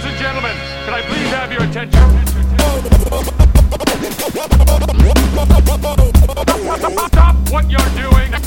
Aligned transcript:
Ladies 0.00 0.12
and 0.12 0.22
gentlemen, 0.22 0.56
can 0.86 0.94
I 0.94 1.02
please 1.02 1.28
have 1.28 1.52
your 1.52 1.62
attention? 1.62 2.00
Stop 7.08 7.36
what 7.50 7.70
you're 7.70 7.80
doing 8.00 8.32
and, 8.32 8.46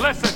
listen. 0.00 0.30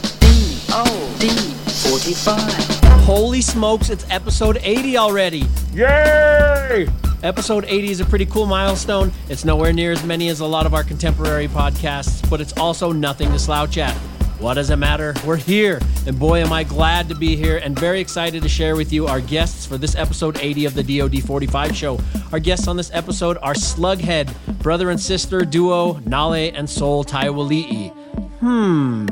D 1.20 1.28
45. 1.28 2.80
Holy 3.04 3.40
smokes, 3.40 3.90
it's 3.90 4.04
episode 4.10 4.58
80 4.62 4.96
already. 4.96 5.46
Yay! 5.72 6.88
Episode 7.22 7.64
80 7.68 7.90
is 7.92 8.00
a 8.00 8.04
pretty 8.04 8.26
cool 8.26 8.46
milestone. 8.46 9.12
It's 9.28 9.44
nowhere 9.44 9.72
near 9.72 9.92
as 9.92 10.04
many 10.04 10.30
as 10.30 10.40
a 10.40 10.46
lot 10.46 10.66
of 10.66 10.74
our 10.74 10.82
contemporary 10.82 11.46
podcasts, 11.46 12.28
but 12.28 12.40
it's 12.40 12.54
also 12.54 12.90
nothing 12.90 13.30
to 13.30 13.38
slouch 13.38 13.78
at. 13.78 13.96
What 14.40 14.54
does 14.54 14.70
it 14.70 14.76
matter? 14.76 15.12
We're 15.26 15.36
here, 15.36 15.80
and 16.06 16.18
boy, 16.18 16.40
am 16.40 16.50
I 16.50 16.64
glad 16.64 17.10
to 17.10 17.14
be 17.14 17.36
here 17.36 17.58
and 17.58 17.78
very 17.78 18.00
excited 18.00 18.42
to 18.42 18.48
share 18.48 18.74
with 18.74 18.90
you 18.90 19.06
our 19.06 19.20
guests 19.20 19.66
for 19.66 19.76
this 19.76 19.94
episode 19.94 20.38
80 20.40 20.64
of 20.64 20.72
the 20.72 20.82
DoD 20.82 21.22
45 21.22 21.76
show. 21.76 22.00
Our 22.32 22.38
guests 22.38 22.66
on 22.66 22.74
this 22.78 22.90
episode 22.94 23.36
are 23.42 23.52
Slugghead, 23.52 24.32
brother 24.62 24.88
and 24.88 24.98
sister 24.98 25.42
duo 25.42 26.00
Nalei 26.06 26.52
and 26.54 26.68
Soul 26.68 27.04
Taeoalii. 27.04 27.90
Hmm, 28.38 29.08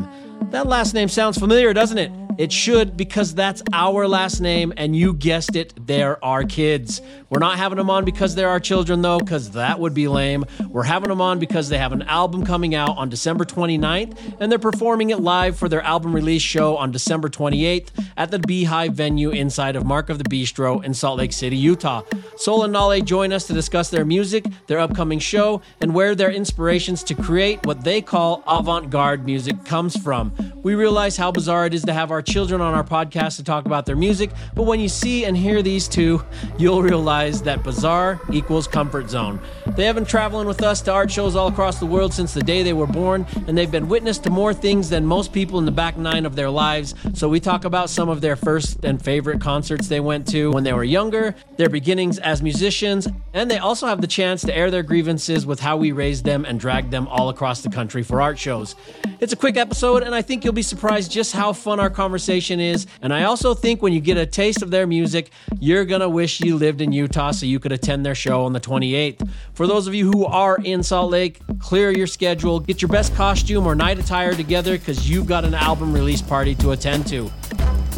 that 0.51 0.67
last 0.67 0.95
name 0.95 1.09
sounds 1.09 1.37
familiar, 1.37 1.75
doesn't 1.75 1.99
it? 1.99 2.11
It 2.39 2.53
should 2.53 2.97
because 2.97 3.35
that's 3.35 3.65
our 3.73 4.07
last 4.07 4.41
name, 4.41 4.73
and 4.77 4.95
you 4.95 5.13
guessed 5.13 5.57
it, 5.57 5.75
there 5.89 6.25
are 6.25 6.45
kids. 6.45 7.03
We're 7.31 7.41
not 7.41 7.59
having 7.59 7.79
them 7.79 7.91
on 7.91 8.05
because 8.05 8.37
they're 8.37 8.49
our 8.49 8.61
children, 8.61 9.03
though, 9.03 9.19
because 9.19 9.51
that 9.51 9.81
would 9.81 9.93
be 9.93 10.07
lame. 10.07 10.45
We're 10.69 10.85
having 10.85 11.09
them 11.09 11.21
on 11.21 11.41
because 11.41 11.69
they 11.69 11.79
have 11.79 11.93
an 11.93 12.03
album 12.03 12.47
coming 12.47 12.77
out 12.77 12.97
on 12.97 13.09
December 13.09 13.45
29th, 13.45 14.37
and 14.39 14.53
they're 14.53 14.59
performing 14.61 15.11
it 15.11 15.19
live 15.19 15.59
for 15.59 15.69
their 15.69 15.83
album 15.83 16.15
release 16.15 16.41
show 16.41 16.77
on 16.77 16.93
December 16.93 17.29
28th 17.29 17.89
at 18.17 18.31
the 18.31 18.39
Beehive 18.39 18.95
venue 18.95 19.31
inside 19.31 19.75
of 19.75 19.85
Mark 19.85 20.09
of 20.09 20.19
the 20.19 20.25
Beastro 20.25 20.85
in 20.85 20.95
Salt 20.95 21.19
Lake 21.19 21.33
City, 21.33 21.57
Utah. 21.57 22.03
Soul 22.37 22.63
and 22.63 22.73
Nalei 22.73 23.05
join 23.05 23.33
us 23.33 23.49
to 23.49 23.53
discuss 23.53 23.91
their 23.91 24.05
music, 24.05 24.47
their 24.69 24.79
upcoming 24.79 25.19
show, 25.19 25.61
and 25.81 25.93
where 25.93 26.15
their 26.15 26.31
inspirations 26.31 27.03
to 27.03 27.17
create 27.17 27.67
what 27.67 27.83
they 27.83 28.01
call 28.01 28.45
avant 28.47 28.91
garde 28.91 29.25
music 29.25 29.65
comes 29.65 30.01
from. 30.01 30.33
We 30.63 30.77
realize 30.77 31.17
how 31.17 31.33
bizarre 31.33 31.67
it 31.67 31.75
is 31.75 31.83
to 31.83 31.93
have 31.93 32.13
our 32.13 32.23
children 32.29 32.61
on 32.61 32.75
our 32.75 32.85
podcast 32.85 33.37
to 33.37 33.43
talk 33.43 33.65
about 33.65 33.87
their 33.87 33.97
music, 33.97 34.31
but 34.55 34.65
when 34.65 34.81
you 34.81 34.89
see 34.89 35.25
and 35.25 35.35
hear 35.35 35.63
these 35.63 35.89
two, 35.89 36.23
you'll 36.59 36.83
realize 36.83 37.41
that 37.43 37.65
bizarre 37.65 38.21
equals 38.31 38.69
comfort 38.69 39.09
zone. 39.09 39.41
They 39.69 39.87
have 39.87 39.95
been 39.95 40.05
traveling 40.05 40.47
with 40.47 40.63
us 40.63 40.83
to 40.83 40.93
art 40.93 41.11
shows 41.11 41.35
all 41.35 41.49
across 41.49 41.81
the 41.81 41.87
world 41.87 42.13
since 42.13 42.35
the 42.35 42.43
day 42.43 42.63
they 42.63 42.75
were 42.75 42.87
born, 42.87 43.27
and 43.47 43.57
they've 43.57 43.71
been 43.71 43.89
witness 43.89 44.19
to 44.19 44.31
more 44.31 44.53
things 44.53 44.91
than 44.91 45.07
most 45.07 45.33
people 45.33 45.59
in 45.59 45.65
the 45.65 45.73
back 45.73 45.97
nine 45.97 46.27
of 46.27 46.37
their 46.37 46.51
lives. 46.51 46.95
So 47.15 47.31
we 47.31 47.41
talk 47.41 47.65
about 47.65 47.89
some 47.89 48.11
of 48.11 48.21
their 48.21 48.37
first 48.37 48.85
and 48.85 49.03
favorite 49.03 49.41
concerts 49.41 49.89
they 49.89 50.01
went 50.01 50.29
to 50.29 50.51
when 50.51 50.65
they 50.65 50.75
were 50.75 50.85
younger, 50.85 51.35
their 51.57 51.71
beginnings 51.71 52.19
as 52.19 52.43
musicians, 52.43 53.09
and 53.33 53.51
they 53.51 53.59
also 53.59 53.87
have 53.87 54.03
the 54.03 54.07
chance 54.07 54.43
to 54.43 54.55
air 54.55 54.71
their 54.71 54.83
grievances 54.83 55.47
with 55.47 55.61
how 55.61 55.79
we 55.79 55.93
raised 55.93 56.27
them 56.27 56.45
and 56.45 56.61
dragged 56.61 56.91
them 56.91 57.09
all 57.09 57.31
across 57.31 57.63
the 57.63 57.71
country 57.71 58.03
for 58.03 58.21
art 58.21 58.39
shows. 58.39 58.75
It's 59.19 59.33
a 59.33 59.37
quick 59.37 59.57
episode, 59.57 60.03
and 60.03 60.15
I 60.15 60.21
think 60.21 60.45
you'll 60.45 60.53
be 60.53 60.63
surprised 60.63 61.11
just 61.11 61.33
how 61.33 61.55
fun 61.55 61.81
our 61.81 61.89
conversation 61.89 62.18
is. 62.19 62.87
And 63.03 63.13
I 63.13 63.25
also 63.25 63.55
think 63.55 63.83
when 63.83 63.93
you 63.93 64.01
get 64.01 64.17
a 64.17 64.27
taste 64.27 64.63
of 64.63 64.71
their 64.71 64.87
music, 64.87 65.31
you're 65.61 65.85
gonna 65.85 66.09
wish 66.09 66.41
you 66.41 66.57
lived 66.57 66.81
in 66.81 66.93
Utah 66.93 67.31
so 67.31 67.47
you 67.47 67.59
could 67.59 67.73
attend 67.73 68.05
their 68.05 68.15
show 68.15 68.45
on 68.45 68.53
the 68.53 68.61
28th. 68.61 69.29
For 69.55 69.67
those 69.67 69.87
of 69.87 69.95
you 69.95 70.11
who 70.11 70.25
are 70.25 70.57
in 70.63 70.83
Salt 70.83 71.11
Lake, 71.11 71.41
clear 71.59 71.91
your 71.91 72.07
schedule, 72.07 72.61
get 72.61 72.83
your 72.83 72.89
best 72.89 73.15
costume 73.15 73.67
or 73.67 73.75
night 73.75 73.99
attire 73.99 74.35
together 74.35 74.79
because 74.79 75.09
you've 75.09 75.27
got 75.27 75.45
an 75.45 75.55
album 75.55 75.93
release 75.93 76.23
party 76.23 76.55
to 76.57 76.73
attend 76.73 77.07
to. 77.09 77.31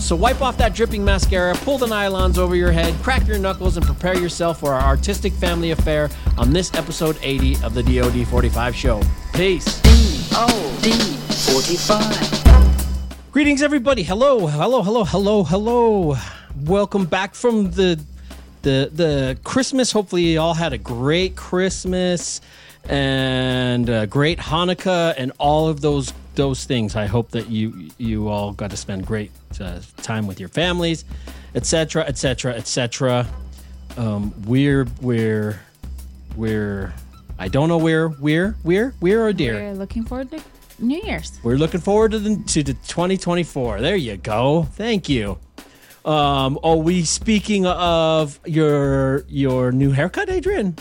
So 0.00 0.16
wipe 0.16 0.40
off 0.40 0.56
that 0.56 0.74
dripping 0.74 1.04
mascara, 1.04 1.54
pull 1.56 1.76
the 1.76 1.86
nylons 1.86 2.38
over 2.38 2.56
your 2.56 2.72
head, 2.72 2.94
crack 3.02 3.26
your 3.26 3.38
knuckles, 3.38 3.76
and 3.76 3.84
prepare 3.84 4.18
yourself 4.18 4.60
for 4.60 4.72
our 4.72 4.80
artistic 4.80 5.32
family 5.34 5.72
affair 5.72 6.08
on 6.38 6.52
this 6.52 6.72
episode 6.74 7.18
80 7.20 7.62
of 7.62 7.74
the 7.74 7.82
DoD 7.82 8.26
45 8.26 8.74
show. 8.74 9.02
Peace. 9.34 9.80
DOD 10.30 10.94
45. 11.30 12.69
Greetings, 13.32 13.62
everybody. 13.62 14.02
Hello, 14.02 14.48
hello, 14.48 14.82
hello, 14.82 15.04
hello, 15.04 15.44
hello. 15.44 16.16
Welcome 16.64 17.04
back 17.04 17.36
from 17.36 17.70
the 17.70 18.00
the 18.62 18.90
the 18.92 19.38
Christmas. 19.44 19.92
Hopefully, 19.92 20.22
you 20.22 20.40
all 20.40 20.52
had 20.52 20.72
a 20.72 20.78
great 20.78 21.36
Christmas 21.36 22.40
and 22.88 23.88
a 23.88 24.08
great 24.08 24.40
Hanukkah 24.40 25.14
and 25.16 25.30
all 25.38 25.68
of 25.68 25.80
those 25.80 26.12
those 26.34 26.64
things. 26.64 26.96
I 26.96 27.06
hope 27.06 27.30
that 27.30 27.48
you 27.48 27.90
you 27.98 28.26
all 28.26 28.52
got 28.52 28.70
to 28.72 28.76
spend 28.76 29.06
great 29.06 29.30
uh, 29.60 29.78
time 29.98 30.26
with 30.26 30.40
your 30.40 30.48
families, 30.48 31.04
etc., 31.54 32.02
etc., 32.06 32.54
etc. 32.54 33.28
We're 34.44 34.88
we're 35.00 35.60
we're 36.34 36.92
I 37.38 37.46
don't 37.46 37.68
know 37.68 37.78
where 37.78 38.08
we're 38.08 38.56
we're 38.64 38.92
we're 39.00 39.24
or 39.24 39.32
dear. 39.32 39.54
We're 39.54 39.74
looking 39.74 40.04
forward 40.04 40.32
to 40.32 40.40
New 40.80 41.00
Year's. 41.02 41.38
We're 41.42 41.56
looking 41.56 41.80
forward 41.80 42.12
to 42.12 42.18
the 42.18 42.36
to 42.36 42.62
the 42.62 42.74
2024. 42.74 43.80
There 43.80 43.96
you 43.96 44.16
go. 44.16 44.64
Thank 44.74 45.08
you. 45.08 45.38
Um, 46.04 46.58
are 46.62 46.76
we 46.76 47.04
speaking 47.04 47.66
of 47.66 48.40
your 48.46 49.24
your 49.28 49.72
new 49.72 49.90
haircut, 49.90 50.30
Adrian? 50.30 50.76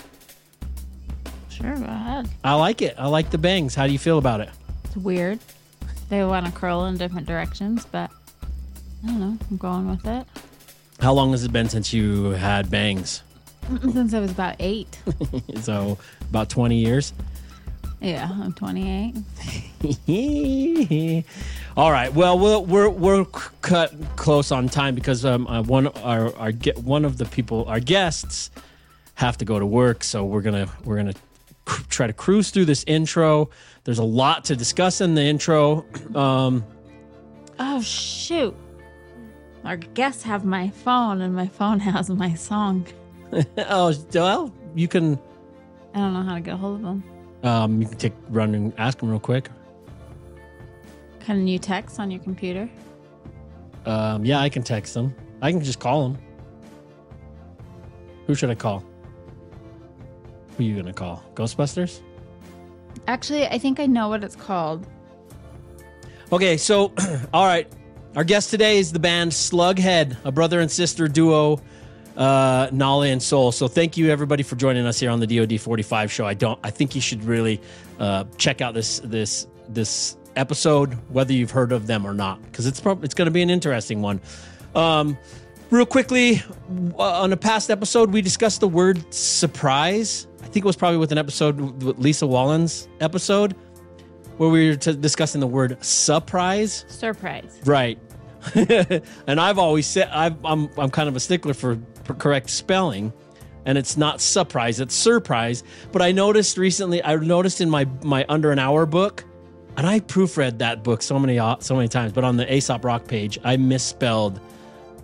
Sure, 1.50 1.76
go 1.76 1.84
ahead. 1.84 2.30
I 2.44 2.54
like 2.56 2.82
it. 2.82 2.96
I 2.98 3.08
like 3.08 3.30
the 3.30 3.38
bangs. 3.38 3.76
How 3.76 3.86
do 3.86 3.92
you 3.92 4.00
feel 4.00 4.18
about 4.18 4.40
it? 4.40 4.50
It's 4.86 4.96
weird. 4.96 5.40
They 6.08 6.24
want 6.24 6.46
to 6.46 6.52
curl 6.52 6.86
in 6.86 6.98
different 6.98 7.28
directions, 7.28 7.86
but 7.86 8.10
I 9.04 9.08
don't 9.08 9.20
know. 9.20 9.38
I'm 9.50 9.58
going 9.58 9.90
with 9.90 10.06
it. 10.06 10.26
How 11.00 11.14
long 11.14 11.32
has 11.32 11.44
it 11.44 11.52
been 11.52 11.70
since 11.70 11.94
you 11.94 12.32
had 12.32 12.70
bangs? 12.70 13.24
Since 13.82 14.14
I 14.14 14.20
was 14.20 14.32
about 14.32 14.56
eight. 14.60 15.00
so 15.62 15.98
about 16.30 16.50
20 16.50 16.76
years. 16.76 17.14
Yeah, 18.02 18.30
I'm 18.32 18.54
28. 18.54 19.16
All 21.78 21.92
right. 21.92 22.14
Well, 22.14 22.38
we're 22.40 22.60
we're 22.60 22.90
we're 22.90 23.26
cut 23.62 23.94
close 24.16 24.52
on 24.52 24.70
time 24.70 24.96
because 24.96 25.26
um 25.26 25.48
uh, 25.48 25.62
one 25.64 25.88
our 25.88 26.36
our 26.38 26.52
get 26.52 26.78
one 26.80 27.06
of 27.06 27.18
the 27.18 27.26
people 27.26 27.66
our 27.66 27.80
guests 27.80 28.52
have 29.16 29.38
to 29.38 29.46
go 29.46 29.60
to 29.60 29.66
work, 29.66 30.04
so 30.04 30.26
we're 30.26 30.42
gonna 30.42 30.68
we're 30.84 30.98
gonna 30.98 31.14
cr- 31.66 31.84
try 31.90 32.08
to 32.08 32.14
cruise 32.14 32.50
through 32.52 32.66
this 32.66 32.84
intro. 32.88 33.50
There's 33.84 34.00
a 34.00 34.04
lot 34.04 34.46
to 34.46 34.56
discuss 34.56 35.02
in 35.02 35.16
the 35.16 35.24
intro. 35.24 35.86
Um, 36.16 36.64
Oh, 37.62 37.82
shoot. 37.82 38.56
Our 39.66 39.76
guests 39.76 40.24
have 40.24 40.46
my 40.46 40.70
phone, 40.70 41.20
and 41.20 41.36
my 41.36 41.48
phone 41.48 41.80
has 41.82 42.10
my 42.10 42.34
song. 42.36 42.88
oh 43.58 43.94
well, 44.14 44.54
you 44.76 44.88
can 44.88 45.20
I 45.94 45.98
don't 46.00 46.14
know 46.14 46.24
how 46.24 46.36
to 46.36 46.42
get 46.42 46.54
a 46.54 46.58
hold 46.58 46.78
of 46.78 46.82
them. 46.84 47.04
Um 47.44 47.82
you 47.82 47.88
can 47.88 47.98
take 47.98 48.14
run 48.30 48.56
and 48.56 48.74
ask 48.78 49.00
them 49.00 49.10
real 49.10 49.20
quick. 49.20 49.50
Can 51.20 51.48
you 51.48 51.60
text 51.60 52.00
on 52.00 52.10
your 52.10 52.22
computer? 52.22 52.70
Um, 53.86 54.26
yeah, 54.26 54.40
I 54.40 54.50
can 54.50 54.64
text 54.64 54.94
them. 54.94 55.16
I 55.42 55.52
can 55.52 55.64
just 55.64 55.80
call 55.80 56.10
them. 56.10 56.22
Who 58.28 58.36
should 58.36 58.50
I 58.50 58.56
call? 58.56 58.84
Who 60.58 60.64
are 60.64 60.68
you 60.68 60.76
gonna 60.76 60.94
call? 60.94 61.24
Ghostbusters? 61.36 62.02
Actually, 63.08 63.48
I 63.48 63.58
think 63.58 63.80
I 63.80 63.86
know 63.86 64.10
what 64.10 64.24
it's 64.24 64.36
called. 64.36 64.86
Okay, 66.32 66.58
so 66.58 66.94
all 67.34 67.46
right, 67.46 67.72
our 68.16 68.24
guest 68.24 68.50
today 68.50 68.78
is 68.78 68.92
the 68.92 69.00
band 69.00 69.32
Slugghead, 69.32 70.18
a 70.26 70.32
brother 70.32 70.60
and 70.60 70.70
sister 70.70 71.08
duo, 71.08 71.62
uh, 72.20 72.68
Nalei 72.68 73.12
and 73.12 73.24
Soul. 73.24 73.52
So 73.52 73.68
thank 73.68 73.98
you 73.98 74.12
everybody 74.12 74.44
for 74.44 74.56
joining 74.56 74.86
us 74.86 75.00
here 75.00 75.10
on 75.10 75.20
the 75.20 75.26
DoD 75.26 75.60
45 75.60 76.12
show. 76.12 76.28
I 76.28 76.34
don't, 76.34 76.60
I 76.64 76.70
think 76.70 76.94
you 76.94 77.02
should 77.02 77.24
really 77.24 77.60
uh, 77.98 78.26
check 78.38 78.62
out 78.62 78.74
this 78.74 79.00
this 79.00 79.48
this 79.70 80.18
episode, 80.36 80.94
whether 81.10 81.34
you've 81.34 81.52
heard 81.52 81.72
of 81.72 81.88
them 81.88 82.06
or 82.06 82.14
not, 82.14 82.42
because 82.44 82.68
it's 82.68 82.80
probably 82.80 83.06
it's 83.06 83.16
going 83.16 83.26
to 83.28 83.32
be 83.32 83.42
an 83.42 83.50
interesting 83.50 84.02
one. 84.02 84.20
Um, 84.76 85.18
real 85.72 85.86
quickly, 85.86 86.44
uh, 86.98 87.22
on 87.22 87.32
a 87.32 87.38
past 87.38 87.72
episode, 87.72 88.12
we 88.12 88.22
discussed 88.22 88.60
the 88.60 88.68
word 88.68 89.12
surprise. 89.14 90.28
I 90.42 90.48
think 90.48 90.58
it 90.58 90.66
was 90.66 90.76
probably 90.76 90.98
with 90.98 91.14
an 91.14 91.18
episode 91.18 91.84
with 91.84 92.00
Lisa 92.00 92.28
Wallen's 92.28 92.90
episode 93.00 93.56
where 94.38 94.50
we 94.50 94.70
were 94.70 94.76
t- 94.76 94.96
discussing 94.96 95.40
the 95.40 95.48
word 95.48 95.78
surprise. 95.84 96.86
Surprise. 96.90 97.62
Right. 97.66 97.98
and 98.56 99.40
I've 99.40 99.60
always 99.60 99.86
said 99.86 100.10
I've, 100.10 100.44
I'm 100.46 100.70
I'm 100.78 100.90
kind 100.90 101.10
of 101.10 101.16
a 101.16 101.20
stickler 101.20 101.54
for 101.54 101.78
correct 102.14 102.50
spelling, 102.50 103.14
and 103.66 103.78
it's 103.78 103.98
not 103.98 104.22
surprise, 104.22 104.80
it's 104.80 104.96
surprise. 104.96 105.64
But 105.92 106.02
I 106.02 106.12
noticed 106.12 106.58
recently, 106.58 107.04
I 107.04 107.16
noticed 107.16 107.62
in 107.62 107.70
my 107.70 107.86
my 108.04 108.26
under 108.30 108.52
an 108.52 108.60
hour 108.60 108.86
book, 108.86 109.24
and 109.78 109.86
I 109.88 110.00
proofread 110.00 110.58
that 110.60 110.84
book 110.84 111.02
so 111.02 111.20
many 111.20 111.40
uh, 111.40 111.58
so 111.60 111.76
many 111.76 111.88
times. 111.88 112.12
But 112.12 112.24
on 112.24 112.38
the 112.38 112.54
Aesop 112.54 112.84
Rock 112.84 113.08
page, 113.08 113.40
I 113.44 113.58
misspelled 113.58 114.40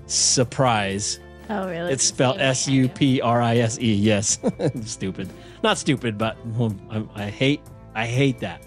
surprise. 0.08 1.20
Oh, 1.50 1.70
really? 1.70 1.94
It's 1.94 2.04
spelled 2.04 2.40
S 2.40 2.68
U 2.68 2.90
P 2.90 3.22
R 3.22 3.42
I 3.42 3.58
S 3.58 3.78
E. 3.80 3.94
Yes, 3.94 4.40
stupid. 4.84 5.30
Not 5.64 5.78
stupid, 5.78 6.18
but 6.18 6.38
I, 6.90 7.06
I 7.16 7.30
hate 7.30 7.62
I 7.94 8.06
hate 8.06 8.40
that. 8.40 8.64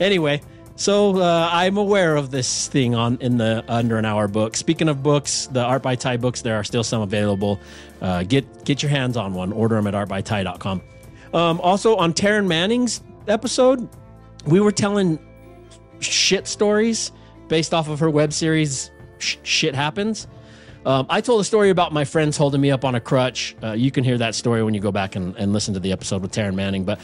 Anyway, 0.00 0.40
So 0.78 1.20
uh, 1.20 1.50
I'm 1.52 1.76
aware 1.76 2.14
of 2.14 2.30
this 2.30 2.68
thing 2.68 2.94
on 2.94 3.18
in 3.20 3.36
the 3.36 3.64
under 3.66 3.98
an 3.98 4.04
hour 4.04 4.28
book. 4.28 4.56
Speaking 4.56 4.88
of 4.88 5.02
books, 5.02 5.48
the 5.50 5.60
Art 5.60 5.82
by 5.82 5.96
Tai 5.96 6.18
books, 6.18 6.42
there 6.42 6.54
are 6.54 6.62
still 6.62 6.84
some 6.84 7.02
available. 7.02 7.58
Uh, 8.00 8.22
get 8.22 8.64
get 8.64 8.80
your 8.80 8.90
hands 8.90 9.16
on 9.16 9.34
one. 9.34 9.52
Order 9.52 9.74
them 9.74 9.88
at 9.88 9.94
artbytai.com. 9.94 10.80
Um, 11.34 11.60
also 11.62 11.96
on 11.96 12.14
Taryn 12.14 12.46
Manning's 12.46 13.02
episode, 13.26 13.88
we 14.46 14.60
were 14.60 14.70
telling 14.70 15.18
shit 15.98 16.46
stories 16.46 17.10
based 17.48 17.74
off 17.74 17.88
of 17.88 17.98
her 17.98 18.08
web 18.08 18.32
series. 18.32 18.92
Sh- 19.18 19.38
shit 19.42 19.74
happens. 19.74 20.28
Um, 20.86 21.06
I 21.10 21.20
told 21.20 21.40
a 21.40 21.44
story 21.44 21.70
about 21.70 21.92
my 21.92 22.04
friends 22.04 22.36
holding 22.36 22.60
me 22.60 22.70
up 22.70 22.84
on 22.84 22.94
a 22.94 23.00
crutch. 23.00 23.56
Uh, 23.64 23.72
you 23.72 23.90
can 23.90 24.04
hear 24.04 24.16
that 24.18 24.36
story 24.36 24.62
when 24.62 24.74
you 24.74 24.80
go 24.80 24.92
back 24.92 25.16
and, 25.16 25.34
and 25.38 25.52
listen 25.52 25.74
to 25.74 25.80
the 25.80 25.90
episode 25.90 26.22
with 26.22 26.30
Taryn 26.30 26.54
Manning. 26.54 26.84
But 26.84 27.00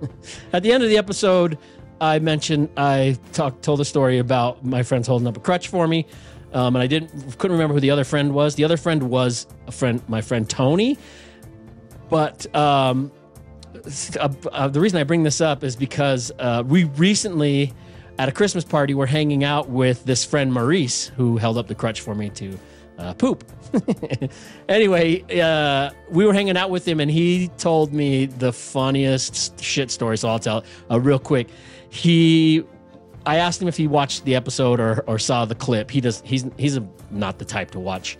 at 0.54 0.62
the 0.62 0.72
end 0.72 0.82
of 0.82 0.88
the 0.88 0.96
episode, 0.96 1.58
I 2.00 2.18
mentioned 2.18 2.70
I 2.76 3.18
talked 3.32 3.62
told 3.62 3.80
a 3.80 3.84
story 3.84 4.18
about 4.18 4.64
my 4.64 4.82
friends 4.82 5.06
holding 5.06 5.28
up 5.28 5.36
a 5.36 5.40
crutch 5.40 5.68
for 5.68 5.86
me, 5.86 6.06
um, 6.52 6.74
and 6.74 6.82
I 6.82 6.86
didn't 6.86 7.38
couldn't 7.38 7.56
remember 7.56 7.74
who 7.74 7.80
the 7.80 7.90
other 7.90 8.04
friend 8.04 8.34
was. 8.34 8.54
The 8.54 8.64
other 8.64 8.76
friend 8.76 9.04
was 9.04 9.46
a 9.66 9.72
friend, 9.72 10.02
my 10.08 10.20
friend 10.20 10.48
Tony. 10.48 10.98
But 12.08 12.52
um, 12.56 13.12
uh, 14.18 14.28
uh, 14.50 14.68
the 14.68 14.80
reason 14.80 14.98
I 14.98 15.04
bring 15.04 15.22
this 15.22 15.40
up 15.40 15.62
is 15.62 15.76
because 15.76 16.32
uh, 16.38 16.62
we 16.66 16.84
recently 16.84 17.72
at 18.18 18.28
a 18.28 18.32
Christmas 18.32 18.64
party 18.64 18.94
were 18.94 19.06
hanging 19.06 19.44
out 19.44 19.68
with 19.68 20.04
this 20.04 20.24
friend 20.24 20.52
Maurice 20.52 21.06
who 21.06 21.36
held 21.36 21.56
up 21.56 21.68
the 21.68 21.74
crutch 21.74 22.00
for 22.00 22.14
me 22.14 22.30
to 22.30 22.58
uh, 22.98 23.14
poop. 23.14 23.44
anyway, 24.68 25.22
uh, 25.40 25.90
we 26.10 26.26
were 26.26 26.34
hanging 26.34 26.56
out 26.56 26.70
with 26.70 26.86
him, 26.86 27.00
and 27.00 27.10
he 27.10 27.48
told 27.56 27.92
me 27.94 28.26
the 28.26 28.52
funniest 28.52 29.58
shit 29.60 29.90
story. 29.90 30.18
So 30.18 30.28
I'll 30.28 30.38
tell 30.38 30.64
uh, 30.90 31.00
real 31.00 31.18
quick. 31.18 31.48
He, 31.90 32.64
I 33.26 33.36
asked 33.36 33.60
him 33.60 33.68
if 33.68 33.76
he 33.76 33.86
watched 33.86 34.24
the 34.24 34.34
episode 34.34 34.80
or, 34.80 35.04
or 35.06 35.18
saw 35.18 35.44
the 35.44 35.54
clip. 35.54 35.90
He 35.90 36.00
does. 36.00 36.22
He's 36.24 36.46
he's 36.56 36.76
a, 36.76 36.88
not 37.10 37.38
the 37.38 37.44
type 37.44 37.72
to 37.72 37.80
watch 37.80 38.16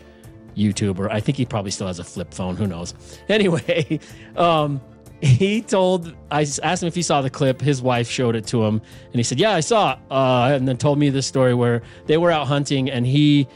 YouTube, 0.56 0.98
or 0.98 1.10
I 1.10 1.20
think 1.20 1.38
he 1.38 1.46
probably 1.46 1.70
still 1.70 1.86
has 1.86 1.98
a 1.98 2.04
flip 2.04 2.34
phone. 2.34 2.56
Who 2.56 2.66
knows? 2.66 2.94
Anyway, 3.28 4.00
um, 4.36 4.80
he 5.20 5.62
told 5.62 6.14
I 6.30 6.42
asked 6.62 6.82
him 6.82 6.88
if 6.88 6.94
he 6.94 7.02
saw 7.02 7.22
the 7.22 7.30
clip. 7.30 7.60
His 7.60 7.80
wife 7.80 8.10
showed 8.10 8.34
it 8.34 8.46
to 8.48 8.64
him, 8.64 8.82
and 9.06 9.14
he 9.14 9.22
said, 9.22 9.38
"Yeah, 9.38 9.52
I 9.52 9.60
saw." 9.60 9.92
It. 9.92 9.98
Uh, 10.10 10.54
and 10.54 10.66
then 10.66 10.76
told 10.76 10.98
me 10.98 11.10
this 11.10 11.26
story 11.26 11.54
where 11.54 11.82
they 12.06 12.16
were 12.16 12.30
out 12.30 12.46
hunting, 12.48 12.90
and 12.90 13.06
he 13.06 13.46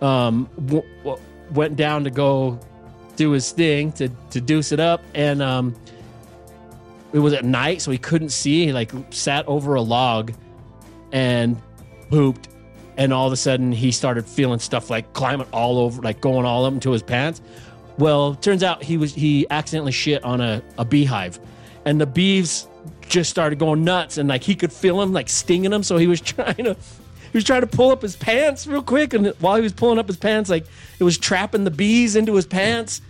um, 0.00 0.48
w- 0.66 0.88
w- 1.04 1.22
went 1.52 1.76
down 1.76 2.04
to 2.04 2.10
go 2.10 2.58
do 3.16 3.32
his 3.32 3.52
thing 3.52 3.92
to 3.92 4.08
to 4.30 4.40
deuce 4.40 4.72
it 4.72 4.80
up, 4.80 5.02
and 5.14 5.42
um, 5.42 5.74
it 7.12 7.18
was 7.18 7.32
at 7.32 7.44
night, 7.44 7.82
so 7.82 7.90
he 7.90 7.98
couldn't 7.98 8.30
see. 8.30 8.66
He 8.66 8.72
like 8.72 8.92
sat 9.10 9.46
over 9.46 9.74
a 9.74 9.82
log 9.82 10.32
and 11.12 11.60
pooped, 12.10 12.48
and 12.96 13.12
all 13.12 13.26
of 13.26 13.32
a 13.32 13.36
sudden 13.36 13.72
he 13.72 13.92
started 13.92 14.26
feeling 14.26 14.58
stuff 14.58 14.90
like 14.90 15.12
climbing 15.12 15.46
all 15.52 15.78
over, 15.78 16.02
like 16.02 16.20
going 16.20 16.44
all 16.44 16.64
up 16.64 16.72
into 16.72 16.90
his 16.90 17.02
pants. 17.02 17.40
Well, 17.98 18.34
turns 18.34 18.62
out 18.62 18.82
he 18.82 18.96
was 18.96 19.14
he 19.14 19.46
accidentally 19.50 19.92
shit 19.92 20.22
on 20.22 20.40
a, 20.40 20.62
a 20.76 20.84
beehive, 20.84 21.40
and 21.84 22.00
the 22.00 22.06
bees 22.06 22.68
just 23.08 23.30
started 23.30 23.58
going 23.58 23.84
nuts, 23.84 24.18
and 24.18 24.28
like 24.28 24.42
he 24.42 24.54
could 24.54 24.72
feel 24.72 24.98
them 24.98 25.12
like 25.12 25.28
stinging 25.28 25.72
him. 25.72 25.82
So 25.82 25.96
he 25.96 26.06
was 26.06 26.20
trying 26.22 26.64
to 26.64 26.74
he 26.74 27.36
was 27.36 27.44
trying 27.44 27.60
to 27.62 27.66
pull 27.66 27.90
up 27.90 28.02
his 28.02 28.16
pants 28.16 28.66
real 28.66 28.82
quick, 28.82 29.14
and 29.14 29.28
while 29.40 29.56
he 29.56 29.62
was 29.62 29.72
pulling 29.72 29.98
up 29.98 30.06
his 30.06 30.16
pants, 30.16 30.48
like 30.50 30.66
it 30.98 31.04
was 31.04 31.18
trapping 31.18 31.64
the 31.64 31.70
bees 31.70 32.16
into 32.16 32.34
his 32.34 32.46
pants. 32.46 33.00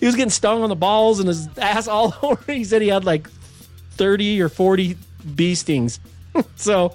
He 0.00 0.06
was 0.06 0.14
getting 0.14 0.30
stung 0.30 0.62
on 0.62 0.68
the 0.68 0.76
balls 0.76 1.20
and 1.20 1.28
his 1.28 1.48
ass 1.58 1.88
all 1.88 2.14
over. 2.22 2.52
He 2.52 2.64
said 2.64 2.82
he 2.82 2.88
had 2.88 3.04
like 3.04 3.28
thirty 3.92 4.40
or 4.40 4.48
forty 4.48 4.96
bee 5.34 5.54
stings. 5.54 6.00
so 6.56 6.94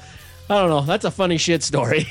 I 0.49 0.55
don't 0.55 0.69
know. 0.69 0.81
That's 0.81 1.05
a 1.05 1.11
funny 1.11 1.37
shit 1.37 1.63
story. 1.63 2.05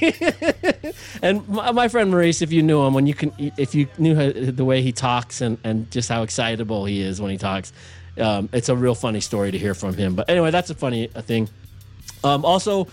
and 1.23 1.47
my, 1.49 1.71
my 1.73 1.89
friend 1.89 2.11
Maurice, 2.11 2.41
if 2.41 2.51
you 2.51 2.63
knew 2.63 2.83
him, 2.83 2.95
when 2.95 3.07
you 3.07 3.15
can, 3.15 3.33
if 3.39 3.75
you 3.75 3.89
knew 3.99 4.15
how, 4.15 4.33
the 4.33 4.65
way 4.65 4.81
he 4.83 4.91
talks 4.91 5.41
and, 5.43 5.59
and 5.65 5.91
just 5.91 6.09
how 6.09 6.23
excitable 6.23 6.87
he 6.87 7.03
is 7.03 7.21
when 7.21 7.31
he 7.31 7.37
talks, 7.37 7.73
um, 8.19 8.49
it's 8.53 8.69
a 8.69 8.77
real 8.77 8.95
funny 8.95 9.21
story 9.21 9.51
to 9.51 9.59
hear 9.59 9.75
from 9.75 9.95
him. 9.95 10.15
But 10.15 10.31
anyway, 10.31 10.51
that's 10.51 10.71
a 10.71 10.75
funny 10.75 11.09
thing. 11.09 11.49
Um, 12.25 12.45
also, 12.45 12.89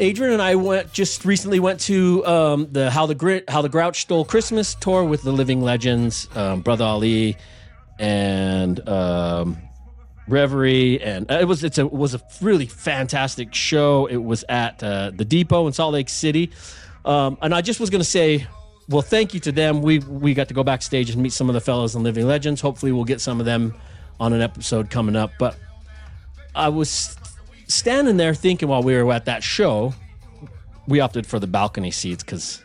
Adrian 0.00 0.32
and 0.32 0.42
I 0.42 0.54
went 0.54 0.92
just 0.92 1.24
recently 1.24 1.58
went 1.58 1.80
to 1.80 2.24
um, 2.24 2.68
the 2.70 2.90
how 2.90 3.06
the 3.06 3.14
grit 3.14 3.48
how 3.50 3.62
the 3.62 3.68
Grouch 3.68 4.00
stole 4.02 4.24
Christmas 4.24 4.74
tour 4.76 5.02
with 5.02 5.22
the 5.22 5.32
Living 5.32 5.60
Legends, 5.60 6.28
um, 6.36 6.60
Brother 6.60 6.84
Ali, 6.84 7.36
and 7.98 8.86
um, 8.88 9.56
Reverie, 10.28 11.02
and 11.02 11.30
uh, 11.30 11.38
it 11.40 11.46
was 11.46 11.64
it's 11.64 11.78
a 11.78 11.86
was 11.86 12.14
a 12.14 12.20
really 12.40 12.66
fantastic 12.66 13.52
show. 13.54 14.06
It 14.06 14.18
was 14.18 14.44
at 14.48 14.82
uh, 14.82 15.10
the 15.14 15.24
Depot 15.24 15.66
in 15.66 15.72
Salt 15.72 15.94
Lake 15.94 16.08
City, 16.08 16.52
um, 17.04 17.36
and 17.42 17.52
I 17.52 17.60
just 17.60 17.80
was 17.80 17.90
going 17.90 18.02
to 18.02 18.08
say, 18.08 18.46
well, 18.88 19.02
thank 19.02 19.34
you 19.34 19.40
to 19.40 19.52
them. 19.52 19.82
We 19.82 19.98
we 19.98 20.32
got 20.32 20.46
to 20.48 20.54
go 20.54 20.62
backstage 20.62 21.10
and 21.10 21.20
meet 21.20 21.32
some 21.32 21.48
of 21.48 21.54
the 21.54 21.60
fellows 21.60 21.96
in 21.96 22.04
Living 22.04 22.26
Legends. 22.26 22.60
Hopefully, 22.60 22.92
we'll 22.92 23.04
get 23.04 23.20
some 23.20 23.40
of 23.40 23.46
them 23.46 23.74
on 24.20 24.32
an 24.32 24.42
episode 24.42 24.90
coming 24.90 25.16
up. 25.16 25.32
But 25.40 25.56
I 26.54 26.68
was 26.68 27.16
standing 27.68 28.16
there 28.16 28.34
thinking 28.34 28.68
while 28.68 28.82
we 28.82 29.00
were 29.00 29.12
at 29.12 29.26
that 29.26 29.42
show, 29.42 29.94
we 30.86 31.00
opted 31.00 31.26
for 31.26 31.38
the 31.38 31.46
balcony 31.46 31.90
seats 31.90 32.24
because 32.24 32.64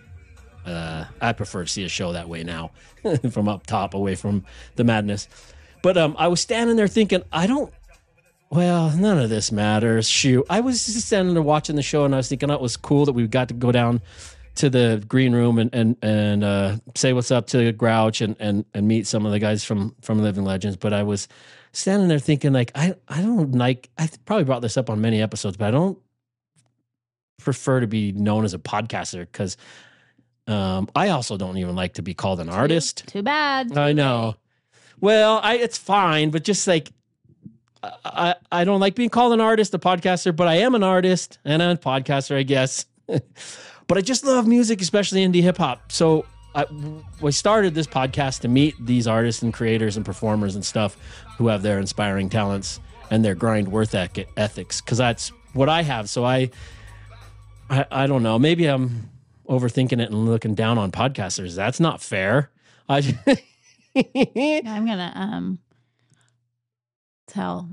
uh, 0.66 1.06
I 1.22 1.34
prefer 1.34 1.64
to 1.64 1.70
see 1.70 1.84
a 1.84 1.90
show 1.90 2.14
that 2.14 2.28
way 2.30 2.44
now, 2.44 2.72
from 3.32 3.48
up 3.48 3.68
top, 3.68 3.94
away 3.94 4.16
from 4.16 4.46
the 4.76 4.84
madness. 4.84 5.28
But 5.82 5.98
um, 5.98 6.16
I 6.18 6.30
was 6.30 6.40
standing 6.40 6.78
there 6.78 6.88
thinking, 6.88 7.24
I 7.32 7.48
don't. 7.48 7.72
Well, 8.50 8.92
none 8.92 9.18
of 9.18 9.30
this 9.30 9.52
matters. 9.52 10.08
Shoot, 10.08 10.46
I 10.50 10.62
was 10.62 10.86
just 10.86 11.08
standing 11.08 11.34
there 11.34 11.44
watching 11.44 11.76
the 11.76 11.82
show, 11.82 12.06
and 12.06 12.14
I 12.14 12.18
was 12.18 12.30
thinking 12.30 12.50
oh, 12.50 12.54
it 12.54 12.62
was 12.62 12.78
cool 12.78 13.06
that 13.06 13.14
we 13.14 13.28
got 13.28 13.48
to 13.50 13.54
go 13.54 13.72
down 13.72 14.02
to 14.56 14.70
the 14.70 15.04
green 15.08 15.34
room 15.34 15.58
and 15.58 15.74
and 15.74 15.98
and 16.02 16.44
uh, 16.44 16.78
say 16.96 17.14
what's 17.14 17.32
up 17.32 17.48
to 17.48 17.72
Grouch 17.72 18.22
and 18.22 18.36
and 18.40 18.64
and 18.74 18.88
meet 18.88 19.08
some 19.08 19.26
of 19.26 19.32
the 19.32 19.40
guys 19.40 19.64
from 19.64 19.96
from 20.02 20.22
Living 20.22 20.46
Legends. 20.46 20.78
But 20.78 20.94
I 20.94 21.04
was 21.04 21.28
standing 21.74 22.08
there 22.08 22.20
thinking, 22.20 22.54
like, 22.54 22.72
I 22.75 22.96
I 23.08 23.22
don't 23.22 23.54
like. 23.54 23.90
I 23.98 24.10
probably 24.25 24.46
brought 24.46 24.62
this 24.62 24.78
up 24.78 24.90
on 24.90 25.02
many 25.02 25.22
episodes, 25.22 25.58
but 25.58 25.68
I 25.68 25.72
don't 25.72 25.98
prefer 27.40 27.81
to 27.81 27.88
be 27.88 28.12
known 28.14 28.46
as 28.46 28.54
a 28.54 28.60
podcaster 28.60 29.22
because 29.22 29.58
um, 30.48 30.90
I 30.96 31.10
also 31.10 31.38
don't 31.38 31.58
even 31.58 31.75
like 31.75 31.96
to 31.96 32.02
be 32.02 32.14
called 32.14 32.40
an 32.40 32.50
artist. 32.50 33.08
Too 33.08 33.24
bad. 33.24 33.78
I 33.78 33.94
know. 33.94 34.36
Well, 35.02 35.40
I 35.44 35.56
it's 35.56 35.78
fine, 35.78 36.30
but 36.30 36.44
just 36.44 36.68
like 36.68 36.92
I, 37.81 37.92
I 38.06 38.36
I 38.52 38.64
don't 38.64 38.80
like 38.80 38.96
being 38.96 39.10
called 39.10 39.34
an 39.34 39.42
artist, 39.42 39.74
a 39.74 39.80
podcaster, 39.80 40.36
but 40.36 40.48
I 40.48 40.56
am 40.58 40.75
an 40.75 40.84
artist 40.84 41.40
and 41.44 41.62
a 41.62 41.75
podcaster, 41.75 42.38
I 42.38 42.44
guess. 42.44 42.86
but 43.08 43.98
I 43.98 44.02
just 44.02 44.25
love 44.25 44.48
music, 44.48 44.81
especially 44.81 45.25
indie 45.25 45.42
hip 45.42 45.58
hop. 45.58 45.92
So 45.92 46.25
I 46.56 46.66
we 47.22 47.32
started 47.32 47.74
this 47.74 47.88
podcast 47.88 48.42
to 48.42 48.48
meet 48.48 48.75
these 48.80 49.08
artists 49.08 49.42
and 49.42 49.54
creators 49.54 49.98
and 49.98 50.06
performers 50.06 50.56
and 50.56 50.66
stuff 50.66 50.98
who 51.38 51.48
have 51.48 51.62
their 51.62 51.80
inspiring 51.80 52.30
talents 52.30 52.80
and 53.10 53.24
their 53.24 53.36
grind 53.36 53.68
worth 53.68 53.96
ethics 53.96 54.82
because 54.82 54.98
that's 54.98 55.30
what 55.54 55.70
I 55.70 55.82
have. 55.84 56.10
So 56.10 56.25
I, 56.25 56.50
I 57.70 57.86
I 57.92 58.08
don't 58.08 58.24
know. 58.24 58.38
Maybe 58.38 58.66
I'm 58.68 59.10
overthinking 59.48 60.01
it 60.01 60.10
and 60.10 60.25
looking 60.25 60.56
down 60.56 60.77
on 60.77 60.92
podcasters. 60.92 61.56
That's 61.56 61.80
not 61.80 62.01
fair. 62.01 62.51
I 62.88 62.98
I'm 63.96 64.86
gonna 64.86 65.12
um 65.16 65.60
tell 67.27 67.70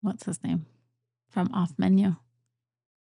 what's 0.00 0.24
his 0.24 0.42
name 0.42 0.66
from 1.28 1.50
off 1.52 1.72
menu. 1.78 2.16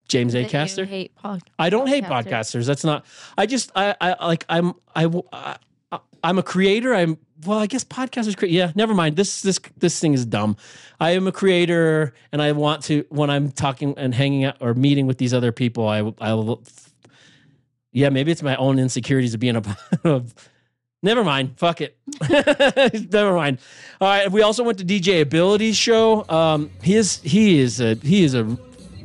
James 0.09 0.35
Acaster. 0.35 0.87
hate 0.87 1.15
pod- 1.15 1.43
I 1.59 1.71
don't 1.71 1.87
hate 1.87 2.05
podcasters. 2.05 2.25
podcasters. 2.25 2.67
That's 2.67 2.85
not. 2.85 3.05
I 3.37 3.47
just 3.47 3.71
I 3.77 3.95
I 4.01 4.27
like 4.27 4.45
I'm 4.49 4.75
I 4.97 5.07
I 5.33 5.57
I'm 6.23 6.39
a 6.39 6.43
creator. 6.43 6.95
I'm 6.95 7.19
well. 7.47 7.59
I 7.59 7.67
guess 7.67 7.85
podcasters 7.85 8.37
create. 8.37 8.53
Yeah, 8.53 8.73
never 8.75 8.95
mind. 8.95 9.17
This 9.17 9.43
this 9.43 9.61
this 9.77 10.01
thing 10.01 10.15
is 10.15 10.27
dumb. 10.27 10.57
I 10.99 11.11
am 11.11 11.27
a 11.27 11.33
creator, 11.33 12.15
and 12.33 12.43
I 12.43 12.53
want 12.53 12.83
to 12.85 13.05
when 13.11 13.31
I'm 13.31 13.51
talking 13.53 13.95
and 13.97 14.15
hanging 14.15 14.45
out 14.45 14.57
or 14.61 14.75
meeting 14.75 15.07
with 15.07 15.19
these 15.19 15.33
other 15.35 15.53
people. 15.53 15.87
I 15.87 15.99
I 16.21 16.35
will. 16.35 16.63
Yeah, 17.93 18.09
maybe 18.11 18.33
it's 18.33 18.43
my 18.43 18.57
own 18.57 18.79
insecurities 18.79 19.35
of 19.35 19.41
being 19.41 19.57
a. 19.57 19.63
never 21.03 21.25
mind. 21.25 21.59
Fuck 21.59 21.81
it. 21.81 21.99
never 23.13 23.35
mind. 23.35 23.59
All 24.01 24.09
right. 24.09 24.31
We 24.31 24.43
also 24.43 24.63
went 24.65 24.79
to 24.79 24.85
DJ 24.85 25.21
Ability's 25.23 25.77
show. 25.77 26.29
Um, 26.29 26.71
he 26.83 26.95
is 26.95 27.21
he 27.23 27.59
is 27.61 27.81
a 27.81 27.95
he 27.97 28.25
is 28.25 28.35
a 28.35 28.59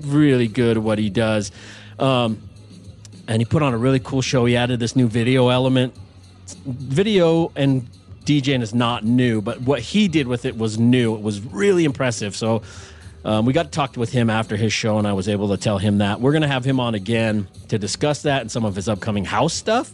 really 0.05 0.47
good 0.47 0.77
at 0.77 0.83
what 0.83 0.99
he 0.99 1.09
does. 1.09 1.51
Um, 1.99 2.41
and 3.27 3.41
he 3.41 3.45
put 3.45 3.61
on 3.61 3.73
a 3.73 3.77
really 3.77 3.99
cool 3.99 4.21
show. 4.21 4.45
He 4.45 4.57
added 4.57 4.79
this 4.79 4.95
new 4.95 5.07
video 5.07 5.49
element. 5.49 5.95
Video 6.65 7.51
and 7.55 7.87
DJing 8.25 8.61
is 8.61 8.73
not 8.73 9.03
new, 9.03 9.41
but 9.41 9.61
what 9.61 9.79
he 9.79 10.07
did 10.07 10.27
with 10.27 10.45
it 10.45 10.57
was 10.57 10.77
new. 10.77 11.15
It 11.15 11.21
was 11.21 11.41
really 11.41 11.85
impressive. 11.85 12.35
So 12.35 12.61
um, 13.25 13.45
we 13.45 13.53
got 13.53 13.63
to 13.63 13.69
talk 13.69 13.95
with 13.95 14.11
him 14.11 14.29
after 14.29 14.57
his 14.57 14.73
show, 14.73 14.97
and 14.97 15.07
I 15.07 15.13
was 15.13 15.29
able 15.29 15.49
to 15.49 15.57
tell 15.57 15.77
him 15.77 15.99
that 15.99 16.19
we're 16.19 16.31
going 16.31 16.41
to 16.41 16.47
have 16.47 16.65
him 16.65 16.79
on 16.79 16.95
again 16.95 17.47
to 17.69 17.79
discuss 17.79 18.23
that 18.23 18.41
and 18.41 18.51
some 18.51 18.65
of 18.65 18.75
his 18.75 18.89
upcoming 18.89 19.25
house 19.25 19.53
stuff. 19.53 19.91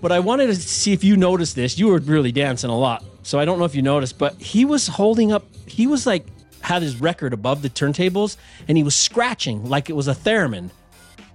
But 0.00 0.12
I 0.12 0.20
wanted 0.20 0.46
to 0.48 0.54
see 0.56 0.92
if 0.92 1.02
you 1.02 1.16
noticed 1.16 1.56
this. 1.56 1.78
You 1.78 1.88
were 1.88 1.98
really 1.98 2.32
dancing 2.32 2.70
a 2.70 2.78
lot, 2.78 3.04
so 3.22 3.38
I 3.38 3.44
don't 3.44 3.58
know 3.58 3.64
if 3.64 3.74
you 3.74 3.82
noticed, 3.82 4.18
but 4.18 4.34
he 4.40 4.64
was 4.64 4.86
holding 4.86 5.32
up. 5.32 5.44
He 5.66 5.86
was 5.86 6.06
like 6.06 6.26
had 6.60 6.82
his 6.82 7.00
record 7.00 7.32
above 7.32 7.62
the 7.62 7.70
turntables 7.70 8.36
and 8.66 8.76
he 8.76 8.82
was 8.82 8.94
scratching 8.94 9.68
like 9.68 9.88
it 9.90 9.94
was 9.94 10.08
a 10.08 10.14
theremin. 10.14 10.70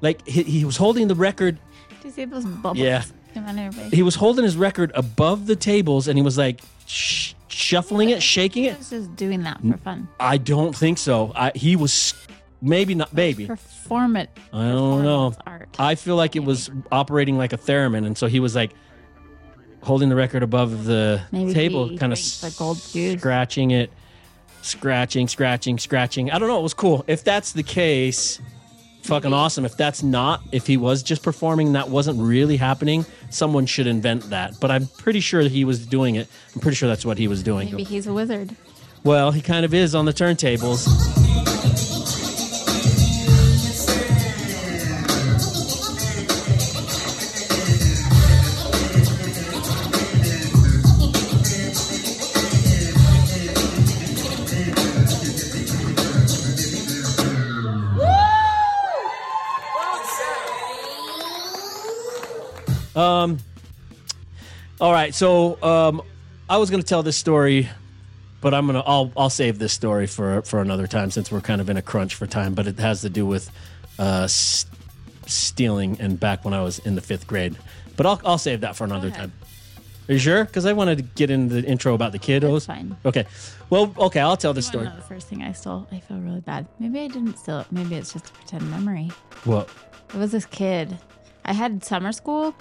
Like 0.02 0.26
he, 0.28 0.44
he 0.44 0.66
was 0.66 0.78
holding 0.78 1.08
the 1.08 1.16
record 1.16 1.58
Do 2.02 2.08
you 2.08 2.14
see 2.14 2.26
those 2.26 2.46
bubbles? 2.46 2.78
Yeah. 2.78 3.04
Come 3.34 3.46
on, 3.48 3.58
everybody. 3.58 3.96
he 3.96 4.04
was 4.04 4.16
holding 4.16 4.44
his 4.44 4.56
record 4.56 4.92
above 4.96 5.48
the 5.48 5.56
tables 5.56 6.08
and 6.08 6.18
he 6.18 6.22
was 6.24 6.38
like 6.38 6.62
sh- 6.86 7.34
shuffling 7.48 8.10
it, 8.10 8.22
shaking 8.22 8.64
He 8.64 8.70
it. 8.70 8.78
was 8.78 8.90
just 8.90 9.16
doing 9.16 9.44
that 9.44 9.60
for 9.62 9.78
fun. 9.78 10.08
I 10.20 10.38
don't 10.38 10.76
think 10.76 10.98
so. 11.00 11.32
I, 11.36 11.52
he 11.56 11.76
was 11.76 12.14
maybe 12.62 12.94
not 12.96 13.14
baby. 13.16 13.48
Perform 13.48 14.16
it. 14.18 14.30
I 14.52 14.70
don't 14.70 15.04
know. 15.04 15.34
Art. 15.48 15.70
I 15.80 15.96
feel 15.96 16.16
like 16.16 16.36
it 16.36 16.44
was 16.44 16.70
operating 16.92 17.38
like 17.38 17.54
a 17.54 17.58
theremin, 17.58 18.06
and 18.06 18.18
so 18.18 18.28
he 18.28 18.40
was 18.40 18.56
like 18.56 18.72
holding 19.82 20.10
the 20.10 20.16
record 20.16 20.44
above 20.44 20.86
the 20.86 21.22
Maybe 21.32 21.54
table, 21.54 21.88
kind 21.98 22.14
of 22.14 22.20
drinks 22.20 22.42
the 22.42 22.56
gold 22.58 22.78
juice. 22.92 23.20
scratching 23.20 23.72
it, 23.72 23.92
scratching, 24.64 25.28
scratching, 25.28 25.78
scratching. 25.78 26.32
I 26.32 26.40
don't 26.40 26.48
know. 26.48 26.60
It 26.60 26.64
was 26.64 26.74
cool. 26.74 27.04
If 27.08 27.24
that's 27.24 27.52
the 27.52 27.64
case, 27.64 28.40
fucking 29.04 29.34
awesome. 29.34 29.66
If 29.66 29.78
that's 29.78 30.04
not, 30.04 30.42
if 30.52 30.68
he 30.68 30.78
was 30.78 31.04
just 31.04 31.24
performing, 31.24 31.68
and 31.68 31.76
that 31.76 31.90
wasn't 31.90 32.20
really 32.22 32.58
happening. 32.58 33.06
Someone 33.30 33.66
should 33.66 33.88
invent 33.88 34.30
that. 34.30 34.60
But 34.60 34.72
I'm 34.72 34.88
pretty 34.88 35.20
sure 35.20 35.42
he 35.42 35.66
was 35.66 35.86
doing 35.86 36.16
it. 36.16 36.28
I'm 36.56 36.62
pretty 36.62 36.76
sure 36.76 36.90
that's 36.90 37.06
what 37.06 37.18
he 37.18 37.28
was 37.28 37.44
doing. 37.44 37.70
Maybe 37.72 37.84
he's 37.84 38.08
a 38.08 38.14
wizard. 38.14 38.56
Well, 39.04 39.32
he 39.32 39.42
kind 39.42 39.66
of 39.66 39.74
is 39.74 39.96
on 39.96 40.06
the 40.06 40.14
turntables. 40.14 40.88
Um, 62.96 63.40
all 64.80 64.92
right, 64.92 65.14
so 65.14 65.62
um, 65.64 66.02
I 66.50 66.58
was 66.58 66.70
going 66.70 66.82
to 66.82 66.88
tell 66.88 67.04
this 67.04 67.18
story 67.18 67.70
but 68.42 68.54
I'm 68.54 68.66
gonna 68.66 68.84
I'll 68.86 69.10
I'll 69.16 69.30
save 69.30 69.58
this 69.58 69.72
story 69.72 70.06
for 70.06 70.42
for 70.42 70.60
another 70.60 70.86
time 70.86 71.12
since 71.12 71.32
we're 71.32 71.40
kind 71.40 71.62
of 71.62 71.70
in 71.70 71.78
a 71.78 71.82
crunch 71.82 72.16
for 72.16 72.28
time. 72.28 72.54
But 72.54 72.68
it 72.68 72.78
has 72.78 73.00
to 73.00 73.10
do 73.10 73.26
with 73.26 73.50
uh, 73.98 74.24
s- 74.26 74.66
stealing 75.28 75.96
and 76.02 76.20
back 76.20 76.44
when 76.44 76.54
I 76.54 76.62
was 76.62 76.80
in 76.80 76.96
the 76.96 77.02
fifth 77.02 77.26
grade. 77.26 77.56
But 77.96 78.06
I'll 78.06 78.20
I'll 78.26 78.38
save 78.38 78.60
that 78.60 78.76
for 78.76 78.84
another 78.84 79.10
time. 79.12 79.32
Are 80.10 80.12
you 80.14 80.20
sure? 80.20 80.44
Because 80.44 80.66
I 80.66 80.74
wanted 80.74 80.98
to 80.98 81.04
get 81.04 81.30
into 81.30 81.62
the 81.62 81.66
intro 81.66 81.94
about 81.94 82.12
the 82.12 82.20
kiddos. 82.20 82.52
That's 82.52 82.66
fine. 82.66 82.98
Okay. 83.06 83.26
Well, 83.70 83.96
okay. 83.98 84.20
I'll 84.20 84.36
tell 84.36 84.54
this 84.54 84.66
You 84.66 84.72
story. 84.72 84.86
know 84.88 84.96
the 84.98 85.02
first 85.04 85.30
thing 85.30 85.42
I 85.42 85.54
stole? 85.54 85.88
I 85.94 86.02
feel 86.02 86.18
really 86.18 86.42
bad. 86.42 86.68
Maybe 86.80 87.00
I 87.00 87.08
didn't 87.08 87.38
steal 87.38 87.62
it. 87.62 87.72
Maybe 87.72 87.96
it's 87.96 88.12
just 88.12 88.30
a 88.30 88.34
pretend 88.34 88.70
memory. 88.70 89.10
Well, 89.46 89.70
It 90.14 90.18
was 90.18 90.34
this 90.34 90.46
kid. 90.46 90.98
I 91.46 91.54
had 91.54 91.82
summer 91.86 92.12
school 92.12 92.54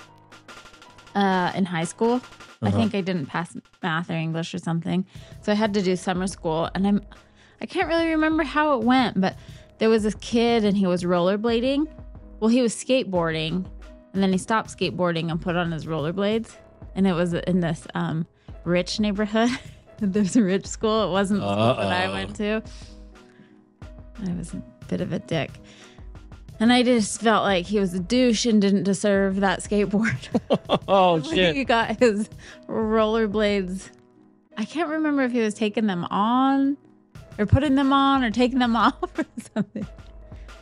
uh, 1.15 1.53
in 1.55 1.65
high 1.65 1.85
school. 1.85 2.21
I 2.63 2.69
Uh-huh. 2.69 2.79
think 2.79 2.95
I 2.95 3.01
didn't 3.01 3.27
pass 3.27 3.57
math 3.83 4.09
or 4.11 4.15
English 4.15 4.55
or 4.55 4.59
something, 4.59 5.05
so 5.41 5.53
I 5.53 5.55
had 5.57 5.75
to 5.75 5.83
do 5.83 5.97
summer 5.97 6.27
school. 6.27 6.71
And 6.75 6.87
I'm, 6.87 7.01
I 7.61 7.67
can't 7.67 7.89
really 7.89 8.09
remember 8.09 8.45
how 8.45 8.79
it 8.79 8.85
went, 8.85 9.21
but 9.21 9.37
there 9.79 9.89
was 9.91 10.03
this 10.05 10.15
kid 10.17 10.65
and 10.65 10.77
he 10.77 10.87
was 10.87 11.03
rollerblading. 11.03 11.87
Well, 12.41 12.49
he 12.49 12.63
was 12.63 12.75
skateboarding, 12.75 13.67
and 14.13 14.23
then 14.23 14.31
he 14.33 14.39
stopped 14.39 14.77
skateboarding 14.77 15.31
and 15.31 15.41
put 15.41 15.57
on 15.57 15.71
his 15.73 15.87
rollerblades. 15.87 16.55
And 16.95 17.07
it 17.07 17.13
was 17.15 17.33
in 17.35 17.61
this 17.61 17.87
um, 17.95 18.27
rich 18.65 19.01
neighborhood. 19.01 19.51
There's 19.99 20.37
a 20.37 20.43
rich 20.43 20.67
school. 20.67 21.09
It 21.09 21.11
wasn't 21.13 21.41
the 21.41 21.53
school 21.53 21.75
that 21.77 21.93
I 21.93 22.13
went 22.13 22.37
to. 22.37 22.63
I 24.29 24.33
was 24.35 24.53
a 24.55 24.63
bit 24.89 25.01
of 25.01 25.13
a 25.13 25.19
dick. 25.19 25.51
And 26.63 26.73
I 26.73 26.85
just 26.85 27.21
felt 27.21 27.43
like 27.43 27.67
he 27.67 27.81
was 27.81 27.93
a 27.93 27.99
douche 27.99 28.47
and 28.47 28.63
didn't 28.63 28.85
deserve 28.85 29.41
that 29.41 29.65
skateboard. 29.65 30.17
oh 30.87 31.17
he 31.21 31.35
shit. 31.35 31.67
got 31.67 31.99
his 31.99 32.29
rollerblades. 32.69 33.91
I 34.57 34.65
can't 34.65 34.89
remember 34.89 35.25
if 35.25 35.33
he 35.33 35.41
was 35.41 35.55
taking 35.55 35.89
them 35.89 36.05
on 36.05 36.77
or 37.37 37.47
putting 37.47 37.75
them 37.75 37.93
on 37.93 38.23
or 38.23 38.31
taking 38.31 38.61
them 38.61 38.77
off 38.77 39.19
or 39.19 39.25
something. 39.57 39.85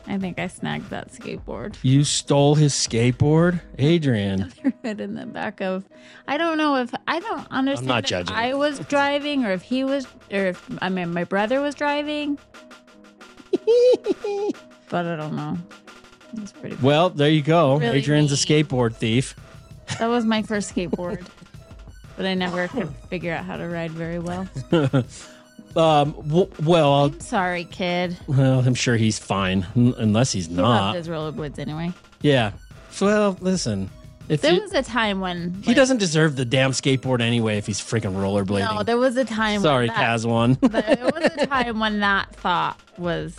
I 0.07 0.17
think 0.17 0.39
I 0.39 0.47
snagged 0.47 0.89
that 0.89 1.11
skateboard. 1.11 1.77
You 1.83 2.03
stole 2.03 2.55
his 2.55 2.73
skateboard, 2.73 3.61
Adrian. 3.77 4.51
It 4.83 4.99
in 4.99 5.13
the 5.13 5.27
back 5.27 5.61
of. 5.61 5.87
I 6.27 6.37
don't 6.37 6.57
know 6.57 6.77
if 6.77 6.91
I 7.07 7.19
don't 7.19 7.47
understand. 7.51 7.91
I'm 7.91 7.95
not 7.97 8.03
if 8.05 8.09
judging. 8.09 8.35
I 8.35 8.55
was 8.55 8.79
driving 8.79 9.45
or 9.45 9.51
if 9.51 9.61
he 9.61 9.83
was, 9.83 10.07
or 10.31 10.47
if 10.47 10.67
I 10.81 10.89
mean 10.89 11.13
my 11.13 11.25
brother 11.25 11.61
was 11.61 11.75
driving. 11.75 12.39
but 14.89 15.05
I 15.05 15.15
don't 15.15 15.35
know. 15.35 15.57
Was 16.39 16.51
pretty. 16.53 16.77
Well, 16.81 17.09
there 17.09 17.29
you 17.29 17.41
go. 17.41 17.77
Really 17.77 17.97
Adrian's 17.99 18.31
a 18.31 18.35
skateboard 18.35 18.95
thief. 18.95 19.35
That 19.99 20.07
was 20.07 20.25
my 20.25 20.41
first 20.41 20.73
skateboard. 20.73 21.25
But 22.17 22.25
I 22.25 22.33
never 22.35 22.67
could 22.67 22.89
figure 23.09 23.33
out 23.33 23.45
how 23.45 23.57
to 23.57 23.67
ride 23.67 23.91
very 23.91 24.19
well. 24.19 24.47
Um. 25.75 26.11
W- 26.27 26.49
well, 26.63 27.05
I'm 27.05 27.19
sorry, 27.21 27.63
kid. 27.63 28.17
well, 28.27 28.59
I'm 28.59 28.73
sure 28.75 28.97
he's 28.97 29.17
fine, 29.17 29.65
n- 29.75 29.93
unless 29.97 30.33
he's 30.33 30.47
He 30.47 30.53
not. 30.53 30.95
his 30.95 31.07
rollerblades 31.07 31.57
anyway. 31.59 31.93
Yeah. 32.21 32.51
Well, 32.99 33.37
listen. 33.39 33.89
If 34.27 34.41
There 34.41 34.51
you- 34.53 34.61
was 34.61 34.73
a 34.73 34.83
time 34.83 35.21
when 35.21 35.53
he 35.63 35.73
doesn't 35.73 35.97
deserve 35.99 36.35
the 36.35 36.43
damn 36.43 36.71
skateboard 36.71 37.21
anyway 37.21 37.57
if 37.57 37.65
he's 37.65 37.79
freaking 37.79 38.13
rollerblading. 38.15 38.75
No, 38.75 38.83
there 38.83 38.97
was 38.97 39.15
a 39.15 39.23
time. 39.23 39.61
Sorry, 39.61 39.87
Kaz 39.87 40.25
one. 40.25 40.57
There 40.61 41.09
was 41.15 41.31
a 41.37 41.45
time 41.47 41.79
when 41.79 42.01
that 42.01 42.35
thought 42.35 42.77
was 42.97 43.33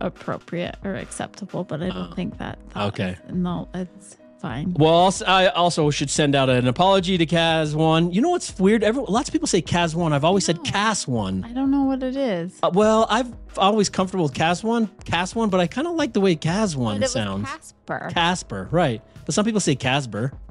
appropriate 0.00 0.76
or 0.84 0.94
acceptable, 0.94 1.64
but 1.64 1.82
I 1.82 1.88
don't 1.90 2.14
think 2.14 2.38
that. 2.38 2.58
Okay. 2.76 3.16
is- 3.28 3.34
no, 3.34 3.68
it's 3.74 4.16
fine. 4.40 4.74
well, 4.74 4.92
also, 4.92 5.24
I 5.24 5.48
also 5.48 5.90
should 5.90 6.10
send 6.10 6.34
out 6.34 6.48
an 6.50 6.66
apology 6.68 7.16
to 7.18 7.26
Kaz 7.26 7.74
one. 7.74 8.12
You 8.12 8.20
know 8.20 8.30
what's 8.30 8.58
weird? 8.58 8.84
Every, 8.84 9.02
lots 9.08 9.28
of 9.28 9.32
people 9.32 9.46
say 9.48 9.62
Kaz 9.62 9.94
one. 9.94 10.12
I've 10.12 10.24
always 10.24 10.44
said 10.44 10.62
Cass 10.64 11.06
one. 11.08 11.44
I 11.44 11.52
don't 11.52 11.70
know 11.70 11.84
what 11.84 12.02
it 12.02 12.16
is. 12.16 12.58
Uh, 12.62 12.70
well, 12.72 13.06
I've 13.08 13.32
always 13.56 13.88
comfortable 13.88 14.24
with 14.24 14.34
Kaz 14.34 14.62
one, 14.62 14.88
Cass 15.04 15.34
one, 15.34 15.48
but 15.48 15.60
I 15.60 15.66
kind 15.66 15.86
of 15.86 15.94
like 15.94 16.12
the 16.12 16.20
way 16.20 16.36
Kaz 16.36 16.76
one 16.76 17.02
sounds. 17.06 17.46
Casper. 17.48 18.10
Casper, 18.12 18.68
right? 18.70 19.02
But 19.24 19.34
some 19.34 19.44
people 19.44 19.60
say 19.60 19.74
Casper. 19.74 20.32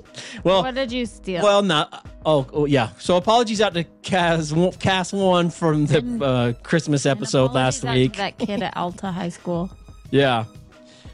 well, 0.44 0.62
what 0.62 0.74
did 0.74 0.92
you 0.92 1.06
steal? 1.06 1.42
Well, 1.42 1.62
not. 1.62 2.06
Oh, 2.24 2.46
oh, 2.52 2.66
yeah. 2.66 2.90
So 2.98 3.16
apologies 3.16 3.60
out 3.60 3.74
to 3.74 3.84
Cas 4.02 4.52
Cass 4.78 5.12
one 5.12 5.50
from 5.50 5.86
the 5.86 6.24
uh, 6.24 6.52
Christmas 6.62 7.06
episode 7.06 7.52
last 7.52 7.82
apologies 7.82 7.84
out 7.84 7.92
to 7.92 8.00
week. 8.00 8.16
That 8.16 8.38
kid 8.38 8.62
at 8.62 8.76
Alta 8.76 9.10
High 9.10 9.30
School. 9.30 9.70
Yeah. 10.10 10.44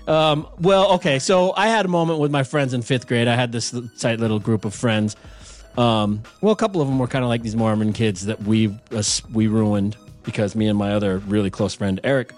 Um, 0.08 0.48
well, 0.58 0.94
okay. 0.94 1.20
So 1.20 1.54
I 1.56 1.68
had 1.68 1.84
a 1.84 1.88
moment 1.88 2.18
with 2.18 2.32
my 2.32 2.42
friends 2.42 2.74
in 2.74 2.82
fifth 2.82 3.06
grade. 3.06 3.28
I 3.28 3.36
had 3.36 3.52
this 3.52 3.72
tight 4.00 4.18
little 4.18 4.40
group 4.40 4.64
of 4.64 4.74
friends. 4.74 5.14
Um, 5.76 6.24
well, 6.40 6.52
a 6.52 6.56
couple 6.56 6.82
of 6.82 6.88
them 6.88 6.98
were 6.98 7.06
kind 7.06 7.24
of 7.24 7.28
like 7.28 7.42
these 7.42 7.54
Mormon 7.54 7.92
kids 7.92 8.26
that 8.26 8.42
we 8.42 8.76
us 8.90 9.22
we 9.32 9.46
ruined 9.46 9.96
because 10.24 10.56
me 10.56 10.66
and 10.66 10.76
my 10.76 10.94
other 10.94 11.18
really 11.18 11.50
close 11.50 11.74
friend 11.74 12.00
Eric, 12.02 12.32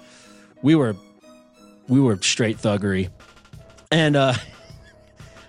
we 0.60 0.74
were 0.74 0.94
we 1.88 1.98
were 1.98 2.20
straight 2.20 2.58
thuggery, 2.58 3.08
and 3.90 4.16
uh, 4.16 4.34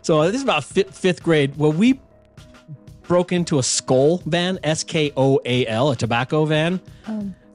so 0.01 0.23
this 0.25 0.35
is 0.35 0.43
about 0.43 0.63
fifth, 0.63 0.97
fifth 0.97 1.21
grade. 1.23 1.55
Well, 1.57 1.71
we 1.71 1.99
broke 3.07 3.31
into 3.31 3.59
a 3.59 3.63
Skoal 3.63 4.17
van, 4.25 4.59
S 4.63 4.83
K 4.83 5.11
O 5.17 5.39
A 5.45 5.65
L, 5.67 5.91
a 5.91 5.95
tobacco 5.95 6.45
van 6.45 6.79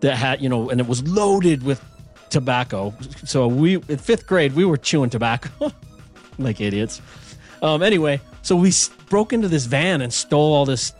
that 0.00 0.16
had 0.16 0.40
you 0.42 0.48
know, 0.48 0.70
and 0.70 0.80
it 0.80 0.86
was 0.86 1.02
loaded 1.08 1.62
with 1.62 1.82
tobacco. 2.30 2.92
So 3.24 3.46
we 3.48 3.76
in 3.76 3.98
fifth 3.98 4.26
grade 4.26 4.54
we 4.54 4.64
were 4.64 4.76
chewing 4.76 5.10
tobacco 5.10 5.72
like 6.38 6.60
idiots. 6.60 7.00
Um, 7.62 7.82
anyway, 7.82 8.20
so 8.42 8.54
we 8.56 8.68
s- 8.68 8.88
broke 9.08 9.32
into 9.32 9.48
this 9.48 9.64
van 9.64 10.02
and 10.02 10.12
stole 10.12 10.52
all 10.52 10.66
this 10.66 10.92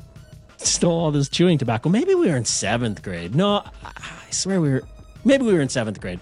stole 0.56 0.98
all 0.98 1.10
this 1.10 1.28
chewing 1.28 1.58
tobacco. 1.58 1.90
Maybe 1.90 2.14
we 2.14 2.28
were 2.30 2.36
in 2.36 2.44
seventh 2.46 3.02
grade. 3.02 3.34
No, 3.34 3.56
I, 3.84 3.92
I 4.28 4.30
swear 4.30 4.60
we 4.60 4.70
were. 4.70 4.82
Maybe 5.24 5.44
we 5.44 5.52
were 5.52 5.60
in 5.60 5.68
seventh 5.68 6.00
grade. 6.00 6.20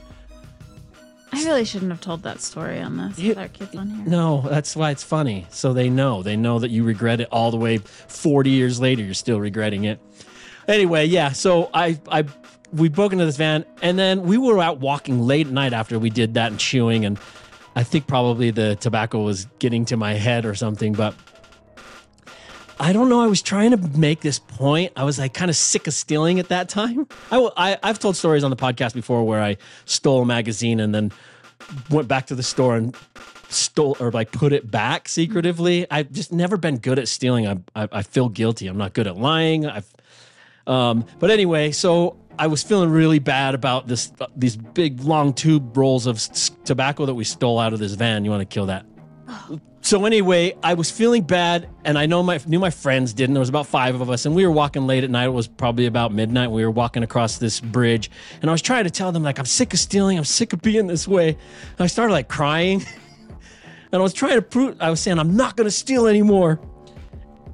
I 1.36 1.44
really 1.44 1.64
shouldn't 1.64 1.90
have 1.90 2.00
told 2.00 2.22
that 2.22 2.40
story 2.40 2.80
on 2.80 2.96
this 2.96 3.18
You- 3.18 3.34
our 3.36 3.48
kids 3.48 3.74
on 3.76 3.88
here. 3.88 4.04
No, 4.06 4.42
that's 4.48 4.74
why 4.76 4.90
it's 4.90 5.02
funny. 5.04 5.46
So 5.50 5.72
they 5.72 5.90
know. 5.90 6.22
They 6.22 6.36
know 6.36 6.58
that 6.58 6.70
you 6.70 6.84
regret 6.84 7.20
it 7.20 7.28
all 7.30 7.50
the 7.50 7.56
way 7.56 7.78
40 7.78 8.50
years 8.50 8.80
later. 8.80 9.02
You're 9.02 9.14
still 9.14 9.40
regretting 9.40 9.84
it. 9.84 10.00
Anyway, 10.68 11.06
yeah. 11.06 11.32
So 11.32 11.70
I, 11.74 11.98
I, 12.10 12.24
we 12.72 12.88
broke 12.88 13.12
into 13.12 13.24
this 13.26 13.36
van, 13.36 13.64
and 13.82 13.98
then 13.98 14.22
we 14.22 14.38
were 14.38 14.60
out 14.60 14.78
walking 14.78 15.20
late 15.22 15.46
at 15.46 15.52
night 15.52 15.72
after 15.72 15.98
we 15.98 16.10
did 16.10 16.34
that 16.34 16.50
and 16.50 16.58
chewing, 16.58 17.04
and 17.04 17.18
I 17.76 17.82
think 17.82 18.06
probably 18.06 18.50
the 18.50 18.76
tobacco 18.76 19.22
was 19.22 19.46
getting 19.58 19.84
to 19.86 19.96
my 19.96 20.14
head 20.14 20.44
or 20.46 20.54
something, 20.54 20.92
but. 20.92 21.14
I 22.80 22.92
don't 22.92 23.08
know. 23.08 23.20
I 23.22 23.26
was 23.26 23.40
trying 23.40 23.70
to 23.70 23.76
make 23.98 24.20
this 24.20 24.38
point. 24.38 24.92
I 24.96 25.04
was 25.04 25.18
like 25.18 25.32
kind 25.32 25.48
of 25.48 25.56
sick 25.56 25.86
of 25.86 25.94
stealing 25.94 26.40
at 26.40 26.48
that 26.48 26.68
time. 26.68 27.06
I, 27.30 27.48
I, 27.56 27.78
I've 27.82 27.98
told 27.98 28.16
stories 28.16 28.42
on 28.44 28.50
the 28.50 28.56
podcast 28.56 28.94
before 28.94 29.24
where 29.24 29.42
I 29.42 29.56
stole 29.84 30.22
a 30.22 30.26
magazine 30.26 30.80
and 30.80 30.94
then 30.94 31.12
went 31.90 32.08
back 32.08 32.26
to 32.26 32.34
the 32.34 32.42
store 32.42 32.76
and 32.76 32.96
stole 33.48 33.96
or 34.00 34.10
like 34.10 34.32
put 34.32 34.52
it 34.52 34.70
back 34.70 35.08
secretively. 35.08 35.86
I've 35.90 36.10
just 36.10 36.32
never 36.32 36.56
been 36.56 36.78
good 36.78 36.98
at 36.98 37.06
stealing. 37.08 37.46
I, 37.46 37.58
I, 37.76 37.88
I 37.92 38.02
feel 38.02 38.28
guilty. 38.28 38.66
I'm 38.66 38.76
not 38.76 38.92
good 38.92 39.06
at 39.06 39.16
lying. 39.16 39.66
I've, 39.66 39.90
Um, 40.66 41.04
but 41.20 41.30
anyway, 41.30 41.70
so 41.70 42.16
I 42.38 42.48
was 42.48 42.62
feeling 42.64 42.90
really 42.90 43.20
bad 43.20 43.54
about 43.54 43.86
this 43.86 44.10
uh, 44.20 44.26
these 44.34 44.56
big 44.56 45.00
long 45.00 45.32
tube 45.32 45.76
rolls 45.76 46.06
of 46.06 46.20
tobacco 46.64 47.06
that 47.06 47.14
we 47.14 47.22
stole 47.24 47.58
out 47.60 47.72
of 47.72 47.78
this 47.78 47.94
van. 47.94 48.24
You 48.24 48.30
want 48.30 48.40
to 48.40 48.52
kill 48.52 48.66
that? 48.66 48.84
So 49.84 50.06
anyway, 50.06 50.56
I 50.62 50.72
was 50.72 50.90
feeling 50.90 51.24
bad, 51.24 51.68
and 51.84 51.98
I 51.98 52.06
know 52.06 52.22
my 52.22 52.40
knew 52.46 52.58
my 52.58 52.70
friends 52.70 53.12
didn't. 53.12 53.34
There 53.34 53.40
was 53.40 53.50
about 53.50 53.66
five 53.66 54.00
of 54.00 54.08
us, 54.08 54.24
and 54.24 54.34
we 54.34 54.46
were 54.46 54.50
walking 54.50 54.86
late 54.86 55.04
at 55.04 55.10
night. 55.10 55.26
It 55.26 55.34
was 55.34 55.46
probably 55.46 55.84
about 55.84 56.10
midnight. 56.10 56.50
We 56.50 56.64
were 56.64 56.70
walking 56.70 57.02
across 57.02 57.36
this 57.36 57.60
bridge, 57.60 58.10
and 58.40 58.50
I 58.50 58.52
was 58.52 58.62
trying 58.62 58.84
to 58.84 58.90
tell 58.90 59.12
them 59.12 59.22
like 59.22 59.38
I'm 59.38 59.44
sick 59.44 59.74
of 59.74 59.78
stealing. 59.78 60.16
I'm 60.16 60.24
sick 60.24 60.54
of 60.54 60.62
being 60.62 60.86
this 60.86 61.06
way. 61.06 61.28
And 61.28 61.80
I 61.80 61.86
started 61.86 62.14
like 62.14 62.28
crying, 62.28 62.82
and 63.92 63.94
I 63.94 63.98
was 63.98 64.14
trying 64.14 64.36
to 64.36 64.42
prove. 64.42 64.74
I 64.80 64.88
was 64.88 65.00
saying 65.00 65.18
I'm 65.18 65.36
not 65.36 65.54
going 65.54 65.66
to 65.66 65.70
steal 65.70 66.06
anymore, 66.06 66.60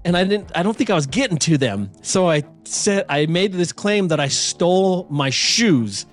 and 0.05 0.17
I 0.17 0.23
didn't. 0.23 0.53
I 0.55 0.63
don't 0.63 0.77
think 0.77 0.89
I 0.89 0.95
was 0.95 1.09
getting 1.09 1.39
to 1.39 1.59
them. 1.59 1.91
So 2.01 2.31
I 2.31 2.45
said 2.63 3.07
I 3.09 3.27
made 3.27 3.55
this 3.55 3.73
claim 3.73 4.07
that 4.07 4.21
I 4.21 4.29
stole 4.29 5.09
my 5.11 5.31
shoes. 5.31 6.07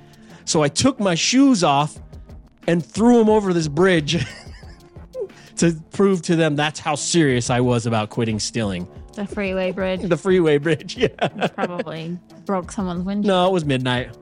So 0.45 0.63
I 0.63 0.67
took 0.67 0.99
my 0.99 1.13
shoes 1.13 1.63
off 1.63 1.99
and 2.65 2.83
threw 2.83 3.19
them 3.19 3.29
over 3.29 3.53
this 3.53 3.67
bridge. 3.67 4.25
to 5.57 5.73
prove 5.91 6.21
to 6.23 6.35
them 6.35 6.55
that's 6.55 6.79
how 6.79 6.95
serious 6.95 7.49
I 7.49 7.59
was 7.61 7.85
about 7.85 8.09
quitting 8.09 8.39
stealing. 8.39 8.87
The 9.13 9.25
freeway 9.25 9.71
bridge 9.71 10.01
The 10.01 10.17
freeway 10.17 10.57
bridge, 10.57 10.95
yeah. 10.97 11.07
probably 11.49 12.17
broke 12.45 12.71
someone's 12.71 13.03
windshield. 13.03 13.27
No, 13.27 13.47
it 13.47 13.51
was 13.53 13.65
midnight. 13.65 14.15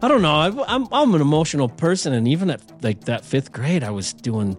I 0.00 0.08
don't 0.08 0.22
know. 0.22 0.34
I, 0.34 0.74
I'm 0.74 0.88
I'm 0.92 1.14
an 1.14 1.20
emotional 1.20 1.68
person, 1.68 2.12
and 2.12 2.26
even 2.26 2.50
at 2.50 2.60
like 2.82 3.04
that 3.04 3.24
fifth 3.24 3.52
grade, 3.52 3.84
I 3.84 3.90
was 3.90 4.12
doing 4.12 4.56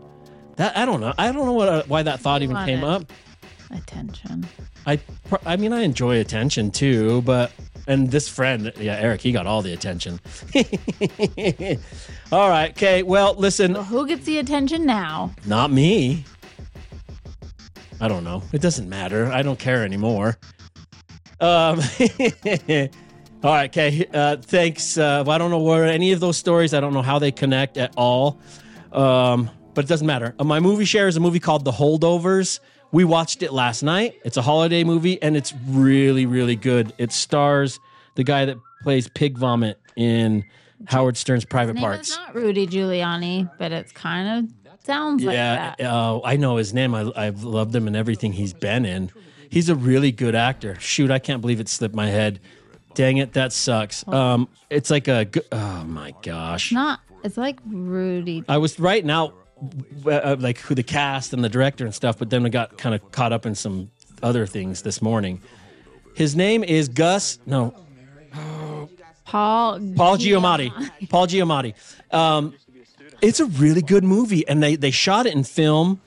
that. 0.56 0.78
I 0.78 0.86
don't 0.86 1.02
know. 1.02 1.14
I 1.18 1.32
don't 1.32 1.46
know 1.46 1.54
what 1.54 1.68
uh, 1.68 1.84
why 1.88 2.04
that 2.04 2.20
thought 2.22 2.42
even 2.42 2.56
came 2.66 2.84
up. 2.84 3.12
Attention. 3.72 4.46
I 4.86 5.00
I 5.46 5.56
mean, 5.56 5.74
I 5.74 5.82
enjoy 5.82 6.20
attention 6.20 6.72
too, 6.72 7.22
but 7.22 7.52
and 7.88 8.10
this 8.12 8.30
friend, 8.30 8.72
yeah, 8.78 8.96
Eric, 8.96 9.22
he 9.22 9.32
got 9.32 9.46
all 9.48 9.62
the 9.62 9.74
attention. 9.74 10.20
all 12.32 12.50
right, 12.50 12.72
okay. 12.72 13.04
Well, 13.04 13.34
listen, 13.36 13.74
Well, 13.74 13.84
who 13.84 14.08
gets 14.08 14.26
the 14.26 14.38
attention 14.40 14.86
now? 14.86 15.32
Not 15.46 15.72
me. 15.72 16.24
I 18.00 18.08
don't 18.08 18.24
know. 18.24 18.44
It 18.52 18.62
doesn't 18.62 18.90
matter. 18.90 19.28
I 19.28 19.42
don't 19.42 19.60
care 19.60 19.84
anymore. 19.84 20.38
Um. 21.40 21.80
all 23.44 23.52
right. 23.52 23.70
Okay. 23.70 24.06
Uh, 24.14 24.38
thanks. 24.38 24.98
Uh, 24.98 25.24
I 25.28 25.38
don't 25.38 25.52
know 25.52 25.62
where 25.62 25.86
any 25.86 26.12
of 26.12 26.20
those 26.20 26.38
stories. 26.38 26.74
I 26.74 26.80
don't 26.80 26.94
know 26.94 27.02
how 27.02 27.20
they 27.20 27.32
connect 27.32 27.78
at 27.78 27.94
all. 27.98 28.40
Um. 28.92 29.50
But 29.74 29.86
it 29.86 29.88
doesn't 29.88 30.06
matter. 30.06 30.36
Uh, 30.38 30.44
my 30.44 30.60
movie 30.60 30.86
share 30.86 31.08
is 31.08 31.18
a 31.18 31.20
movie 31.20 31.40
called 31.40 31.66
The 31.66 31.72
Holdovers. 31.72 32.60
We 32.94 33.06
watched 33.06 33.42
it 33.42 33.52
last 33.52 33.82
night. 33.82 34.22
It's 34.24 34.38
a 34.38 34.44
holiday 34.44 34.84
movie, 34.84 35.20
and 35.20 35.36
it's 35.36 35.52
really, 35.68 36.28
really 36.28 36.56
good. 36.56 36.94
It 37.00 37.12
stars 37.12 37.80
the 38.14 38.24
guy 38.24 38.46
that 38.46 38.58
plays 38.84 39.10
Pig 39.10 39.36
Vomit 39.36 39.80
in 39.96 40.46
Howard 40.86 41.18
Stern's 41.18 41.44
Private 41.44 41.74
name 41.74 41.84
Parts. 41.84 42.16
not 42.16 42.36
Rudy 42.36 42.68
Giuliani, 42.68 43.50
but 43.58 43.72
it's 43.72 43.92
kind 43.92 44.46
of 44.46 44.84
sounds 44.86 45.24
like 45.24 45.34
yeah, 45.34 45.74
that. 45.76 45.84
uh, 45.84 46.22
I 46.24 46.36
know 46.36 46.58
his 46.58 46.72
name. 46.72 46.94
I, 46.94 47.12
I've 47.16 47.44
loved 47.44 47.76
him 47.76 47.88
and 47.88 47.96
everything 47.96 48.32
he's 48.34 48.54
been 48.54 48.86
in. 48.86 49.10
He's 49.50 49.70
a 49.70 49.76
really 49.76 50.12
good 50.12 50.36
actor. 50.36 50.80
Shoot, 50.80 51.10
I 51.10 51.18
can't 51.18 51.42
believe 51.42 51.60
it 51.60 51.70
slipped 51.70 51.96
my 51.96 52.08
head. 52.08 52.40
Dang 52.94 53.18
it, 53.18 53.34
that 53.34 53.54
sucks. 53.54 54.08
Um, 54.08 54.48
it's 54.70 54.92
like 54.92 55.08
a. 55.08 55.28
Oh 55.52 55.84
my 55.86 56.14
gosh. 56.22 56.72
Not. 56.72 57.00
It's 57.24 57.38
like 57.38 57.58
Rudy. 57.66 58.44
I 58.48 58.58
was 58.58 58.80
writing 58.80 59.10
out 59.10 59.34
uh, 60.06 60.36
like 60.40 60.60
who 60.60 60.76
the 60.76 60.84
cast 60.84 61.34
and 61.34 61.44
the 61.44 61.50
director 61.50 61.86
and 61.86 61.94
stuff, 61.94 62.18
but 62.18 62.30
then 62.30 62.44
we 62.44 62.50
got 62.50 62.78
kind 62.78 62.96
of 62.96 63.12
caught 63.12 63.32
up 63.34 63.46
in 63.46 63.56
some 63.56 63.92
other 64.22 64.46
things 64.46 64.82
this 64.82 65.02
morning. 65.02 65.42
His 66.16 66.36
name 66.36 66.64
is 66.64 66.88
Gus. 66.88 67.40
No, 67.46 67.76
Paul. 69.26 69.80
Paul 69.96 70.18
Giamatti. 70.18 71.10
Paul 71.10 71.28
Giamatti. 71.28 71.74
Um, 72.14 72.54
it's 73.22 73.40
a 73.40 73.46
really 73.46 73.82
good 73.82 74.04
movie, 74.04 74.48
and 74.48 74.62
they 74.62 74.76
they 74.76 74.92
shot 74.92 75.26
it 75.26 75.34
in 75.34 75.44
film, 75.44 76.02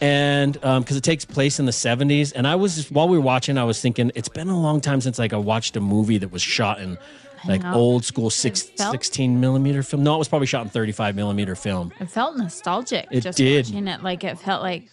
and 0.00 0.54
because 0.54 0.96
it 0.96 1.04
takes 1.04 1.24
place 1.24 1.58
in 1.58 1.66
the 1.66 1.72
'70s. 1.72 2.32
And 2.34 2.46
I 2.46 2.56
was 2.56 2.76
just, 2.76 2.90
while 2.90 3.08
we 3.08 3.16
were 3.16 3.24
watching, 3.24 3.56
I 3.56 3.64
was 3.64 3.80
thinking 3.80 4.10
it's 4.14 4.28
been 4.28 4.48
a 4.48 4.60
long 4.60 4.80
time 4.80 5.00
since 5.00 5.18
like 5.18 5.32
I 5.32 5.38
watched 5.38 5.76
a 5.76 5.80
movie 5.80 6.18
that 6.18 6.32
was 6.32 6.42
shot 6.42 6.80
in 6.80 6.98
like 7.48 7.64
old 7.64 8.04
school 8.04 8.30
six, 8.30 8.62
felt- 8.62 8.92
16 8.92 9.40
millimeter 9.40 9.82
film. 9.82 10.02
No, 10.02 10.14
it 10.14 10.18
was 10.18 10.28
probably 10.28 10.46
shot 10.46 10.62
in 10.64 10.70
35 10.70 11.14
millimeter 11.16 11.54
film. 11.54 11.92
It 12.00 12.10
felt 12.10 12.36
nostalgic. 12.36 13.06
It 13.10 13.20
just 13.20 13.38
did. 13.38 13.66
watching 13.66 13.88
it. 13.88 14.02
Like 14.02 14.24
it 14.24 14.38
felt 14.38 14.62
like, 14.62 14.88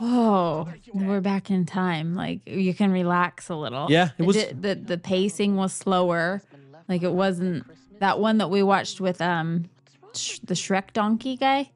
oh, 0.00 0.68
we're 0.92 1.20
back 1.20 1.50
in 1.50 1.66
time. 1.66 2.14
Like 2.14 2.40
you 2.46 2.74
can 2.74 2.92
relax 2.92 3.48
a 3.48 3.54
little. 3.54 3.86
Yeah, 3.90 4.10
it 4.18 4.22
was- 4.22 4.36
did- 4.36 4.62
the 4.62 4.74
the 4.74 4.98
pacing 4.98 5.56
was 5.56 5.72
slower. 5.72 6.42
Like 6.88 7.02
it 7.02 7.12
wasn't 7.12 7.66
that 8.00 8.18
one 8.18 8.38
that 8.38 8.48
we 8.48 8.62
watched 8.62 9.00
with 9.00 9.20
um 9.20 9.68
Sh- 10.14 10.38
the 10.44 10.54
Shrek 10.54 10.92
donkey 10.94 11.36
guy 11.36 11.70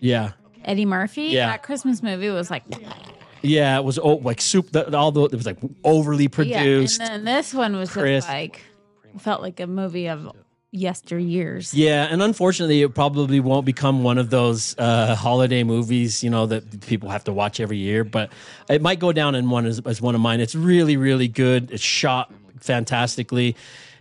Yeah, 0.00 0.32
Eddie 0.64 0.86
Murphy. 0.86 1.24
Yeah. 1.24 1.46
that 1.48 1.62
Christmas 1.62 2.02
movie 2.02 2.30
was 2.30 2.50
like 2.50 2.64
yeah, 3.42 3.76
it 3.76 3.84
was 3.84 3.98
oh, 3.98 4.14
like 4.16 4.40
soup. 4.40 4.70
The, 4.72 4.96
all 4.96 5.12
the 5.12 5.24
it 5.24 5.34
was 5.34 5.44
like 5.44 5.58
overly 5.84 6.28
produced. 6.28 6.98
Yeah, 7.00 7.12
and 7.12 7.26
then 7.26 7.36
this 7.36 7.52
one 7.52 7.76
was 7.76 7.90
crisp. 7.90 8.26
just 8.26 8.28
like 8.28 8.62
felt 9.18 9.42
like 9.42 9.60
a 9.60 9.66
movie 9.66 10.08
of 10.08 10.30
yesteryears. 10.74 11.72
Yeah, 11.72 12.08
and 12.10 12.22
unfortunately, 12.22 12.82
it 12.82 12.94
probably 12.94 13.40
won't 13.40 13.64
become 13.64 14.02
one 14.02 14.18
of 14.18 14.30
those 14.30 14.74
uh, 14.78 15.14
holiday 15.14 15.62
movies, 15.62 16.24
you 16.24 16.30
know, 16.30 16.46
that 16.46 16.80
people 16.86 17.08
have 17.10 17.24
to 17.24 17.32
watch 17.32 17.60
every 17.60 17.78
year. 17.78 18.04
But 18.04 18.30
it 18.68 18.82
might 18.82 18.98
go 18.98 19.12
down 19.12 19.34
in 19.34 19.48
one 19.50 19.66
as, 19.66 19.80
as 19.80 20.02
one 20.02 20.14
of 20.14 20.20
mine. 20.20 20.40
It's 20.40 20.54
really, 20.54 20.96
really 20.96 21.28
good. 21.28 21.70
It's 21.70 21.82
shot 21.82 22.32
fantastically, 22.60 23.56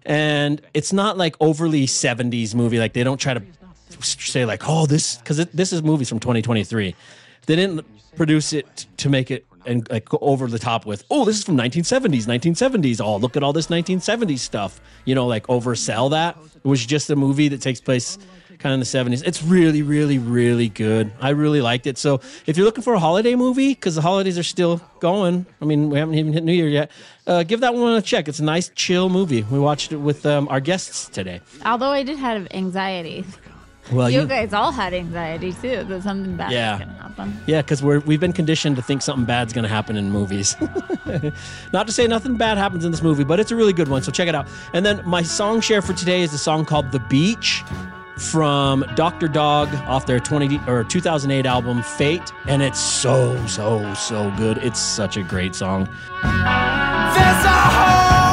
and 0.05 0.61
it's 0.73 0.91
not 0.91 1.17
like 1.17 1.35
overly 1.39 1.85
'70s 1.85 2.55
movie. 2.55 2.79
Like 2.79 2.93
they 2.93 3.03
don't 3.03 3.19
try 3.19 3.35
to 3.35 3.43
say 4.01 4.45
like, 4.45 4.63
oh, 4.67 4.85
this 4.85 5.17
because 5.17 5.37
this 5.37 5.71
is 5.71 5.83
movies 5.83 6.09
from 6.09 6.19
2023. 6.19 6.95
They 7.45 7.55
didn't 7.55 7.85
produce 8.15 8.53
it 8.53 8.85
to 8.97 9.09
make 9.09 9.31
it 9.31 9.45
and 9.65 9.89
like 9.89 10.09
go 10.09 10.17
over 10.21 10.47
the 10.47 10.59
top 10.59 10.85
with, 10.85 11.03
oh, 11.09 11.25
this 11.25 11.37
is 11.37 11.43
from 11.43 11.57
1970s, 11.57 12.25
1970s. 12.25 13.01
Oh, 13.03 13.17
look 13.17 13.37
at 13.37 13.43
all 13.43 13.53
this 13.53 13.67
1970s 13.67 14.39
stuff. 14.39 14.81
You 15.05 15.15
know, 15.15 15.27
like 15.27 15.47
oversell 15.47 16.11
that. 16.11 16.37
It 16.55 16.67
was 16.67 16.85
just 16.85 17.09
a 17.09 17.15
movie 17.15 17.47
that 17.49 17.61
takes 17.61 17.81
place 17.81 18.17
kind 18.59 18.73
of 18.81 18.95
in 18.95 19.09
the 19.09 19.15
70s. 19.15 19.23
It's 19.27 19.43
really, 19.43 19.81
really, 19.81 20.17
really 20.17 20.69
good. 20.69 21.11
I 21.19 21.29
really 21.29 21.61
liked 21.61 21.85
it. 21.85 21.97
So 21.97 22.21
if 22.45 22.55
you're 22.55 22.65
looking 22.65 22.83
for 22.83 22.93
a 22.93 22.99
holiday 22.99 23.35
movie, 23.35 23.69
because 23.69 23.95
the 23.95 24.01
holidays 24.01 24.37
are 24.37 24.43
still 24.43 24.81
going, 24.99 25.45
I 25.61 25.65
mean, 25.65 25.89
we 25.89 25.99
haven't 25.99 26.15
even 26.15 26.33
hit 26.33 26.43
New 26.43 26.53
Year 26.53 26.69
yet, 26.69 26.91
uh, 27.27 27.43
give 27.43 27.59
that 27.59 27.75
one 27.75 27.95
a 27.95 28.01
check. 28.01 28.27
It's 28.27 28.39
a 28.39 28.43
nice, 28.43 28.69
chill 28.69 29.09
movie. 29.09 29.43
We 29.43 29.59
watched 29.59 29.91
it 29.91 29.97
with 29.97 30.25
um, 30.25 30.47
our 30.47 30.61
guests 30.61 31.09
today. 31.09 31.41
Although 31.65 31.89
I 31.89 32.03
did 32.03 32.17
have 32.17 32.47
anxiety. 32.51 33.25
Well, 33.91 34.09
You 34.09 34.25
guys 34.25 34.53
all 34.53 34.71
had 34.71 34.93
anxiety 34.93 35.53
too. 35.53 35.83
That 35.83 36.03
something 36.03 36.35
bad 36.37 36.51
Yeah. 36.51 36.77
was 36.77 36.79
gonna 36.85 37.01
happen. 37.01 37.37
Yeah, 37.45 37.61
because 37.61 37.83
we're 37.83 37.99
we've 37.99 38.19
been 38.19 38.33
conditioned 38.33 38.75
to 38.77 38.81
think 38.81 39.01
something 39.01 39.25
bad's 39.25 39.53
going 39.53 39.63
to 39.63 39.69
happen 39.69 39.97
in 39.97 40.09
movies. 40.09 40.55
Not 41.73 41.87
to 41.87 41.93
say 41.93 42.07
nothing 42.07 42.35
bad 42.37 42.57
happens 42.57 42.85
in 42.85 42.91
this 42.91 43.03
movie, 43.03 43.23
but 43.23 43.39
it's 43.39 43.51
a 43.51 43.55
really 43.55 43.73
good 43.73 43.87
one. 43.89 44.01
So 44.01 44.11
check 44.11 44.27
it 44.27 44.35
out. 44.35 44.47
And 44.73 44.85
then 44.85 45.01
my 45.05 45.21
song 45.21 45.59
share 45.61 45.81
for 45.81 45.93
today 45.93 46.21
is 46.21 46.33
a 46.33 46.37
song 46.37 46.65
called 46.65 46.91
"The 46.91 46.99
Beach" 46.99 47.63
from 48.17 48.85
Dr. 48.95 49.27
Dog 49.27 49.73
off 49.87 50.05
their 50.05 50.19
20 50.19 50.59
or 50.67 50.83
2008 50.83 51.45
album 51.45 51.81
Fate, 51.83 52.31
and 52.47 52.61
it's 52.61 52.79
so 52.79 53.35
so 53.47 53.93
so 53.95 54.31
good. 54.37 54.59
It's 54.59 54.79
such 54.79 55.17
a 55.17 55.23
great 55.23 55.55
song. 55.55 55.85
There's 56.21 57.45
a 57.45 57.49
hole 57.49 58.32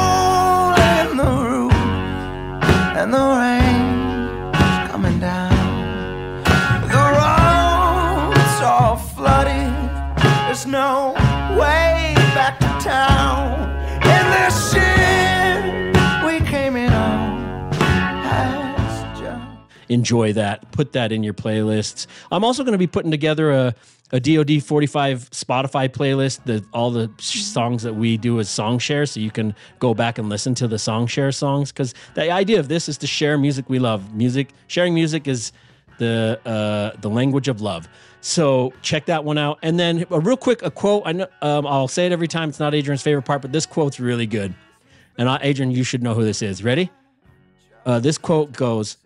There's 10.61 10.71
no 10.73 11.13
way 11.57 12.13
back 12.35 12.59
to 12.59 12.67
town. 12.87 13.67
This 14.03 14.75
we 16.23 16.47
came 16.47 16.75
in 16.75 16.93
on 16.93 17.41
enjoy 19.89 20.33
that. 20.33 20.71
Put 20.71 20.91
that 20.91 21.11
in 21.11 21.23
your 21.23 21.33
playlists. 21.33 22.05
I'm 22.31 22.43
also 22.43 22.63
going 22.63 22.73
to 22.73 22.77
be 22.77 22.85
putting 22.85 23.09
together 23.09 23.51
a, 23.51 23.75
a 24.11 24.19
DoD 24.19 24.63
45 24.63 25.31
Spotify 25.31 25.89
playlist, 25.89 26.43
the 26.45 26.63
all 26.73 26.91
the 26.91 27.09
songs 27.17 27.81
that 27.81 27.95
we 27.95 28.17
do 28.17 28.39
as 28.39 28.47
song 28.47 28.77
share, 28.77 29.07
so 29.07 29.19
you 29.19 29.31
can 29.31 29.55
go 29.79 29.95
back 29.95 30.19
and 30.19 30.29
listen 30.29 30.53
to 30.55 30.67
the 30.67 30.77
song 30.77 31.07
share 31.07 31.31
songs. 31.31 31.71
Because 31.71 31.95
the 32.13 32.29
idea 32.29 32.59
of 32.59 32.67
this 32.67 32.87
is 32.87 32.99
to 32.99 33.07
share 33.07 33.35
music 33.35 33.67
we 33.67 33.79
love. 33.79 34.13
Music 34.13 34.49
sharing 34.67 34.93
music 34.93 35.27
is 35.27 35.53
the 35.97 36.39
uh, 36.45 36.95
the 37.01 37.09
language 37.09 37.47
of 37.47 37.61
love. 37.61 37.89
So 38.21 38.71
check 38.83 39.05
that 39.07 39.23
one 39.23 39.37
out. 39.37 39.59
And 39.63 39.79
then 39.79 40.05
a 40.11 40.19
real 40.19 40.37
quick 40.37 40.61
a 40.61 40.71
quote. 40.71 41.03
I 41.05 41.11
know 41.11 41.27
um, 41.41 41.65
I'll 41.65 41.87
say 41.87 42.05
it 42.05 42.11
every 42.11 42.27
time. 42.27 42.49
It's 42.49 42.59
not 42.59 42.73
Adrian's 42.73 43.01
favorite 43.01 43.23
part, 43.23 43.41
but 43.41 43.51
this 43.51 43.65
quote's 43.65 43.99
really 43.99 44.27
good. 44.27 44.53
And 45.17 45.27
I, 45.27 45.39
Adrian, 45.41 45.71
you 45.71 45.83
should 45.83 46.03
know 46.03 46.13
who 46.13 46.23
this 46.23 46.41
is. 46.41 46.63
Ready? 46.63 46.89
Uh, 47.85 47.99
this 47.99 48.17
quote 48.17 48.53
goes. 48.53 48.97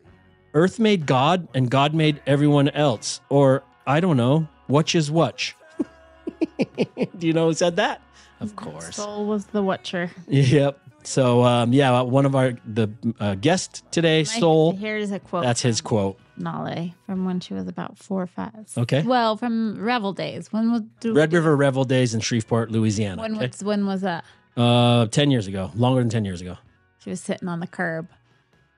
Earth 0.54 0.80
made 0.80 1.06
God 1.06 1.48
and 1.54 1.70
God 1.70 1.94
made 1.94 2.22
everyone 2.28 2.70
else. 2.70 3.22
Or, 3.30 3.64
I 3.88 4.00
don't 4.00 4.18
know, 4.18 4.48
which 4.68 4.96
is 4.96 5.10
which? 5.10 5.56
Do 7.18 7.28
you 7.28 7.34
know 7.34 7.48
who 7.48 7.54
said 7.54 7.78
that? 7.78 8.02
Of 8.42 8.56
course. 8.56 8.96
Soul 8.96 9.26
was 9.26 9.46
the 9.48 9.64
watcher. 9.64 10.12
Yep. 10.28 10.80
So 11.04 11.44
um, 11.44 11.72
yeah, 11.72 12.02
one 12.02 12.26
of 12.26 12.36
our 12.36 12.54
the 12.66 12.90
uh, 13.20 13.36
guest 13.36 13.84
today, 13.92 14.24
Soul. 14.24 14.76
Here's 14.76 15.12
a 15.12 15.20
quote. 15.20 15.44
That's 15.44 15.62
his 15.62 15.80
quote. 15.80 16.20
Nale 16.38 16.94
from 17.06 17.26
when 17.26 17.40
she 17.40 17.54
was 17.54 17.68
about 17.68 17.98
four 17.98 18.22
or 18.22 18.28
five. 18.28 18.72
Okay. 18.78 19.02
Well, 19.04 19.38
from 19.38 19.82
Revel 19.82 20.14
days. 20.14 20.52
When 20.52 20.72
was 20.72 20.82
Red 21.04 21.34
River 21.34 21.56
Revel 21.56 21.84
Days 21.84 22.14
in 22.14 22.20
Shreveport, 22.22 22.72
Louisiana. 22.72 23.22
When 23.22 23.36
okay? 23.36 23.48
was 23.48 23.64
when 23.64 23.86
was 23.86 24.02
that? 24.02 24.26
Uh, 24.58 25.08
ten 25.08 25.32
years 25.32 25.48
ago, 25.48 25.72
longer 25.76 26.02
than 26.02 26.10
ten 26.10 26.26
years 26.26 26.42
ago. 26.42 26.58
She 27.00 27.10
was 27.10 27.22
sitting 27.22 27.48
on 27.48 27.60
the 27.60 27.68
curb, 27.68 28.08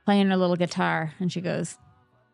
playing 0.05 0.29
her 0.29 0.37
little 0.37 0.55
guitar, 0.55 1.13
and 1.19 1.31
she 1.31 1.41
goes, 1.41 1.77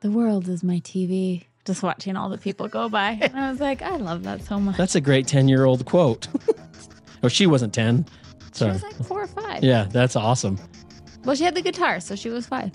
"The 0.02 0.12
world 0.12 0.48
is 0.48 0.64
my 0.64 0.80
TV." 0.80 1.46
Just 1.66 1.82
watching 1.82 2.18
all 2.18 2.28
the 2.28 2.38
people 2.38 2.68
go 2.68 2.90
by, 2.90 3.12
and 3.22 3.40
I 3.40 3.50
was 3.50 3.60
like, 3.62 3.82
"I 3.82 3.96
love 3.98 4.24
that 4.24 4.44
so 4.44 4.60
much." 4.60 4.78
That's 4.78 4.96
a 4.96 5.02
great 5.02 5.28
ten-year-old 5.28 5.86
quote. 5.86 6.28
oh, 7.24 7.28
she 7.28 7.48
wasn't 7.48 7.74
ten. 7.74 8.06
She 8.54 8.60
Sorry. 8.60 8.74
was 8.74 8.84
like 8.84 8.96
four 9.06 9.24
or 9.24 9.28
five. 9.28 9.64
Yeah, 9.64 9.86
that's 9.90 10.16
awesome. 10.16 10.60
Well, 11.24 11.36
she 11.36 11.44
had 11.44 11.56
the 11.56 11.62
guitar, 11.62 12.00
so 12.00 12.16
she 12.16 12.30
was 12.30 12.46
five. 12.46 12.72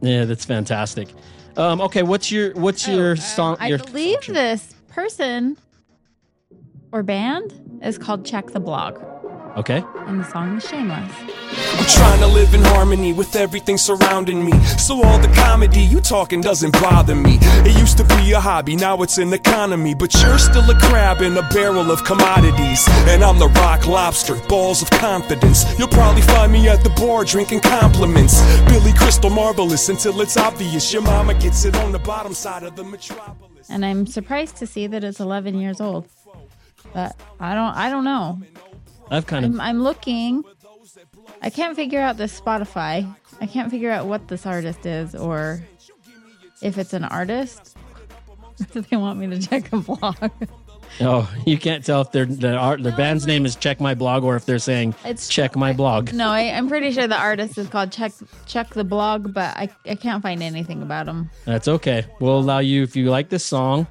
Yeah, 0.00 0.24
that's 0.24 0.44
fantastic. 0.44 1.08
Um, 1.56 1.80
okay, 1.80 2.02
what's 2.02 2.30
your 2.30 2.52
what's 2.54 2.86
your 2.86 3.12
Oh, 3.12 3.14
song? 3.16 3.52
um, 3.54 3.58
I 3.60 3.68
your 3.68 3.78
believe 3.78 4.20
this 4.26 4.74
person 4.88 5.56
or 6.92 7.02
band 7.02 7.80
is 7.82 7.98
called 7.98 8.24
Check 8.24 8.48
the 8.52 8.60
Blog, 8.60 8.96
Okay. 9.56 9.82
and 10.06 10.20
the 10.20 10.24
song 10.24 10.56
is 10.56 10.68
Shameless. 10.68 11.12
I'm 11.78 11.86
trying 11.86 12.20
to 12.20 12.26
live 12.26 12.54
in 12.54 12.62
harmony 12.62 13.12
with 13.12 13.34
everything 13.34 13.76
surrounding 13.76 14.44
me. 14.44 14.52
So 14.78 15.02
all 15.02 15.18
the 15.18 15.28
comedy 15.28 15.80
you 15.80 16.00
talking 16.00 16.40
doesn't 16.40 16.72
bother 16.72 17.14
me. 17.14 17.38
It 17.40 17.76
used 17.78 17.98
to 17.98 18.04
be 18.04 18.32
a 18.32 18.40
hobby, 18.40 18.76
now 18.76 19.02
it's 19.02 19.18
an 19.18 19.32
economy. 19.32 19.94
But 19.94 20.14
you're 20.22 20.38
still 20.38 20.68
a 20.70 20.78
crab 20.78 21.22
in 21.22 21.36
a 21.36 21.42
barrel 21.48 21.90
of 21.90 22.04
commodities. 22.04 22.86
And 23.08 23.24
I'm 23.24 23.38
the 23.38 23.48
rock 23.48 23.86
lobster, 23.86 24.36
balls 24.48 24.82
of 24.82 24.90
confidence. 24.90 25.64
You'll 25.78 25.88
probably 25.88 26.22
find 26.22 26.52
me 26.52 26.68
at 26.68 26.84
the 26.84 26.90
bar 26.90 27.24
drinking 27.24 27.60
compliments. 27.60 28.40
Billy 28.66 28.92
Crystal 28.92 29.30
marvelous 29.30 29.88
until 29.88 30.20
it's 30.20 30.36
obvious. 30.36 30.92
Your 30.92 31.02
mama 31.02 31.34
gets 31.34 31.64
it 31.64 31.74
on 31.76 31.90
the 31.92 31.98
bottom 31.98 32.34
side 32.34 32.62
of 32.62 32.76
the 32.76 32.84
metropolis. 32.84 33.68
And 33.70 33.84
I'm 33.84 34.06
surprised 34.06 34.56
to 34.56 34.66
see 34.66 34.86
that 34.86 35.02
it's 35.02 35.20
11 35.20 35.58
years 35.58 35.80
old. 35.80 36.08
But 36.94 37.16
I 37.40 37.54
don't 37.54 37.74
I 37.74 37.90
don't 37.90 38.04
know. 38.04 38.40
I've 39.10 39.26
kind 39.26 39.44
of 39.44 39.52
I'm, 39.52 39.60
I'm 39.60 39.82
looking. 39.82 40.44
I 41.42 41.50
can't 41.50 41.76
figure 41.76 42.00
out 42.00 42.16
this 42.16 42.38
Spotify. 42.38 43.14
I 43.40 43.46
can't 43.46 43.70
figure 43.70 43.90
out 43.90 44.06
what 44.06 44.28
this 44.28 44.46
artist 44.46 44.86
is 44.86 45.14
or 45.14 45.62
if 46.62 46.78
it's 46.78 46.92
an 46.92 47.04
artist. 47.04 47.76
Do 48.72 48.80
they 48.90 48.96
want 48.96 49.18
me 49.18 49.28
to 49.28 49.38
check 49.38 49.72
a 49.72 49.76
blog. 49.78 50.16
oh, 51.00 51.32
you 51.46 51.56
can't 51.58 51.84
tell 51.84 52.00
if 52.00 52.10
their 52.10 52.24
the 52.26 52.54
art 52.56 52.82
their 52.82 52.96
band's 52.96 53.26
name 53.26 53.46
is 53.46 53.54
Check 53.54 53.80
My 53.80 53.94
Blog 53.94 54.24
or 54.24 54.34
if 54.34 54.46
they're 54.46 54.58
saying 54.58 54.90
It's- 55.04 55.28
Check 55.28 55.54
My 55.54 55.72
Blog. 55.72 56.12
No, 56.12 56.28
I, 56.30 56.40
I'm 56.50 56.68
pretty 56.68 56.90
sure 56.90 57.06
the 57.06 57.18
artist 57.18 57.56
is 57.58 57.68
called 57.68 57.92
Check 57.92 58.12
Check 58.46 58.70
the 58.70 58.84
Blog, 58.84 59.32
but 59.32 59.56
I, 59.56 59.68
I 59.86 59.94
can't 59.94 60.22
find 60.22 60.42
anything 60.42 60.82
about 60.82 61.06
him. 61.06 61.30
That's 61.44 61.68
okay. 61.68 62.06
We'll 62.20 62.38
allow 62.38 62.58
you 62.58 62.82
if 62.82 62.96
you 62.96 63.10
like 63.10 63.28
this 63.28 63.44
song, 63.44 63.86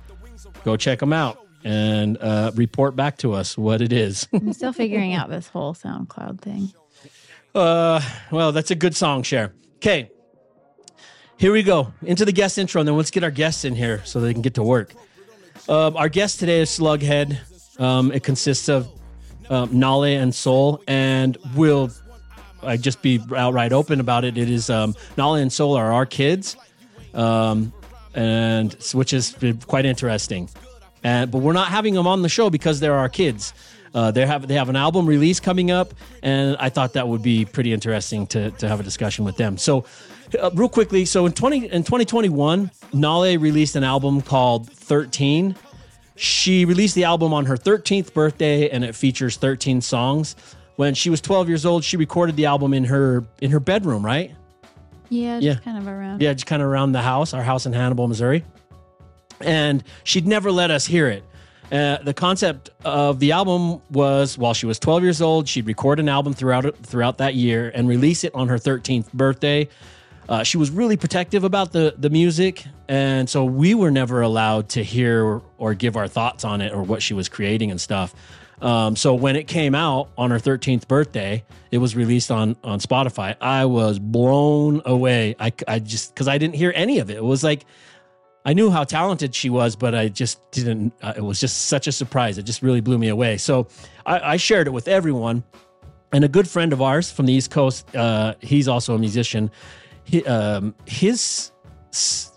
go 0.66 0.76
check 0.76 1.00
them 1.00 1.14
out 1.14 1.47
and 1.64 2.18
uh, 2.20 2.52
report 2.56 2.96
back 2.96 3.18
to 3.20 3.34
us 3.34 3.58
what 3.58 3.82
it 3.82 3.92
is. 3.92 4.28
I'm 4.34 4.54
still 4.54 4.74
figuring 4.74 5.14
out 5.14 5.30
this 5.30 5.48
whole 5.48 5.74
SoundCloud 5.74 6.42
thing. 6.42 6.72
Uh, 7.54 8.02
well, 8.32 8.52
that's 8.52 8.72
a 8.72 8.76
good 8.76 8.96
song, 8.96 9.24
share. 9.24 9.54
Okay, 9.78 10.10
here 11.38 11.52
we 11.52 11.64
go 11.64 11.94
into 12.04 12.26
the 12.26 12.32
guest 12.32 12.58
intro, 12.58 12.82
and 12.82 12.88
then 12.88 12.98
let's 12.98 13.12
get 13.12 13.24
our 13.24 13.32
guests 13.32 13.66
in 13.66 13.76
here 13.76 14.02
so 14.06 14.20
they 14.20 14.34
can 14.34 14.42
get 14.42 14.56
to 14.56 14.64
work. 14.64 14.94
Um, 15.70 15.98
our 15.98 16.10
guest 16.10 16.40
today 16.40 16.62
is 16.62 16.70
Slugghead. 16.70 17.38
Um, 17.80 18.12
it 18.12 18.24
consists 18.24 18.70
of 18.70 18.88
um, 19.50 19.70
Nalei 19.70 20.22
and 20.22 20.34
Soul, 20.34 20.82
and 20.88 21.38
we'll 21.56 21.92
I 22.64 22.78
just 22.78 23.02
be 23.02 23.22
outright 23.36 23.72
open 23.72 24.00
about 24.00 24.26
it. 24.26 24.38
It 24.38 24.50
is 24.50 24.70
um, 24.70 24.94
Nalei 25.16 25.42
and 25.42 25.54
Soul 25.54 25.76
are 25.76 25.92
our 25.92 26.06
kids, 26.06 26.56
um, 27.14 27.72
and 28.14 28.74
which 28.94 29.14
is 29.14 29.36
quite 29.66 29.86
interesting. 29.86 30.50
And 31.08 31.32
but 31.32 31.40
we're 31.40 31.54
not 31.54 31.70
having 31.70 31.94
them 31.94 32.06
on 32.08 32.22
the 32.22 32.28
show 32.30 32.50
because 32.50 32.80
they're 32.82 32.96
our 33.04 33.08
kids. 33.10 33.54
Uh, 33.94 34.12
they 34.12 34.26
have 34.26 34.46
they 34.48 34.56
have 34.56 34.68
an 34.70 34.76
album 34.76 35.06
release 35.06 35.40
coming 35.40 35.72
up, 35.72 35.94
and 36.22 36.58
I 36.60 36.70
thought 36.70 36.94
that 36.94 37.08
would 37.08 37.22
be 37.24 37.46
pretty 37.46 37.72
interesting 37.72 38.28
to 38.28 38.52
to 38.52 38.68
have 38.68 38.80
a 38.82 38.84
discussion 38.84 39.24
with 39.24 39.38
them. 39.38 39.58
So, 39.58 39.86
uh, 40.38 40.50
real 40.54 40.68
quickly, 40.68 41.06
so 41.06 41.26
in 41.26 41.32
twenty 41.32 41.60
in 41.72 41.84
twenty 41.86 42.04
twenty 42.04 42.28
one, 42.30 42.72
Nalei 42.94 43.40
released 43.40 43.76
an 43.78 43.86
album 43.86 44.22
called 44.22 44.70
Thirteen. 44.70 45.56
She 46.18 46.66
released 46.66 46.96
the 46.96 47.04
album 47.04 47.32
on 47.32 47.46
her 47.46 47.56
13th 47.56 48.12
birthday, 48.12 48.70
and 48.72 48.84
it 48.84 48.96
features 48.96 49.38
13 49.38 49.82
songs. 49.82 50.36
When 50.76 50.96
she 50.96 51.12
was 51.12 51.22
12 51.22 51.48
years 51.48 51.64
old, 51.64 51.84
she 51.84 51.96
recorded 51.96 52.36
the 52.36 52.48
album 52.48 52.74
in 52.74 52.86
her 52.86 53.24
in 53.40 53.52
her 53.52 53.60
bedroom, 53.60 54.04
right? 54.04 54.32
Yeah, 55.10 55.38
Yeah. 55.40 55.56
kind 55.64 55.78
of 55.78 55.88
around. 55.88 56.22
Yeah, 56.24 56.34
just 56.34 56.48
kind 56.48 56.62
of 56.62 56.68
around 56.68 56.92
the 56.94 57.04
house, 57.04 57.34
our 57.36 57.44
house 57.44 57.66
in 57.68 57.74
Hannibal, 57.74 58.08
Missouri. 58.08 58.44
And 59.42 59.84
she'd 60.04 60.28
never 60.28 60.52
let 60.52 60.72
us 60.72 60.86
hear 60.86 61.08
it. 61.08 61.24
Uh, 61.72 61.98
the 62.02 62.14
concept 62.14 62.70
of 62.86 63.20
the 63.20 63.34
album 63.34 63.82
was 63.90 64.38
while 64.38 64.54
she 64.54 64.66
was 64.66 64.80
12 64.80 65.04
years 65.04 65.22
old, 65.22 65.50
she'd 65.50 65.68
record 65.68 66.00
an 66.00 66.08
album 66.08 66.34
throughout 66.34 66.78
throughout 66.78 67.18
that 67.18 67.36
year 67.36 67.72
and 67.76 67.90
release 67.90 68.24
it 68.24 68.34
on 68.34 68.48
her 68.48 68.58
13th 68.58 69.12
birthday. 69.12 69.68
Uh, 70.30 70.44
she 70.44 70.58
was 70.58 70.72
really 70.72 70.96
protective 70.96 71.44
about 71.44 71.74
the 71.74 71.94
the 71.98 72.10
music, 72.10 72.66
and 72.88 73.30
so 73.30 73.44
we 73.44 73.74
were 73.74 73.92
never 73.92 74.22
allowed 74.22 74.70
to 74.70 74.84
hear 74.84 75.24
or, 75.26 75.42
or 75.58 75.74
give 75.74 75.98
our 75.98 76.08
thoughts 76.08 76.46
on 76.46 76.62
it 76.62 76.74
or 76.74 76.84
what 76.84 77.02
she 77.02 77.14
was 77.14 77.28
creating 77.28 77.70
and 77.72 77.82
stuff. 77.82 78.16
Um, 78.62 78.96
so 78.96 79.14
when 79.14 79.36
it 79.36 79.48
came 79.48 79.76
out 79.76 80.10
on 80.18 80.32
her 80.32 80.40
13th 80.40 80.88
birthday, 80.88 81.44
it 81.70 81.78
was 81.78 81.96
released 81.96 82.32
on 82.32 82.56
on 82.64 82.80
Spotify. 82.80 83.36
I 83.40 83.66
was 83.66 84.00
blown 84.00 84.82
away. 84.86 85.36
I, 85.40 85.52
I 85.68 85.80
just 85.80 86.14
because 86.14 86.28
I 86.28 86.38
didn't 86.38 86.56
hear 86.56 86.72
any 86.76 87.00
of 87.00 87.10
it. 87.10 87.18
It 87.18 87.24
was 87.24 87.44
like 87.44 87.66
I 88.48 88.54
knew 88.54 88.72
how 88.72 88.86
talented 88.86 89.36
she 89.36 89.50
was, 89.50 89.76
but 89.76 89.94
I 89.94 90.08
just 90.08 90.40
didn't. 90.52 90.94
Uh, 91.02 91.14
it 91.18 91.22
was 91.22 91.42
just 91.42 91.66
such 91.66 91.86
a 91.86 91.92
surprise. 91.92 92.38
It 92.38 92.44
just 92.44 92.62
really 92.62 92.80
blew 92.80 92.98
me 92.98 93.10
away. 93.10 93.36
So 93.36 93.68
I, 94.06 94.20
I 94.20 94.38
shared 94.38 94.68
it 94.68 94.70
with 94.70 94.88
everyone. 94.88 95.44
And 96.14 96.24
a 96.24 96.30
good 96.30 96.48
friend 96.48 96.72
of 96.72 96.82
ours 96.82 97.12
from 97.12 97.26
the 97.26 97.34
East 97.34 97.52
Coast, 97.52 97.94
uh, 97.94 98.36
he's 98.40 98.70
also 98.70 98.96
a 98.96 98.98
musician. 98.98 99.52
He, 100.06 100.24
um, 100.24 100.74
his 100.86 101.52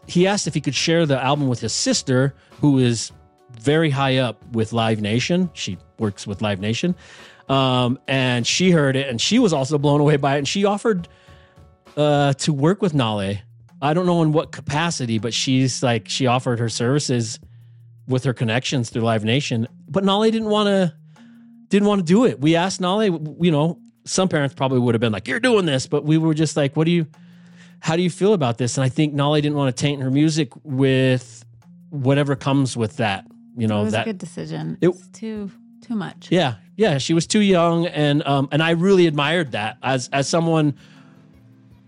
he 0.09 0.27
asked 0.27 0.49
if 0.49 0.55
he 0.55 0.61
could 0.61 0.75
share 0.75 1.07
the 1.07 1.23
album 1.23 1.47
with 1.47 1.61
his 1.61 1.73
sister, 1.73 2.35
who 2.61 2.81
is 2.81 3.13
very 3.61 3.91
high 3.91 4.17
up 4.17 4.45
with 4.49 4.73
Live 4.73 5.01
Nation. 5.01 5.49
She 5.53 5.79
works 6.01 6.27
with 6.27 6.43
Live 6.43 6.59
Nation, 6.59 6.97
um, 7.49 8.01
and 8.09 8.45
she 8.45 8.73
heard 8.73 8.97
it, 8.97 9.09
and 9.09 9.21
she 9.21 9.39
was 9.39 9.53
also 9.53 9.79
blown 9.79 10.01
away 10.01 10.17
by 10.17 10.35
it. 10.35 10.39
And 10.39 10.49
she 10.49 10.65
offered 10.65 11.07
uh, 11.97 12.33
to 12.33 12.53
work 12.53 12.83
with 12.83 12.95
Nalei. 12.95 13.43
I 13.83 13.95
don't 13.95 14.07
know 14.07 14.23
in 14.23 14.33
what 14.33 14.53
capacity, 14.53 15.19
but 15.19 15.33
she's 15.35 15.83
like 15.83 16.09
she 16.09 16.27
offered 16.27 16.59
her 16.59 16.69
services 16.69 17.39
with 18.07 18.25
her 18.25 18.33
connections 18.35 18.91
through 18.91 19.03
Live 19.03 19.25
Nation. 19.25 19.67
But 19.89 20.05
Nolly 20.05 20.31
didn't 20.31 20.49
want 20.49 20.67
to 20.69 20.95
didn't 21.69 21.87
want 21.89 22.01
to 22.01 22.05
do 22.05 22.25
it. 22.25 22.41
We 22.41 22.57
asked 22.57 22.81
Nolly, 22.81 23.07
you 23.41 23.51
know, 23.51 23.79
some 24.05 24.29
parents 24.29 24.55
probably 24.55 24.81
would 24.81 24.95
have 24.95 25.01
been 25.01 25.13
like, 25.13 25.29
"You're 25.29 25.41
doing 25.41 25.67
this," 25.67 25.87
but 25.87 26.05
we 26.05 26.19
were 26.19 26.35
just 26.35 26.57
like, 26.57 26.77
"What 26.77 26.85
do 26.85 26.91
you? 26.91 27.07
How 27.81 27.97
do 27.97 28.03
you 28.03 28.11
feel 28.11 28.33
about 28.35 28.59
this?" 28.59 28.77
And 28.77 28.85
I 28.85 28.89
think 28.89 29.15
Nolly 29.15 29.41
didn't 29.41 29.57
want 29.57 29.75
to 29.75 29.81
taint 29.81 30.03
her 30.03 30.11
music 30.11 30.51
with 30.65 31.45
whatever 31.91 32.35
comes 32.37 32.77
with 32.77 32.97
that. 32.97 33.25
You 33.57 33.67
know 33.67 33.81
it 33.81 33.85
was 33.85 33.93
that 33.93 34.03
a 34.03 34.11
good 34.11 34.19
decision. 34.19 34.79
It- 34.81 34.89
it's 34.89 35.07
too 35.09 35.51
too 35.83 35.95
much. 35.95 36.29
yeah, 36.31 36.57
yeah, 36.77 36.99
she 36.99 37.15
was 37.15 37.27
too 37.27 37.41
young, 37.41 37.87
and 37.87 38.23
um, 38.27 38.49
and 38.53 38.63
I 38.63 38.71
really 38.71 39.07
admired 39.07 39.53
that 39.53 39.77
as 39.83 40.09
as 40.13 40.29
someone 40.29 40.75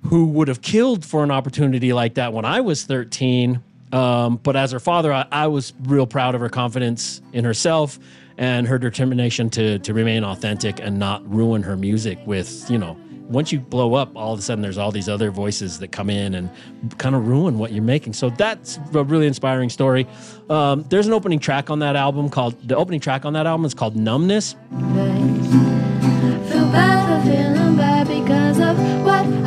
who 0.05 0.27
would 0.27 0.49
have 0.49 0.63
killed 0.63 1.05
for 1.05 1.23
an 1.23 1.31
opportunity 1.31 1.93
like 1.93 2.15
that 2.15 2.33
when 2.33 2.45
I 2.45 2.61
was 2.61 2.85
thirteen. 2.85 3.63
Um, 3.93 4.37
but 4.43 4.57
as 4.57 4.73
her 4.73 4.81
father, 4.81 5.13
I, 5.13 5.27
I 5.31 5.47
was 5.49 5.75
real 5.83 6.07
proud 6.07 6.35
of 6.35 6.41
her 6.41 6.49
confidence 6.49 7.21
in 7.35 7.45
herself 7.45 7.99
and 8.39 8.67
her 8.67 8.79
determination 8.79 9.51
to 9.51 9.79
to 9.81 9.95
remain 9.95 10.25
authentic 10.25 10.81
and 10.81 10.99
not 10.99 11.29
ruin 11.31 11.63
her 11.63 11.77
music 11.77 12.19
with 12.27 12.71
you 12.71 12.79
know. 12.79 12.97
Once 13.29 13.51
you 13.51 13.61
blow 13.61 13.95
up, 13.95 14.15
all 14.15 14.35
of 14.35 14.39
a 14.39 14.43
sudden 14.43 14.61
there's 14.61 14.77
all 14.77 14.91
these 14.91 15.09
other 15.09 15.31
voices 15.31 15.79
that 15.79 15.91
come 15.91 16.11
in 16.11 16.35
and 16.35 16.51
kind 16.99 17.15
of 17.15 17.27
ruin 17.27 17.57
what 17.59 17.73
you're 17.73 17.83
making. 17.83 18.13
So 18.13 18.29
that's 18.29 18.79
a 18.93 19.05
really 19.05 19.27
inspiring 19.27 19.71
story. 19.71 20.07
Um, 20.51 20.83
there's 20.91 21.07
an 21.07 21.15
opening 21.15 21.39
track 21.39 21.71
on 21.71 21.79
that 21.79 21.97
album 21.97 22.29
called 22.29 22.61
the 22.69 22.77
opening 22.77 23.01
track 23.01 23.25
on 23.25 23.33
that 23.33 23.47
album 23.47 23.65
is 23.65 23.73
called 23.73 23.97
Numbness. 23.97 24.55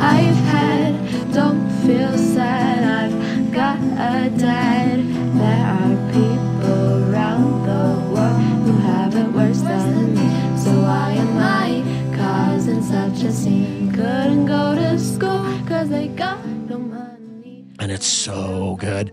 I've 0.06 0.36
had. 0.54 1.32
Don't 1.32 1.68
feel 1.84 2.16
sad, 2.16 2.78
I've 3.02 3.52
got 3.52 3.78
a 3.80 4.30
dad. 4.30 5.00
There 5.40 5.66
are 5.78 6.12
people 6.12 7.10
around 7.10 7.66
the 7.66 7.84
world 8.14 8.40
who 8.64 8.72
have 8.86 9.16
it 9.16 9.28
worse 9.32 9.60
than 9.62 10.14
me. 10.14 10.28
So 10.62 10.70
why 10.82 11.10
am 11.12 11.36
I 11.38 12.16
causing 12.16 12.82
such 12.82 13.24
a 13.24 13.32
scene? 13.32 13.90
Couldn't 13.92 14.46
go 14.46 14.76
to 14.76 14.96
school 14.98 15.42
cause 15.66 15.88
they 15.88 16.06
got 16.08 16.46
no 16.46 16.78
money. 16.78 17.64
and 17.80 17.90
it's 17.90 18.06
so 18.06 18.76
good. 18.78 19.10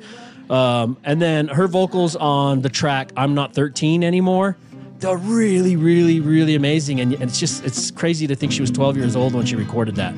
Um, 0.51 0.97
and 1.03 1.19
then 1.19 1.47
her 1.47 1.67
vocals 1.67 2.15
on 2.15 2.62
the 2.62 2.69
track 2.69 3.12
"I'm 3.17 3.34
Not 3.34 3.53
13 3.53 4.03
Anymore." 4.03 4.58
they're 4.99 5.17
really, 5.17 5.75
really, 5.75 6.21
really 6.21 6.56
amazing. 6.56 7.01
And, 7.01 7.12
and 7.13 7.23
it's 7.23 7.39
just 7.39 7.65
it's 7.65 7.91
crazy 7.91 8.25
to 8.27 8.36
think 8.36 8.53
she 8.53 8.62
was 8.62 8.71
12 8.71 8.95
years 8.95 9.15
old 9.17 9.34
when 9.34 9.45
she 9.45 9.58
recorded 9.58 9.95
that. 9.95 10.13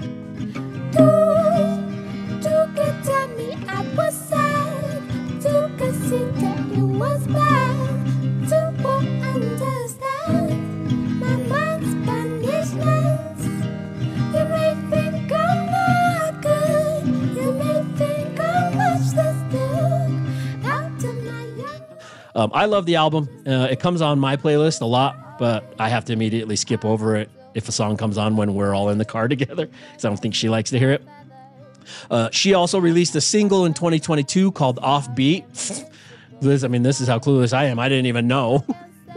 Um, 22.36 22.52
I 22.54 22.66
love 22.66 22.86
the 22.86 22.96
album. 22.96 23.30
Uh, 23.48 23.68
it 23.72 23.80
comes 23.80 24.02
on 24.02 24.20
my 24.20 24.36
playlist 24.36 24.82
a 24.82 24.86
lot, 24.86 25.40
but 25.40 25.74
I 25.80 25.88
have 25.88 26.04
to 26.06 26.14
immediately 26.14 26.58
skip 26.58 26.84
over 26.84 27.16
it 27.16 27.30
if 27.54 27.70
a 27.70 27.72
song 27.72 27.96
comes 27.96 28.18
on 28.18 28.36
when 28.36 28.54
we're 28.54 28.76
all 28.76 28.90
in 28.90 28.98
the 28.98 29.06
car 29.06 29.28
together 29.30 29.68
because 29.68 30.06
I 30.06 30.10
don't 30.10 30.18
think 30.18 30.36
she 30.36 30.50
likes 30.50 30.70
to 30.72 30.80
hear 30.80 30.92
it. 30.92 31.04
Uh, 32.12 32.30
she 32.32 32.54
also 32.54 32.80
released 32.80 33.16
a 33.16 33.22
single 33.22 33.66
in 33.66 33.74
2022 33.74 34.52
called 34.52 34.78
Offbeat. 34.78 35.90
Liz, 36.42 36.64
I 36.64 36.68
mean, 36.68 36.84
this 36.84 37.00
is 37.00 37.08
how 37.08 37.20
clueless 37.20 37.54
I 37.54 37.66
am. 37.66 37.80
I 37.80 37.88
didn't 37.88 38.08
even 38.08 38.28
know. 38.28 38.66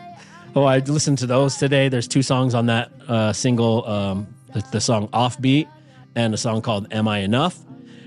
oh, 0.54 0.64
I 0.64 0.78
listened 0.78 1.18
to 1.18 1.26
those 1.26 1.56
today. 1.56 1.88
There's 1.88 2.06
two 2.06 2.22
songs 2.22 2.54
on 2.54 2.66
that 2.66 2.92
uh, 3.08 3.32
single 3.32 3.86
um, 3.88 4.28
the, 4.52 4.64
the 4.70 4.80
song 4.80 5.08
Offbeat 5.08 5.68
and 6.14 6.34
a 6.34 6.36
song 6.36 6.62
called 6.62 6.92
Am 6.92 7.08
I 7.08 7.18
Enough? 7.18 7.58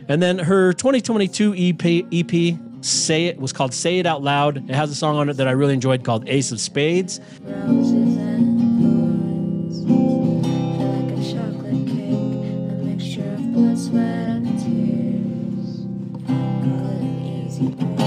And 0.07 0.21
then 0.21 0.39
her 0.39 0.73
2022 0.73 1.53
EP, 1.57 2.05
EP 2.11 2.59
Say 2.81 3.27
It 3.27 3.39
was 3.39 3.53
called 3.53 3.73
Say 3.73 3.99
It 3.99 4.05
Out 4.05 4.21
Loud. 4.23 4.57
It 4.69 4.75
has 4.75 4.89
a 4.89 4.95
song 4.95 5.15
on 5.17 5.29
it 5.29 5.37
that 5.37 5.47
I 5.47 5.51
really 5.51 5.73
enjoyed 5.73 6.03
called 6.03 6.27
Ace 6.27 6.51
of 6.51 6.59
Spades. 6.59 7.19
Roses 7.43 8.17
and 8.17 8.81
thorns 8.81 9.85
feel 9.85 10.41
like 10.77 11.11
a 11.11 11.31
chocolate 11.31 11.87
cake, 11.87 12.11
a 12.11 12.83
mixture 12.83 13.33
of 13.33 13.53
blood, 13.53 13.77
sweat, 13.77 14.03
and 14.03 14.59
tears. 14.59 15.85
Good 16.25 17.01
and 17.01 17.45
easy, 17.45 17.67
babe. 17.67 17.99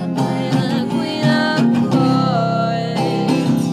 I'm 0.00 0.14
playing 0.16 0.52
the 0.52 0.86
queen 0.94 1.24
of 1.24 1.92
hearts, 1.92 3.66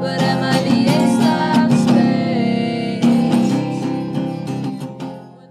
but 0.00 0.20
am 0.20 0.42
I 0.42 0.44
the 0.66 0.78
ace 0.98 1.20
of 1.30 1.70
spades? 1.88 3.06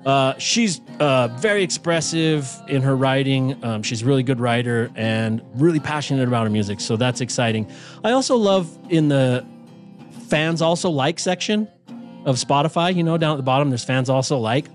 Uh, 0.06 0.34
she's 0.38 0.82
uh, 1.00 1.30
very 1.40 1.64
expressive 1.64 2.50
in 2.68 2.82
her 2.82 2.96
writing. 2.96 3.64
Um, 3.64 3.84
she's 3.84 4.02
a 4.02 4.06
really 4.06 4.24
good 4.24 4.40
writer 4.40 4.92
and 4.96 5.42
really 5.56 5.80
passionate 5.80 6.28
about 6.28 6.44
her 6.44 6.50
music. 6.50 6.80
So 6.80 6.98
that's 6.98 7.22
exciting. 7.22 7.72
I 8.04 8.12
also 8.12 8.36
love 8.36 8.78
in 8.90 9.08
the 9.08 9.46
fans 10.28 10.62
also 10.62 10.90
like 10.90 11.20
section 11.20 11.68
of 12.26 12.36
Spotify. 12.36 12.94
You 12.96 13.04
know, 13.04 13.18
down 13.18 13.34
at 13.34 13.38
the 13.38 13.44
bottom, 13.44 13.70
there's 13.70 13.86
fans 13.86 14.10
also 14.10 14.38
like. 14.38 14.68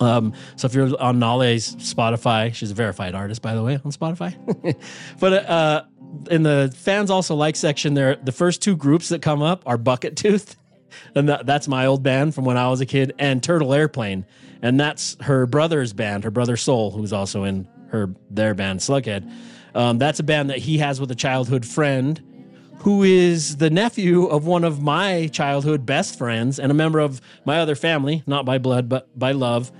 Um, 0.00 0.32
so 0.56 0.66
if 0.66 0.74
you're 0.74 1.00
on 1.02 1.18
Nalei's 1.18 1.74
Spotify, 1.76 2.54
she's 2.54 2.70
a 2.70 2.74
verified 2.74 3.14
artist, 3.14 3.42
by 3.42 3.54
the 3.54 3.62
way, 3.62 3.74
on 3.84 3.90
Spotify. 3.90 4.36
but 5.20 5.32
uh, 5.32 5.84
in 6.30 6.42
the 6.42 6.72
fans 6.76 7.10
also 7.10 7.34
like 7.34 7.56
section, 7.56 7.94
there 7.94 8.16
the 8.16 8.32
first 8.32 8.62
two 8.62 8.76
groups 8.76 9.08
that 9.08 9.22
come 9.22 9.42
up 9.42 9.62
are 9.66 9.76
Bucket 9.76 10.16
Tooth, 10.16 10.56
and 11.14 11.28
that, 11.28 11.46
that's 11.46 11.68
my 11.68 11.86
old 11.86 12.02
band 12.02 12.34
from 12.34 12.44
when 12.44 12.56
I 12.56 12.68
was 12.68 12.80
a 12.80 12.86
kid, 12.86 13.14
and 13.18 13.42
Turtle 13.42 13.74
Airplane, 13.74 14.24
and 14.62 14.78
that's 14.78 15.16
her 15.22 15.46
brother's 15.46 15.92
band, 15.92 16.24
her 16.24 16.30
brother 16.30 16.56
Soul, 16.56 16.90
who's 16.90 17.12
also 17.12 17.44
in 17.44 17.68
her 17.90 18.14
their 18.30 18.54
band 18.54 18.80
Slugghead. 18.80 19.30
Um, 19.74 19.98
that's 19.98 20.18
a 20.20 20.22
band 20.22 20.50
that 20.50 20.58
he 20.58 20.78
has 20.78 21.00
with 21.00 21.10
a 21.10 21.14
childhood 21.14 21.64
friend 21.64 22.22
who 22.80 23.02
is 23.02 23.56
the 23.56 23.70
nephew 23.70 24.26
of 24.26 24.46
one 24.46 24.64
of 24.64 24.80
my 24.80 25.26
childhood 25.32 25.84
best 25.84 26.16
friends 26.16 26.58
and 26.60 26.70
a 26.70 26.74
member 26.74 27.00
of 27.00 27.20
my 27.44 27.58
other 27.58 27.74
family, 27.74 28.22
not 28.26 28.44
by 28.44 28.58
blood, 28.58 28.88
but 28.88 29.08
by 29.18 29.32
love. 29.32 29.72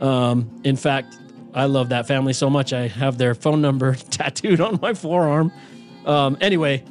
Um, 0.00 0.60
in 0.64 0.76
fact, 0.76 1.16
I 1.54 1.64
love 1.64 1.88
that 1.88 2.06
family 2.06 2.32
so 2.32 2.48
much. 2.50 2.72
I 2.72 2.86
have 2.88 3.18
their 3.18 3.34
phone 3.34 3.60
number 3.62 3.94
tattooed 4.10 4.60
on 4.60 4.78
my 4.80 4.94
forearm. 4.94 5.50
Um, 6.04 6.36
anyway, 6.40 6.84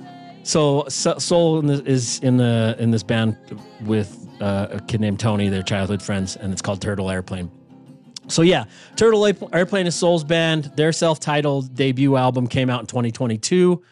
so 0.44 0.86
So- 0.90 1.20
Soul 1.20 1.70
is 1.70 2.20
in 2.20 2.38
the 2.38 2.76
in 2.80 2.92
this 2.92 3.04
band 3.04 3.38
with 3.82 4.25
uh, 4.42 4.68
a 4.72 4.80
kid 4.82 5.02
named 5.02 5.20
Tony, 5.20 5.50
their 5.50 5.64
childhood 5.64 6.02
friends, 6.02 6.36
and 6.36 6.52
it's 6.52 6.62
called 6.62 6.82
Turtle 6.82 7.10
Airplane. 7.10 7.52
So 8.28 8.42
yeah, 8.42 8.66
Turtle 8.96 9.26
Airp- 9.26 9.54
Airplane 9.54 9.88
is 9.88 9.96
Soul's 9.96 10.24
band. 10.24 10.72
Their 10.76 10.92
self-titled 10.92 11.76
debut 11.76 12.16
album 12.16 12.48
came 12.48 12.70
out 12.70 12.82
in 12.82 12.88
2022. 12.88 13.84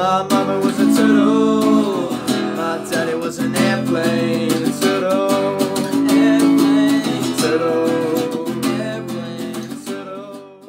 My 0.00 0.22
mama 0.22 0.58
was 0.58 0.80
a 0.80 0.86
turtle. 0.96 2.10
My 2.56 2.78
daddy 2.90 3.14
was 3.14 3.38
an 3.38 3.54
airplane. 3.54 4.59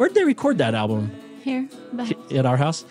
Where'd 0.01 0.15
they 0.15 0.23
record 0.23 0.57
that 0.57 0.73
album? 0.73 1.11
Here, 1.43 1.69
at 2.31 2.43
our 2.47 2.57
house. 2.57 2.85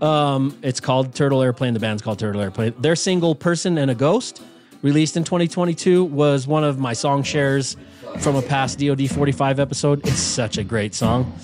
Um, 0.00 0.56
it's 0.62 0.78
called 0.78 1.12
Turtle 1.12 1.42
Airplane. 1.42 1.74
The 1.74 1.80
band's 1.80 2.02
called 2.02 2.20
Turtle 2.20 2.40
Airplane. 2.40 2.72
Their 2.78 2.94
single 2.94 3.34
"Person 3.34 3.78
and 3.78 3.90
a 3.90 3.96
Ghost," 3.96 4.40
released 4.80 5.16
in 5.16 5.24
2022, 5.24 6.04
was 6.04 6.46
one 6.46 6.62
of 6.62 6.78
my 6.78 6.92
song 6.92 7.24
shares 7.24 7.76
from 8.20 8.36
a 8.36 8.42
past 8.42 8.78
DoD 8.78 9.10
45 9.10 9.58
episode. 9.58 10.06
It's 10.06 10.20
such 10.20 10.56
a 10.56 10.62
great 10.62 10.94
song. 10.94 11.34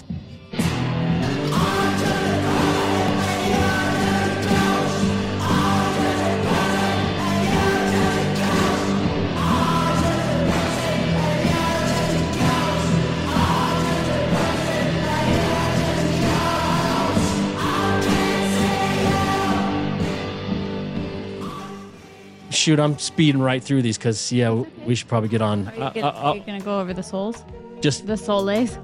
Shoot, 22.69 22.81
I'm 22.81 22.99
speeding 22.99 23.41
right 23.41 23.65
through 23.65 23.81
these 23.81 23.97
because 23.97 24.31
yeah, 24.31 24.51
we 24.85 24.95
should 24.95 25.09
probably 25.09 25.31
get 25.31 25.41
on. 25.41 25.69
Are 25.69 25.75
you 25.75 25.83
Uh, 25.85 25.91
gonna, 25.91 26.07
uh, 26.07 26.11
uh, 26.11 26.23
are 26.33 26.37
you 26.37 26.43
gonna 26.43 26.61
go 26.61 26.81
over 26.81 26.93
the 26.93 27.03
souls? 27.03 27.43
just 27.81 28.07
The 28.07 28.15
soles? 28.15 28.77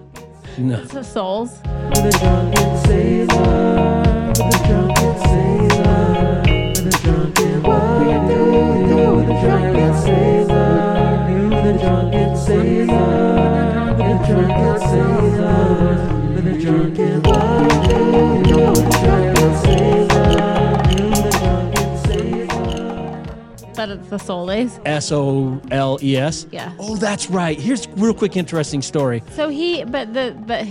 no. 0.57 0.81
It's 0.81 0.94
the 0.94 1.05
souls. 1.05 1.59
But 1.62 1.99
it's 2.07 2.18
the 2.18 2.44
soles. 24.18 24.80
S 24.85 25.12
O 25.12 25.61
L 25.70 25.98
E 26.02 26.16
S. 26.16 26.46
Yeah. 26.50 26.72
Oh, 26.78 26.96
that's 26.96 27.30
right. 27.30 27.59
Here's 27.59 27.87
a 27.87 27.90
real 27.90 28.14
quick 28.14 28.37
interesting 28.37 28.83
story. 28.83 29.22
So 29.33 29.48
he, 29.48 29.85
but 29.85 30.12
the, 30.14 30.37
but 30.46 30.66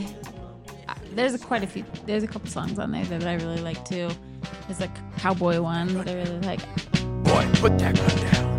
uh, 0.88 0.96
there's 1.14 1.34
a, 1.34 1.40
quite 1.40 1.64
a 1.64 1.68
few, 1.68 1.86
there's 2.06 2.24
a 2.24 2.28
couple 2.28 2.50
songs 2.50 2.80
on 2.80 2.92
there 2.92 3.06
that 3.06 3.26
I 3.26 3.36
really 3.36 3.62
like 3.62 3.84
too. 3.86 4.10
There's 4.68 4.82
a 4.82 4.90
cowboy 5.18 5.60
one 5.62 5.94
that 5.96 6.08
I 6.08 6.14
really 6.14 6.40
like. 6.42 6.60
Boy, 7.24 7.48
put 7.56 7.78
that 7.80 7.96
gun 7.96 8.32
down. 8.32 8.54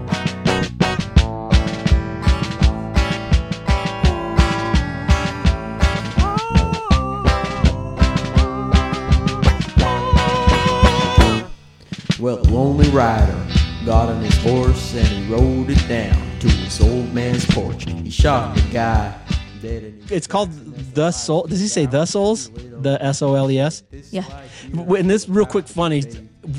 Well, 12.20 12.42
lonely 12.44 12.88
rider 12.88 13.44
got 13.84 14.08
on 14.08 14.22
his 14.22 14.36
horse 14.38 14.94
and 14.94 15.06
he 15.06 15.30
rode 15.30 15.68
it 15.68 15.88
down 15.88 16.16
to 16.40 16.48
his 16.48 16.80
old 16.80 17.12
man's 17.12 17.44
porch. 17.44 17.84
He 17.84 18.08
shot 18.08 18.54
the 18.54 18.62
guy 18.72 19.14
dead 19.60 19.84
in 19.84 20.00
his 20.00 20.10
It's 20.10 20.26
called 20.26 20.50
The 20.94 21.10
Soul. 21.10 21.46
Does 21.46 21.60
he 21.60 21.68
say 21.68 21.84
The 21.84 22.06
Souls? 22.06 22.50
The 22.50 22.96
S 23.02 23.20
O 23.20 23.34
L 23.34 23.50
E 23.50 23.58
S? 23.58 23.82
Yeah. 24.10 24.24
And 24.72 25.10
this 25.10 25.28
real 25.28 25.44
quick 25.44 25.68
funny, 25.68 26.02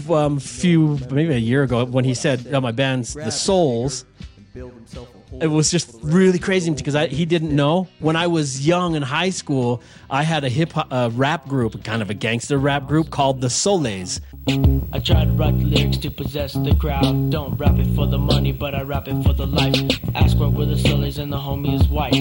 um, 0.09 0.39
few 0.39 0.99
maybe 1.09 1.33
a 1.33 1.37
year 1.37 1.63
ago 1.63 1.85
when 1.85 2.05
he 2.05 2.13
said 2.13 2.47
oh, 2.51 2.61
my 2.61 2.71
band's 2.71 3.15
the 3.15 3.31
Souls. 3.31 4.05
built 4.53 4.73
himself 4.73 5.09
a 5.09 5.29
hole. 5.29 5.43
It 5.43 5.47
was 5.47 5.71
just 5.71 5.95
really 6.03 6.39
crazy 6.39 6.71
because 6.71 6.95
I, 6.95 7.07
he 7.07 7.25
didn't 7.25 7.55
know. 7.55 7.87
When 7.99 8.15
I 8.15 8.27
was 8.27 8.65
young 8.67 8.95
in 8.95 9.01
high 9.01 9.31
school, 9.31 9.81
I 10.11 10.21
had 10.21 10.43
a 10.43 10.49
hip 10.49 10.73
hop 10.73 10.87
uh, 10.91 11.09
rap 11.13 11.47
group, 11.47 11.83
kind 11.83 12.03
of 12.03 12.11
a 12.11 12.13
gangster 12.13 12.59
rap 12.59 12.87
group 12.87 13.09
called 13.09 13.41
the 13.41 13.49
Soles. 13.49 14.21
I 14.47 14.99
try 14.99 15.25
to 15.25 15.31
write 15.31 15.57
the 15.57 15.65
lyrics 15.65 15.97
to 15.97 16.11
possess 16.11 16.53
the 16.53 16.75
crowd. 16.75 17.31
Don't 17.31 17.57
rap 17.57 17.79
it 17.79 17.87
for 17.95 18.05
the 18.05 18.19
money, 18.19 18.51
but 18.51 18.75
I 18.75 18.83
rap 18.83 19.07
it 19.07 19.23
for 19.23 19.33
the 19.33 19.47
life. 19.47 19.75
Ask 20.13 20.37
where 20.37 20.49
were 20.49 20.65
the 20.65 20.77
sullies 20.77 21.17
and 21.17 21.33
the 21.33 21.37
homie 21.37 21.73
is 21.73 21.87
white. 21.87 22.13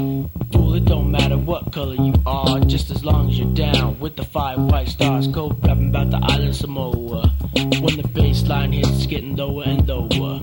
Fool, 0.51 0.75
it 0.75 0.87
don't 0.87 1.11
matter 1.11 1.37
what 1.37 1.71
color 1.73 1.97
you 1.97 2.15
are, 2.25 2.61
just 2.61 2.91
as 2.91 3.05
long 3.05 3.29
as 3.29 3.39
you're 3.39 3.55
down 3.55 4.01
with 4.01 4.17
the 4.17 4.25
five 4.25 4.59
white 4.59 4.89
stars. 4.89 5.29
Go 5.29 5.51
rapping 5.51 5.91
about 5.91 6.11
the 6.11 6.21
island 6.23 6.57
Samoa. 6.57 7.29
When 7.55 7.97
the 7.99 8.09
bass 8.15 8.43
line 8.49 8.73
hits, 8.73 8.89
it's 8.89 9.07
getting 9.07 9.37
lower 9.37 9.65
and 9.65 9.87
lower. 9.87 10.41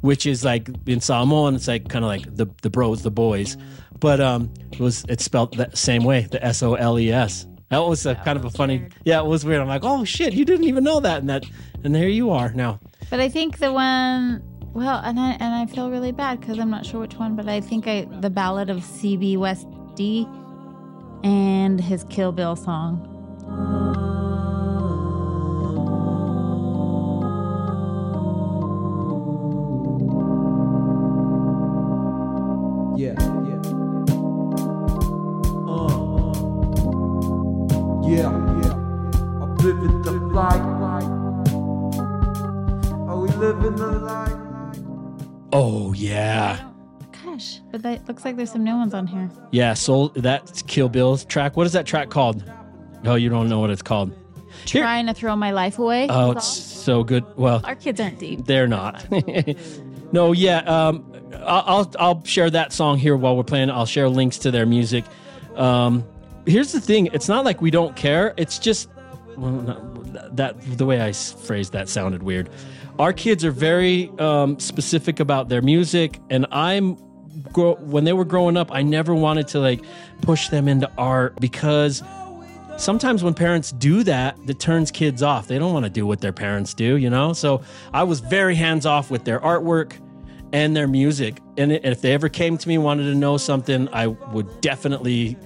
which 0.00 0.26
is 0.26 0.44
like 0.44 0.68
in 0.84 1.00
Samoan, 1.00 1.54
it's 1.54 1.66
like 1.66 1.88
kind 1.88 2.04
of 2.04 2.10
like 2.10 2.36
the 2.36 2.46
the 2.60 2.68
bros, 2.68 3.02
the 3.02 3.10
boys, 3.10 3.56
but 4.00 4.20
um, 4.20 4.52
it 4.70 4.78
was 4.78 5.02
it's 5.08 5.24
spelled 5.24 5.56
the 5.56 5.70
same 5.74 6.04
way, 6.04 6.26
the 6.30 6.44
S 6.44 6.62
O 6.62 6.74
L 6.74 6.98
E 6.98 7.10
S. 7.10 7.46
That 7.70 7.78
was 7.78 8.06
a 8.06 8.14
kind 8.14 8.38
of 8.38 8.44
a 8.44 8.50
funny, 8.50 8.88
yeah, 9.04 9.20
it 9.20 9.26
was 9.26 9.44
weird. 9.44 9.60
I'm 9.60 9.68
like, 9.68 9.84
oh 9.84 10.04
shit, 10.04 10.32
you 10.32 10.44
didn't 10.44 10.64
even 10.64 10.84
know 10.84 11.00
that, 11.00 11.18
and 11.20 11.30
that, 11.30 11.44
and 11.82 11.94
there 11.94 12.08
you 12.08 12.30
are 12.30 12.52
now. 12.52 12.78
But 13.10 13.20
I 13.20 13.28
think 13.28 13.58
the 13.58 13.72
one, 13.72 14.42
well, 14.74 15.00
and 15.04 15.18
I 15.18 15.32
and 15.32 15.54
I 15.54 15.66
feel 15.66 15.90
really 15.90 16.12
bad 16.12 16.40
because 16.40 16.58
I'm 16.58 16.70
not 16.70 16.84
sure 16.86 17.00
which 17.00 17.14
one, 17.14 17.36
but 17.36 17.48
I 17.48 17.60
think 17.60 17.86
I 17.86 18.06
the 18.20 18.30
Ballad 18.30 18.70
of 18.70 18.78
CB 18.78 19.38
West 19.38 19.66
D 19.94 20.26
and 21.24 21.80
his 21.80 22.04
Kill 22.04 22.32
Bill 22.32 22.54
song. 22.54 23.10
Gosh, 47.34 47.60
but 47.72 47.82
that 47.82 48.06
looks 48.06 48.24
like 48.24 48.36
there's 48.36 48.52
some 48.52 48.62
new 48.64 48.74
ones 48.76 48.94
on 48.94 49.06
here. 49.06 49.28
yeah. 49.50 49.74
Soul 49.74 50.08
that's 50.14 50.62
Kill 50.62 50.88
Bill's 50.88 51.24
track. 51.24 51.56
What 51.56 51.66
is 51.66 51.72
that 51.72 51.84
track 51.86 52.08
called? 52.10 52.44
Oh, 53.04 53.16
you 53.16 53.28
don't 53.28 53.48
know 53.48 53.58
what 53.60 53.70
it's 53.70 53.82
called. 53.82 54.12
Here- 54.66 54.82
Trying 54.82 55.06
to 55.06 55.14
throw 55.14 55.34
my 55.36 55.50
life 55.50 55.78
away. 55.78 56.06
Oh, 56.08 56.30
it's 56.30 56.46
so 56.46 57.02
good. 57.04 57.24
Well, 57.36 57.60
Our 57.64 57.74
kids 57.74 58.00
aren't 58.00 58.18
deep. 58.18 58.46
They're 58.46 58.68
not. 58.68 59.04
no, 60.12 60.32
yeah. 60.32 60.58
Um, 60.60 61.04
I'll 61.44 61.64
I'll- 61.66 61.92
I'll 61.98 62.24
share 62.24 62.50
that 62.50 62.72
song 62.72 62.98
here 62.98 63.16
while 63.16 63.36
we're 63.36 63.42
playing. 63.42 63.68
I'll 63.70 63.84
share 63.86 64.08
links 64.08 64.38
to 64.38 64.50
their 64.50 64.64
music. 64.64 65.04
Um, 65.56 66.04
here's 66.46 66.70
the 66.72 66.80
thing: 66.80 67.08
it's 67.12 67.28
not 67.28 67.44
like 67.44 67.60
we 67.60 67.70
don't 67.72 67.96
care. 67.96 68.32
It's 68.36 68.58
just 68.60 68.88
well, 69.36 69.50
not, 69.50 70.36
that 70.36 70.54
the 70.78 70.86
way 70.86 71.00
I 71.02 71.12
phrased 71.12 71.72
that 71.72 71.88
sounded 71.88 72.22
weird. 72.22 72.48
Our 73.00 73.12
kids 73.12 73.44
are 73.44 73.50
very 73.50 74.08
um, 74.20 74.58
specific 74.60 75.18
about 75.18 75.48
their 75.48 75.62
music, 75.62 76.20
and 76.30 76.46
I'm 76.52 76.96
grow, 77.52 77.74
when 77.76 78.04
they 78.04 78.12
were 78.12 78.24
growing 78.24 78.56
up, 78.56 78.72
I 78.72 78.82
never 78.82 79.14
wanted 79.14 79.48
to 79.48 79.60
like 79.60 79.82
push 80.22 80.48
them 80.48 80.68
into 80.68 80.90
art 80.96 81.40
because 81.40 82.02
sometimes 82.76 83.22
when 83.22 83.34
parents 83.34 83.72
do 83.72 84.02
that, 84.04 84.36
that 84.46 84.58
turns 84.58 84.90
kids 84.90 85.22
off. 85.22 85.46
They 85.46 85.58
don't 85.58 85.72
want 85.72 85.84
to 85.84 85.90
do 85.90 86.06
what 86.06 86.20
their 86.20 86.32
parents 86.32 86.74
do, 86.74 86.96
you 86.96 87.10
know? 87.10 87.32
So 87.32 87.62
I 87.92 88.02
was 88.02 88.20
very 88.20 88.54
hands 88.54 88.86
off 88.86 89.10
with 89.10 89.24
their 89.24 89.40
artwork 89.40 89.92
and 90.52 90.76
their 90.76 90.88
music. 90.88 91.40
And 91.56 91.72
if 91.72 92.00
they 92.00 92.12
ever 92.12 92.28
came 92.28 92.58
to 92.58 92.68
me 92.68 92.74
and 92.76 92.84
wanted 92.84 93.04
to 93.04 93.14
know 93.14 93.36
something, 93.36 93.88
I 93.92 94.06
would 94.08 94.60
definitely 94.60 95.36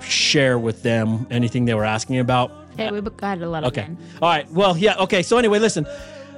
share 0.00 0.58
with 0.58 0.82
them 0.82 1.26
anything 1.30 1.64
they 1.64 1.74
were 1.74 1.84
asking 1.84 2.18
about. 2.18 2.52
Hey, 2.76 2.90
we 2.90 3.00
got 3.00 3.40
a 3.42 3.48
lot 3.48 3.64
of 3.64 3.68
Okay. 3.68 3.86
All 4.20 4.28
right. 4.28 4.50
Well, 4.50 4.76
yeah. 4.76 4.96
Okay. 4.98 5.22
So 5.22 5.36
anyway, 5.36 5.58
listen. 5.58 5.86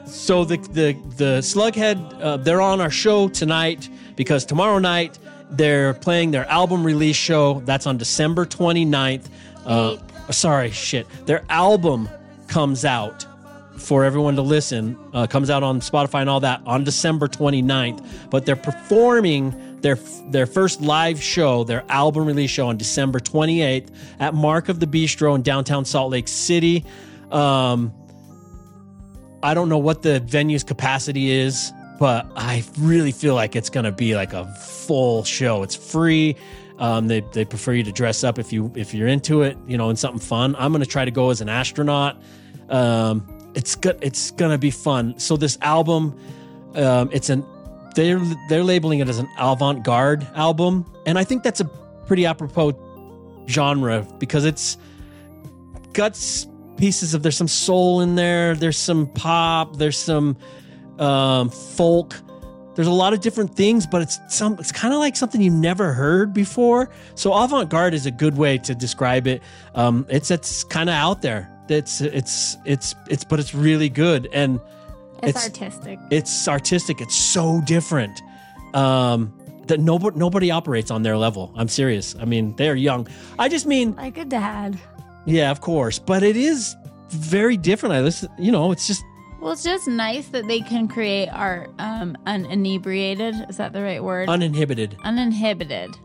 So 0.07 0.45
the 0.45 0.57
the 0.57 0.93
the 1.17 1.40
Slugghead, 1.40 2.21
uh, 2.21 2.37
they're 2.38 2.61
on 2.61 2.81
our 2.81 2.90
show 2.90 3.29
tonight 3.29 3.88
because 4.17 4.45
tomorrow 4.45 4.79
night 4.79 5.19
they're 5.51 5.95
playing 5.95 6.31
their 6.31 6.47
album 6.47 6.85
release 6.85 7.17
show. 7.17 7.61
That's 7.61 7.87
on 7.87 7.97
December 7.97 8.45
29th. 8.47 9.27
Uh, 9.64 9.97
sorry, 10.31 10.71
shit. 10.71 11.07
Their 11.27 11.45
album 11.49 12.09
comes 12.49 12.85
out 12.85 13.27
for 13.77 14.05
everyone 14.05 14.37
to 14.37 14.43
listen. 14.43 14.97
Uh, 15.12 15.27
comes 15.27 15.51
out 15.51 15.62
on 15.62 15.81
Spotify 15.81 16.21
and 16.21 16.31
all 16.31 16.40
that 16.40 16.62
on 16.67 16.85
December 16.85 17.29
29th. 17.29 18.31
But 18.31 18.47
they're 18.47 18.57
performing 18.57 19.81
their 19.81 19.97
their 20.29 20.47
first 20.47 20.81
live 20.81 21.23
show, 21.23 21.64
their 21.64 21.85
album 21.88 22.27
release 22.27 22.51
show 22.51 22.69
on 22.69 22.77
December 22.77 23.21
28th 23.21 23.90
at 24.21 24.35
Mark 24.35 24.69
of 24.69 24.81
the 24.81 24.87
Beastro 24.87 25.35
in 25.35 25.43
downtown 25.43 25.85
Salt 25.85 26.11
Lake 26.11 26.29
City. 26.29 26.85
Um, 27.31 27.93
I 29.44 29.52
don't 29.52 29.68
know 29.68 29.78
what 29.78 30.00
the 30.00 30.20
venue's 30.20 30.64
capacity 30.64 31.30
is, 31.30 31.70
but 31.98 32.26
I 32.35 32.64
really 32.78 33.12
feel 33.12 33.35
like 33.35 33.54
it's 33.54 33.68
going 33.68 33.85
to 33.85 33.92
be 33.92 34.16
like 34.16 34.33
a 34.33 34.46
full 34.54 35.22
show. 35.22 35.62
It's 35.62 35.76
free. 35.76 36.37
Um, 36.78 37.09
they, 37.09 37.20
they 37.20 37.44
prefer 37.44 37.74
you 37.74 37.83
to 37.85 37.92
dress 37.92 38.24
up 38.24 38.38
if 38.38 38.54
you 38.54 38.72
if 38.74 38.94
you're 38.94 39.07
into 39.07 39.42
it, 39.42 39.59
you 39.66 39.76
know, 39.76 39.90
and 39.90 39.98
something 39.98 40.18
fun. 40.18 40.57
I'm 40.59 40.72
going 40.72 40.83
to 40.83 40.88
try 40.88 41.04
to 41.04 41.11
go 41.11 41.28
as 41.28 41.42
an 41.42 41.50
astronaut. 41.50 42.20
Um, 42.70 43.28
it's 43.54 43.76
good. 43.76 43.98
It's 44.00 44.30
going 44.30 44.50
to 44.50 44.59
be 44.59 44.70
fun. 44.70 45.18
So 45.18 45.37
this 45.37 45.59
album, 45.61 46.18
um, 46.74 47.11
it's 47.12 47.28
an 47.28 47.44
they're 47.94 48.20
they're 48.48 48.64
labeling 48.64 49.00
it 49.00 49.09
as 49.11 49.18
an 49.18 49.28
avant-garde 49.38 50.26
album, 50.35 50.90
and 51.04 51.18
I 51.18 51.24
think 51.24 51.42
that's 51.42 51.61
a 51.61 51.66
pretty 52.07 52.24
apropos 52.24 52.72
genre 53.46 54.07
because 54.18 54.46
it's 54.46 54.78
got 55.92 56.12
s- 56.12 56.46
pieces 56.76 57.14
of 57.14 57.22
there's 57.22 57.37
some 57.37 57.48
soul 57.48 58.00
in 58.00 58.14
there 58.16 58.54
there's 58.54 58.76
some 58.78 59.06
pop 59.08 59.76
there's 59.76 59.98
some 59.98 60.37
um, 60.98 61.50
folk. 61.50 62.14
There's 62.76 62.88
a 62.88 62.92
lot 62.92 63.12
of 63.12 63.20
different 63.20 63.54
things 63.54 63.87
but 63.87 64.02
it's 64.02 64.18
some 64.28 64.54
it's 64.58 64.72
kind 64.72 64.92
of 64.94 65.00
like 65.00 65.16
something 65.16 65.40
you 65.40 65.50
never 65.50 65.92
heard 65.92 66.32
before. 66.34 66.90
So 67.14 67.32
avant-garde 67.32 67.94
is 67.94 68.06
a 68.06 68.10
good 68.10 68.37
way 68.37 68.58
to 68.58 68.74
describe 68.74 69.26
it. 69.26 69.42
Um, 69.74 70.06
it's 70.08 70.30
it's 70.30 70.64
kind 70.64 70.88
of 70.88 70.94
out 70.94 71.22
there. 71.22 71.50
It's 71.68 72.00
it's 72.00 72.56
it's 72.64 72.94
it's 73.08 73.24
but 73.24 73.38
it's 73.40 73.54
really 73.54 73.88
good 73.88 74.28
and 74.32 74.60
It's, 75.22 75.28
It's- 75.30 75.44
artistic. 75.44 75.98
it's 76.10 76.48
artistic. 76.48 77.00
It's 77.00 77.14
so 77.14 77.60
different 77.64 78.20
um 78.74 79.32
that 79.66 79.80
nobody 79.80 80.18
nobody 80.18 80.50
operates 80.50 80.90
on 80.90 81.02
their 81.02 81.16
level. 81.16 81.52
I'm 81.56 81.68
serious. 81.68 82.14
I 82.20 82.24
mean 82.24 82.54
they're 82.56 82.74
young. 82.76 83.06
I 83.38 83.48
just 83.48 83.66
mean 83.66 83.94
Like 83.96 84.18
a 84.18 84.24
dad. 84.24 84.78
Yeah, 85.26 85.50
of 85.50 85.60
course, 85.60 85.98
but 85.98 86.22
it 86.22 86.37
is 86.37 86.76
very 87.10 87.56
different. 87.56 87.94
I 87.94 88.00
listen, 88.00 88.28
you 88.38 88.50
know, 88.52 88.72
it's 88.72 88.87
just 88.87 89.02
Well, 89.40 89.52
it's 89.52 89.62
just 89.62 89.87
nice 89.88 90.28
that 90.28 90.46
they 90.48 90.60
can 90.60 90.88
create 90.88 91.28
art 91.28 91.70
um, 91.78 92.16
uninebriated. 92.26 93.48
Is 93.50 93.56
that 93.58 93.72
the 93.72 93.82
right 93.82 94.02
word? 94.02 94.28
uninhibited. 94.28 94.96
Uninhibited. 95.04 95.96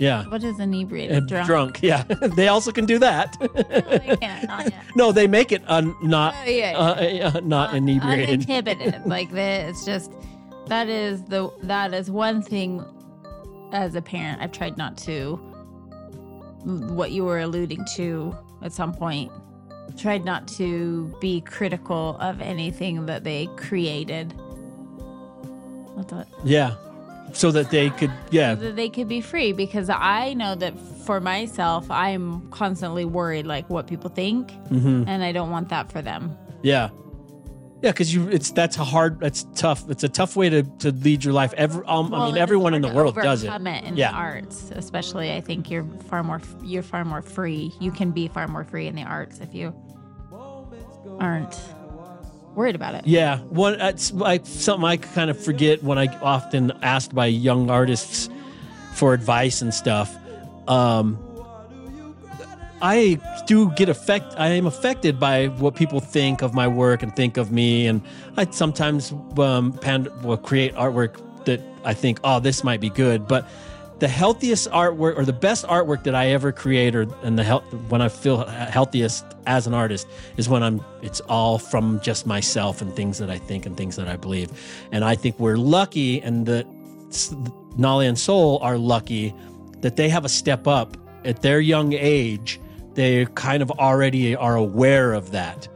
Yeah, 0.00 0.24
What 0.28 0.42
is 0.42 0.58
inebriated? 0.58 1.16
and 1.30 1.46
drunk. 1.46 1.80
Yeah, 1.80 2.02
they 2.36 2.48
also 2.48 2.72
can 2.72 2.84
do 2.84 2.98
that. 2.98 3.36
No, 3.40 3.46
they 3.52 4.16
can't. 4.16 4.48
Not 4.48 4.64
yet. 4.64 4.84
no, 4.96 5.12
they 5.12 5.28
make 5.28 5.52
it 5.52 5.62
un, 5.68 5.94
not 6.02 6.34
Oh, 6.44 6.50
yeah. 6.50 6.76
uh, 6.76 7.28
uh, 7.36 7.40
not 7.44 7.74
inebriated. 7.74 8.28
Uninhibited. 8.50 9.02
like 9.06 9.30
the, 9.30 9.40
it's 9.68 9.84
just 9.84 10.10
that 10.66 10.88
is 10.88 11.22
the 11.24 11.48
that 11.62 11.94
is 11.94 12.10
one 12.10 12.42
thing. 12.42 12.84
As 13.72 13.94
a 13.96 14.02
parent, 14.02 14.40
I've 14.40 14.52
tried 14.52 14.76
not 14.76 14.96
to. 14.98 15.36
What 16.64 17.10
you 17.10 17.24
were 17.24 17.40
alluding 17.40 17.84
to 17.96 18.36
at 18.64 18.72
some 18.72 18.92
point, 18.92 19.30
tried 19.96 20.24
not 20.24 20.48
to 20.48 21.14
be 21.20 21.40
critical 21.42 22.16
of 22.20 22.40
anything 22.40 23.06
that 23.06 23.22
they 23.22 23.46
created. 23.56 24.32
What's 25.94 26.10
that? 26.12 26.26
yeah, 26.44 26.74
so 27.32 27.50
that 27.52 27.70
they 27.70 27.90
could. 27.90 28.10
Yeah, 28.30 28.54
that 28.56 28.74
they 28.76 28.88
could 28.88 29.08
be 29.08 29.20
free 29.20 29.52
because 29.52 29.88
I 29.90 30.34
know 30.34 30.54
that 30.56 30.74
for 31.06 31.20
myself, 31.20 31.88
I'm 31.90 32.48
constantly 32.50 33.04
worried 33.04 33.46
like 33.46 33.68
what 33.70 33.86
people 33.86 34.10
think, 34.10 34.50
Mm-hmm. 34.70 35.04
and 35.06 35.22
I 35.22 35.30
don't 35.32 35.50
want 35.50 35.68
that 35.68 35.92
for 35.92 36.02
them. 36.02 36.36
yeah, 36.62 36.88
yeah. 37.84 37.90
Because 37.92 38.14
you, 38.14 38.28
it's 38.28 38.50
that's 38.50 38.76
a 38.78 38.84
hard. 38.84 39.20
That's 39.20 39.46
tough. 39.54 39.88
It's 39.90 40.02
a 40.04 40.08
tough 40.08 40.34
way 40.36 40.48
to 40.50 40.62
to 40.62 40.90
lead 40.90 41.22
your 41.22 41.34
life. 41.34 41.52
Every, 41.56 41.84
um, 41.86 42.12
I 42.14 42.26
mean, 42.26 42.36
everyone 42.38 42.74
in 42.74 42.82
the 42.82 42.92
world 42.92 43.14
does 43.14 43.44
it. 43.44 43.48
overcome 43.48 43.66
in 43.68 43.96
Yeah. 43.96 44.10
the 44.10 44.16
arts, 44.16 44.70
especially. 44.74 45.32
I 45.32 45.40
think 45.40 45.70
you're 45.70 45.84
far 46.08 46.22
more 46.22 46.40
you're 46.62 46.82
far 46.82 47.04
more 47.04 47.22
free. 47.22 47.72
You 47.80 47.90
can 47.92 48.10
be 48.10 48.28
far 48.28 48.48
more 48.48 48.64
free 48.64 48.86
in 48.86 48.94
the 48.94 49.02
arts 49.04 49.38
if 49.40 49.54
you 49.54 49.74
aren't 51.20 51.54
worried 52.54 52.74
about 52.74 52.94
it. 52.94 53.06
Yeah, 53.06 53.38
one 53.38 53.80
it's 53.80 54.12
like 54.12 54.46
something 54.46 54.84
I 54.86 54.96
kind 54.96 55.30
of 55.30 55.42
forget 55.42 55.82
when 55.82 55.98
I 55.98 56.06
often 56.22 56.72
asked 56.82 57.14
by 57.14 57.26
young 57.26 57.70
artists 57.70 58.28
for 58.94 59.12
advice 59.12 59.60
and 59.60 59.74
stuff. 59.74 60.16
Um, 60.68 61.18
I 62.84 63.18
do 63.46 63.70
get 63.70 63.88
affect. 63.88 64.34
I 64.36 64.48
am 64.48 64.66
affected 64.66 65.18
by 65.18 65.46
what 65.46 65.74
people 65.74 66.00
think 66.00 66.42
of 66.42 66.52
my 66.52 66.68
work 66.68 67.02
and 67.02 67.16
think 67.16 67.38
of 67.38 67.50
me, 67.50 67.86
and 67.86 68.02
I 68.36 68.44
sometimes 68.50 69.10
um, 69.38 69.72
pan, 69.72 70.08
will 70.22 70.36
create 70.36 70.74
artwork 70.74 71.16
that 71.46 71.62
I 71.82 71.94
think, 71.94 72.20
oh, 72.24 72.40
this 72.40 72.62
might 72.62 72.82
be 72.82 72.90
good, 72.90 73.26
but 73.26 73.48
the 74.00 74.08
healthiest 74.08 74.70
artwork 74.70 75.16
or 75.16 75.24
the 75.24 75.32
best 75.32 75.64
artwork 75.66 76.04
that 76.04 76.14
I 76.14 76.26
ever 76.28 76.52
create, 76.52 76.94
or 76.94 77.06
and 77.22 77.38
the 77.38 77.44
when 77.88 78.02
I 78.02 78.10
feel 78.10 78.44
healthiest 78.44 79.24
as 79.46 79.66
an 79.66 79.72
artist 79.72 80.06
is 80.36 80.50
when 80.50 80.62
I'm. 80.62 80.84
It's 81.00 81.20
all 81.20 81.58
from 81.58 82.00
just 82.00 82.26
myself 82.26 82.82
and 82.82 82.94
things 82.94 83.16
that 83.16 83.30
I 83.30 83.38
think 83.38 83.64
and 83.64 83.78
things 83.78 83.96
that 83.96 84.08
I 84.08 84.16
believe, 84.16 84.52
and 84.92 85.06
I 85.06 85.14
think 85.14 85.40
we're 85.40 85.56
lucky, 85.56 86.20
and 86.20 86.44
that 86.44 86.66
Nolly 87.78 88.06
and 88.06 88.18
Soul 88.18 88.58
are 88.60 88.76
lucky 88.76 89.32
that 89.80 89.96
they 89.96 90.10
have 90.10 90.26
a 90.26 90.28
step 90.28 90.66
up 90.66 90.98
at 91.24 91.40
their 91.40 91.60
young 91.60 91.94
age. 91.94 92.60
They 92.94 93.26
kind 93.34 93.62
of 93.62 93.70
already 93.72 94.34
are 94.36 94.56
aware 94.56 95.12
of 95.12 95.32
that. 95.32 95.68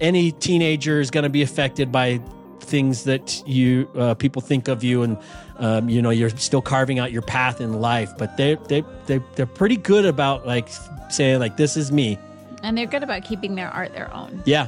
Any 0.00 0.32
teenager 0.32 1.00
is 1.00 1.10
going 1.10 1.24
to 1.24 1.30
be 1.30 1.42
affected 1.42 1.90
by 1.90 2.20
things 2.60 3.04
that 3.04 3.42
you 3.46 3.88
uh, 3.96 4.14
people 4.14 4.42
think 4.42 4.66
of 4.68 4.82
you 4.82 5.02
and 5.04 5.16
um, 5.58 5.88
you 5.88 6.02
know 6.02 6.10
you're 6.10 6.30
still 6.30 6.60
carving 6.60 6.98
out 6.98 7.12
your 7.12 7.22
path 7.22 7.60
in 7.60 7.80
life 7.80 8.10
but 8.18 8.36
they 8.36 8.56
they 8.66 8.82
they 9.06 9.20
they're 9.36 9.46
pretty 9.46 9.76
good 9.76 10.04
about 10.04 10.44
like 10.48 10.68
saying 11.08 11.38
like 11.38 11.56
this 11.56 11.76
is 11.76 11.92
me 11.92 12.18
And 12.64 12.76
they're 12.76 12.86
good 12.86 13.04
about 13.04 13.22
keeping 13.22 13.54
their 13.54 13.68
art 13.68 13.92
their 13.92 14.12
own. 14.12 14.42
yeah 14.46 14.66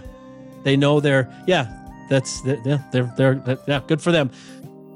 they 0.62 0.76
know 0.76 1.00
they're 1.00 1.28
yeah 1.48 1.66
that's 2.08 2.40
yeah 2.44 2.78
they're 2.92 3.12
they're 3.16 3.58
yeah 3.66 3.80
good 3.88 4.00
for 4.00 4.12
them 4.12 4.30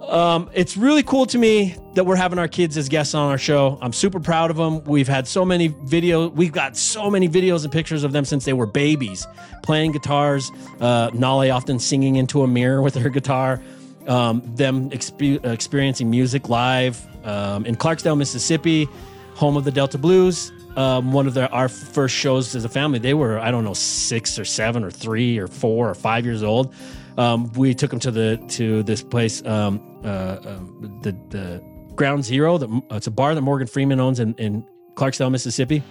um, 0.08 0.50
it's 0.52 0.76
really 0.76 1.02
cool 1.02 1.26
to 1.26 1.38
me 1.38 1.76
that 1.94 2.04
we're 2.04 2.16
having 2.16 2.38
our 2.38 2.48
kids 2.48 2.76
as 2.76 2.88
guests 2.88 3.14
on 3.14 3.30
our 3.30 3.38
show. 3.38 3.78
I'm 3.80 3.92
super 3.92 4.20
proud 4.20 4.50
of 4.50 4.56
them. 4.56 4.82
We've 4.84 5.08
had 5.08 5.28
so 5.28 5.44
many 5.44 5.68
videos. 5.68 6.32
We've 6.32 6.52
got 6.52 6.76
so 6.76 7.10
many 7.10 7.28
videos 7.28 7.64
and 7.64 7.72
pictures 7.72 8.02
of 8.02 8.12
them 8.12 8.24
since 8.24 8.44
they 8.44 8.52
were 8.52 8.66
babies, 8.66 9.26
playing 9.62 9.92
guitars. 9.92 10.50
Uh, 10.80 11.10
Nolly 11.14 11.50
often 11.50 11.78
singing 11.78 12.16
into 12.16 12.42
a 12.42 12.48
mirror 12.48 12.82
with 12.82 12.94
her 12.96 13.10
guitar. 13.10 13.62
Um, 14.06 14.42
them 14.56 14.90
expe- 14.90 15.44
experiencing 15.44 16.10
music 16.10 16.48
live 16.48 17.00
um, 17.24 17.64
in 17.64 17.76
Clarksdale, 17.76 18.18
Mississippi, 18.18 18.88
home 19.34 19.56
of 19.56 19.64
the 19.64 19.70
Delta 19.70 19.98
Blues. 19.98 20.50
Um, 20.76 21.12
one 21.12 21.26
of 21.26 21.34
their 21.34 21.52
our 21.54 21.68
first 21.68 22.14
shows 22.14 22.54
as 22.56 22.64
a 22.64 22.68
family. 22.68 22.98
They 22.98 23.14
were 23.14 23.38
I 23.38 23.50
don't 23.50 23.62
know 23.62 23.74
six 23.74 24.38
or 24.38 24.44
seven 24.44 24.82
or 24.84 24.90
three 24.90 25.38
or 25.38 25.46
four 25.46 25.88
or 25.88 25.94
five 25.94 26.24
years 26.24 26.42
old. 26.42 26.74
Um, 27.18 27.52
we 27.52 27.74
took 27.74 27.90
them 27.90 28.00
to 28.00 28.10
the 28.10 28.36
to 28.48 28.82
this 28.82 29.02
place, 29.02 29.44
um, 29.44 29.80
uh, 30.04 30.38
um, 30.44 31.00
the 31.02 31.12
the 31.28 31.62
Ground 31.94 32.24
Zero. 32.24 32.58
The, 32.58 32.82
it's 32.90 33.06
a 33.06 33.10
bar 33.10 33.34
that 33.34 33.42
Morgan 33.42 33.66
Freeman 33.66 34.00
owns 34.00 34.20
in, 34.20 34.34
in 34.34 34.66
Clarksdale, 34.94 35.30
Mississippi. 35.30 35.82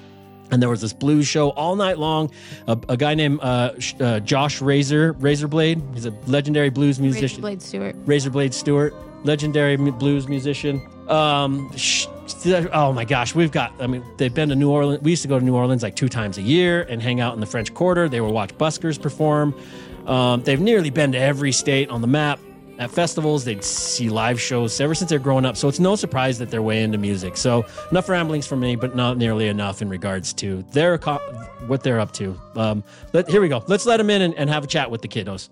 And 0.52 0.62
there 0.62 0.70
was 0.70 0.82
this 0.82 0.92
blues 0.92 1.28
show 1.28 1.52
all 1.52 1.78
night 1.78 1.98
long. 1.98 2.30
A, 2.68 2.78
a 2.90 2.98
guy 2.98 3.16
named 3.16 3.40
uh, 3.42 3.72
uh, 4.02 4.20
Josh 4.20 4.62
Razor 4.62 5.14
Razorblade. 5.14 5.94
He's 5.94 6.06
a 6.06 6.12
legendary 6.28 6.70
blues 6.70 7.00
musician. 7.00 7.40
Blade 7.40 7.62
Stewart. 7.62 7.96
Razorblade 8.06 8.54
Stewart, 8.54 8.94
legendary 9.24 9.78
blues 9.78 10.28
musician. 10.28 10.86
Um, 11.08 11.72
sh- 11.78 12.08
oh 12.74 12.92
my 12.92 13.06
gosh, 13.06 13.34
we've 13.34 13.52
got. 13.52 13.74
I 13.80 13.88
mean, 13.88 14.04
they've 14.18 14.34
been 14.34 14.50
to 14.50 14.56
New 14.56 14.70
Orleans. 14.70 15.02
We 15.02 15.12
used 15.12 15.22
to 15.22 15.30
go 15.30 15.40
to 15.40 15.46
New 15.46 15.56
Orleans 15.56 15.84
like 15.84 15.96
two 15.96 16.10
times 16.10 16.38
a 16.38 16.42
year 16.42 16.84
and 16.84 17.02
hang 17.02 17.22
out 17.22 17.34
in 17.34 17.40
the 17.40 17.46
French 17.46 17.74
Quarter. 17.74 18.10
They 18.10 18.20
would 18.20 18.34
watch 18.34 18.58
buskers 18.58 19.02
perform. 19.02 19.56
Um, 20.08 20.44
they've 20.44 20.60
nearly 20.60 20.90
been 20.90 21.12
to 21.14 21.20
every 21.20 21.52
state 21.52 21.90
on 21.90 22.02
the 22.02 22.08
map. 22.08 22.40
At 22.80 22.90
festivals, 22.90 23.46
they'd 23.46 23.64
see 23.64 24.10
live 24.10 24.42
shows 24.42 24.82
ever 24.82 24.96
since 24.96 25.10
they're 25.10 25.20
growing 25.20 25.46
up. 25.46 25.56
So 25.56 25.68
it's 25.68 25.80
no 25.80 25.96
surprise 25.96 26.40
that 26.40 26.50
they're 26.50 26.64
way 26.64 26.82
into 26.82 26.98
music. 26.98 27.38
So 27.38 27.64
enough 27.92 28.10
ramblings 28.10 28.48
from 28.48 28.60
me, 28.60 28.76
but 28.76 28.96
not 28.96 29.18
nearly 29.18 29.50
enough 29.50 29.84
in 29.84 29.90
regards 29.90 30.34
to 30.34 30.64
their 30.72 30.98
co- 30.98 31.20
what 31.68 31.84
they're 31.84 32.00
up 32.00 32.12
to. 32.14 32.40
Um, 32.56 32.84
let, 33.14 33.30
here 33.30 33.40
we 33.40 33.50
go. 33.50 33.64
Let's 33.68 33.86
let 33.86 33.98
them 33.98 34.10
in 34.10 34.24
and, 34.24 34.34
and 34.34 34.50
have 34.50 34.64
a 34.64 34.68
chat 34.68 34.90
with 34.90 35.04
the 35.04 35.08
kiddos. 35.08 35.50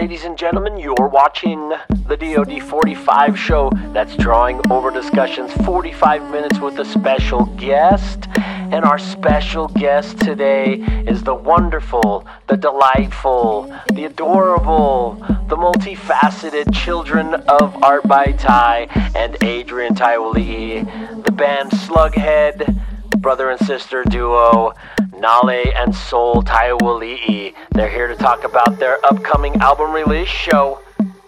Ladies 0.00 0.24
and 0.24 0.36
gentlemen, 0.36 0.76
you're 0.76 1.08
watching 1.08 1.72
the 2.06 2.18
DoD 2.18 2.62
45 2.62 3.38
show 3.38 3.70
that's 3.94 4.14
drawing 4.14 4.60
over 4.70 4.90
discussions 4.90 5.50
45 5.64 6.30
minutes 6.30 6.58
with 6.58 6.78
a 6.78 6.84
special 6.84 7.46
guest. 7.56 8.28
And 8.36 8.84
our 8.84 8.98
special 8.98 9.68
guest 9.68 10.20
today 10.20 10.74
is 11.06 11.22
the 11.22 11.34
wonderful, 11.34 12.26
the 12.46 12.58
delightful, 12.58 13.74
the 13.94 14.04
adorable, 14.04 15.14
the 15.48 15.56
multifaceted 15.56 16.74
children 16.74 17.32
of 17.32 17.82
Art 17.82 18.06
by 18.06 18.32
Tai 18.32 18.88
and 19.14 19.42
Adrian 19.42 19.94
Taeoalii, 19.94 21.24
the 21.24 21.32
band 21.32 21.70
Slugghead, 21.70 22.82
brother 23.22 23.48
and 23.48 23.66
sister 23.66 24.04
duo 24.04 24.74
Nalei 25.16 25.74
and 25.74 25.94
Soul 25.94 26.42
Taeoalii. 26.42 27.54
They're 27.72 27.88
here 27.88 28.06
to 28.06 28.16
talk 28.16 28.44
about 28.44 28.78
their 28.78 28.98
upcoming 29.06 29.56
album 29.56 29.92
release 29.92 30.28
show. 30.28 30.80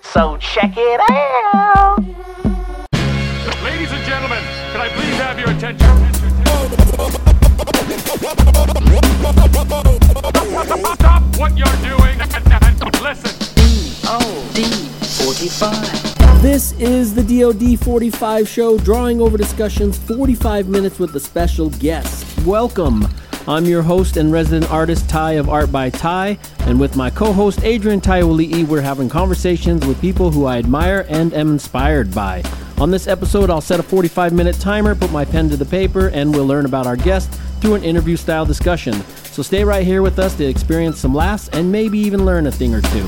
So 0.03 0.36
check 0.36 0.74
it 0.76 1.01
out. 1.11 1.99
Ladies 3.64 3.91
and 3.91 4.05
gentlemen, 4.05 4.43
can 4.72 4.80
I 4.82 4.89
please 4.91 5.14
have 5.16 5.39
your 5.39 5.51
attention? 5.51 5.89
Stop 10.95 11.22
what 11.39 11.57
you're 11.57 11.66
doing 11.82 12.20
and, 12.20 12.53
and 12.53 13.03
listen. 13.03 13.32
D-O-D 14.55 14.64
45. 15.24 16.43
This 16.43 16.72
is 16.78 17.14
the 17.14 17.22
DoD 17.22 17.80
45 17.80 18.49
show, 18.49 18.78
drawing 18.78 19.20
over 19.20 19.39
discussions 19.39 19.97
45 19.99 20.68
minutes 20.68 20.99
with 20.99 21.16
a 21.16 21.20
special 21.20 21.70
guest. 21.70 22.24
Welcome. 22.47 23.09
I'm 23.47 23.64
your 23.64 23.82
host 23.82 24.16
and 24.16 24.32
resident 24.32 24.70
artist, 24.70 25.09
Tai 25.09 25.32
of 25.32 25.49
Art 25.49 25.72
by 25.72 25.91
Tai, 25.91 26.39
and 26.61 26.78
with 26.78 26.97
my 26.97 27.11
co 27.11 27.32
host, 27.32 27.62
Adrian 27.62 28.01
Taeoalii, 28.01 28.66
we're 28.66 28.80
having 28.80 29.09
conversations 29.09 29.86
with 29.86 30.01
people 30.01 30.30
who 30.30 30.47
I 30.47 30.59
admire 30.59 31.07
and 31.09 31.32
am 31.32 31.53
inspired 31.53 32.14
by. 32.14 32.43
On 32.78 32.91
this 32.91 33.07
episode, 33.07 33.51
I'll 33.51 33.61
set 33.61 33.80
a 33.80 33.82
45 33.82 34.32
minute 34.32 34.59
timer, 34.61 34.95
put 34.95 35.11
my 35.11 35.24
pen 35.24 35.49
to 35.51 35.57
the 35.57 35.64
paper, 35.64 36.09
and 36.09 36.34
we'll 36.34 36.47
learn 36.47 36.64
about 36.66 36.86
our 36.86 36.97
guest 36.97 37.32
through 37.61 37.74
an 37.74 37.84
interview 37.84 38.16
style 38.16 38.47
discussion. 38.47 38.93
So 39.32 39.43
stay 39.43 39.64
right 39.64 39.84
here 39.84 40.03
with 40.03 40.18
us 40.18 40.36
to 40.36 40.45
experience 40.45 40.99
some 40.99 41.14
laughs 41.14 41.49
and 41.49 41.72
maybe 41.72 41.99
even 41.99 42.24
learn 42.24 42.47
a 42.47 42.53
thing 42.53 42.74
or 42.74 42.82
two. 42.82 43.07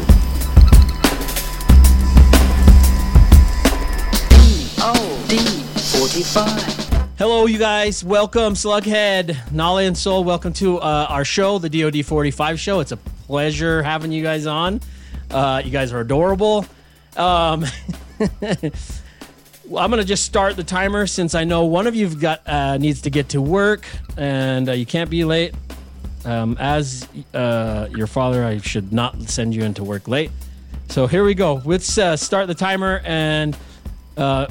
D-O-D 4.31 5.39
45. 5.75 6.80
Hello, 7.21 7.45
you 7.45 7.59
guys. 7.59 8.03
Welcome, 8.03 8.55
Slugghead, 8.55 9.53
Nolly 9.53 9.85
and 9.85 9.95
Soul. 9.95 10.25
Welcome 10.25 10.55
to 10.55 10.79
uh, 10.79 11.07
our 11.11 11.23
show, 11.23 11.59
the 11.59 11.69
DoD 11.69 12.03
45 12.03 12.59
show. 12.59 12.81
It's 12.81 12.93
a 12.93 12.97
pleasure 12.97 13.83
having 13.83 14.11
you 14.11 14.23
guys 14.23 14.47
on. 14.47 14.81
Uh, 15.31 15.61
you 15.63 15.71
guys 15.71 15.93
are 15.93 16.01
adorable. 16.01 16.65
Um, 17.19 17.67
well, 18.41 18.41
I'm 19.77 19.91
gonna 19.91 20.03
just 20.03 20.25
start 20.25 20.57
the 20.57 20.65
timer 20.65 21.07
since 21.07 21.35
I 21.35 21.45
know 21.45 21.67
one 21.67 21.87
of 21.87 21.95
got 22.19 22.41
uh, 22.49 22.79
needs 22.79 23.03
to 23.03 23.11
get 23.11 23.29
to 23.29 23.43
work 23.43 23.87
and 24.17 24.71
uh, 24.71 24.73
you 24.73 24.87
can't 24.87 25.11
be 25.11 25.27
late. 25.27 25.55
Um, 26.25 26.57
as 26.59 27.07
uh, 27.35 27.89
your 27.91 28.07
father, 28.07 28.47
I 28.47 28.61
should 28.63 28.95
not 28.95 29.21
send 29.29 29.55
you 29.55 29.65
into 29.65 29.85
work 29.85 30.09
late. 30.09 30.31
So 30.89 31.07
here 31.07 31.23
we 31.23 31.35
go. 31.35 31.61
Let's 31.67 31.99
uh, 31.99 32.17
start 32.17 32.47
the 32.47 32.55
timer. 32.55 33.03
And 33.05 33.59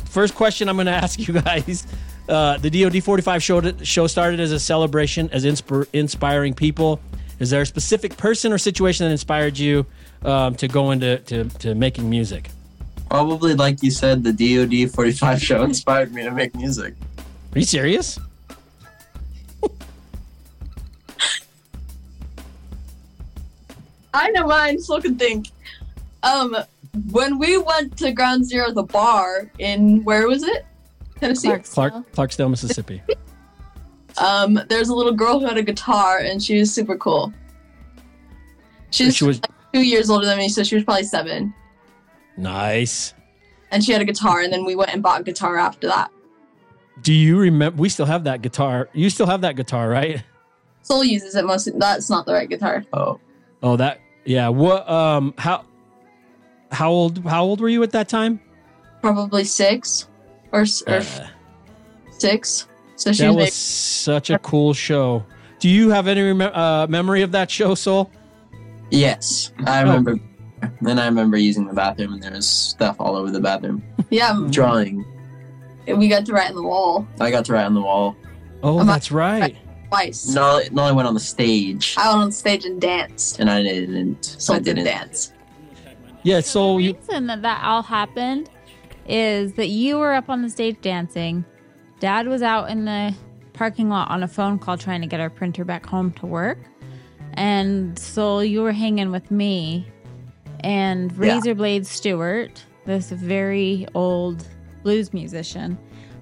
first 0.06 0.36
question 0.36 0.70
I'm 0.70 0.76
going 0.76 0.86
to 0.86 0.92
ask 0.92 1.18
you 1.28 1.34
guys: 1.34 1.88
uh, 2.30 2.58
The 2.58 2.70
DoD 2.70 3.04
45 3.04 3.44
show 3.44 3.74
show 3.84 4.08
started 4.08 4.40
as 4.40 4.52
a 4.52 4.60
celebration, 4.60 5.30
as 5.32 5.46
inspir- 5.46 5.88
inspiring 5.94 6.54
people. 6.54 7.00
Is 7.40 7.50
there 7.50 7.62
a 7.62 7.66
specific 7.66 8.18
person 8.18 8.52
or 8.54 8.58
situation 8.58 9.06
that 9.06 9.12
inspired 9.12 9.58
you 9.58 9.86
um, 10.24 10.56
to 10.56 10.68
go 10.68 10.92
into 10.92 11.18
to, 11.18 11.46
to 11.60 11.76
making 11.76 12.10
music? 12.10 12.50
Probably, 13.10 13.56
like 13.56 13.82
you 13.82 13.92
said, 13.92 14.24
the 14.24 14.32
DoD 14.32 14.92
45 14.92 15.42
show 15.42 15.64
inspired 15.64 16.14
me 16.14 16.24
to 16.24 16.32
make 16.32 16.54
music. 16.56 16.94
Are 17.56 17.60
you 17.60 17.66
serious? 17.66 18.20
I 24.14 24.30
know 24.32 24.48
mine, 24.48 24.80
so 24.80 25.00
can 25.00 25.18
think. 25.18 25.50
Um, 26.24 26.56
when 27.12 27.40
we 27.40 27.58
went 27.58 27.98
to 27.98 28.12
Ground 28.12 28.46
Zero, 28.46 28.72
the 28.72 28.84
bar 28.84 29.50
in 29.60 30.04
where 30.04 30.28
was 30.28 30.44
it? 30.44 30.66
Tennessee. 31.20 31.50
Clark 31.50 32.12
Clarksdale, 32.12 32.50
Mississippi. 32.50 33.02
Um, 34.18 34.60
there's 34.68 34.90
a 34.90 34.96
little 34.96 35.14
girl 35.14 35.40
who 35.40 35.46
had 35.46 35.56
a 35.58 35.64
guitar, 35.64 36.18
and 36.18 36.44
she 36.44 36.60
was 36.60 36.74
super 36.74 36.98
cool. 36.98 37.32
She's 38.92 39.16
She 39.16 39.24
was 39.24 39.40
two 39.74 39.82
years 39.82 40.10
older 40.10 40.26
than 40.26 40.38
me, 40.38 40.50
so 40.50 40.62
she 40.64 40.76
was 40.76 40.84
probably 40.84 41.04
seven. 41.04 41.54
nice. 42.36 43.14
And 43.72 43.82
she 43.84 43.92
had 43.94 44.02
a 44.02 44.06
guitar, 44.06 44.42
and 44.42 44.52
then 44.52 44.66
we 44.66 44.76
went 44.76 44.92
and 44.92 45.02
bought 45.02 45.22
a 45.22 45.24
guitar 45.24 45.56
after 45.58 45.88
that. 45.88 46.12
Do 47.04 47.14
you 47.14 47.38
remember? 47.38 47.80
We 47.80 47.88
still 47.88 48.08
have 48.08 48.24
that 48.26 48.42
guitar. 48.42 48.90
You 48.94 49.10
still 49.10 49.28
have 49.28 49.42
that 49.42 49.56
guitar, 49.56 49.88
right? 49.88 50.24
Soul 50.82 51.04
uses 51.04 51.36
it 51.36 51.46
mostly. 51.46 51.74
That's 51.78 52.10
not 52.10 52.26
the 52.26 52.34
right 52.34 52.50
guitar. 52.50 52.84
Oh, 52.92 53.20
Oh, 53.62 53.78
that 53.78 54.02
yeah. 54.26 54.50
What? 54.50 54.90
Um, 54.90 55.34
how? 55.38 55.66
How 56.72 56.90
old? 56.90 57.24
How 57.24 57.44
old 57.44 57.62
were 57.62 57.70
you 57.70 57.84
at 57.84 57.92
that 57.92 58.10
time? 58.10 58.42
Probably 59.02 59.44
six 59.46 60.08
or, 60.52 60.62
or 60.88 60.96
Uh, 60.98 61.04
six. 62.12 62.68
So 62.96 63.12
she 63.12 63.24
that 63.24 63.34
was, 63.34 63.46
was 63.46 63.54
such 63.54 64.30
a 64.30 64.40
cool 64.40 64.74
show. 64.74 65.24
Do 65.60 65.70
you 65.70 65.90
have 65.90 66.08
any 66.08 66.22
remem- 66.22 66.56
uh, 66.56 66.88
memory 66.88 67.22
of 67.22 67.32
that 67.34 67.50
show, 67.52 67.76
Soul? 67.76 68.12
yes. 68.92 69.52
I 69.66 69.82
remember 69.82 70.18
Then 70.82 71.00
I 71.00 71.06
remember 71.06 71.38
using 71.38 71.66
the 71.68 71.74
bathroom 71.74 72.14
and 72.14 72.24
there 72.24 72.32
was 72.32 72.48
stuff 72.48 72.96
all 73.00 73.16
over 73.16 73.32
the 73.32 73.40
bathroom. 73.40 73.84
Yeah, 74.10 74.48
Drawing. 74.50 75.06
we 75.88 76.08
got 76.08 76.26
to 76.26 76.34
write 76.34 76.50
on 76.50 76.56
the 76.56 76.64
wall 76.64 77.08
I 77.22 77.30
got 77.30 77.46
to 77.46 77.54
write 77.54 77.66
on 77.66 77.76
the 77.76 77.82
wall. 77.82 78.16
Oh, 78.64 78.80
Am 78.80 78.88
that's 78.88 79.12
right. 79.12 79.56
twice. 79.90 80.28
No, 80.28 80.60
no, 80.72 80.82
I 80.84 80.92
went 80.92 81.08
on 81.08 81.14
the 81.14 81.20
stage 81.20 81.96
I 81.98 82.10
went 82.10 82.22
on 82.24 82.30
the 82.30 82.36
stage 82.36 82.66
and 82.66 82.82
danced. 82.82 83.40
and 83.40 83.50
I 83.50 83.62
didn't. 83.62 84.24
So 84.40 84.56
I 84.56 84.60
didn't. 84.60 84.86
dance. 84.86 85.32
Yeah, 86.24 86.42
so 86.42 86.76
the 86.78 86.84
you 86.84 86.94
reason 86.96 87.28
that 87.28 87.42
that 87.44 87.64
all 87.64 87.84
happened 87.84 88.50
is 89.10 89.54
that 89.54 89.68
you 89.70 89.98
were 89.98 90.14
up 90.14 90.30
on 90.30 90.42
the 90.42 90.50
stage 90.50 90.80
dancing. 90.82 91.44
Dad 92.00 92.28
was 92.28 92.42
out 92.42 92.70
in 92.70 92.86
the 92.86 93.14
parking 93.54 93.90
lot 93.90 94.10
on 94.10 94.24
a 94.24 94.28
phone 94.28 94.60
call 94.60 94.78
trying 94.78 95.02
to 95.02 95.08
get 95.08 95.20
our 95.20 95.30
printer 95.30 95.66
back 95.66 95.86
home 95.86 96.12
to 96.14 96.26
work. 96.26 96.60
And 97.34 97.98
so 97.98 98.40
you 98.40 98.62
were 98.62 98.72
hanging 98.72 99.12
with 99.12 99.30
me 99.32 99.88
and 100.62 101.12
Yeah. 101.14 101.40
Razorblade 101.40 101.86
Stewart, 101.86 102.64
this 102.86 103.10
very 103.12 103.88
old 103.96 104.46
blues 104.84 105.14
musician, 105.14 105.78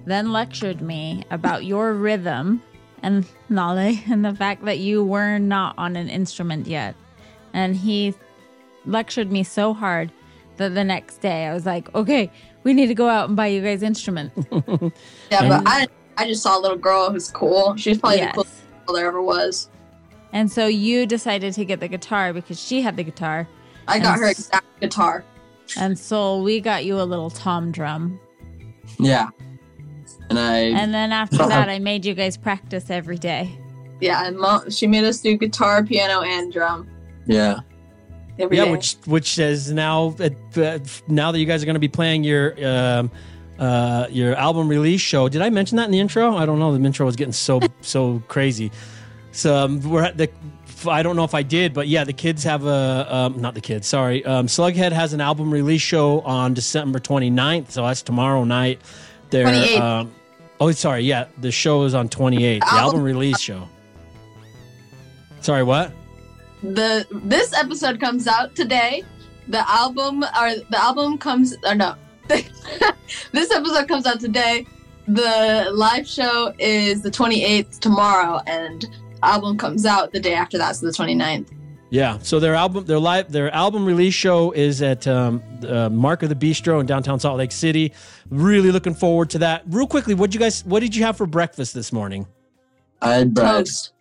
then 0.06 0.32
lectured 0.32 0.80
me 0.80 1.24
about 1.30 1.64
your 1.64 1.92
rhythm 2.06 2.62
and 3.02 3.26
Nalei 3.50 4.00
and 4.10 4.24
the 4.24 4.34
fact 4.34 4.64
that 4.64 4.78
you 4.78 5.04
were 5.04 5.38
not 5.38 5.74
on 5.78 5.94
an 5.94 6.08
instrument 6.08 6.66
yet. 6.66 6.94
And 7.52 7.76
he 7.76 8.14
lectured 8.86 9.30
me 9.30 9.42
so 9.44 9.74
hard 9.74 10.10
that 10.56 10.74
the 10.74 10.84
next 10.84 11.18
day 11.18 11.46
I 11.46 11.54
was 11.54 11.64
like, 11.66 11.94
okay, 11.94 12.30
we 12.64 12.72
need 12.74 12.86
to 12.88 12.94
go 12.94 13.08
out 13.08 13.28
and 13.28 13.36
buy 13.36 13.46
you 13.46 13.60
guys 13.62 13.82
instruments. 13.82 14.34
Yeah, 15.30 15.40
And- 15.42 15.48
but 15.48 15.62
I 15.66 15.86
I 16.16 16.26
just 16.26 16.42
saw 16.42 16.58
a 16.58 16.60
little 16.60 16.76
girl 16.76 17.10
who's 17.12 17.30
cool. 17.30 17.76
She's 17.76 17.98
probably 17.98 18.18
Yes. 18.18 18.30
the 18.34 18.42
coolest 18.42 18.62
girl 18.86 18.96
there 18.96 19.06
ever 19.06 19.22
was. 19.22 19.68
And 20.32 20.50
so 20.50 20.66
you 20.66 21.06
decided 21.06 21.52
to 21.54 21.64
get 21.64 21.78
the 21.80 21.86
guitar 21.88 22.32
because 22.32 22.60
she 22.60 22.82
had 22.82 22.96
the 22.96 23.04
guitar. 23.04 23.46
I 23.86 23.98
got 24.00 24.18
her 24.18 24.26
exact 24.28 24.66
guitar. 24.80 25.24
And 25.78 25.96
so 25.98 26.42
we 26.42 26.60
got 26.60 26.84
you 26.84 27.00
a 27.00 27.04
little 27.04 27.30
tom 27.30 27.70
drum. 27.70 28.18
Yeah. 28.98 29.28
And 30.28 30.38
I. 30.38 30.58
And 30.58 30.92
then 30.92 31.12
after 31.12 31.36
that, 31.38 31.68
I 31.68 31.78
made 31.78 32.04
you 32.04 32.14
guys 32.14 32.36
practice 32.36 32.90
every 32.90 33.16
day. 33.18 33.56
Yeah, 34.00 34.26
and 34.26 34.36
mom, 34.38 34.68
she 34.70 34.86
made 34.86 35.04
us 35.04 35.20
do 35.20 35.36
guitar, 35.36 35.82
piano, 35.84 36.22
and 36.22 36.52
drum 36.52 36.88
yeah. 37.26 37.60
Every 38.38 38.56
yeah, 38.56 38.66
day. 38.66 38.70
which 38.70 38.96
which 39.04 39.34
says 39.34 39.72
now 39.72 40.14
uh, 40.20 40.78
now 41.08 41.32
that 41.32 41.38
you 41.38 41.46
guys 41.46 41.62
are 41.62 41.66
going 41.66 41.74
to 41.74 41.80
be 41.80 41.88
playing 41.88 42.24
your 42.24 42.54
um, 42.66 43.10
uh, 43.58 44.06
your 44.10 44.34
album 44.36 44.68
release 44.68 45.00
show. 45.00 45.28
Did 45.28 45.42
I 45.42 45.50
mention 45.50 45.76
that 45.76 45.86
in 45.86 45.90
the 45.90 46.00
intro? 46.00 46.36
I 46.36 46.46
don't 46.46 46.58
know. 46.58 46.76
The 46.76 46.84
intro 46.84 47.06
was 47.06 47.16
getting 47.16 47.32
so 47.32 47.60
so 47.80 48.22
crazy. 48.28 48.70
So 49.32 49.56
um, 49.56 49.80
we're 49.80 50.04
at 50.04 50.16
the. 50.16 50.30
I 50.86 51.02
don't 51.02 51.16
know 51.16 51.24
if 51.24 51.34
I 51.34 51.42
did, 51.42 51.74
but 51.74 51.88
yeah, 51.88 52.04
the 52.04 52.12
kids 52.12 52.44
have 52.44 52.64
a 52.64 53.06
um, 53.08 53.40
not 53.40 53.54
the 53.54 53.60
kids. 53.60 53.88
Sorry, 53.88 54.24
um, 54.24 54.46
Slugghead 54.46 54.92
has 54.92 55.12
an 55.12 55.20
album 55.20 55.50
release 55.50 55.82
show 55.82 56.20
on 56.20 56.54
December 56.54 57.00
29th, 57.00 57.72
so 57.72 57.84
that's 57.84 58.02
tomorrow 58.02 58.44
night. 58.44 58.80
They're 59.30 59.82
um, 59.82 60.14
oh, 60.60 60.70
sorry, 60.70 61.00
yeah, 61.00 61.26
the 61.38 61.50
show 61.50 61.82
is 61.82 61.94
on 61.94 62.08
28th. 62.08 62.60
The 62.60 62.66
album 62.66 63.02
release 63.02 63.40
show. 63.40 63.68
Sorry, 65.40 65.62
what? 65.62 65.92
The 66.62 67.06
this 67.10 67.52
episode 67.52 68.00
comes 68.00 68.26
out 68.26 68.54
today. 68.54 69.04
The 69.48 69.68
album 69.70 70.24
or 70.24 70.54
the 70.70 70.78
album 70.78 71.18
comes 71.18 71.56
or 71.64 71.74
no. 71.74 71.94
this 72.28 73.50
episode 73.50 73.88
comes 73.88 74.06
out 74.06 74.20
today. 74.20 74.66
The 75.06 75.70
live 75.72 76.06
show 76.06 76.52
is 76.58 77.00
the 77.00 77.10
28th 77.10 77.78
tomorrow 77.78 78.40
and 78.46 78.86
album 79.22 79.56
comes 79.56 79.86
out 79.86 80.12
the 80.12 80.20
day 80.20 80.34
after 80.34 80.58
that, 80.58 80.76
so 80.76 80.86
the 80.86 80.92
29th. 80.92 81.48
Yeah. 81.90 82.18
So 82.20 82.38
their 82.38 82.54
album, 82.54 82.84
their 82.84 82.98
live, 82.98 83.32
their 83.32 83.50
album 83.54 83.86
release 83.86 84.12
show 84.14 84.52
is 84.52 84.82
at 84.82 85.06
um, 85.06 85.42
uh, 85.66 85.88
Mark 85.88 86.22
of 86.22 86.28
the 86.28 86.34
Beastro 86.34 86.80
in 86.80 86.86
downtown 86.86 87.18
Salt 87.18 87.38
Lake 87.38 87.52
City. 87.52 87.92
Really 88.28 88.70
looking 88.70 88.94
forward 88.94 89.30
to 89.30 89.38
that. 89.38 89.62
Real 89.66 89.86
quickly, 89.86 90.14
what 90.14 90.30
did 90.30 90.34
you 90.34 90.40
guys, 90.40 90.64
what 90.64 90.80
did 90.80 90.94
you 90.94 91.04
have 91.04 91.16
for 91.16 91.26
breakfast 91.26 91.72
this 91.74 91.92
morning? 91.92 92.26
I 93.00 93.14
had 93.14 93.32
bread. 93.32 93.64
Toast. 93.64 93.92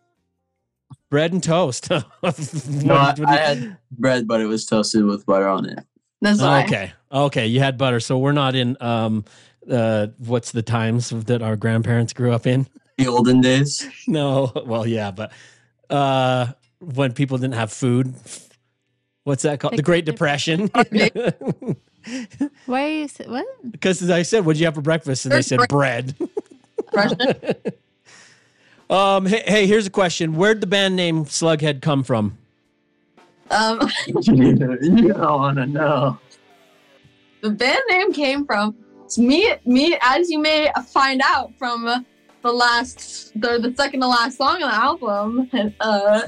Bread 1.10 1.32
and 1.34 1.41
toast. 1.43 1.89
No, 1.91 1.97
I, 2.24 2.28
What- 2.30 3.20
what- 3.20 3.30
I 3.30 3.36
had 3.38 3.78
bread, 3.91 4.28
but 4.28 4.41
it 4.41 4.45
was 4.45 4.66
toasted 4.66 5.03
with 5.05 5.26
butter 5.26 5.47
on 5.47 5.66
it. 5.66 5.80
That's 6.22 6.41
why. 6.41 6.64
okay. 6.64 6.91
Okay. 7.12 7.47
You 7.47 7.60
had 7.60 7.78
butter. 7.78 7.99
So 7.99 8.18
we're 8.18 8.32
not 8.32 8.55
in, 8.55 8.76
um, 8.82 9.24
uh, 9.72 10.08
what's 10.18 10.51
the 10.51 10.64
times 10.64 11.10
that 11.12 11.41
our 11.41 11.55
grandparents 11.55 12.12
grew 12.14 12.32
up 12.34 12.47
in? 12.47 12.68
The 12.97 13.08
olden 13.08 13.41
days. 13.41 13.88
No. 14.08 14.51
Well, 14.66 14.88
yeah, 14.88 15.12
but 15.12 15.32
uh, 15.89 16.47
when 16.80 17.14
people 17.14 17.38
didn't 17.38 17.53
have 17.55 17.72
food. 17.72 18.14
What's 19.24 19.43
that 19.43 19.60
called? 19.60 19.74
The 19.74 19.78
The 19.78 19.84
Great 19.84 20.05
Great 20.05 20.14
Depression. 20.14 20.70
Why 22.66 22.84
are 22.84 22.89
you, 22.89 23.08
what? 23.28 23.45
Because 23.70 24.01
as 24.01 24.10
I 24.10 24.22
said, 24.24 24.45
what'd 24.45 24.60
you 24.60 24.66
have 24.66 24.76
for 24.76 24.82
breakfast? 24.82 25.26
And 25.26 25.34
they 25.34 25.41
said 25.41 25.60
bread. 25.70 26.16
Um, 28.89 29.25
hey, 29.25 29.43
hey, 29.45 29.67
here's 29.67 29.85
a 29.85 29.89
question. 29.89 30.35
Where'd 30.35 30.61
the 30.61 30.67
band 30.67 30.95
name 30.95 31.25
Slugghead 31.25 31.81
come 31.81 32.03
from? 32.03 32.38
Um, 33.51 33.89
you 34.05 34.55
don't 34.55 35.19
want 35.19 35.57
to 35.57 35.65
know. 35.65 36.19
the 37.41 37.49
band 37.49 37.81
name 37.89 38.13
came 38.13 38.45
from 38.45 38.75
it's 39.07 39.17
me. 39.17 39.53
Me, 39.65 39.97
as 40.01 40.29
you 40.29 40.38
may 40.38 40.69
find 40.88 41.21
out 41.23 41.57
from 41.57 41.88
uh, 41.88 42.01
the 42.41 42.51
last, 42.51 43.31
the, 43.39 43.57
the 43.57 43.73
second 43.77 44.01
to 44.01 44.07
last 44.07 44.38
song 44.38 44.61
on 44.61 44.69
the 44.69 44.75
album. 44.75 45.49
Uh, 45.79 46.21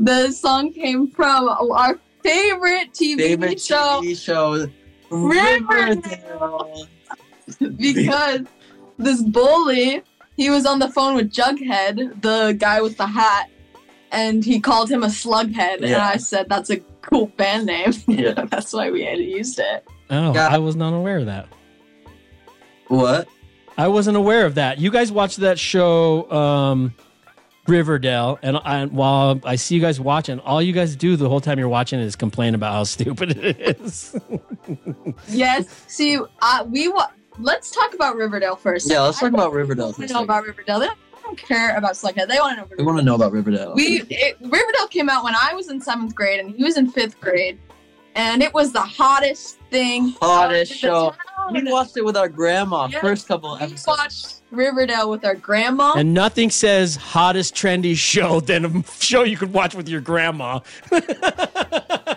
the 0.00 0.32
song 0.32 0.72
came 0.72 1.10
from 1.10 1.48
our 1.48 2.00
favorite 2.22 2.92
TV 2.92 3.18
Favorite 3.18 3.60
show 3.60 4.00
TV 4.02 4.18
show. 4.18 4.66
Riverdale. 5.10 6.88
because 7.76 8.40
this 8.96 9.22
bully, 9.22 10.02
he 10.36 10.50
was 10.50 10.66
on 10.66 10.78
the 10.78 10.88
phone 10.88 11.14
with 11.16 11.32
Jughead, 11.32 12.20
the 12.22 12.56
guy 12.58 12.80
with 12.80 12.96
the 12.96 13.06
hat, 13.06 13.50
and 14.12 14.44
he 14.44 14.60
called 14.60 14.90
him 14.90 15.02
a 15.02 15.08
slughead. 15.08 15.82
And 15.82 15.94
I 15.96 16.16
said, 16.16 16.48
"That's 16.48 16.70
a 16.70 16.78
cool 17.02 17.26
band 17.36 17.66
name." 17.66 17.92
Yeah. 18.08 18.44
That's 18.48 18.72
why 18.72 18.90
we 18.90 19.02
had 19.04 19.18
used 19.18 19.58
it. 19.58 19.86
Oh, 20.10 20.34
Yeah. 20.34 20.48
I 20.48 20.58
was 20.58 20.76
not 20.76 20.92
aware 20.92 21.18
of 21.18 21.26
that. 21.26 21.46
What? 22.88 23.28
I 23.76 23.88
wasn't 23.88 24.16
aware 24.16 24.46
of 24.46 24.54
that. 24.56 24.78
You 24.78 24.90
guys 24.90 25.10
watched 25.10 25.38
that 25.38 25.58
show, 25.58 26.30
um, 26.30 26.94
Riverdale, 27.66 28.38
and 28.42 28.56
I, 28.58 28.84
while 28.84 29.40
I 29.44 29.56
see 29.56 29.74
you 29.74 29.80
guys 29.80 29.98
watching, 29.98 30.38
all 30.40 30.60
you 30.62 30.72
guys 30.72 30.94
do 30.94 31.16
the 31.16 31.28
whole 31.28 31.40
time 31.40 31.58
you're 31.58 31.68
watching 31.68 31.98
is 31.98 32.14
complain 32.14 32.54
about 32.54 32.72
how 32.72 32.84
stupid 32.96 33.36
it 33.36 33.80
is. 33.80 34.14
Yes. 35.28 35.66
See, 35.88 36.18
uh, 36.42 36.64
we 36.68 36.88
wa- 36.88 37.08
let's 37.38 37.70
talk 37.70 37.94
about 37.94 38.16
Riverdale 38.16 38.56
first. 38.56 38.90
Yeah, 38.90 39.02
let's 39.02 39.18
I 39.18 39.22
talk 39.26 39.34
about 39.34 39.52
Riverdale. 39.52 39.92
don't 39.92 40.10
know 40.10 40.22
about 40.22 40.44
Riverdale. 40.44 40.80
They 40.80 40.88
don't 41.22 41.38
care 41.38 41.76
about 41.76 41.92
Slugghead. 41.92 42.28
They 42.28 42.38
want 42.38 42.56
to 42.56 42.62
know. 42.62 42.68
We 42.78 42.84
want 42.84 42.98
to 42.98 43.04
know 43.04 43.14
about 43.14 43.32
Riverdale. 43.32 43.74
We 43.74 44.02
it, 44.10 44.36
Riverdale 44.40 44.88
came 44.88 45.08
out 45.08 45.24
when 45.24 45.34
I 45.34 45.52
was 45.54 45.68
in 45.70 45.80
seventh 45.80 46.14
grade 46.14 46.40
and 46.40 46.54
he 46.54 46.62
was 46.64 46.76
in 46.76 46.90
fifth 46.90 47.20
grade, 47.20 47.58
and 48.14 48.42
it 48.42 48.52
was 48.52 48.72
the 48.72 48.80
hottest 48.82 49.58
thing. 49.70 50.14
Hottest 50.20 50.72
show. 50.72 51.14
We 51.52 51.62
watched 51.70 51.96
it 51.98 52.04
with 52.04 52.16
our 52.16 52.28
grandma. 52.28 52.88
Yeah, 52.90 53.00
First 53.02 53.28
couple 53.28 53.54
episodes. 53.56 53.86
We 53.86 53.90
watched 53.92 54.40
Riverdale 54.50 55.10
with 55.10 55.24
our 55.26 55.34
grandma. 55.34 55.92
and 55.94 56.14
nothing 56.14 56.48
says 56.50 56.96
hottest 56.96 57.54
trendy 57.54 57.94
show 57.96 58.40
than 58.40 58.64
a 58.64 58.82
show 59.00 59.24
you 59.24 59.36
could 59.36 59.52
watch 59.52 59.74
with 59.74 59.86
your 59.88 60.00
grandma. 60.00 60.60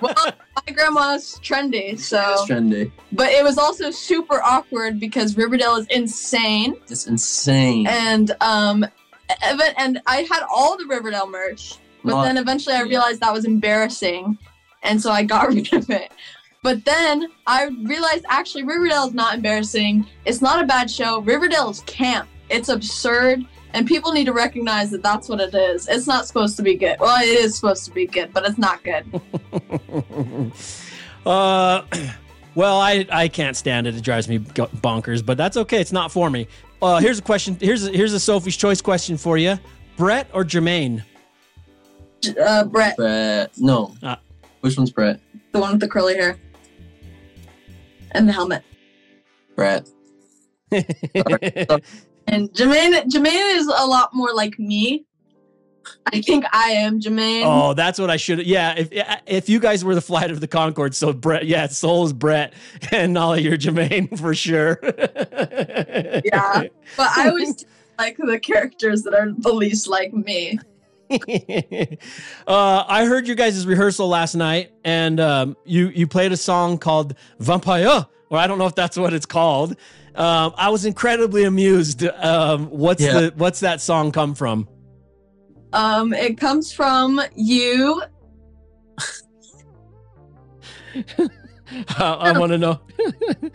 well, 0.01 0.15
my 0.67 0.73
grandma's 0.73 1.39
trendy, 1.43 1.97
so 1.99 2.33
It's 2.33 2.45
trendy. 2.51 2.91
but 3.11 3.29
it 3.31 3.43
was 3.43 3.57
also 3.57 3.91
super 3.91 4.41
awkward 4.41 4.99
because 4.99 5.37
Riverdale 5.37 5.75
is 5.75 5.87
insane, 5.87 6.75
It's 6.89 7.07
insane. 7.07 7.87
and 7.87 8.31
um, 8.41 8.85
and 9.77 10.01
I 10.05 10.27
had 10.29 10.43
all 10.53 10.77
the 10.77 10.85
Riverdale 10.85 11.29
merch, 11.29 11.75
but 12.03 12.15
Well, 12.15 12.23
then 12.23 12.37
eventually 12.37 12.75
I 12.75 12.81
realized 12.81 13.19
that 13.21 13.33
was 13.33 13.45
embarrassing, 13.45 14.37
and 14.83 15.01
so 15.01 15.11
I 15.11 15.23
got 15.23 15.47
rid 15.53 15.71
of 15.73 15.89
it. 15.89 16.11
But 16.63 16.83
then 16.85 17.27
I 17.45 17.65
realized 17.83 18.25
actually 18.29 18.63
Riverdale 18.63 19.07
is 19.07 19.13
not 19.13 19.35
embarrassing. 19.35 20.05
It's 20.25 20.41
not 20.41 20.61
a 20.61 20.67
bad 20.67 20.89
show. 20.91 21.21
Riverdale 21.21 21.69
is 21.69 21.81
camp. 21.81 22.27
It's 22.49 22.69
absurd. 22.69 23.45
And 23.77 23.85
people 23.85 24.11
need 24.11 24.25
to 24.25 24.33
recognize 24.33 24.89
that 24.89 25.03
that's 25.03 25.29
what 25.29 25.39
it 25.39 25.53
is. 25.53 25.87
It's 25.87 26.07
not 26.07 26.25
supposed 26.25 26.57
to 26.57 26.63
be 26.63 26.73
good. 26.73 26.99
Well, 26.99 27.21
it 27.21 27.27
is 27.27 27.53
supposed 27.53 27.85
to 27.85 27.91
be 27.91 28.07
good, 28.07 28.33
but 28.33 28.43
it's 28.43 28.57
not 28.57 28.83
good. 28.83 29.05
uh, 31.27 31.83
well, 32.55 32.79
I 32.79 33.05
I 33.11 33.27
can't 33.27 33.55
stand 33.55 33.85
it. 33.85 33.95
It 33.95 34.01
drives 34.01 34.27
me 34.27 34.39
bonkers, 34.39 35.23
but 35.23 35.37
that's 35.37 35.57
okay. 35.57 35.79
It's 35.79 35.91
not 35.91 36.11
for 36.11 36.31
me. 36.31 36.47
Uh, 36.81 36.99
here's 36.99 37.19
a 37.19 37.21
question. 37.21 37.55
Here's 37.61 37.85
a, 37.85 37.91
here's 37.91 38.13
a 38.13 38.19
Sophie's 38.19 38.57
choice 38.57 38.81
question 38.81 39.15
for 39.15 39.37
you: 39.37 39.59
Brett 39.95 40.27
or 40.33 40.43
Jemaine? 40.43 41.03
Uh, 42.43 42.63
Brett, 42.63 42.97
Brett. 42.97 43.51
No. 43.59 43.93
Ah. 44.01 44.19
Which 44.61 44.75
one's 44.75 44.89
Brett? 44.89 45.19
the 45.51 45.59
one 45.59 45.73
with 45.73 45.81
the 45.81 45.87
curly 45.87 46.15
hair 46.15 46.39
and 48.09 48.27
the 48.27 48.33
helmet. 48.33 48.63
Brett. 49.55 49.87
And 52.27 52.51
Jemaine, 52.53 53.09
Jemaine 53.09 53.55
is 53.55 53.67
a 53.67 53.85
lot 53.85 54.13
more 54.13 54.33
like 54.33 54.59
me. 54.59 55.05
I 56.05 56.21
think 56.21 56.45
I 56.51 56.71
am 56.71 56.99
Jemaine. 56.99 57.43
Oh, 57.45 57.73
that's 57.73 57.99
what 57.99 58.09
I 58.09 58.17
should. 58.17 58.45
Yeah, 58.45 58.75
if 58.77 58.89
if 59.25 59.49
you 59.49 59.59
guys 59.59 59.85
were 59.85 59.95
the 59.95 60.01
flight 60.01 60.31
of 60.31 60.41
the 60.41 60.47
Conchords, 60.47 60.95
so 60.95 61.13
Brett, 61.13 61.45
yeah, 61.45 61.67
Soul 61.67 62.05
is 62.05 62.13
Brett, 62.13 62.53
and 62.91 63.13
Nolly, 63.13 63.43
you're 63.43 63.57
Jemaine 63.57 64.07
for 64.17 64.33
sure. 64.35 64.79
yeah, 64.83 66.63
but 66.97 67.17
I 67.17 67.29
always 67.29 67.65
like 67.97 68.17
the 68.17 68.39
characters 68.39 69.03
that 69.03 69.13
are 69.13 69.31
the 69.37 69.53
least 69.53 69.87
like 69.87 70.13
me. 70.13 70.59
uh, 71.09 72.83
I 72.87 73.05
heard 73.05 73.27
you 73.27 73.35
guys' 73.35 73.65
rehearsal 73.65 74.09
last 74.09 74.35
night, 74.35 74.71
and 74.83 75.19
um, 75.21 75.55
you 75.65 75.87
you 75.89 76.05
played 76.07 76.31
a 76.33 76.37
song 76.37 76.77
called 76.77 77.15
"Vampire," 77.39 78.05
or 78.29 78.37
I 78.37 78.47
don't 78.47 78.57
know 78.57 78.67
if 78.67 78.75
that's 78.75 78.97
what 78.97 79.13
it's 79.13 79.25
called. 79.25 79.77
Um, 80.17 80.53
I 80.57 80.69
was 80.69 80.83
incredibly 80.85 81.45
amused. 81.45 82.03
Um, 82.03 82.65
what's 82.71 83.01
Yeah. 83.01 83.13
the 83.21 83.33
what's 83.37 83.61
that 83.61 83.79
song 83.81 84.11
come 84.11 84.35
from? 84.35 84.67
Um, 85.73 86.13
it 86.13 86.37
comes 86.37 86.71
from 86.73 87.21
you. 87.35 88.01
I 91.97 92.37
want 92.37 92.51
to 92.51 92.57
know. 92.57 92.81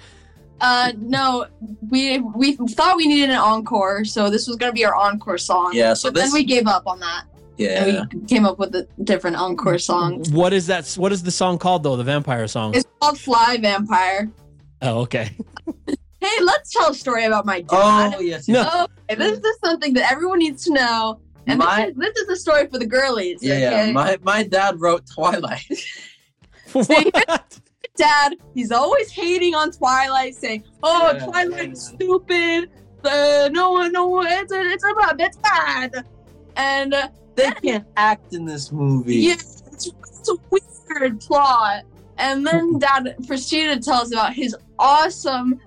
Uh, 0.64 0.92
no, 0.96 1.44
we 1.90 2.20
we 2.20 2.52
thought 2.54 2.96
we 2.96 3.08
needed 3.08 3.30
an 3.30 3.36
encore, 3.36 4.04
so 4.04 4.30
this 4.30 4.46
was 4.46 4.54
gonna 4.54 4.72
be 4.72 4.84
our 4.84 4.94
encore 4.94 5.36
song. 5.36 5.72
Yeah, 5.74 5.92
so 5.92 6.08
but 6.08 6.20
then 6.20 6.32
we 6.32 6.44
gave 6.44 6.68
up 6.68 6.86
on 6.86 7.00
that, 7.00 7.24
Yeah. 7.56 7.84
and 7.84 8.12
we 8.14 8.20
came 8.28 8.46
up 8.46 8.60
with 8.60 8.72
a 8.76 8.86
different 9.02 9.34
encore 9.38 9.78
song. 9.78 10.22
What 10.30 10.52
is 10.52 10.68
that? 10.68 10.86
What 10.92 11.10
is 11.10 11.24
the 11.24 11.32
song 11.32 11.58
called 11.58 11.82
though? 11.82 11.96
The 11.96 12.04
vampire 12.04 12.46
song. 12.46 12.76
It's 12.76 12.86
called 13.00 13.18
Fly 13.18 13.58
Vampire. 13.60 14.30
Oh, 14.82 15.00
okay. 15.00 15.36
Hey, 16.36 16.44
let's 16.44 16.72
tell 16.72 16.90
a 16.90 16.94
story 16.94 17.24
about 17.24 17.46
my 17.46 17.60
dad. 17.62 18.14
Oh 18.16 18.20
yes. 18.20 18.48
No. 18.48 18.60
yes. 18.62 18.88
Okay, 19.10 19.14
this 19.18 19.38
is 19.38 19.56
something 19.64 19.92
that 19.94 20.10
everyone 20.10 20.38
needs 20.38 20.64
to 20.64 20.72
know, 20.72 21.20
and 21.46 21.58
My- 21.58 21.86
this, 21.86 21.90
is, 21.90 21.96
this 21.96 22.16
is 22.18 22.28
a 22.28 22.36
story 22.36 22.66
for 22.68 22.78
the 22.78 22.86
girlies. 22.86 23.38
Yeah, 23.42 23.54
okay? 23.54 23.86
yeah. 23.86 23.92
My 23.92 24.18
my 24.22 24.42
dad 24.42 24.80
wrote 24.80 25.04
Twilight. 25.12 25.64
what? 26.72 27.58
dad, 27.96 28.34
he's 28.54 28.72
always 28.72 29.10
hating 29.10 29.54
on 29.54 29.70
Twilight, 29.70 30.34
saying, 30.34 30.64
"Oh, 30.82 31.12
Yeah, 31.12 31.24
Twilight's 31.26 31.90
yeah. 31.90 31.96
stupid. 31.96 32.70
Uh, 33.04 33.50
no 33.52 33.72
one, 33.72 33.92
no 33.92 34.06
one. 34.06 34.26
It's 34.28 34.52
a, 34.52 34.60
it's 34.60 34.84
a, 34.84 34.94
it's 35.18 35.36
bad." 35.38 36.06
And 36.56 36.94
uh, 36.94 37.08
They 37.34 37.50
can't 37.62 37.86
act 37.96 38.34
in 38.34 38.44
this 38.44 38.72
movie. 38.72 39.16
yeah, 39.16 39.32
it's, 39.34 39.62
it's 39.70 40.28
a 40.30 40.34
weird 40.50 41.20
plot. 41.20 41.84
And 42.18 42.46
then 42.46 42.78
Dad 42.78 43.16
proceeded 43.26 43.82
to 43.82 43.90
tell 43.90 44.02
us 44.02 44.12
about 44.12 44.34
his 44.34 44.54
awesome 44.78 45.58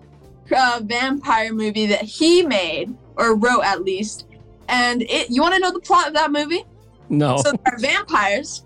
uh, 0.55 0.81
vampire 0.83 1.53
movie 1.53 1.85
that 1.87 2.03
he 2.03 2.43
made 2.43 2.95
or 3.15 3.35
wrote 3.35 3.63
at 3.63 3.83
least. 3.83 4.25
And 4.67 5.03
it, 5.03 5.29
you 5.29 5.41
want 5.41 5.53
to 5.53 5.59
know 5.59 5.71
the 5.71 5.79
plot 5.79 6.07
of 6.07 6.13
that 6.13 6.31
movie? 6.31 6.65
No. 7.09 7.37
So 7.37 7.51
there 7.51 7.73
are 7.73 7.79
vampires, 7.79 8.65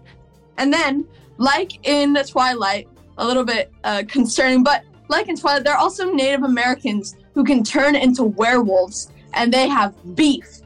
and 0.57 0.71
then, 0.71 1.05
like 1.37 1.85
in 1.87 2.13
the 2.13 2.23
Twilight, 2.23 2.87
a 3.17 3.25
little 3.27 3.43
bit 3.43 3.71
uh, 3.83 4.03
concerning, 4.07 4.63
but 4.63 4.83
like 5.09 5.27
in 5.27 5.35
Twilight, 5.35 5.65
there 5.65 5.73
are 5.73 5.79
also 5.79 6.11
Native 6.11 6.43
Americans 6.43 7.17
who 7.33 7.43
can 7.43 7.63
turn 7.63 7.95
into 7.95 8.23
werewolves, 8.23 9.11
and 9.33 9.53
they 9.53 9.67
have 9.67 9.93
beef, 10.15 10.61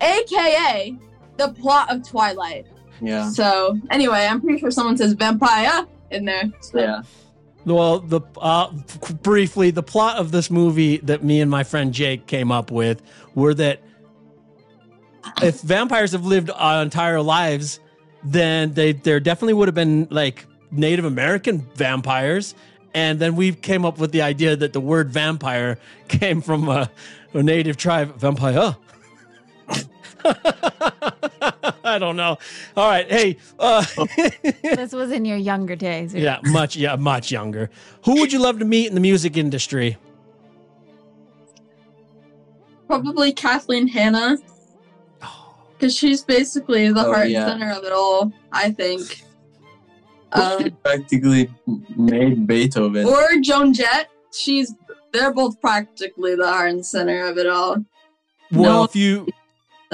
aka 0.00 0.94
the 1.38 1.48
plot 1.54 1.90
of 1.90 2.06
Twilight. 2.06 2.66
Yeah. 3.00 3.30
So 3.30 3.78
anyway, 3.90 4.26
I'm 4.30 4.40
pretty 4.40 4.58
sure 4.58 4.70
someone 4.70 4.96
says 4.96 5.14
vampire 5.14 5.86
in 6.10 6.24
there. 6.24 6.44
So. 6.60 6.78
Yeah. 6.78 7.02
Well, 7.64 8.00
the 8.00 8.20
uh, 8.38 8.70
briefly, 9.22 9.70
the 9.70 9.82
plot 9.82 10.18
of 10.18 10.32
this 10.32 10.50
movie 10.50 10.98
that 10.98 11.24
me 11.24 11.40
and 11.40 11.50
my 11.50 11.64
friend 11.64 11.94
Jake 11.94 12.26
came 12.26 12.52
up 12.52 12.70
with 12.70 13.02
were 13.34 13.54
that 13.54 13.80
if 15.42 15.60
vampires 15.60 16.12
have 16.12 16.26
lived 16.26 16.50
our 16.50 16.82
entire 16.82 17.22
lives, 17.22 17.80
then 18.22 18.74
they 18.74 18.92
there 18.92 19.20
definitely 19.20 19.54
would 19.54 19.68
have 19.68 19.74
been 19.74 20.08
like 20.10 20.46
Native 20.70 21.06
American 21.06 21.66
vampires, 21.74 22.54
and 22.92 23.18
then 23.18 23.34
we 23.34 23.52
came 23.52 23.84
up 23.84 23.98
with 23.98 24.12
the 24.12 24.22
idea 24.22 24.56
that 24.56 24.72
the 24.72 24.80
word 24.80 25.10
vampire 25.10 25.78
came 26.08 26.42
from 26.42 26.68
a, 26.68 26.90
a 27.32 27.42
native 27.42 27.76
tribe, 27.76 28.16
vampire. 28.16 28.76
I 31.84 31.98
don't 31.98 32.16
know. 32.16 32.38
All 32.76 32.88
right, 32.88 33.10
hey. 33.10 33.36
Uh, 33.58 33.84
this 34.62 34.92
was 34.92 35.12
in 35.12 35.24
your 35.24 35.36
younger 35.36 35.76
days. 35.76 36.14
yeah, 36.14 36.38
much 36.44 36.76
yeah, 36.76 36.96
much 36.96 37.30
younger. 37.30 37.70
Who 38.04 38.20
would 38.20 38.32
you 38.32 38.38
love 38.40 38.58
to 38.60 38.64
meet 38.64 38.86
in 38.88 38.94
the 38.94 39.00
music 39.00 39.36
industry? 39.36 39.96
Probably 42.86 43.32
Kathleen 43.32 43.88
Hanna. 43.88 44.38
Because 45.76 45.96
she's 45.96 46.22
basically 46.22 46.90
the 46.92 47.04
Oh, 47.06 47.12
heart 47.12 47.28
yeah. 47.28 47.50
and 47.50 47.60
center 47.60 47.72
of 47.72 47.84
it 47.84 47.92
all, 47.92 48.32
I 48.52 48.70
think. 48.70 49.22
Um, 50.36 50.76
practically 50.82 51.48
made 51.96 52.44
Beethoven. 52.48 53.06
or 53.06 53.36
Joan 53.40 53.72
Jett. 53.72 54.08
She's 54.36 54.74
they're 55.12 55.32
both 55.32 55.60
practically 55.60 56.34
the 56.34 56.48
heart 56.48 56.70
and 56.70 56.84
center 56.84 57.26
of 57.28 57.38
it 57.38 57.46
all. 57.46 57.76
Well, 58.50 58.62
No. 58.80 58.82
if 58.82 58.96
you 58.96 59.28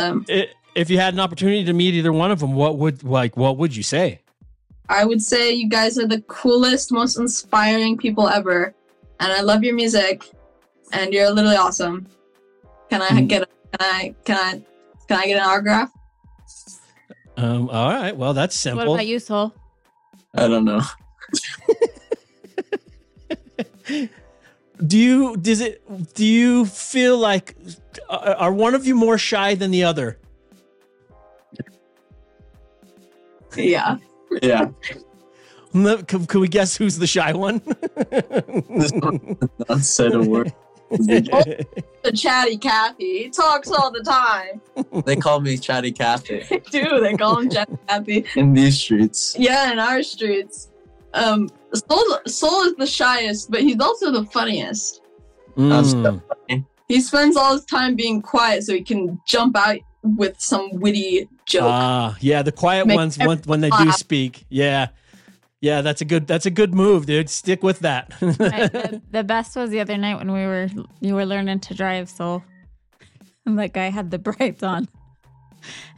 Um, 0.01 0.25
i- 0.29 0.49
if 0.75 0.89
you 0.91 0.99
had 0.99 1.15
an 1.15 1.21
opportunity 1.21 1.65
to 1.65 1.73
meet 1.73 1.95
either 1.95 2.13
one 2.13 2.31
of 2.31 2.41
them, 2.41 2.55
what 2.55 2.79
would 2.79 3.03
like 3.05 3.37
what 3.37 3.57
would 3.59 3.75
you 3.77 3.83
say? 3.83 4.21
I 4.89 5.05
would 5.05 5.23
say 5.23 5.53
you 5.53 5.69
guys 5.69 5.99
are 5.99 6.07
the 6.07 6.21
coolest, 6.23 6.91
most 6.93 7.17
inspiring 7.19 7.97
people 7.97 8.29
ever, 8.29 8.75
and 9.21 9.33
I 9.33 9.41
love 9.41 9.63
your 9.63 9.75
music, 9.75 10.29
and 10.93 11.13
you're 11.13 11.31
literally 11.31 11.57
awesome. 11.57 12.07
Can 12.91 13.03
I 13.03 13.09
Mm. 13.11 13.29
get? 13.29 13.43
A, 13.43 13.47
can 13.79 13.81
I? 13.81 14.15
Can 14.25 14.37
I? 14.37 14.63
Can 15.09 15.19
I 15.19 15.27
get 15.27 15.37
an 15.37 15.43
autograph? 15.49 15.91
Um, 17.37 17.69
all 17.71 17.91
right, 17.91 18.17
well 18.17 18.33
that's 18.35 18.55
simple. 18.57 18.87
What 18.87 18.95
about 18.95 19.07
you, 19.07 19.19
Soul? 19.19 19.55
I 20.35 20.47
don't 20.49 20.65
know. 20.65 20.83
Do 24.87 24.97
you 24.97 25.37
does 25.37 25.61
it 25.61 25.83
do 26.15 26.25
you 26.25 26.65
feel 26.65 27.19
like 27.19 27.55
are 28.11 28.53
one 28.53 28.75
of 28.75 28.87
you 28.87 28.95
more 28.95 29.19
shy 29.19 29.55
than 29.55 29.71
the 29.71 29.85
other? 29.85 30.19
Yeah. 33.57 33.97
Yeah. 34.43 34.69
Can, 35.73 36.27
can 36.27 36.41
we 36.41 36.49
guess 36.49 36.77
who's 36.77 36.99
the 36.99 37.07
shy 37.07 37.33
one? 37.33 37.63
This 38.71 38.93
not 38.93 39.81
said 39.83 40.15
a 40.17 40.21
word. 40.21 40.53
The 40.91 42.13
chatty 42.13 42.57
Kathy. 42.57 43.23
He 43.25 43.31
talks 43.31 43.71
all 43.71 43.93
the 43.93 44.01
time. 44.03 44.61
they 45.05 45.15
call 45.15 45.41
me 45.41 45.57
Chatty 45.57 45.93
Cathy 45.93 46.41
Dude, 46.73 47.05
they 47.05 47.15
call 47.17 47.39
him 47.39 47.51
chatty 47.51 47.77
Kathy. 47.89 48.25
in 48.35 48.53
these 48.53 48.81
streets. 48.81 49.37
Yeah, 49.39 49.71
in 49.71 49.79
our 49.79 50.03
streets. 50.03 50.71
Um, 51.15 51.49
Soul, 51.73 52.19
Soul 52.27 52.63
is 52.63 52.75
the 52.75 52.87
shyest, 52.89 53.49
but 53.53 53.61
he's 53.61 53.79
also 53.81 54.11
the 54.11 54.25
funniest. 54.25 55.03
That's 55.57 55.95
Mm. 55.95 56.21
So 56.91 56.97
funny. 56.97 56.97
He 56.97 57.01
spends 57.01 57.37
all 57.37 57.53
his 57.53 57.65
time 57.65 57.95
being 57.95 58.23
quiet 58.23 58.65
so 58.65 58.75
he 58.75 58.83
can 58.83 59.21
jump 59.27 59.57
out 59.57 59.79
with 60.03 60.41
some 60.41 60.71
witty 60.81 61.29
joke. 61.47 61.63
Ah, 61.65 62.17
yeah, 62.21 62.43
the 62.43 62.53
quiet 62.53 62.87
Make 62.87 62.97
ones 62.97 63.19
when, 63.19 63.39
when 63.39 63.61
they 63.61 63.71
do 63.71 63.93
speak. 63.93 64.45
Yeah. 64.49 64.89
Yeah, 65.63 65.83
that's 65.83 66.01
a 66.01 66.07
good 66.07 66.27
that's 66.27 66.47
a 66.47 66.51
good 66.51 66.75
move, 66.75 67.05
dude. 67.05 67.29
Stick 67.29 67.63
with 67.63 67.81
that. 67.81 68.15
Right, 68.23 68.73
the, 68.73 69.03
the 69.11 69.23
best 69.23 69.55
was 69.57 69.69
the 69.69 69.81
other 69.81 69.99
night 69.99 70.17
when 70.17 70.33
we 70.33 70.41
were 70.41 70.71
you 71.01 71.15
were 71.15 71.27
learning 71.27 71.61
to 71.61 71.75
drive, 71.75 72.09
Soul, 72.09 72.43
and 73.45 73.59
that 73.59 73.75
guy 73.75 73.91
had 73.91 74.11
the 74.11 74.19
brights 74.31 74.63
on, 74.63 74.89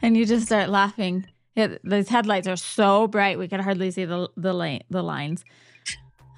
and 0.01 0.17
you 0.17 0.25
just 0.25 0.47
start 0.47 0.67
laughing. 0.67 1.27
Yeah, 1.55 1.77
these 1.81 2.09
headlights 2.09 2.45
are 2.47 2.57
so 2.57 3.07
bright 3.07 3.39
we 3.39 3.47
could 3.47 3.61
hardly 3.61 3.89
see 3.91 4.03
the 4.03 4.27
the 4.35 4.51
lane 4.51 4.83
the 4.89 5.01
lines, 5.01 5.45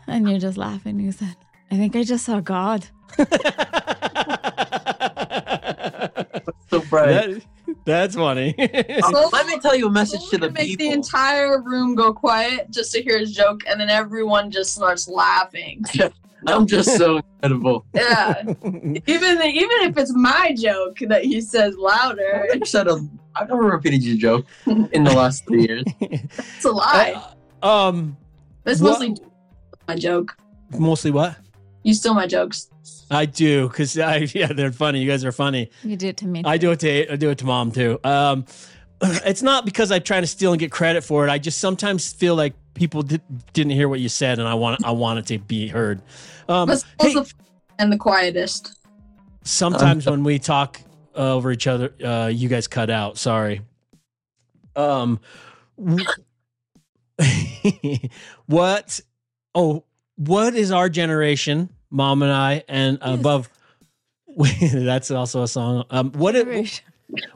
and 0.06 0.30
you're 0.30 0.38
just 0.38 0.58
laughing. 0.58 1.00
You 1.00 1.12
said, 1.12 1.36
"I 1.72 1.78
think 1.78 1.96
I 1.96 2.04
just 2.04 2.26
saw 2.26 2.42
God." 2.42 2.86
So 6.70 6.82
bright. 6.82 7.08
That- 7.08 7.42
that's 7.84 8.16
funny. 8.16 8.54
Um, 9.04 9.12
So- 9.14 9.30
let 9.34 9.48
me 9.48 9.58
tell 9.60 9.76
you 9.76 9.88
a 9.88 9.92
message 9.92 10.22
to 10.30 10.38
the 10.38 10.52
make 10.52 10.68
people. 10.68 10.86
the 10.86 10.92
entire 10.94 11.62
room 11.62 11.96
go 11.96 12.14
quiet 12.14 12.70
just 12.70 12.92
to 12.94 13.02
hear 13.02 13.18
his 13.18 13.34
joke, 13.34 13.62
and 13.68 13.80
then 13.80 13.90
everyone 13.90 14.52
just 14.52 14.74
starts 14.76 15.08
laughing. 15.08 15.84
I'm 16.48 16.68
just 16.68 16.96
so 16.96 17.18
incredible. 17.42 17.86
Yeah, 17.94 18.44
even 18.44 19.42
even 19.42 19.78
if 19.82 19.98
it's 19.98 20.14
my 20.14 20.54
joke 20.56 20.98
that 21.08 21.24
he 21.26 21.42
says 21.42 21.76
louder, 21.76 22.48
I've 22.54 22.68
said 22.68 22.88
a, 22.88 23.00
I've 23.36 23.50
never 23.50 23.64
repeated 23.64 24.04
your 24.04 24.18
joke 24.18 24.46
in 24.92 25.04
the 25.04 25.14
last 25.14 25.44
three 25.48 25.64
years. 25.66 25.84
it's 26.00 26.66
a 26.66 26.70
lie. 26.72 27.20
um 27.64 28.16
It's 28.66 28.80
what- 28.80 29.00
mostly 29.00 29.16
my 29.88 29.96
joke. 29.96 30.38
mostly 30.78 31.10
what? 31.10 31.36
You 31.86 31.94
steal 31.94 32.16
my 32.16 32.26
jokes. 32.26 32.68
I 33.12 33.28
do 33.28 33.70
cuz 33.70 33.98
I 34.00 34.18
yeah, 34.34 34.48
they're 34.48 34.72
funny. 34.72 35.02
You 35.02 35.10
guys 35.10 35.24
are 35.24 35.32
funny. 35.32 35.70
You 35.84 35.96
do 35.96 36.08
it 36.08 36.18
to 36.18 36.28
me. 36.28 36.42
I 36.44 36.58
do 36.58 36.72
it 36.72 36.80
to 36.80 37.14
I 37.14 37.16
do 37.16 37.30
it 37.30 37.38
to 37.38 37.46
mom 37.46 37.72
too. 37.72 38.00
Um, 38.04 38.46
it's 39.04 39.44
not 39.44 39.66
because 39.66 39.92
I'm 39.92 40.02
trying 40.02 40.24
to 40.24 40.28
steal 40.28 40.52
and 40.52 40.60
get 40.60 40.72
credit 40.72 41.04
for 41.04 41.28
it. 41.28 41.30
I 41.30 41.38
just 41.38 41.60
sometimes 41.60 42.12
feel 42.12 42.34
like 42.36 42.56
people 42.74 43.04
did, 43.04 43.22
didn't 43.54 43.74
hear 43.74 43.88
what 43.88 44.00
you 44.00 44.10
said, 44.10 44.40
and 44.40 44.48
I 44.48 44.56
want 44.56 44.84
I 44.84 44.92
want 44.92 45.20
it 45.20 45.28
to 45.28 45.38
be 45.38 45.68
heard. 45.68 46.02
Um, 46.50 46.70
hey, 46.70 47.14
the 47.14 47.20
f- 47.22 47.36
and 47.78 47.94
the 47.94 47.98
quietest. 47.98 48.80
sometimes 49.44 50.08
when 50.08 50.24
we 50.24 50.40
talk 50.40 50.82
uh, 51.16 51.36
over 51.36 51.52
each 51.52 51.68
other, 51.68 51.94
uh, 52.04 52.32
you 52.34 52.50
guys 52.50 52.68
cut 52.68 52.90
out. 52.90 53.20
Sorry. 53.20 53.62
Um, 54.76 55.20
what? 58.48 59.00
Oh, 59.54 59.84
what 60.16 60.56
is 60.56 60.72
our 60.72 60.90
generation, 60.90 61.70
mom 61.90 62.22
and 62.22 62.32
I, 62.32 62.64
and 62.68 62.98
above? 63.02 63.50
that's 64.62 65.12
also 65.12 65.44
a 65.44 65.48
song. 65.48 65.86
Um, 65.90 66.12
what? 66.12 66.36
It, 66.36 66.82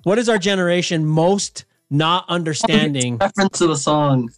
what 0.03 0.17
is 0.17 0.29
our 0.29 0.37
generation 0.37 1.05
most 1.05 1.65
not 1.89 2.25
understanding? 2.27 3.17
Reference 3.17 3.59
to 3.59 3.67
the 3.67 3.75
song. 3.75 4.29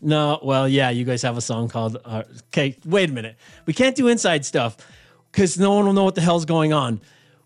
No, 0.00 0.40
well, 0.42 0.68
yeah, 0.68 0.90
you 0.90 1.04
guys 1.04 1.22
have 1.22 1.36
a 1.36 1.40
song 1.40 1.68
called. 1.68 1.96
Uh, 2.04 2.24
okay, 2.48 2.76
wait 2.84 3.08
a 3.08 3.12
minute. 3.12 3.36
We 3.66 3.72
can't 3.72 3.94
do 3.94 4.08
inside 4.08 4.44
stuff 4.44 4.76
because 5.30 5.58
no 5.58 5.74
one 5.74 5.86
will 5.86 5.92
know 5.92 6.04
what 6.04 6.16
the 6.16 6.20
hell's 6.20 6.44
going 6.44 6.72
on. 6.72 7.00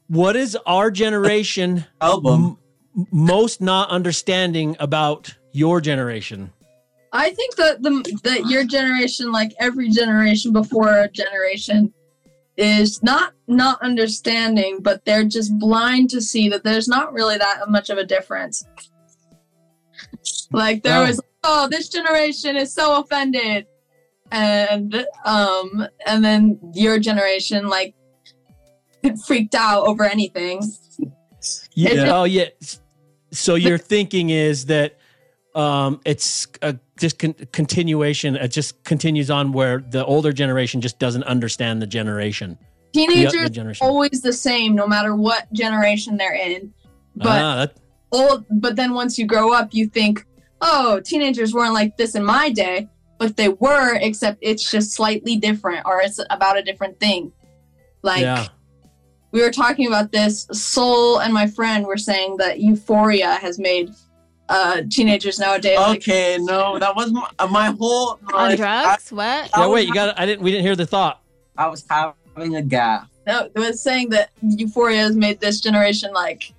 What 0.08 0.36
is 0.36 0.56
our 0.66 0.90
generation 0.90 1.84
album 2.00 2.58
m- 2.96 3.06
most 3.12 3.60
not 3.60 3.90
understanding 3.90 4.76
about 4.80 5.34
your 5.52 5.80
generation? 5.82 6.52
I 7.16 7.30
think 7.30 7.56
that 7.56 7.82
the 7.82 8.18
that 8.24 8.46
your 8.50 8.64
generation, 8.64 9.32
like 9.32 9.52
every 9.58 9.88
generation 9.90 10.52
before 10.52 10.90
our 10.90 11.08
generation, 11.08 11.92
is 12.56 13.02
not 13.02 13.32
not 13.46 13.80
understanding, 13.82 14.80
but 14.82 15.04
they're 15.04 15.24
just 15.24 15.58
blind 15.58 16.10
to 16.10 16.20
see 16.20 16.48
that 16.50 16.62
there's 16.62 16.88
not 16.88 17.12
really 17.12 17.38
that 17.38 17.68
much 17.68 17.90
of 17.90 17.98
a 17.98 18.04
difference. 18.04 18.64
Like 20.52 20.82
there 20.82 21.02
Oh. 21.02 21.06
was, 21.06 21.20
oh, 21.44 21.68
this 21.68 21.88
generation 21.88 22.56
is 22.56 22.72
so 22.72 23.00
offended, 23.00 23.66
and 24.30 25.06
um, 25.24 25.86
and 26.06 26.24
then 26.24 26.58
your 26.74 26.98
generation 26.98 27.68
like 27.68 27.94
freaked 29.26 29.54
out 29.54 29.86
over 29.86 30.04
anything. 30.04 30.62
Yeah. 31.74 31.90
It's- 31.90 32.08
Oh, 32.10 32.24
yeah. 32.24 32.48
So 33.32 33.54
your 33.54 33.76
thinking 33.78 34.30
is 34.30 34.66
that 34.66 34.98
um, 35.54 36.00
it's 36.04 36.46
a 36.62 36.78
just 36.98 37.18
con- 37.18 37.34
continuation. 37.52 38.36
It 38.36 38.48
just 38.48 38.82
continues 38.84 39.30
on 39.30 39.52
where 39.52 39.78
the 39.78 40.04
older 40.04 40.32
generation 40.32 40.80
just 40.80 40.98
doesn't 40.98 41.24
understand 41.24 41.82
the 41.82 41.86
generation. 41.86 42.58
The- 42.60 43.06
the 43.06 43.14
Teenagers 43.14 43.50
generation. 43.50 43.86
always 43.86 44.22
the 44.22 44.32
same, 44.32 44.74
no 44.74 44.86
matter 44.86 45.14
what 45.14 45.52
generation 45.52 46.16
they're 46.16 46.34
in. 46.34 46.72
But 47.14 47.42
ah, 47.42 47.56
that, 47.56 47.76
old 48.12 48.44
but 48.50 48.76
then 48.76 48.94
once 48.94 49.18
you 49.18 49.26
grow 49.26 49.52
up 49.52 49.68
you 49.72 49.86
think 49.86 50.26
oh 50.60 51.00
teenagers 51.04 51.52
weren't 51.52 51.74
like 51.74 51.96
this 51.96 52.14
in 52.14 52.24
my 52.24 52.50
day 52.50 52.88
but 53.18 53.36
they 53.36 53.48
were 53.48 53.96
except 53.96 54.38
it's 54.40 54.70
just 54.70 54.92
slightly 54.92 55.36
different 55.36 55.84
or 55.86 56.00
it's 56.00 56.20
about 56.30 56.58
a 56.58 56.62
different 56.62 56.98
thing 57.00 57.32
like 58.02 58.22
yeah. 58.22 58.46
we 59.32 59.40
were 59.40 59.50
talking 59.50 59.86
about 59.86 60.12
this 60.12 60.46
soul 60.52 61.20
and 61.20 61.32
my 61.32 61.46
friend 61.46 61.86
were 61.86 61.96
saying 61.96 62.36
that 62.36 62.60
euphoria 62.60 63.34
has 63.36 63.58
made 63.58 63.90
uh 64.48 64.82
teenagers 64.90 65.38
nowadays 65.38 65.76
like, 65.78 65.98
Okay, 65.98 66.38
no, 66.40 66.78
that 66.78 66.94
was 66.94 67.12
my, 67.12 67.28
uh, 67.38 67.46
my 67.48 67.66
whole. 67.78 68.18
On 68.32 68.48
like, 68.50 68.56
drugs? 68.58 69.10
what? 69.10 69.50
Yeah. 69.56 69.68
Wait, 69.68 69.88
you 69.88 69.94
got. 69.94 70.18
I 70.18 70.26
didn't. 70.26 70.42
We 70.42 70.50
didn't 70.52 70.64
hear 70.64 70.76
the 70.76 70.86
thought. 70.86 71.20
I, 71.56 71.64
I 71.64 71.68
was 71.68 71.84
having 71.88 72.56
a 72.56 72.62
gap. 72.62 73.08
no 73.26 73.50
it 73.54 73.58
was 73.58 73.80
saying 73.82 74.10
that 74.10 74.30
euphoria 74.42 74.98
has 74.98 75.16
made 75.16 75.40
this 75.40 75.60
generation 75.60 76.12
like 76.12 76.52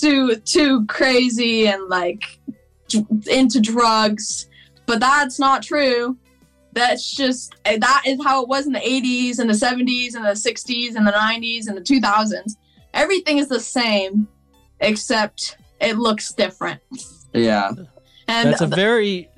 too 0.00 0.36
too 0.36 0.84
crazy 0.86 1.66
and 1.68 1.88
like 1.88 2.38
into 3.30 3.60
drugs 3.60 4.48
but 4.86 5.00
that's 5.00 5.38
not 5.38 5.62
true 5.62 6.16
that's 6.74 7.14
just 7.14 7.54
eh, 7.64 7.78
that 7.78 8.02
is 8.06 8.18
how 8.22 8.42
it 8.42 8.48
was 8.48 8.66
in 8.66 8.72
the 8.72 8.78
80s 8.80 9.38
and 9.38 9.48
the 9.48 9.54
70s 9.54 10.14
and 10.14 10.24
the 10.24 10.30
60s 10.30 10.96
and 10.96 11.06
the 11.06 11.12
90s 11.12 11.66
and 11.68 11.76
the 11.76 11.80
2000s 11.80 12.56
everything 12.92 13.38
is 13.38 13.48
the 13.48 13.60
same 13.60 14.28
except 14.80 15.56
it 15.82 15.98
looks 15.98 16.32
different 16.32 16.80
Yeah. 17.34 17.72
and 18.28 18.48
That's 18.50 18.60
a 18.62 18.66
the, 18.66 18.76
very. 18.76 19.28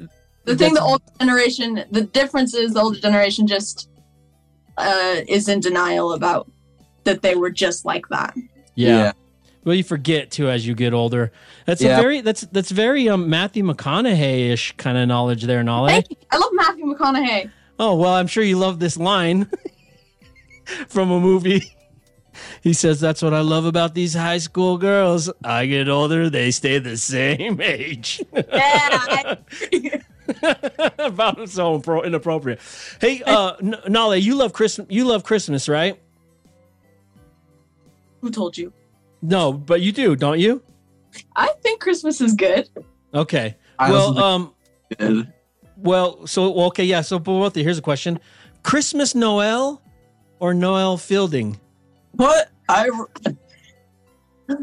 the 0.44 0.54
thing 0.56 0.74
the 0.74 0.80
that's- 0.80 0.90
older 0.92 1.04
generation 1.20 1.84
the 1.90 2.02
difference 2.02 2.54
is 2.54 2.74
the 2.74 2.80
older 2.80 3.00
generation 3.00 3.46
just 3.46 3.88
uh 4.78 5.16
is 5.28 5.48
in 5.48 5.60
denial 5.60 6.12
about 6.12 6.50
that 7.04 7.22
they 7.22 7.34
were 7.34 7.50
just 7.50 7.84
like 7.84 8.06
that 8.10 8.34
Yeah. 8.74 9.12
Well, 9.64 9.74
you 9.74 9.82
forget 9.84 10.30
too 10.30 10.50
as 10.50 10.66
you 10.66 10.74
get 10.74 10.92
older. 10.92 11.32
That's 11.64 11.80
Yeah. 11.80 11.98
a 11.98 12.02
very. 12.02 12.20
That's 12.20 12.42
that's 12.52 12.70
very 12.70 13.08
um 13.08 13.30
Matthew 13.30 13.64
McConaughey 13.64 14.50
ish 14.50 14.72
kind 14.76 14.98
of 14.98 15.08
knowledge 15.08 15.44
there, 15.44 15.62
Nolly. 15.62 16.04
i 16.30 16.36
love 16.36 16.50
matthew 16.52 16.84
mcconaughey 16.84 17.50
Oh 17.78 17.94
well, 17.96 18.12
I'm 18.12 18.26
sure 18.26 18.44
you 18.44 18.58
love 18.58 18.78
this 18.78 18.96
line 18.98 19.48
from 20.88 21.10
a 21.10 21.18
movie. 21.18 21.73
He 22.62 22.72
says, 22.72 23.00
"That's 23.00 23.22
what 23.22 23.32
I 23.34 23.40
love 23.40 23.64
about 23.64 23.94
these 23.94 24.14
high 24.14 24.38
school 24.38 24.78
girls. 24.78 25.30
I 25.44 25.66
get 25.66 25.88
older, 25.88 26.28
they 26.30 26.50
stay 26.50 26.78
the 26.78 26.96
same 26.96 27.60
age." 27.60 28.22
yeah 28.32 29.34
about 30.98 31.48
so 31.48 31.78
impro- 31.78 32.04
inappropriate. 32.04 32.60
Hey, 33.00 33.22
uh, 33.26 33.54
N- 33.62 33.76
Nolly, 33.88 34.18
you 34.20 34.34
love 34.34 34.52
Christmas. 34.52 34.86
You 34.90 35.04
love 35.04 35.22
Christmas, 35.24 35.68
right? 35.68 36.00
who 38.20 38.30
told 38.30 38.56
you 38.56 38.72
No, 39.20 39.52
but 39.52 39.82
you 39.82 39.92
do, 39.92 40.16
don't 40.16 40.40
you? 40.40 40.62
i 41.36 41.48
think 41.62 41.80
christmas 41.80 42.20
is 42.22 42.34
good 42.34 42.68
Okay. 43.12 43.54
I 43.78 43.90
well, 43.90 44.12
like- 44.14 44.24
um, 44.24 44.54
Good. 44.98 45.32
well, 45.76 46.26
so 46.26 46.54
okay, 46.66 46.84
yeah. 46.84 47.00
So 47.02 47.18
both 47.20 47.52
of 47.52 47.56
you, 47.56 47.62
here's 47.64 47.78
a 47.78 47.82
question: 47.82 48.18
Christmas 48.64 49.14
Noel 49.14 49.80
or 50.40 50.52
Noel 50.54 50.96
Fielding? 50.96 51.60
What? 52.16 52.50
I. 52.68 52.90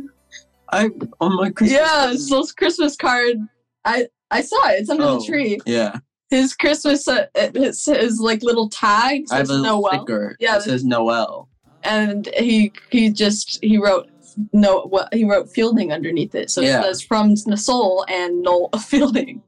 I 0.74 0.90
on 1.20 1.36
my 1.36 1.50
Christmas. 1.50 1.78
yeah 1.80 2.12
it's 2.12 2.30
those 2.30 2.54
christmas 2.54 2.96
card 2.96 3.36
i 3.84 4.08
i 4.30 4.40
saw 4.42 4.70
it 4.70 4.80
it's 4.80 4.90
under 4.90 5.04
Oh, 5.04 5.20
the 5.20 5.26
tree 5.26 5.60
Yeah. 5.66 5.98
his 6.30 6.54
christmas 6.56 7.06
uh, 7.10 7.26
it, 7.36 7.58
it 7.58 7.76
says 7.76 8.20
like 8.22 8.42
little 8.42 8.70
tags 8.70 9.32
I 9.34 9.38
have 9.38 9.48
says 9.48 9.58
a 9.58 9.62
Noel. 9.64 9.90
sticker. 10.06 10.38
Yeah, 10.40 10.54
that 10.54 10.64
says 10.64 10.86
Noel. 10.86 11.50
and 11.84 12.30
he 12.38 12.72
he 12.90 13.10
just 13.10 13.60
he 13.62 13.78
wrote 13.78 14.10
no 14.54 14.84
what 14.84 15.14
he 15.14 15.26
wrote 15.26 15.50
fielding 15.50 15.92
underneath 15.92 16.36
it 16.36 16.50
so 16.50 16.62
Yeah. 16.62 16.80
it 16.80 16.84
says 16.84 17.02
from 17.02 17.36
the 17.48 17.58
soul 17.58 18.06
and 18.08 18.42
noel 18.42 18.70
fielding 18.80 19.44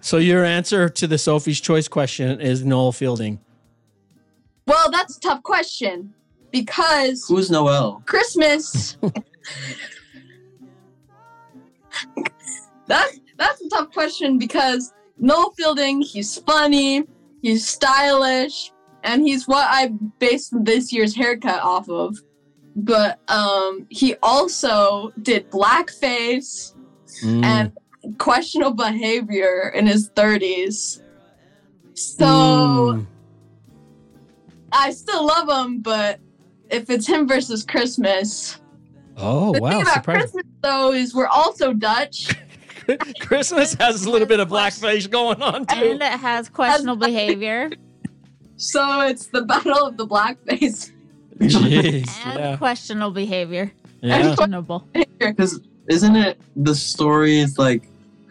So 0.00 0.16
your 0.16 0.42
answer 0.42 0.88
to 0.88 1.06
the 1.06 1.18
Sophie's 1.18 1.60
Choice 1.60 1.86
question 1.86 2.40
is 2.40 2.64
Noel 2.64 2.92
Fielding. 2.92 3.40
well 4.66 4.90
that's 4.90 5.18
a 5.18 5.20
tough 5.20 5.42
question 5.42 6.14
because 6.52 7.24
Who's 7.28 7.50
Noel? 7.50 8.02
christmas 8.06 8.96
that's 12.86 13.20
that's 13.38 13.60
a 13.62 13.68
tough 13.68 13.90
question 13.92 14.38
because 14.38 14.92
noel 15.18 15.50
fielding 15.56 16.00
he's 16.02 16.38
funny 16.38 17.04
he's 17.42 17.66
stylish 17.66 18.72
and 19.04 19.22
he's 19.22 19.46
what 19.48 19.66
i 19.70 19.88
based 20.18 20.52
this 20.64 20.92
year's 20.92 21.14
haircut 21.14 21.60
off 21.62 21.88
of 21.88 22.16
but 22.76 23.18
um 23.28 23.86
he 23.90 24.14
also 24.22 25.12
did 25.22 25.50
blackface 25.50 26.74
Mm. 27.22 27.44
and 27.44 27.72
questionable 28.18 28.72
behavior 28.74 29.70
in 29.76 29.86
his 29.86 30.08
30s. 30.16 31.02
So 31.92 32.24
Mm. 32.24 33.06
I 34.72 34.90
still 34.92 35.26
love 35.26 35.46
him, 35.46 35.80
but 35.82 36.18
if 36.72 36.90
it's 36.90 37.06
him 37.06 37.28
versus 37.28 37.64
Christmas, 37.64 38.60
Oh 39.16 39.52
the 39.52 39.60
wow! 39.60 39.70
thing 39.70 39.82
about 39.82 39.94
Surprise! 39.94 40.16
Christmas 40.22 40.44
though 40.62 40.92
is 40.92 41.14
we're 41.14 41.26
also 41.28 41.72
Dutch. 41.72 42.34
Christmas 43.20 43.74
has 43.74 44.04
a 44.04 44.10
little 44.10 44.26
bit 44.26 44.40
of 44.40 44.48
blackface 44.48 45.08
going 45.08 45.40
on 45.42 45.66
too. 45.66 45.74
And 45.76 46.02
it 46.02 46.18
has 46.20 46.48
questionable 46.48 47.06
behavior 47.06 47.70
So 48.56 49.00
it's 49.02 49.26
the 49.26 49.42
battle 49.42 49.86
of 49.86 49.96
the 49.96 50.06
blackface. 50.06 50.90
Jeez, 51.38 52.08
and 52.24 52.38
yeah, 52.38 52.56
questionable 52.56 53.10
behavior. 53.12 53.72
yeah. 54.00 54.22
Questionable. 54.34 54.86
Because 55.18 55.60
isn't 55.88 56.14
it 56.16 56.40
the 56.56 56.74
story 56.74 57.38
is 57.38 57.58
like 57.58 57.88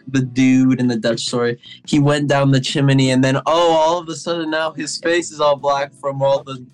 the 0.08 0.20
dude 0.22 0.80
in 0.80 0.86
the 0.88 0.96
Dutch 0.96 1.20
story? 1.20 1.58
He 1.86 1.98
went 1.98 2.28
down 2.28 2.50
the 2.50 2.60
chimney 2.60 3.10
and 3.10 3.22
then 3.22 3.36
oh, 3.46 3.72
all 3.72 3.98
of 3.98 4.08
a 4.08 4.14
sudden 4.14 4.50
now 4.50 4.72
his 4.72 4.96
face 4.98 5.30
is 5.30 5.40
all 5.40 5.56
black 5.56 5.92
from 5.94 6.22
all 6.22 6.42
the 6.42 6.64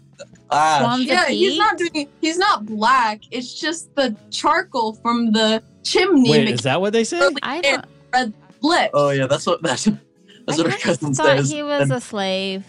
ash. 0.51 0.81
Swans 0.83 1.03
of 1.03 1.07
Yeah, 1.09 1.27
he's 1.29 1.59
not 1.59 1.77
doing 1.79 2.09
he's 2.21 2.39
not 2.39 2.67
black. 2.67 3.21
It's 3.31 3.59
just 3.61 3.95
the 3.95 4.17
charcoal 4.31 4.95
from 4.95 5.33
the 5.33 5.63
chimney 5.85 6.31
Wait, 6.31 6.49
is 6.49 6.63
that 6.63 6.81
what 6.81 6.93
they 6.93 7.05
said? 7.05 7.33
I 7.43 7.61
don't. 7.61 7.85
red 8.13 8.33
lips. 8.63 8.91
Oh 8.95 9.11
yeah, 9.11 9.27
that's 9.27 9.47
what 9.47 9.63
that's 9.63 9.85
that's 10.47 10.59
I 10.59 10.63
what 10.63 10.67
our 10.67 10.71
kinda 10.73 10.79
cousin 10.83 11.15
thought 11.15 11.39
says. 11.39 11.51
he 11.51 11.63
was 11.63 11.83
And- 11.83 11.93
a 11.93 12.01
slave. 12.01 12.65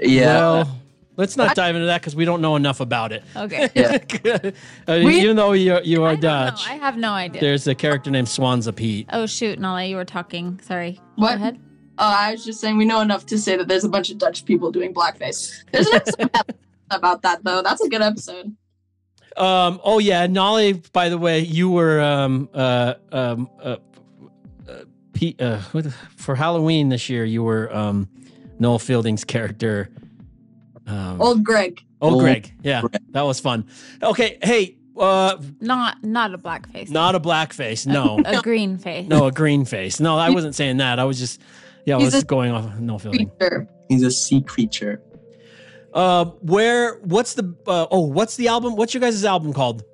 yeah. 0.00 0.36
Well, 0.36 0.80
let's 1.16 1.36
not 1.36 1.54
dive 1.54 1.74
into 1.76 1.86
that 1.86 2.00
because 2.00 2.16
we 2.16 2.24
don't 2.24 2.40
know 2.40 2.56
enough 2.56 2.80
about 2.80 3.12
it. 3.12 3.22
Okay. 3.36 3.70
Yeah. 4.24 4.50
Uh, 4.88 5.00
We- 5.04 5.20
even 5.20 5.36
though 5.36 5.52
you 5.52 5.78
you 5.84 6.02
are 6.04 6.10
I 6.10 6.14
don't 6.16 6.22
know. 6.22 6.50
Dutch, 6.50 6.68
I 6.68 6.74
have 6.74 6.96
no 6.96 7.12
idea. 7.12 7.40
there's 7.40 7.66
a 7.66 7.74
character 7.74 8.10
named 8.10 8.28
Zwarte 8.28 8.74
Piet. 8.74 9.06
oh 9.12 9.26
shoot, 9.26 9.58
Nolly, 9.58 9.90
you 9.90 9.96
were 9.96 10.04
talking. 10.04 10.58
Sorry. 10.62 11.00
What? 11.16 11.28
Go 11.30 11.34
ahead. 11.36 11.60
Uh, 11.96 12.16
I 12.18 12.32
was 12.32 12.44
just 12.44 12.60
saying 12.60 12.76
we 12.76 12.84
know 12.84 13.00
enough 13.00 13.26
to 13.26 13.38
say 13.38 13.56
that 13.56 13.68
there's 13.68 13.84
a 13.84 13.88
bunch 13.88 14.10
of 14.10 14.18
Dutch 14.18 14.44
people 14.44 14.70
doing 14.72 14.92
blackface. 14.92 15.52
There's 15.72 15.86
an 15.86 15.94
episode 16.34 16.54
about 16.90 17.22
that 17.22 17.44
though. 17.44 17.62
That's 17.62 17.80
a 17.82 17.88
good 17.88 18.02
episode. 18.02 18.54
Um. 19.36 19.80
Oh 19.82 19.98
yeah, 19.98 20.26
Nolly. 20.26 20.74
By 20.92 21.08
the 21.08 21.18
way, 21.18 21.40
you 21.40 21.70
were 21.70 22.00
um 22.00 22.48
uh 22.54 22.94
um 23.12 23.50
uh, 23.62 23.76
Pete, 25.14 25.40
uh, 25.40 25.60
what, 25.72 25.86
for 26.16 26.34
Halloween 26.34 26.88
this 26.90 27.08
year, 27.08 27.24
you 27.24 27.42
were 27.42 27.74
um, 27.74 28.08
Noel 28.58 28.78
Fielding's 28.78 29.24
character. 29.24 29.88
Um, 30.86 31.20
Old 31.20 31.44
Greg. 31.44 31.80
oh, 32.02 32.10
Old 32.10 32.20
Greg. 32.20 32.52
Yeah, 32.62 32.82
that 33.10 33.22
was 33.22 33.40
fun. 33.40 33.66
Okay, 34.02 34.38
hey, 34.42 34.76
uh, 34.98 35.38
Not 35.60 36.04
not 36.04 36.34
a 36.34 36.38
black 36.38 36.68
face. 36.68 36.90
not 36.90 37.14
a 37.14 37.20
black 37.20 37.52
face. 37.52 37.86
No, 37.86 38.20
a 38.24 38.42
green 38.42 38.76
face. 38.76 39.08
no, 39.08 39.26
a 39.26 39.32
green 39.32 39.64
face. 39.64 40.00
No, 40.00 40.18
I 40.18 40.30
wasn't 40.30 40.54
saying 40.54 40.76
that. 40.78 40.98
I 40.98 41.04
was 41.04 41.18
just, 41.18 41.40
yeah, 41.86 41.96
I 41.96 42.00
He's 42.00 42.14
was 42.14 42.22
a- 42.22 42.26
going 42.26 42.50
off 42.52 42.78
Noel 42.78 42.98
Fielding. 42.98 43.30
Creature. 43.38 43.68
He's 43.88 44.02
a 44.02 44.10
sea 44.10 44.40
creature. 44.42 45.02
Uh, 45.92 46.24
where? 46.40 46.96
What's 47.00 47.34
the? 47.34 47.54
Uh, 47.66 47.86
oh, 47.90 48.00
what's 48.06 48.36
the 48.36 48.48
album? 48.48 48.74
What's 48.76 48.94
your 48.94 49.00
guys' 49.00 49.24
album 49.24 49.52
called? 49.52 49.84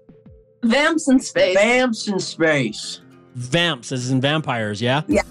Vamps 0.62 1.08
in 1.08 1.20
space. 1.20 1.56
Vamps 1.56 2.08
in 2.08 2.18
space. 2.18 3.00
Vamps, 3.34 3.92
as 3.92 4.10
in 4.10 4.20
vampires. 4.20 4.80
Yeah. 4.80 5.02
Yeah. 5.08 5.22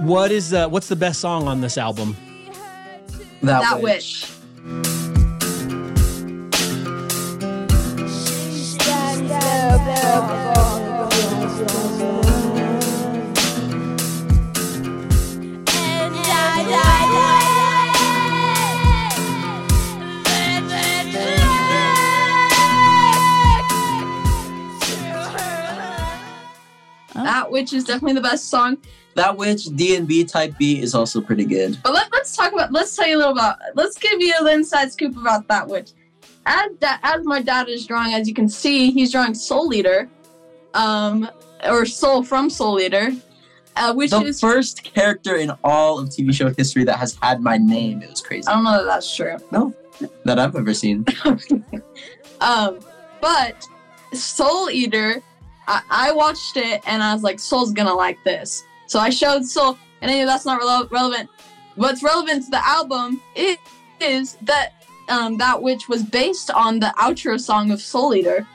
What 0.00 0.30
is? 0.32 0.52
Uh, 0.54 0.68
what's 0.68 0.88
the 0.88 0.96
best 0.96 1.20
song 1.20 1.46
on 1.48 1.60
this 1.60 1.76
album? 1.78 2.16
That, 3.42 3.60
That 3.60 3.82
witch. 3.82 4.30
witch. 4.62 4.94
That 27.24 27.50
witch 27.50 27.72
is 27.72 27.84
definitely 27.84 28.14
the 28.14 28.20
best 28.20 28.50
song. 28.50 28.78
That 29.14 29.36
witch 29.36 29.64
D 29.76 29.96
and 29.96 30.06
B 30.06 30.24
type 30.24 30.56
beat 30.58 30.82
is 30.82 30.94
also 30.94 31.20
pretty 31.20 31.44
good. 31.44 31.78
But 31.82 31.94
let, 31.94 32.12
let's 32.12 32.36
talk 32.36 32.52
about. 32.52 32.72
Let's 32.72 32.94
tell 32.94 33.06
you 33.06 33.16
a 33.16 33.18
little 33.18 33.32
about. 33.32 33.58
Let's 33.74 33.96
give 33.96 34.20
you 34.20 34.34
an 34.40 34.48
inside 34.48 34.92
scoop 34.92 35.16
about 35.16 35.48
that 35.48 35.66
witch. 35.66 35.92
As 36.46 36.70
as 36.82 37.24
my 37.24 37.40
dad 37.40 37.68
is 37.68 37.86
drawing, 37.86 38.12
as 38.14 38.28
you 38.28 38.34
can 38.34 38.48
see, 38.48 38.90
he's 38.90 39.10
drawing 39.12 39.34
Soul 39.34 39.72
Eater, 39.72 40.08
um, 40.74 41.28
or 41.64 41.86
Soul 41.86 42.22
from 42.22 42.50
Soul 42.50 42.80
Eater, 42.80 43.12
uh, 43.76 43.94
which 43.94 44.12
is 44.12 44.20
the 44.20 44.26
is. 44.26 44.40
first 44.40 44.84
character 44.84 45.36
in 45.36 45.50
all 45.64 45.98
of 45.98 46.10
TV 46.10 46.34
show 46.34 46.52
history 46.52 46.84
that 46.84 46.98
has 46.98 47.16
had 47.22 47.40
my 47.40 47.56
name. 47.56 48.02
It 48.02 48.10
was 48.10 48.20
crazy. 48.20 48.46
I 48.48 48.52
don't 48.52 48.64
know 48.64 48.72
that 48.72 48.84
that's 48.84 49.16
true. 49.16 49.36
No, 49.50 49.74
that 50.24 50.38
I've 50.38 50.54
ever 50.56 50.74
seen. 50.74 51.06
Um, 52.40 52.80
but 53.22 53.66
Soul 54.12 54.68
Eater, 54.68 55.22
I, 55.68 55.82
I 55.90 56.12
watched 56.12 56.56
it 56.56 56.82
and 56.86 57.02
I 57.02 57.12
was 57.14 57.22
like, 57.22 57.38
Soul's 57.40 57.72
gonna 57.72 57.94
like 57.94 58.22
this. 58.24 58.64
So 58.86 58.98
I 59.00 59.10
showed 59.10 59.44
Soul, 59.44 59.78
and 60.02 60.10
I 60.10 60.14
knew 60.14 60.26
that's 60.26 60.44
not 60.44 60.60
rele- 60.60 60.90
relevant. 60.90 61.28
What's 61.76 62.02
relevant 62.02 62.44
to 62.44 62.50
the 62.50 62.66
album 62.66 63.20
is, 63.34 63.56
is 64.00 64.34
that 64.42 64.70
um, 65.08 65.36
that 65.38 65.60
which 65.62 65.88
was 65.88 66.02
based 66.02 66.50
on 66.50 66.78
the 66.80 66.92
outro 66.98 67.40
song 67.40 67.70
of 67.70 67.80
Soul 67.80 68.14
Eater. 68.14 68.46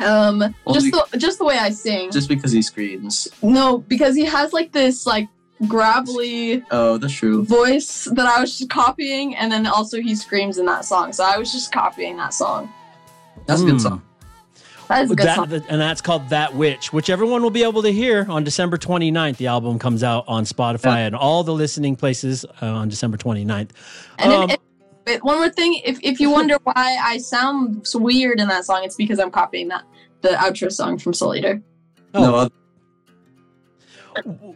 Um, 0.00 0.54
just 0.72 0.90
the 0.90 1.06
just 1.18 1.38
the 1.38 1.44
way 1.44 1.56
I 1.58 1.70
sing. 1.70 2.10
Just 2.10 2.28
because 2.28 2.52
he 2.52 2.60
screams. 2.62 3.28
no, 3.42 3.78
because 3.78 4.14
he 4.14 4.24
has 4.24 4.52
like 4.52 4.72
this 4.72 5.06
like 5.06 5.28
gravelly 5.68 6.62
Oh, 6.70 6.98
that's 6.98 7.12
true. 7.14 7.44
voice 7.44 8.04
that 8.12 8.26
I 8.26 8.40
was 8.40 8.58
just 8.58 8.70
copying, 8.70 9.36
and 9.36 9.50
then 9.50 9.66
also 9.66 10.00
he 10.00 10.14
screams 10.14 10.58
in 10.58 10.66
that 10.66 10.84
song. 10.84 11.12
So 11.12 11.24
I 11.24 11.38
was 11.38 11.52
just 11.52 11.72
copying 11.72 12.16
that 12.18 12.34
song. 12.34 12.72
That's 13.46 13.60
a 13.60 13.64
Hmm. 13.64 13.70
good 13.70 13.80
song. 13.80 14.02
That 14.88 15.04
is 15.04 15.10
a 15.10 15.16
good 15.16 15.26
That- 15.26 15.36
song. 15.36 15.52
and 15.68 15.80
that's 15.80 16.00
called 16.00 16.28
That 16.28 16.54
Witch, 16.54 16.92
which 16.92 17.10
everyone 17.10 17.42
will 17.42 17.50
be 17.50 17.64
able 17.64 17.82
to 17.82 17.92
hear 17.92 18.24
on 18.28 18.44
December 18.44 18.76
29th. 18.76 19.36
The 19.36 19.48
album 19.48 19.78
comes 19.78 20.02
out 20.04 20.24
on 20.28 20.44
Spotify 20.44 21.06
and 21.06 21.16
all 21.16 21.42
the 21.42 21.54
listening 21.54 21.96
places 21.96 22.44
uh, 22.62 22.66
on 22.66 22.88
December 22.88 23.16
29th. 23.16 23.70
And 24.18 24.32
Um, 24.32 24.50
if, 24.50 24.58
if, 25.06 25.20
one 25.22 25.36
more 25.38 25.50
thing, 25.50 25.80
if, 25.84 25.98
if 26.02 26.20
you 26.20 26.30
wonder 26.30 26.56
why 26.62 26.98
I 27.02 27.18
sound 27.18 27.86
so 27.86 27.98
weird 27.98 28.38
in 28.38 28.46
that 28.48 28.64
song, 28.64 28.82
it's 28.84 28.94
because 28.96 29.18
I'm 29.18 29.30
copying 29.32 29.68
that 29.68 29.82
the 30.22 30.28
outro 30.30 30.70
song 30.72 30.98
from 30.98 31.12
Soul 31.14 31.34
Eater. 31.34 31.60
Oh. 32.14 32.48
No, 34.24 34.54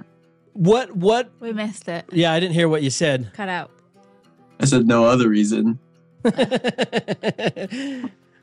What, 0.53 0.95
what? 0.97 1.31
We 1.41 1.53
missed 1.53 1.89
it. 1.89 2.05
Yeah, 2.13 2.33
I 2.33 2.41
didn't 2.41 2.55
hear 2.55 2.69
what 2.69 2.83
you 2.83 2.91
said. 2.91 3.31
Cut 3.35 3.49
out. 3.49 3.71
I 4.61 4.65
said 4.67 4.87
no 4.87 5.05
other 5.07 5.29
reason. 5.29 5.79
Uh, 6.25 6.31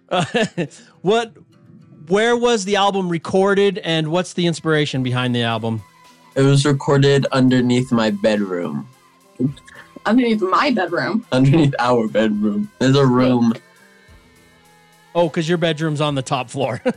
what, 1.01 1.33
where 2.08 2.38
was 2.38 2.66
the 2.66 2.76
album 2.76 3.10
recorded 3.10 3.80
and 3.80 4.10
what's 4.10 4.34
the 4.34 4.47
inspiration 4.47 5.03
behind 5.03 5.36
the 5.36 5.43
album? 5.43 5.84
It 6.36 6.41
was 6.41 6.66
recorded 6.66 7.26
underneath 7.32 7.91
my 7.91 8.12
bedroom. 8.12 8.88
Underneath 10.05 10.41
my 10.41 10.72
bedroom. 10.72 11.26
Underneath 11.32 11.76
our 11.80 12.08
bedroom. 12.08 12.72
There's 12.80 12.95
a 12.95 13.05
room. 13.05 13.53
Oh, 15.16 15.28
because 15.28 15.49
your 15.49 15.58
bedroom's 15.58 16.01
on 16.01 16.16
the 16.16 16.22
top 16.22 16.49
floor. 16.49 16.82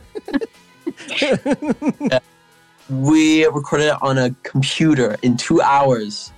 We 2.91 3.45
recorded 3.45 3.87
it 3.87 4.01
on 4.01 4.17
a 4.17 4.35
computer 4.43 5.15
in 5.21 5.37
two 5.37 5.61
hours. 5.61 6.33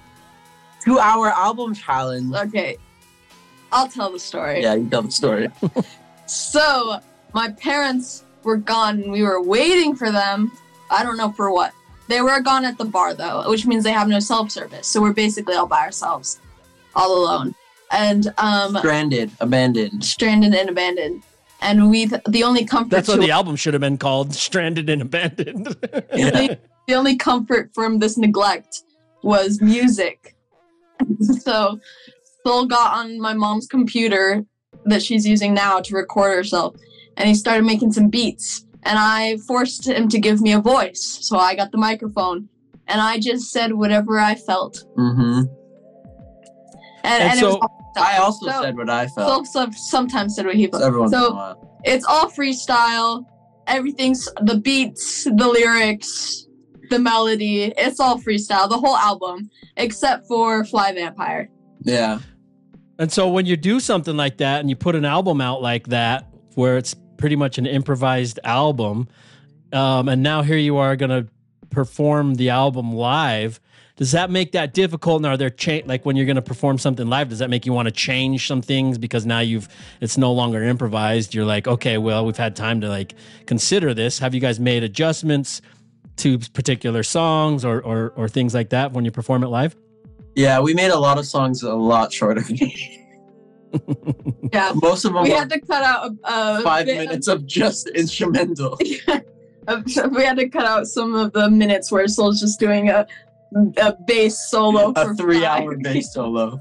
Two 0.82 1.00
hour 1.00 1.30
album 1.30 1.74
challenge. 1.74 2.36
Okay. 2.36 2.78
I'll 3.72 3.88
tell 3.88 4.12
the 4.12 4.20
story. 4.20 4.62
Yeah, 4.62 4.76
you 4.76 4.88
tell 4.88 5.02
the 5.02 5.12
story. 5.12 5.50
So, 6.26 7.02
my 7.34 7.52
parents 7.52 8.24
were 8.46 8.58
gone 8.58 9.02
and 9.02 9.12
we 9.12 9.24
were 9.24 9.42
waiting 9.42 9.96
for 9.96 10.12
them. 10.12 10.52
I 10.90 11.04
don't 11.04 11.18
know 11.18 11.32
for 11.32 11.52
what. 11.52 11.74
They 12.08 12.22
were 12.22 12.42
gone 12.42 12.66
at 12.66 12.78
the 12.78 12.86
bar 12.86 13.14
though, 13.14 13.50
which 13.50 13.66
means 13.66 13.84
they 13.84 13.92
have 13.92 14.08
no 14.08 14.20
self 14.20 14.52
service. 14.52 14.88
So 14.88 15.02
we're 15.02 15.14
basically 15.14 15.56
all 15.56 15.68
by 15.68 15.82
ourselves, 15.82 16.40
all 16.96 17.18
alone. 17.24 17.56
And 17.92 18.34
um 18.38 18.78
Stranded, 18.78 19.32
abandoned. 19.40 20.04
stranded 20.04 20.54
and 20.54 20.70
abandoned. 20.70 21.24
And 21.62 21.90
we 21.90 22.06
the 22.28 22.44
only 22.44 22.66
comfort 22.66 22.90
That's 22.90 23.08
what 23.08 23.16
to 23.16 23.22
the 23.22 23.32
album 23.32 23.56
should 23.56 23.74
have 23.74 23.82
been 23.82 23.98
called 23.98 24.34
Stranded 24.46 24.90
and 24.90 25.02
Abandoned. 25.02 25.66
the, 25.82 26.60
the 26.88 26.94
only 26.94 27.16
comfort 27.16 27.72
from 27.74 28.00
this 28.00 28.18
neglect 28.18 28.84
was 29.22 29.62
music. 29.62 30.36
so 31.40 31.80
Soul 32.46 32.66
got 32.66 32.98
on 32.98 33.20
my 33.20 33.34
mom's 33.34 33.68
computer 33.68 34.46
that 34.86 35.02
she's 35.02 35.26
using 35.26 35.54
now 35.54 35.80
to 35.80 35.96
record 35.96 36.36
herself, 36.36 36.76
and 37.18 37.28
he 37.28 37.36
started 37.36 37.64
making 37.66 37.92
some 37.94 38.10
beats. 38.10 38.66
And 38.84 39.00
I 39.00 39.38
forced 39.48 39.88
him 39.88 40.10
to 40.10 40.20
give 40.20 40.42
me 40.42 40.52
a 40.54 40.60
voice, 40.60 41.20
so 41.22 41.38
I 41.38 41.56
got 41.56 41.72
the 41.72 41.78
microphone, 41.78 42.50
and 42.88 43.00
I 43.00 43.18
just 43.20 43.50
said 43.52 43.74
whatever 43.74 44.20
I 44.20 44.36
felt. 44.36 44.84
Mm-hmm. 44.98 45.44
And, 47.06 47.24
And 47.24 47.32
and, 47.32 47.40
so- 47.40 47.60
I 47.96 48.18
also 48.18 48.48
So- 48.48 48.62
said 48.64 48.76
what 48.78 48.90
I 48.90 49.06
Soul 49.08 49.26
felt. 49.26 49.48
some- 49.48 49.72
sometimes 49.74 50.36
said 50.36 50.46
what 50.46 50.56
he 50.56 50.68
felt. 50.68 50.84
Everyone 50.84 51.10
so 51.10 51.56
it's 51.84 52.06
all 52.06 52.30
freestyle. 52.30 53.26
Everything's 53.68 54.28
the 54.42 54.58
beats, 54.58 55.24
the 55.26 55.48
lyrics, 55.48 56.48
the 56.90 57.00
melody. 57.00 57.74
It's 57.78 58.00
all 58.00 58.18
freestyle. 58.20 58.68
The 58.70 58.78
whole 58.78 58.98
album, 58.98 59.50
except 59.78 60.28
for 60.28 60.66
Fly 60.66 60.94
Vampire. 60.94 61.50
Yeah. 61.84 62.20
And 63.00 63.12
so 63.12 63.28
when 63.30 63.46
you 63.46 63.58
do 63.58 63.80
something 63.80 64.18
like 64.18 64.38
that 64.38 64.60
and 64.62 64.70
you 64.70 64.76
put 64.76 64.96
an 64.96 65.06
album 65.06 65.40
out 65.40 65.62
like 65.62 65.88
that, 65.88 66.28
where 66.56 66.78
it's 66.78 66.96
pretty 67.18 67.36
much 67.36 67.58
an 67.58 67.66
improvised 67.66 68.40
album, 68.44 69.08
um, 69.72 70.08
and 70.10 70.22
now 70.24 70.42
here 70.42 70.58
you 70.58 70.78
are 70.78 70.96
going 70.96 71.10
to 71.10 71.28
perform 71.70 72.36
the 72.36 72.50
album 72.50 72.94
live, 72.94 73.60
does 73.96 74.12
that 74.12 74.32
make 74.32 74.54
that 74.54 74.74
difficult? 74.74 75.18
And 75.18 75.26
are 75.28 75.38
there 75.38 75.50
cha- 75.50 75.82
like 75.86 76.06
when 76.06 76.16
you're 76.16 76.26
going 76.26 76.36
to 76.36 76.42
perform 76.42 76.78
something 76.78 77.08
live, 77.08 77.30
does 77.30 77.40
that 77.40 77.50
make 77.50 77.66
you 77.66 77.74
want 77.74 77.88
to 77.88 77.92
change 77.92 78.48
some 78.48 78.62
things 78.62 78.98
because 78.98 79.26
now 79.26 79.40
you've 79.40 79.68
it's 80.02 80.18
no 80.18 80.32
longer 80.32 80.64
improvised? 80.64 81.34
You're 81.34 81.46
like, 81.46 81.68
okay, 81.68 81.98
well, 81.98 82.26
we've 82.26 82.38
had 82.38 82.56
time 82.56 82.82
to 82.82 82.90
like 82.90 83.14
consider 83.46 83.94
this. 83.94 84.20
Have 84.20 84.34
you 84.34 84.42
guys 84.42 84.60
made 84.60 84.84
adjustments 84.84 85.62
to 86.18 86.40
particular 86.40 87.04
songs 87.04 87.64
or 87.64 87.82
or, 87.82 88.14
or 88.16 88.28
things 88.28 88.54
like 88.54 88.70
that 88.70 88.94
when 88.94 89.06
you 89.06 89.12
perform 89.12 89.44
it 89.44 89.48
live? 89.48 89.76
Yeah, 90.36 90.60
we 90.60 90.74
made 90.74 90.90
a 90.90 91.00
lot 91.00 91.20
of 91.20 91.28
songs 91.28 91.62
a 91.62 91.76
lot 91.76 92.12
shorter. 92.12 92.44
Yeah, 94.54 94.72
Most 94.82 95.06
of 95.06 95.14
them 95.14 95.24
we 95.24 95.30
had 95.32 95.50
to 95.50 95.60
cut 95.60 95.84
out 95.84 96.12
a, 96.24 96.58
a 96.60 96.62
five 96.62 96.86
minutes 96.86 97.28
of 97.28 97.46
just 97.46 97.90
instrumental. 97.96 98.74
of- 99.68 100.12
we 100.12 100.24
had 100.24 100.38
to 100.38 100.50
cut 100.50 100.66
out 100.66 100.88
some 100.88 101.16
of 101.16 101.34
the 101.34 101.50
minutes 101.50 101.92
where 101.92 102.08
Soul's 102.08 102.40
just 102.40 102.60
doing 102.60 102.90
a 102.90 103.06
a 103.78 103.96
bass 104.08 104.50
solo 104.50 104.92
A 104.96 105.06
for 105.06 105.16
three 105.16 105.42
five. 105.42 105.62
hour 105.64 105.78
bass 105.78 106.12
solo. 106.14 106.60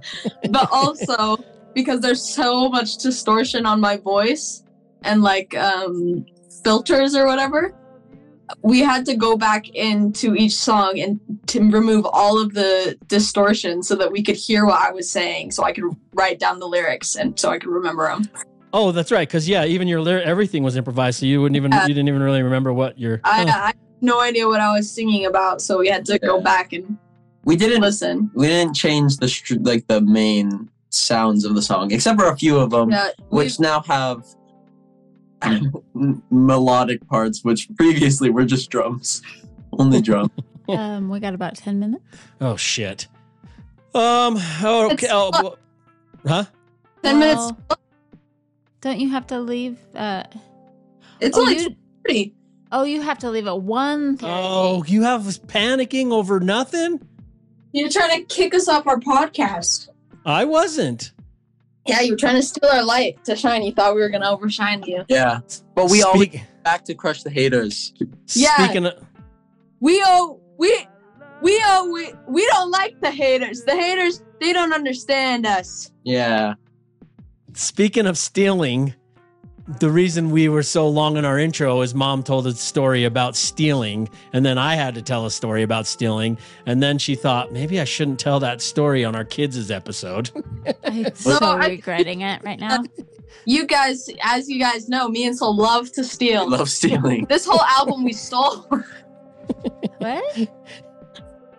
but 0.51 0.69
also 0.71 1.37
because 1.75 2.01
there's 2.01 2.23
so 2.35 2.69
much 2.69 2.97
distortion 2.99 3.65
on 3.65 3.81
my 3.81 3.97
voice 3.97 4.63
and 5.03 5.23
like 5.23 5.55
um 5.57 6.25
filters 6.63 7.15
or 7.15 7.27
whatever 7.27 7.75
we 8.63 8.81
had 8.81 9.07
to 9.07 9.17
go 9.17 9.37
back 9.37 9.69
into 9.71 10.35
each 10.35 10.55
song 10.55 10.99
and 10.99 11.19
to 11.47 11.61
remove 11.71 12.05
all 12.13 12.41
of 12.41 12.55
the 12.55 12.97
distortion 13.07 13.83
so 13.83 13.95
that 13.97 14.13
we 14.13 14.23
could 14.23 14.37
hear 14.37 14.67
what 14.67 14.81
I 14.81 14.91
was 14.93 15.11
saying 15.11 15.53
so 15.53 15.65
I 15.65 15.73
could 15.73 15.85
write 16.15 16.39
down 16.39 16.59
the 16.59 16.67
lyrics 16.69 17.17
and 17.17 17.39
so 17.39 17.51
I 17.51 17.59
could 17.59 17.71
remember 17.71 18.09
them. 18.09 18.29
Oh, 18.75 18.91
that's 18.93 19.11
right. 19.13 19.27
Because 19.29 19.49
yeah, 19.49 19.65
even 19.65 19.89
your 19.89 20.01
lyric, 20.01 20.27
everything 20.27 20.63
was 20.63 20.77
improvised, 20.77 21.21
so 21.21 21.27
you 21.27 21.41
wouldn't 21.43 21.57
even 21.57 21.73
Yeah. 21.73 21.83
you 21.87 21.95
didn't 21.95 22.09
even 22.09 22.23
really 22.23 22.43
remember 22.43 22.73
what 22.73 22.99
your. 22.99 23.21
I, 23.25 23.45
Huh. 23.45 23.53
I 23.69 23.73
no 24.01 24.21
idea 24.21 24.49
what 24.49 24.61
I 24.61 24.73
was 24.75 24.91
singing 24.91 25.27
about, 25.27 25.63
so 25.63 25.79
we 25.79 25.89
had 25.89 26.05
to 26.07 26.19
go 26.19 26.41
back 26.41 26.73
and 26.73 26.97
We 27.45 27.55
didn't 27.57 27.81
listen. 27.83 28.31
we 28.35 28.47
didn't 28.49 28.75
change 28.75 29.19
the 29.19 29.59
like 29.63 29.87
the 29.89 30.01
main 30.01 30.69
sounds 30.91 31.45
of 31.45 31.55
the 31.55 31.63
song, 31.63 31.91
except 31.93 32.19
for 32.19 32.29
a 32.29 32.37
few 32.37 32.59
of 32.59 32.71
them, 32.71 32.91
Yeah, 32.91 33.11
which 33.29 33.61
now 33.61 33.81
have 33.83 34.19
m- 34.19 34.25
melodic 36.31 37.07
parts, 37.09 37.45
which 37.45 37.69
previously 37.77 38.31
were 38.31 38.45
just 38.45 38.71
drums, 38.71 39.23
only 39.79 40.01
drum. 40.01 40.31
Um, 40.69 41.09
we 41.11 41.19
got 41.19 41.35
about 41.35 41.57
10 41.57 41.81
minutes. 41.81 42.05
Oh 42.41 42.57
shit. 42.57 43.09
Um. 43.95 44.37
Oh, 44.63 44.91
okay. 44.93 45.09
Oh, 45.11 45.31
well- 45.33 45.59
huh? 46.25 46.45
Ten 47.03 47.19
minutes. 47.19 47.53
Don't 48.81 49.01
you 49.01 49.11
have 49.11 49.27
to 49.27 49.41
leave? 49.41 49.77
Uh, 49.95 50.23
It's 51.21 51.37
oh, 51.37 51.41
only 51.43 51.59
you, 51.59 51.77
thirty. 52.07 52.35
oh, 52.71 52.85
you 52.85 53.03
have 53.03 53.19
to 53.19 53.31
leave 53.31 53.49
at 53.49 53.61
1 53.61 54.19
Oh, 54.23 54.85
you 54.85 55.03
have 55.03 55.27
us 55.27 55.37
panicking 55.39 56.13
over 56.13 56.39
nothing? 56.41 57.01
You're 57.73 57.91
trying 57.91 58.21
to 58.21 58.35
kick 58.35 58.55
us 58.55 58.69
off 58.69 58.87
our 58.87 59.01
podcast. 59.01 59.89
I 60.25 60.45
wasn't. 60.45 61.12
Yeah, 61.87 62.01
you 62.01 62.13
were 62.13 62.17
trying 62.19 62.37
to 62.37 62.43
steal 62.43 62.69
our 62.71 62.85
light 62.85 63.23
to 63.25 63.35
shine. 63.37 63.63
You 63.63 63.73
thought 63.73 63.95
we 63.95 64.01
were 64.03 64.09
gonna 64.09 64.31
overshine 64.31 64.83
you. 64.85 65.05
Yeah, 65.09 65.41
but 65.75 65.91
we 65.91 66.03
always 66.03 66.29
Speak- 66.29 66.43
back 66.65 66.85
to 66.85 66.95
crush 66.95 67.23
the 67.23 67.31
haters. 67.31 67.93
Yeah. 68.35 68.57
Speaking 68.57 68.87
of, 68.87 68.95
We 69.81 70.01
owe 70.07 70.41
we 70.59 70.87
we 71.43 71.61
owe 71.67 71.91
we 71.93 72.13
we 72.29 72.47
don't 72.47 72.71
like 72.71 73.01
the 73.01 73.11
haters. 73.11 73.65
The 73.65 73.75
haters 73.75 74.23
they 74.41 74.53
don't 74.53 74.73
understand 74.73 75.45
us. 75.45 75.91
Yeah, 76.05 76.55
speaking 77.55 78.07
of 78.07 78.17
stealing, 78.17 78.95
the 79.79 79.91
reason 79.91 80.31
we 80.31 80.49
were 80.49 80.63
so 80.63 80.89
long 80.89 81.17
in 81.17 81.25
our 81.25 81.39
intro 81.39 81.81
is 81.83 81.95
mom 81.95 82.23
told 82.23 82.47
a 82.47 82.53
story 82.53 83.05
about 83.05 83.37
stealing, 83.37 84.09
and 84.33 84.45
then 84.45 84.59
I 84.59 84.75
had 84.75 84.95
to 84.97 85.03
tell 85.03 85.25
a 85.27 85.31
story 85.31 85.63
about 85.63 85.87
stealing, 85.87 86.37
and 86.67 86.83
then 86.83 86.99
she 86.99 87.15
thought 87.15 87.53
maybe 87.53 87.81
I 87.81 87.85
shouldn't 87.85 88.19
tell 88.19 88.41
that 88.41 88.61
story 88.61 89.05
on 89.05 89.15
our 89.15 89.25
kids' 89.25 89.71
episode. 89.71 90.31
I'm 90.85 91.15
so 91.15 91.39
No, 91.41 91.53
I- 91.53 91.69
regretting 91.69 92.23
it 92.23 92.43
right 92.45 92.59
now. 92.61 92.83
You 93.45 93.67
guys, 93.67 94.09
as 94.23 94.49
you 94.49 94.61
guys 94.61 94.89
know, 94.89 95.09
me 95.09 95.27
and 95.27 95.37
Soul 95.37 95.57
love 95.57 95.91
to 95.93 96.05
steal. 96.05 96.49
love 96.49 96.69
stealing. 96.71 97.25
This 97.29 97.45
whole 97.45 97.63
album 97.63 98.05
we 98.05 98.13
stole. 98.13 98.67
What? 98.71 98.83
What 99.99 100.39
are 100.39 100.41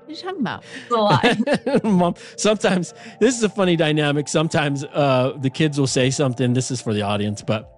you 0.08 0.16
talking 0.16 0.40
about? 0.40 0.64
It's 0.84 0.92
a 0.92 0.96
lie. 0.96 1.80
Mom, 1.84 2.16
sometimes 2.38 2.94
this 3.20 3.36
is 3.36 3.44
a 3.44 3.50
funny 3.50 3.76
dynamic. 3.76 4.28
Sometimes 4.30 4.84
uh, 4.86 5.34
the 5.40 5.50
kids 5.50 5.80
will 5.80 5.88
say 5.88 6.10
something. 6.10 6.54
This 6.54 6.72
is 6.72 6.82
for 6.82 6.94
the 6.94 7.02
audience, 7.02 7.42
but 7.42 7.73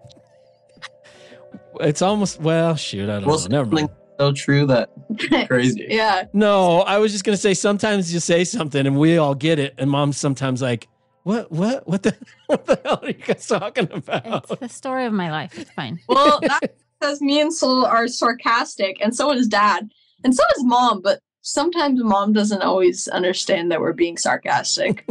it's 1.81 2.01
almost 2.01 2.39
well, 2.41 2.75
shoot, 2.75 3.09
I 3.09 3.19
don't 3.19 3.25
Well, 3.25 3.39
know. 3.39 3.47
Never 3.47 3.69
mind. 3.69 3.89
so 4.19 4.31
true 4.31 4.65
that 4.67 4.89
crazy. 5.47 5.85
yeah. 5.89 6.25
No, 6.33 6.81
I 6.81 6.97
was 6.97 7.11
just 7.11 7.23
gonna 7.23 7.37
say 7.37 7.53
sometimes 7.53 8.13
you 8.13 8.19
say 8.19 8.43
something 8.43 8.85
and 8.87 8.97
we 8.97 9.17
all 9.17 9.35
get 9.35 9.59
it, 9.59 9.73
and 9.77 9.89
mom's 9.89 10.17
sometimes 10.17 10.61
like, 10.61 10.87
"What? 11.23 11.51
What? 11.51 11.87
What 11.87 12.03
the? 12.03 12.15
What 12.47 12.65
the 12.65 12.79
hell 12.85 12.99
are 13.01 13.07
you 13.07 13.13
guys 13.13 13.47
talking 13.47 13.89
about?" 13.91 14.45
It's 14.51 14.59
the 14.59 14.69
story 14.69 15.05
of 15.05 15.13
my 15.13 15.31
life. 15.31 15.57
It's 15.57 15.71
fine. 15.71 15.99
Well, 16.07 16.39
that's 16.41 16.73
because 16.99 17.21
me 17.21 17.41
and 17.41 17.53
Soul 17.53 17.85
are 17.85 18.07
sarcastic, 18.07 18.97
and 19.01 19.15
so 19.15 19.31
is 19.31 19.47
Dad, 19.47 19.89
and 20.23 20.33
so 20.35 20.43
is 20.57 20.63
Mom. 20.63 21.01
But 21.01 21.19
sometimes 21.41 22.01
Mom 22.03 22.31
doesn't 22.33 22.61
always 22.61 23.07
understand 23.09 23.71
that 23.71 23.81
we're 23.81 23.93
being 23.93 24.17
sarcastic. 24.17 25.05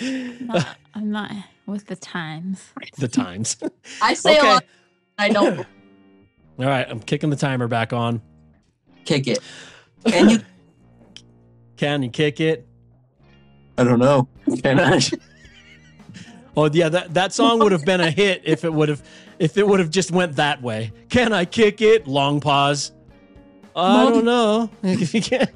I'm 0.00 0.46
not, 0.46 0.76
I'm 0.94 1.10
not 1.10 1.32
with 1.66 1.86
the 1.86 1.96
times. 1.96 2.62
the 2.98 3.08
times. 3.08 3.56
I 4.02 4.14
say 4.14 4.38
Okay. 4.38 4.46
a 4.48 4.50
lot. 4.54 4.64
I 5.20 5.28
don't. 5.28 5.58
All 6.58 6.66
right, 6.66 6.86
I'm 6.88 7.00
kicking 7.00 7.28
the 7.30 7.36
timer 7.36 7.68
back 7.68 7.92
on. 7.92 8.22
Kick 9.04 9.28
it. 9.28 9.38
Can 10.06 10.30
you? 10.30 10.38
Can 11.76 12.02
you 12.02 12.10
kick 12.10 12.40
it? 12.40 12.66
I 13.78 13.84
don't 13.84 13.98
know. 13.98 14.28
Can 14.62 14.80
I? 14.80 15.00
Oh 16.56 16.68
yeah, 16.70 16.88
that, 16.88 17.14
that 17.14 17.32
song 17.32 17.60
would 17.60 17.70
have 17.70 17.84
been 17.84 18.00
a 18.00 18.10
hit 18.10 18.42
if 18.44 18.64
it 18.64 18.72
would 18.72 18.88
have 18.88 19.00
if 19.38 19.56
it 19.56 19.66
would 19.66 19.78
have 19.78 19.88
just 19.88 20.10
went 20.10 20.34
that 20.34 20.60
way. 20.60 20.92
Can 21.08 21.32
I 21.32 21.44
kick 21.44 21.80
it? 21.80 22.08
Long 22.08 22.40
pause. 22.40 22.90
I 23.76 24.04
Mom. 24.04 24.12
don't 24.12 24.24
know. 24.24 24.70
If 24.82 25.14
you 25.14 25.22
can. 25.22 25.48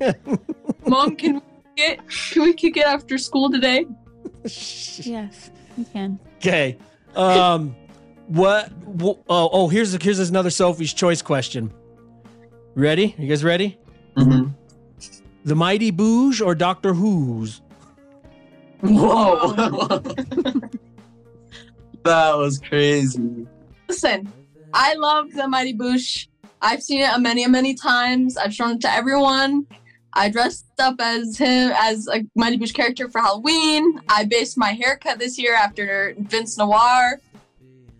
Mom, 0.86 1.16
can 1.16 1.34
we 1.34 1.42
get 1.76 1.98
can 2.08 2.42
we 2.42 2.54
kick 2.54 2.76
it 2.76 2.86
after 2.86 3.18
school 3.18 3.50
today? 3.50 3.86
Yes, 4.44 5.50
you 5.76 5.84
can. 5.92 6.20
Okay. 6.36 6.78
Um, 7.16 7.74
what? 8.26 8.68
wh- 9.00 9.18
Oh, 9.28 9.48
oh, 9.52 9.68
here's 9.68 9.92
here's 10.02 10.18
another 10.18 10.50
Sophie's 10.50 10.92
choice 10.92 11.22
question. 11.22 11.72
Ready? 12.74 13.14
You 13.18 13.28
guys 13.28 13.44
ready? 13.44 13.78
hmm 14.16 14.48
The 15.44 15.54
Mighty 15.54 15.92
Boosh 15.92 16.44
or 16.44 16.54
Doctor 16.54 16.92
Who's? 16.94 17.60
Whoa. 18.80 19.52
that 22.04 22.36
was 22.36 22.58
crazy. 22.58 23.46
Listen, 23.88 24.32
I 24.72 24.94
love 24.94 25.32
the 25.32 25.48
Mighty 25.48 25.74
Boosh. 25.74 26.26
I've 26.60 26.82
seen 26.82 27.00
it 27.02 27.10
a 27.14 27.18
many, 27.18 27.46
many 27.46 27.74
times. 27.74 28.36
I've 28.36 28.54
shown 28.54 28.72
it 28.76 28.80
to 28.82 28.90
everyone. 28.90 29.66
I 30.12 30.28
dressed 30.30 30.64
up 30.78 30.96
as 31.00 31.36
him 31.38 31.72
as 31.76 32.06
a 32.08 32.24
Mighty 32.36 32.56
Boosh 32.58 32.72
character 32.74 33.08
for 33.10 33.20
Halloween. 33.20 34.00
I 34.08 34.24
based 34.24 34.56
my 34.58 34.72
haircut 34.72 35.18
this 35.18 35.38
year 35.38 35.54
after 35.54 36.14
Vince 36.18 36.56
Noir. 36.58 37.20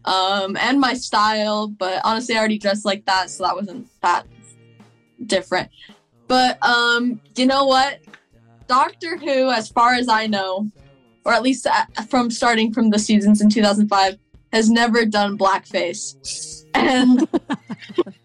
Um, 0.04 0.56
and 0.56 0.78
my 0.80 0.94
style, 0.94 1.68
but 1.68 2.00
honestly 2.04 2.34
I 2.34 2.38
already 2.38 2.58
dressed 2.58 2.84
like 2.84 3.04
that, 3.06 3.30
so 3.30 3.44
that 3.44 3.54
wasn't 3.54 3.88
that 4.02 4.26
different. 5.26 5.70
But 6.28 6.58
um, 6.66 7.20
you 7.36 7.46
know 7.46 7.66
what? 7.66 8.00
Doctor 8.66 9.16
Who, 9.16 9.50
as 9.50 9.68
far 9.68 9.94
as 9.94 10.08
I 10.08 10.26
know, 10.26 10.70
or 11.24 11.32
at 11.32 11.42
least 11.42 11.66
uh, 11.66 11.84
from 12.08 12.30
starting 12.30 12.72
from 12.72 12.90
the 12.90 12.98
seasons 12.98 13.40
in 13.40 13.50
2005, 13.50 14.18
has 14.52 14.70
never 14.70 15.04
done 15.04 15.36
blackface. 15.36 16.64
And 16.74 17.28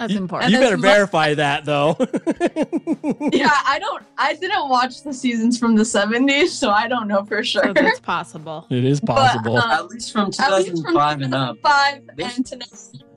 That's 0.00 0.14
important. 0.14 0.46
And 0.46 0.52
You 0.54 0.58
then 0.60 0.80
better 0.80 0.88
lo- 0.88 0.94
verify 0.94 1.34
that 1.34 1.64
though. 1.64 1.94
yeah, 3.32 3.50
I 3.66 3.78
don't, 3.78 4.02
I 4.18 4.34
didn't 4.34 4.68
watch 4.68 5.02
the 5.02 5.12
seasons 5.12 5.58
from 5.58 5.76
the 5.76 5.82
70s, 5.82 6.48
so 6.48 6.70
I 6.70 6.88
don't 6.88 7.06
know 7.06 7.24
for 7.24 7.44
sure. 7.44 7.62
So 7.64 7.72
that's 7.74 8.00
possible. 8.00 8.66
it 8.70 8.84
is 8.84 9.00
But, 9.00 9.14
possible. 9.16 9.58
um, 9.58 9.70
At 9.70 9.88
least 9.88 10.12
from 10.12 10.30
At 10.38 10.52
least 10.52 10.82
from 10.82 10.94
2005 10.94 11.20
and 11.20 11.34
up. 11.34 11.56
2005 11.56 12.16
This- 12.16 12.36
and 12.36 12.46
to 12.46 12.56
now, 12.56 12.66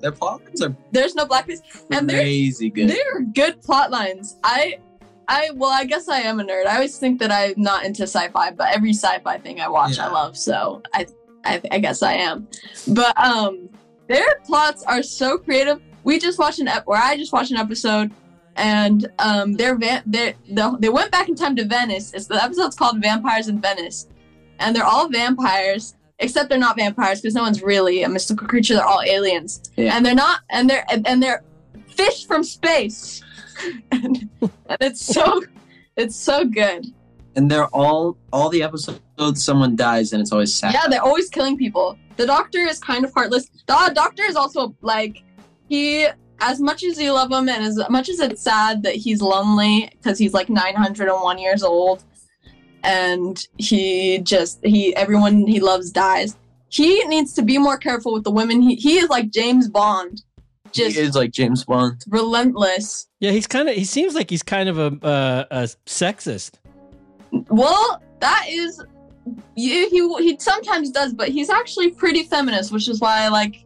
Their 0.01 0.11
plots 0.11 0.61
are 0.61 0.75
there's 0.91 1.15
no 1.15 1.25
blackface. 1.25 1.61
And 1.91 2.09
they're 2.09 2.19
crazy 2.21 2.69
good. 2.69 2.89
They're 2.89 3.21
good 3.33 3.61
plot 3.61 3.89
lines. 3.89 4.35
I, 4.43 4.79
I 5.29 5.51
well, 5.55 5.71
I 5.71 5.85
guess 5.85 6.09
I 6.09 6.19
am 6.19 6.41
a 6.41 6.43
nerd. 6.43 6.65
I 6.65 6.75
always 6.75 6.97
think 6.97 7.19
that 7.21 7.31
I'm 7.31 7.53
not 7.55 7.85
into 7.85 8.03
sci-fi, 8.03 8.51
but 8.51 8.75
every 8.75 8.91
sci-fi 8.93 9.37
thing 9.37 9.61
I 9.61 9.69
watch, 9.69 9.97
I 9.99 10.09
love. 10.11 10.35
So 10.37 10.81
I, 10.93 11.05
I, 11.45 11.61
I 11.71 11.79
guess 11.79 12.03
I 12.03 12.13
am. 12.15 12.47
But 12.89 13.17
um, 13.17 13.69
their 14.09 14.25
plots 14.45 14.83
are 14.83 15.01
so 15.01 15.37
creative. 15.37 15.81
We 16.03 16.19
just 16.19 16.39
watched 16.39 16.59
an 16.59 16.67
ep- 16.67 16.83
or 16.87 16.97
I 16.97 17.17
just 17.17 17.31
watched 17.33 17.51
an 17.51 17.57
episode, 17.57 18.11
and 18.55 19.07
um, 19.19 19.53
they're 19.53 19.75
van- 19.77 20.03
they 20.05 20.35
they 20.79 20.89
went 20.89 21.11
back 21.11 21.29
in 21.29 21.35
time 21.35 21.55
to 21.55 21.65
Venice. 21.65 22.13
It's 22.13 22.27
the 22.27 22.41
episode's 22.43 22.75
called 22.75 23.01
Vampires 23.01 23.47
in 23.47 23.59
Venice, 23.61 24.07
and 24.59 24.75
they're 24.75 24.85
all 24.85 25.09
vampires. 25.09 25.95
Except 26.19 26.47
they're 26.47 26.59
not 26.59 26.77
vampires 26.77 27.19
because 27.21 27.33
no 27.33 27.41
one's 27.41 27.61
really 27.63 28.03
a 28.03 28.07
mystical 28.09 28.47
creature. 28.47 28.75
They're 28.75 28.85
all 28.85 29.01
aliens, 29.01 29.61
Yeah. 29.75 29.95
and 29.97 30.05
they're 30.05 30.15
not, 30.15 30.41
and 30.51 30.69
they're 30.69 30.85
and 30.89 31.21
they're 31.21 31.43
fish 31.87 32.25
from 32.27 32.43
space, 32.43 33.21
and, 33.91 34.29
and 34.41 34.77
it's 34.79 35.03
so 35.03 35.41
it's 35.97 36.15
so 36.15 36.45
good. 36.45 36.85
and 37.35 37.49
they're 37.49 37.65
all 37.67 38.15
all 38.31 38.49
the 38.49 38.61
episodes 38.63 39.01
someone 39.35 39.75
dies 39.75 40.13
and 40.13 40.21
it's 40.21 40.31
always 40.31 40.53
sad. 40.53 40.73
Yeah, 40.73 40.87
they're 40.87 41.01
always 41.01 41.29
killing 41.29 41.57
people. 41.57 41.97
The 42.15 42.25
doctor 42.27 42.59
is 42.59 42.79
kind 42.79 43.03
of 43.03 43.13
heartless. 43.13 43.49
The 43.67 43.91
doctor 43.95 44.23
is 44.23 44.35
also 44.35 44.75
like 44.81 45.22
he 45.73 46.07
as 46.39 46.59
much 46.59 46.83
as 46.83 46.99
you 47.01 47.11
love 47.13 47.31
him 47.31 47.49
and 47.49 47.63
as 47.63 47.81
much 47.89 48.07
as 48.07 48.19
it's 48.19 48.43
sad 48.43 48.83
that 48.83 48.93
he's 48.93 49.21
lonely 49.21 49.89
because 49.93 50.19
he's 50.19 50.33
like 50.33 50.47
901 50.49 51.39
years 51.39 51.63
old 51.63 52.03
and 52.83 53.47
he 53.57 54.19
just 54.19 54.59
he 54.63 54.95
everyone 54.95 55.47
he 55.47 55.59
loves 55.59 55.89
dies. 55.89 56.37
He 56.69 57.03
needs 57.05 57.33
to 57.33 57.41
be 57.41 57.57
more 57.57 57.77
careful 57.77 58.13
with 58.13 58.23
the 58.23 58.29
women. 58.29 58.61
He 58.61 58.75
he 58.75 58.97
is 58.97 59.09
like 59.09 59.31
James 59.31 59.67
Bond. 59.67 60.21
Just 60.71 60.95
he 60.95 61.01
is 61.01 61.15
like 61.15 61.31
James 61.31 61.63
Bond. 61.63 62.03
relentless. 62.07 63.07
yeah, 63.19 63.31
he's 63.31 63.47
kind 63.47 63.69
of. 63.69 63.75
He 63.75 63.85
seems 63.85 64.13
like 64.13 64.29
he's 64.29 64.43
kind 64.43 64.69
of 64.69 64.77
a 64.77 65.05
uh, 65.05 65.45
a 65.49 65.61
sexist. 65.85 66.53
Well, 67.31 68.01
that 68.19 68.45
is 68.47 68.83
he, 69.55 69.87
he 69.89 70.15
he 70.17 70.37
sometimes 70.39 70.91
does, 70.91 71.13
but 71.13 71.29
he's 71.29 71.49
actually 71.49 71.91
pretty 71.91 72.23
feminist, 72.23 72.71
which 72.71 72.87
is 72.89 72.99
why 72.99 73.21
I 73.21 73.27
like 73.29 73.63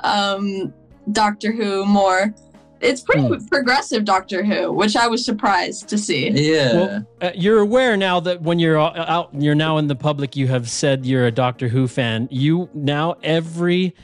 um 0.00 0.74
Doctor 1.12 1.52
Who 1.52 1.84
more. 1.84 2.34
It's 2.80 3.00
pretty 3.00 3.22
Hmm. 3.26 3.46
progressive 3.46 4.04
Doctor 4.04 4.44
Who, 4.44 4.70
which 4.70 4.96
I 4.96 5.06
was 5.08 5.24
surprised 5.24 5.88
to 5.88 5.96
see. 5.98 6.28
Yeah. 6.30 6.72
Well, 6.74 7.06
uh, 7.22 7.30
you're 7.34 7.60
aware 7.60 7.96
now 7.96 8.20
that 8.20 8.42
when 8.42 8.58
you're 8.58 8.78
out- 8.78 8.98
out, 8.98 9.30
you're 9.32 9.54
now 9.54 9.78
in 9.78 9.86
the 9.86 9.94
public. 9.96 10.36
You 10.36 10.46
have 10.48 10.68
said 10.68 11.06
you're 11.06 11.24
a 11.26 11.30
Doctor 11.32 11.68
Who 11.68 11.88
fan. 11.88 12.28
You 12.30 12.68
now 12.74 13.14
every 13.22 13.94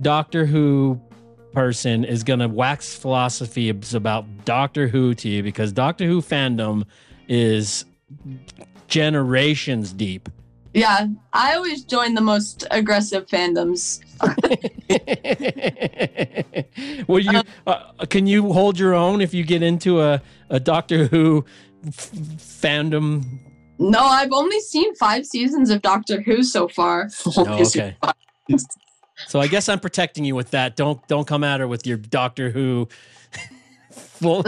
Doctor 0.00 0.46
Who 0.46 0.98
person 1.52 2.02
is 2.02 2.24
going 2.24 2.40
to 2.40 2.48
wax 2.48 2.94
philosophy 2.96 3.68
about 3.94 4.24
Doctor 4.46 4.88
Who 4.88 5.14
to 5.16 5.28
you 5.28 5.42
because 5.42 5.70
Doctor 5.72 6.06
Who 6.06 6.22
fandom 6.22 6.84
is 7.28 7.84
generations 8.88 9.92
deep. 9.92 10.28
Yeah, 10.74 11.06
I 11.32 11.54
always 11.54 11.84
join 11.84 12.14
the 12.14 12.20
most 12.20 12.66
aggressive 12.72 13.26
fandoms. 13.26 14.00
Will 17.08 17.20
you 17.20 17.42
uh, 17.66 18.06
can 18.06 18.26
you 18.26 18.52
hold 18.52 18.78
your 18.78 18.92
own 18.92 19.20
if 19.20 19.32
you 19.32 19.44
get 19.44 19.62
into 19.62 20.00
a, 20.00 20.20
a 20.50 20.58
Doctor 20.58 21.06
Who 21.06 21.44
f- 21.86 22.10
fandom? 22.10 23.24
No, 23.78 24.00
I've 24.00 24.32
only 24.32 24.60
seen 24.60 24.94
five 24.96 25.26
seasons 25.26 25.70
of 25.70 25.80
Doctor 25.80 26.20
Who 26.22 26.42
so 26.42 26.68
far. 26.68 27.08
Oh, 27.36 27.66
okay. 27.66 27.96
So 29.28 29.40
I 29.40 29.46
guess 29.46 29.68
I'm 29.68 29.78
protecting 29.78 30.24
you 30.24 30.34
with 30.34 30.50
that. 30.50 30.74
Don't 30.74 31.06
don't 31.06 31.24
come 31.24 31.44
at 31.44 31.60
her 31.60 31.68
with 31.68 31.86
your 31.86 31.96
Doctor 31.96 32.50
Who. 32.50 32.88
full, 33.92 34.44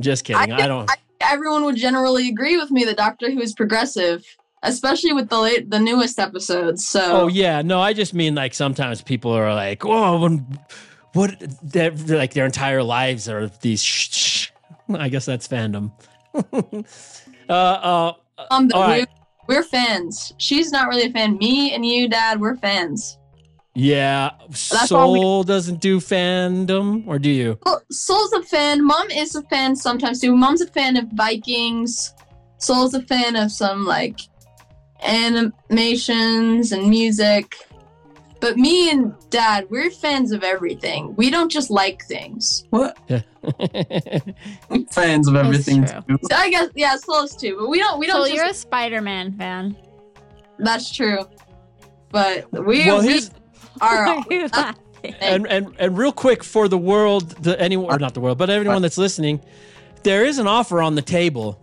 just 0.00 0.24
kidding. 0.24 0.52
I, 0.52 0.66
don't. 0.66 0.90
I, 0.90 0.96
everyone 1.20 1.64
would 1.64 1.76
generally 1.76 2.28
agree 2.28 2.56
with 2.56 2.72
me 2.72 2.84
that 2.84 2.96
Doctor 2.96 3.30
Who 3.30 3.40
is 3.40 3.54
progressive, 3.54 4.24
especially 4.62 5.12
with 5.12 5.28
the 5.28 5.38
late, 5.38 5.70
the 5.70 5.78
newest 5.78 6.18
episodes. 6.18 6.86
So 6.86 7.22
Oh 7.22 7.26
yeah, 7.28 7.62
no, 7.62 7.80
I 7.80 7.92
just 7.92 8.14
mean 8.14 8.34
like 8.34 8.54
sometimes 8.54 9.02
people 9.02 9.32
are 9.32 9.54
like, 9.54 9.84
"Oh, 9.84 10.20
when, 10.20 10.58
what?" 11.12 11.36
They're, 11.62 11.90
like 11.92 12.34
their 12.34 12.46
entire 12.46 12.82
lives 12.82 13.28
are 13.28 13.48
these. 13.60 13.82
Sh- 13.82 14.10
sh-. 14.10 14.50
I 14.92 15.08
guess 15.08 15.24
that's 15.24 15.46
fandom. 15.46 15.92
uh, 16.34 17.52
uh, 17.52 18.12
um, 18.50 18.70
all 18.74 18.82
right. 18.82 19.08
we're, 19.46 19.56
we're 19.56 19.62
fans. 19.62 20.32
She's 20.38 20.72
not 20.72 20.88
really 20.88 21.04
a 21.04 21.10
fan. 21.10 21.38
Me 21.38 21.72
and 21.74 21.84
you, 21.86 22.08
Dad, 22.08 22.40
we're 22.40 22.56
fans. 22.56 23.18
Yeah, 23.74 24.30
That's 24.48 24.90
all 24.90 25.12
we- 25.12 25.20
Soul 25.20 25.44
doesn't 25.44 25.80
do 25.80 26.00
fandom, 26.00 27.06
or 27.06 27.18
do 27.20 27.30
you? 27.30 27.58
Well, 27.64 27.82
Soul's 27.90 28.32
a 28.32 28.42
fan. 28.42 28.84
Mom 28.84 29.10
is 29.10 29.36
a 29.36 29.42
fan 29.44 29.76
sometimes 29.76 30.20
too. 30.20 30.34
Mom's 30.34 30.60
a 30.60 30.66
fan 30.66 30.96
of 30.96 31.06
Vikings. 31.12 32.12
Soul's 32.58 32.94
a 32.94 33.02
fan 33.02 33.36
of 33.36 33.52
some 33.52 33.86
like 33.86 34.20
animations 35.02 36.72
and 36.72 36.88
music. 36.88 37.56
But 38.40 38.56
me 38.56 38.90
and 38.90 39.14
Dad, 39.28 39.66
we're 39.68 39.90
fans 39.90 40.32
of 40.32 40.42
everything. 40.42 41.14
We 41.16 41.28
don't 41.30 41.50
just 41.50 41.70
like 41.70 42.04
things. 42.06 42.64
What? 42.70 42.96
Fans 44.90 45.28
of 45.28 45.36
everything. 45.36 45.84
too. 45.84 46.18
I 46.32 46.48
guess 46.50 46.70
yeah, 46.74 46.96
Soul's 46.96 47.36
too. 47.36 47.56
But 47.60 47.68
we 47.68 47.78
don't. 47.78 47.98
We 47.98 48.06
don't. 48.06 48.16
So 48.16 48.24
just, 48.24 48.34
you're 48.34 48.46
a 48.46 48.54
Spider-Man 48.54 49.36
fan. 49.36 49.76
That's 50.58 50.90
true. 50.90 51.28
But 52.10 52.50
we, 52.52 52.86
Well, 52.86 53.06
we 53.06 53.20
are. 53.80 54.24
and 55.20 55.46
and 55.46 55.76
and 55.78 55.98
real 55.98 56.12
quick 56.12 56.42
for 56.42 56.68
the 56.68 56.78
world, 56.78 57.30
the 57.42 57.60
anyone 57.60 57.92
or 57.94 57.98
not 57.98 58.14
the 58.14 58.20
world, 58.20 58.38
but 58.38 58.50
everyone 58.50 58.82
that's 58.82 58.98
listening, 58.98 59.40
there 60.02 60.24
is 60.24 60.38
an 60.38 60.46
offer 60.46 60.82
on 60.82 60.94
the 60.94 61.02
table. 61.02 61.60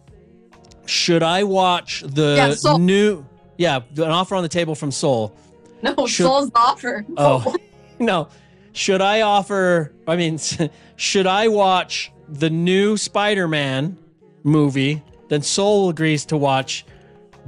Should 0.88 1.24
I 1.24 1.44
watch 1.44 2.04
the 2.06 2.36
Yeah, 2.38 2.54
Soul. 2.54 2.80
new? 2.80 3.26
Yeah, 3.58 3.82
an 3.96 4.04
offer 4.04 4.36
on 4.36 4.44
the 4.44 4.50
table 4.50 4.76
from 4.76 4.92
Soul. 4.92 5.36
no, 5.82 5.94
Should- 6.08 6.26
Soul's 6.26 6.50
the 6.52 6.60
offer. 6.60 7.06
Oh, 7.18 7.56
no. 8.00 8.28
Should 8.74 9.02
I 9.02 9.22
offer? 9.22 9.92
I 10.08 10.16
mean, 10.16 10.40
should 10.96 11.28
I 11.28 11.48
watch 11.48 12.12
the 12.30 12.50
new 12.50 12.96
Spider-Man 12.98 13.98
movie? 14.44 15.04
Then 15.30 15.42
Soul 15.42 15.90
agrees 15.90 16.26
to 16.26 16.38
watch 16.38 16.86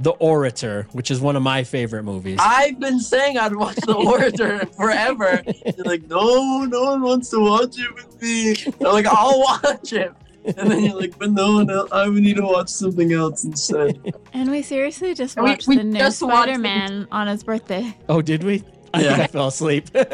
The 0.00 0.10
Orator, 0.10 0.86
which 0.92 1.10
is 1.10 1.20
one 1.20 1.36
of 1.36 1.42
my 1.42 1.62
favorite 1.64 2.02
movies. 2.02 2.38
I've 2.42 2.80
been 2.80 2.98
saying 3.00 3.38
I'd 3.38 3.54
watch 3.54 3.76
The 3.76 3.94
Orator 3.94 4.66
forever. 4.76 5.42
You're 5.46 5.86
like, 5.86 6.06
no, 6.08 6.64
no 6.64 6.82
one 6.84 7.02
wants 7.02 7.30
to 7.30 7.38
watch 7.40 7.78
it 7.78 7.94
with 7.94 8.20
me. 8.20 8.56
I'm 8.84 8.92
like, 8.92 9.06
I'll 9.06 9.38
watch 9.40 9.92
it. 9.92 10.12
And 10.44 10.70
then 10.70 10.84
you're 10.84 10.98
like, 10.98 11.18
but 11.18 11.30
no 11.32 11.52
one 11.54 11.70
else, 11.70 11.90
I 11.92 12.08
would 12.08 12.22
need 12.22 12.36
to 12.36 12.42
watch 12.42 12.68
something 12.70 13.12
else 13.12 13.44
instead. 13.44 14.14
And 14.32 14.50
we 14.50 14.62
seriously 14.62 15.12
just 15.14 15.36
And 15.36 15.46
watched 15.46 15.68
we 15.68 15.76
the 15.76 15.84
new 15.84 15.98
just 15.98 16.22
watched. 16.22 16.48
Spider-Man 16.48 17.08
on 17.12 17.26
his 17.26 17.44
birthday. 17.44 17.94
Oh, 18.08 18.22
did 18.22 18.42
we? 18.44 18.62
I 18.94 19.02
think 19.02 19.18
I 19.18 19.26
fell 19.26 19.48
asleep. 19.48 19.88
All 19.94 20.04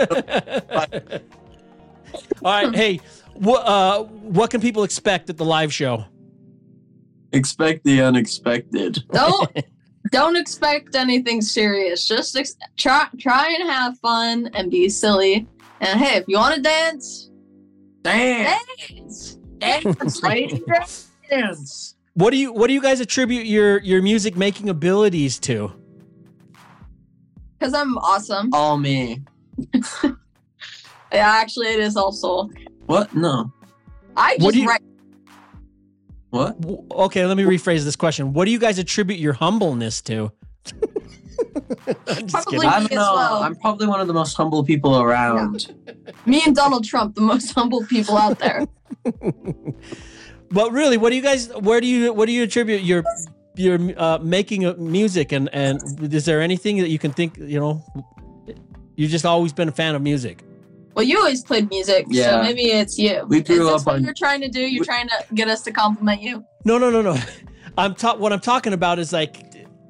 right, 2.42 2.74
hey, 2.74 3.00
what 3.34 3.66
uh, 3.66 4.04
what 4.04 4.50
can 4.50 4.60
people 4.60 4.84
expect 4.84 5.30
at 5.30 5.36
the 5.36 5.44
live 5.44 5.72
show? 5.72 6.04
Expect 7.32 7.84
the 7.84 8.02
unexpected. 8.02 9.02
don't 9.12 9.50
don't 10.10 10.36
expect 10.36 10.94
anything 10.94 11.40
serious. 11.42 12.06
Just 12.06 12.36
ex- 12.36 12.56
try 12.76 13.06
try 13.18 13.54
and 13.58 13.68
have 13.68 13.98
fun 13.98 14.50
and 14.54 14.70
be 14.70 14.88
silly. 14.88 15.46
And 15.80 16.00
hey, 16.00 16.18
if 16.18 16.24
you 16.28 16.38
want 16.38 16.54
to 16.56 16.62
dance, 16.62 17.30
dance, 18.02 18.88
dance, 18.88 19.35
lady, 20.22 20.62
dance. 21.30 21.94
What 22.14 22.30
do 22.30 22.36
you 22.36 22.52
what 22.52 22.68
do 22.68 22.72
you 22.72 22.80
guys 22.80 23.00
attribute 23.00 23.46
your 23.46 23.78
your 23.80 24.00
music 24.02 24.36
making 24.36 24.68
abilities 24.68 25.38
to? 25.40 25.72
Because 27.58 27.74
I'm 27.74 27.96
awesome. 27.98 28.50
All 28.52 28.78
me. 28.78 29.22
Yeah, 31.12 31.28
actually, 31.28 31.68
it 31.68 31.78
is 31.80 31.96
also. 31.96 32.50
What? 32.86 33.14
No. 33.14 33.50
I 34.16 34.32
What 34.32 34.38
just 34.40 34.54
do 34.54 34.60
you- 34.62 34.68
write. 34.68 34.82
What? 36.30 36.56
Okay, 36.90 37.24
let 37.24 37.36
me 37.36 37.44
rephrase 37.44 37.84
this 37.84 37.94
question. 37.96 38.32
What 38.32 38.44
do 38.44 38.50
you 38.50 38.58
guys 38.58 38.78
attribute 38.80 39.20
your 39.20 39.32
humbleness 39.32 40.02
to? 40.02 40.32
I'm 41.56 42.26
Probably 42.28 42.58
kidding. 42.58 42.68
I 42.68 42.78
don't 42.80 42.92
as 42.92 42.96
know. 42.98 43.14
well. 43.14 43.42
I'm 43.42 43.56
probably 43.56 43.86
one 43.86 44.00
of 44.00 44.06
the 44.06 44.12
most 44.14 44.34
humble 44.36 44.62
people 44.64 45.00
around. 45.00 45.66
Me 46.26 46.42
and 46.46 46.54
Donald 46.54 46.84
Trump, 46.84 47.14
the 47.14 47.20
most 47.22 47.52
humble 47.52 47.84
people 47.86 48.16
out 48.16 48.38
there. 48.38 48.66
But 50.50 50.70
really, 50.72 50.96
what 50.96 51.10
do 51.10 51.16
you 51.16 51.22
guys? 51.22 51.48
Where 51.60 51.80
do 51.80 51.86
you 51.88 52.12
what 52.12 52.26
do 52.26 52.32
you 52.32 52.44
attribute 52.44 52.82
your 52.82 53.02
your 53.56 53.78
uh, 53.96 54.18
making 54.22 54.64
of 54.64 54.78
music 54.78 55.32
and 55.32 55.48
and 55.52 55.80
is 56.14 56.24
there 56.24 56.40
anything 56.40 56.78
that 56.78 56.88
you 56.88 56.98
can 57.00 57.10
think? 57.12 57.36
You 57.36 57.58
know, 57.58 57.84
you've 58.94 59.10
just 59.10 59.26
always 59.26 59.52
been 59.52 59.68
a 59.68 59.72
fan 59.72 59.96
of 59.96 60.02
music. 60.02 60.44
Well, 60.94 61.04
you 61.04 61.18
always 61.18 61.42
played 61.42 61.68
music, 61.68 62.06
so 62.06 62.12
Yeah. 62.16 62.42
maybe 62.42 62.62
it's 62.70 62.96
you. 62.96 63.24
We 63.28 63.42
grew 63.42 63.66
Is 63.66 63.72
this 63.72 63.80
up 63.82 63.86
what 63.86 63.96
on- 63.96 64.04
you're 64.04 64.14
trying 64.14 64.40
to 64.42 64.48
do? 64.48 64.60
You're 64.60 64.84
trying 64.84 65.08
to 65.08 65.24
get 65.34 65.48
us 65.48 65.62
to 65.62 65.72
compliment 65.72 66.22
you. 66.22 66.44
No, 66.64 66.78
no, 66.78 66.90
no, 66.90 67.02
no. 67.02 67.16
I'm 67.76 67.94
ta- 67.96 68.16
what 68.16 68.32
I'm 68.32 68.40
talking 68.40 68.72
about 68.72 68.98
is 68.98 69.12
like, 69.12 69.42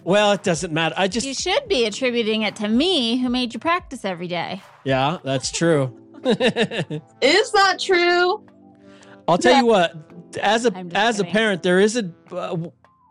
well, 0.07 0.33
it 0.33 0.43
doesn't 0.43 0.73
matter. 0.73 0.95
I 0.97 1.09
just 1.09 1.27
You 1.27 1.35
should 1.35 1.69
be 1.69 1.85
attributing 1.85 2.43
it 2.43 2.57
to 2.57 2.69
me, 2.69 3.19
who 3.19 3.29
made 3.29 3.53
you 3.53 3.61
practice 3.61 4.05
every 4.05 4.29
day. 4.29 4.63
yeah, 4.85 5.19
that's 5.25 5.51
true. 5.51 5.95
Is 6.25 7.53
that 7.53 7.79
true? 7.81 8.45
I'll 9.29 9.39
tell 9.39 9.57
you 9.57 9.67
what. 9.67 9.95
As 10.43 10.67
a 10.67 10.77
I'm 10.77 10.91
just 10.91 10.97
as 10.97 11.21
a 11.21 11.25
parent, 11.25 11.63
there 11.63 11.81
is 11.81 11.97
a, 11.97 12.05
uh, 12.31 12.57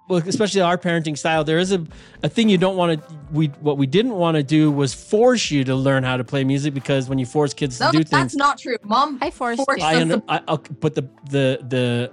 well, 0.07 0.21
especially 0.27 0.61
our 0.61 0.77
parenting 0.77 1.17
style. 1.17 1.43
There 1.43 1.57
is 1.57 1.71
a, 1.71 1.83
a 2.23 2.29
thing 2.29 2.49
you 2.49 2.57
don't 2.57 2.75
want 2.77 3.01
to. 3.07 3.15
We 3.31 3.47
what 3.61 3.77
we 3.77 3.87
didn't 3.87 4.13
want 4.13 4.35
to 4.35 4.43
do 4.43 4.69
was 4.71 4.93
force 4.93 5.49
you 5.49 5.63
to 5.63 5.73
learn 5.75 6.03
how 6.03 6.17
to 6.17 6.23
play 6.23 6.43
music 6.43 6.73
because 6.73 7.09
when 7.09 7.17
you 7.17 7.25
force 7.25 7.53
kids 7.53 7.77
to 7.79 7.85
No, 7.85 7.91
do 7.91 7.97
that's 7.99 8.09
things, 8.11 8.35
not 8.35 8.59
true. 8.59 8.77
Mom 8.83 9.17
I 9.21 9.31
forced 9.31 9.65
forced 9.65 9.79
you. 9.81 9.85
I 9.87 9.95
us 9.95 10.01
under, 10.01 10.17
to 10.17 10.23
I, 10.27 10.41
okay, 10.49 10.73
but 10.79 10.93
the 10.93 11.01
the 11.31 11.59
the 11.67 12.11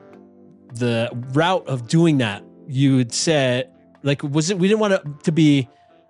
the 0.75 1.11
route 1.35 1.67
of 1.67 1.87
doing 1.89 2.19
that, 2.19 2.43
you 2.67 2.97
would 2.97 3.13
say, 3.13 3.65
like, 4.03 4.23
was 4.23 4.51
it? 4.51 4.59
We 4.59 4.69
didn't 4.69 4.81
want 4.81 4.95
it 4.95 5.03
to 5.25 5.33
be 5.33 5.69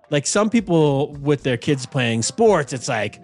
like 0.09 0.25
some 0.27 0.49
people 0.49 1.13
with 1.13 1.43
their 1.43 1.57
kids 1.57 1.85
playing 1.85 2.21
sports. 2.23 2.73
It's 2.73 2.87
like 2.87 3.21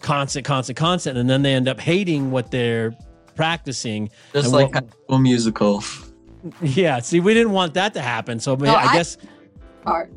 constant, 0.00 0.44
constant, 0.44 0.76
constant, 0.78 1.16
and 1.18 1.28
then 1.28 1.42
they 1.42 1.54
end 1.54 1.68
up 1.68 1.80
hating 1.80 2.30
what 2.30 2.50
they're 2.50 2.94
practicing. 3.34 4.10
Just 4.32 4.46
And 4.46 4.52
like 4.54 4.74
what- 4.74 4.84
High 4.84 4.90
School 5.04 5.18
Musical. 5.18 5.84
yeah. 6.62 7.00
See, 7.00 7.20
we 7.20 7.34
didn't 7.34 7.52
want 7.52 7.74
that 7.74 7.94
to 7.94 8.00
happen. 8.02 8.40
So 8.40 8.54
No, 8.54 8.72
I, 8.72 8.84
I- 8.88 8.92
guess 8.94 9.16
guitar. 9.80 10.10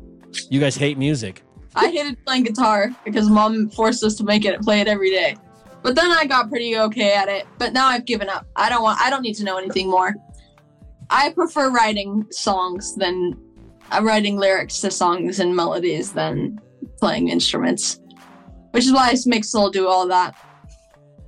you 0.50 0.60
guys 0.60 0.76
hate 0.76 0.98
music. 0.98 1.42
I 1.74 1.88
hated 1.88 2.22
playing 2.26 2.42
guitar 2.44 2.90
because 3.04 3.30
mom 3.30 3.70
forced 3.70 4.04
us 4.04 4.14
to 4.16 4.24
make 4.24 4.44
it 4.44 4.60
play 4.60 4.80
it 4.82 4.88
every 4.88 5.08
day. 5.10 5.36
But 5.82 5.94
then 5.96 6.10
I 6.12 6.26
got 6.26 6.50
pretty 6.50 6.76
okay 6.78 7.14
at 7.14 7.28
it. 7.28 7.46
But 7.58 7.72
now 7.72 7.86
I've 7.88 8.04
given 8.04 8.28
up. 8.28 8.46
I 8.56 8.68
don't 8.68 8.82
want 8.82 9.00
I 9.00 9.08
don't 9.08 9.22
need 9.22 9.34
to 9.36 9.44
know 9.44 9.56
anything 9.56 9.88
more. 9.88 10.14
I 11.08 11.30
prefer 11.30 11.70
writing 11.70 12.26
songs 12.30 12.94
than 12.94 13.32
writing 14.00 14.36
lyrics 14.36 14.80
to 14.80 14.90
songs 14.90 15.40
and 15.40 15.54
melodies 15.54 16.12
than 16.12 16.60
playing 16.98 17.28
instruments. 17.28 18.00
Which 18.70 18.84
is 18.84 18.92
why 18.92 19.10
I 19.10 19.16
make 19.26 19.44
Soul 19.44 19.70
do 19.70 19.86
all 19.86 20.06
that. 20.08 20.34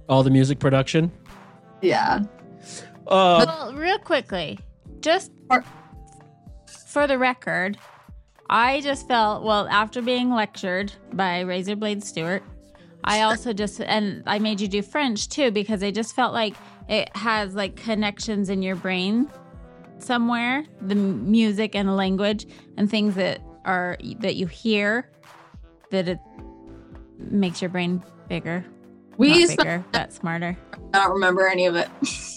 All 0.08 0.22
the 0.22 0.30
music 0.30 0.58
production. 0.58 1.12
Yeah. 1.82 2.20
Uh, 3.06 3.44
Well, 3.46 3.74
real 3.74 3.98
quickly, 3.98 4.58
just 5.00 5.30
for 6.88 7.06
the 7.06 7.18
record, 7.18 7.76
I 8.48 8.80
just 8.80 9.08
felt 9.08 9.42
well 9.42 9.66
after 9.68 10.00
being 10.00 10.30
lectured 10.30 10.92
by 11.12 11.44
Razorblade 11.44 12.02
Stewart. 12.02 12.42
I 13.04 13.22
also 13.22 13.52
just 13.52 13.80
and 13.80 14.22
I 14.26 14.38
made 14.38 14.60
you 14.60 14.68
do 14.68 14.80
French 14.80 15.28
too 15.28 15.50
because 15.50 15.82
I 15.82 15.90
just 15.90 16.14
felt 16.14 16.32
like 16.32 16.54
it 16.88 17.14
has 17.16 17.54
like 17.54 17.76
connections 17.76 18.48
in 18.48 18.62
your 18.62 18.76
brain 18.76 19.30
somewhere, 20.04 20.64
the 20.80 20.94
music 20.94 21.74
and 21.74 21.88
the 21.88 21.92
language 21.92 22.46
and 22.76 22.90
things 22.90 23.14
that 23.16 23.40
are 23.64 23.96
that 24.20 24.36
you 24.36 24.46
hear 24.46 25.10
that 25.90 26.08
it 26.08 26.18
makes 27.18 27.62
your 27.62 27.70
brain 27.70 28.02
bigger. 28.28 28.64
We 29.16 29.28
Not 29.28 29.36
spent- 29.42 29.58
bigger, 29.58 29.84
but 29.92 30.12
smarter. 30.12 30.56
I 30.92 30.98
don't 30.98 31.12
remember 31.12 31.46
any 31.46 31.66
of 31.66 31.76
it. 31.76 31.88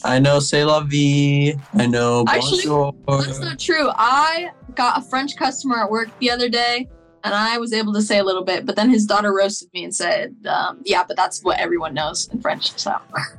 I 0.03 0.19
know 0.19 0.39
C'est 0.39 0.63
la 0.63 0.81
vie. 0.81 1.55
I 1.73 1.87
know 1.87 2.23
Actually, 2.27 2.65
Bonjour. 2.65 2.93
That's 3.07 3.39
not 3.39 3.59
true. 3.59 3.89
I 3.95 4.51
got 4.75 4.99
a 4.99 5.01
French 5.01 5.35
customer 5.35 5.83
at 5.83 5.89
work 5.89 6.09
the 6.19 6.29
other 6.29 6.49
day, 6.49 6.87
and 7.23 7.33
I 7.33 7.57
was 7.57 7.73
able 7.73 7.93
to 7.93 8.01
say 8.01 8.19
a 8.19 8.23
little 8.23 8.43
bit, 8.43 8.65
but 8.65 8.75
then 8.75 8.89
his 8.89 9.05
daughter 9.05 9.33
roasted 9.33 9.69
me 9.73 9.83
and 9.83 9.93
said, 9.93 10.35
um, 10.47 10.81
"Yeah, 10.85 11.03
but 11.07 11.17
that's 11.17 11.43
what 11.43 11.59
everyone 11.59 11.93
knows 11.93 12.29
in 12.31 12.41
French." 12.41 12.77
So 12.79 12.95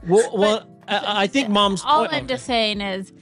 Well, 0.07 0.31
well 0.37 0.69
I, 0.89 1.23
I 1.23 1.27
think 1.27 1.49
mom's. 1.49 1.83
All 1.85 2.03
oh, 2.03 2.09
I'm 2.11 2.27
just 2.27 2.45
saying 2.45 2.81
is, 2.81 3.13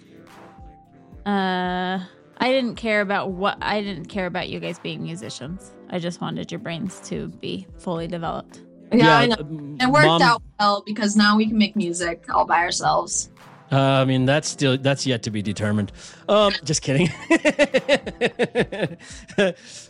uh, 1.26 1.98
I 2.38 2.52
didn't 2.52 2.76
care 2.76 3.00
about 3.00 3.32
what 3.32 3.58
I 3.60 3.80
didn't 3.82 4.06
care 4.06 4.26
about 4.26 4.48
you 4.48 4.60
guys 4.60 4.78
being 4.78 5.02
musicians. 5.02 5.72
I 5.90 5.98
just 5.98 6.20
wanted 6.20 6.50
your 6.52 6.60
brains 6.60 7.00
to 7.08 7.28
be 7.28 7.66
fully 7.78 8.06
developed. 8.06 8.60
yeah, 8.92 9.18
I 9.18 9.26
know. 9.26 9.36
um, 9.40 9.78
It 9.80 9.88
worked 9.90 10.06
Mom- 10.06 10.22
out 10.22 10.42
well 10.60 10.82
because 10.86 11.16
now 11.16 11.36
we 11.36 11.46
can 11.46 11.58
make 11.58 11.74
music 11.76 12.24
all 12.32 12.44
by 12.44 12.58
ourselves. 12.58 13.30
Uh, 13.72 13.80
I 13.80 14.04
mean, 14.04 14.26
that's 14.26 14.48
still 14.48 14.78
that's 14.78 15.04
yet 15.06 15.24
to 15.24 15.30
be 15.30 15.42
determined. 15.42 15.90
Um, 16.28 16.52
just 16.62 16.82
kidding. 16.82 17.08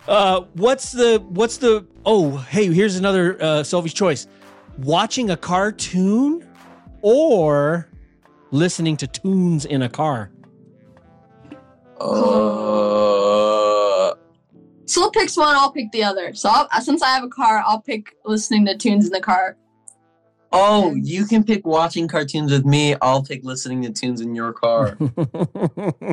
uh, 0.08 0.40
what's 0.54 0.92
the 0.92 1.22
what's 1.28 1.58
the? 1.58 1.86
Oh, 2.06 2.38
hey, 2.38 2.72
here's 2.72 2.96
another 2.96 3.36
uh, 3.42 3.62
Sophie's 3.62 3.92
choice: 3.92 4.26
watching 4.78 5.28
a 5.28 5.36
cartoon 5.36 6.48
or 7.02 7.88
listening 8.50 8.96
to 8.96 9.06
tunes 9.06 9.66
in 9.66 9.82
a 9.82 9.90
car. 9.90 10.30
Uh, 11.98 12.06
Soul 14.86 15.10
picks 15.10 15.36
one, 15.36 15.54
I'll 15.56 15.72
pick 15.72 15.90
the 15.92 16.04
other. 16.04 16.32
So 16.34 16.48
I'll, 16.50 16.68
since 16.80 17.02
I 17.02 17.08
have 17.08 17.24
a 17.24 17.28
car, 17.28 17.62
I'll 17.66 17.80
pick 17.80 18.14
listening 18.24 18.64
to 18.66 18.76
tunes 18.76 19.06
in 19.06 19.12
the 19.12 19.20
car. 19.20 19.56
oh, 20.52 20.94
you 20.94 21.26
can 21.26 21.42
pick 21.42 21.66
watching 21.66 22.06
cartoons 22.08 22.52
with 22.52 22.64
me. 22.64 22.94
I'll 23.02 23.22
pick 23.22 23.42
listening 23.44 23.82
to 23.82 23.90
tunes 23.92 24.20
in 24.20 24.34
your 24.34 24.52
car. 24.52 24.96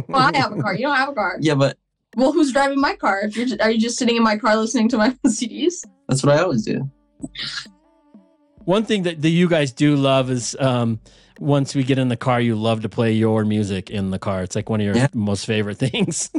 Well, 0.08 0.32
I 0.34 0.38
have 0.38 0.52
a 0.54 0.62
car. 0.62 0.74
You 0.76 0.82
don't 0.88 0.96
have 0.96 1.10
a 1.10 1.14
car. 1.14 1.38
yeah, 1.40 1.56
but 1.56 1.78
Well, 2.16 2.32
who's 2.32 2.52
driving 2.52 2.80
my 2.82 2.96
car? 2.96 3.22
If 3.22 3.38
you're, 3.38 3.48
are 3.62 3.70
you 3.72 3.80
just 3.80 3.98
sitting 3.98 4.16
in 4.18 4.24
my 4.24 4.38
car 4.38 4.56
listening 4.56 4.90
to 4.90 4.98
my 4.98 5.10
CDs? 5.28 5.84
that's 6.08 6.24
what 6.24 6.36
I 6.38 6.42
always 6.42 6.64
do. 6.66 6.90
One 8.66 8.86
thing 8.86 9.04
that, 9.04 9.22
that 9.22 9.30
you 9.30 9.48
guys 9.48 9.72
do 9.72 9.96
love 9.96 10.30
is 10.32 10.56
um, 10.60 11.00
once 11.40 11.76
we 11.76 11.84
get 11.84 11.98
in 11.98 12.08
the 12.10 12.18
car, 12.18 12.40
you 12.42 12.56
love 12.56 12.82
to 12.82 12.90
play 12.90 13.12
your 13.14 13.46
music 13.46 13.90
in 13.90 14.10
the 14.12 14.20
car. 14.20 14.44
It's 14.44 14.56
like 14.56 14.70
one 14.70 14.80
of 14.82 14.86
your 14.86 14.96
Yeah. 14.96 15.08
most 15.14 15.46
favorite 15.46 15.78
things. 15.80 16.30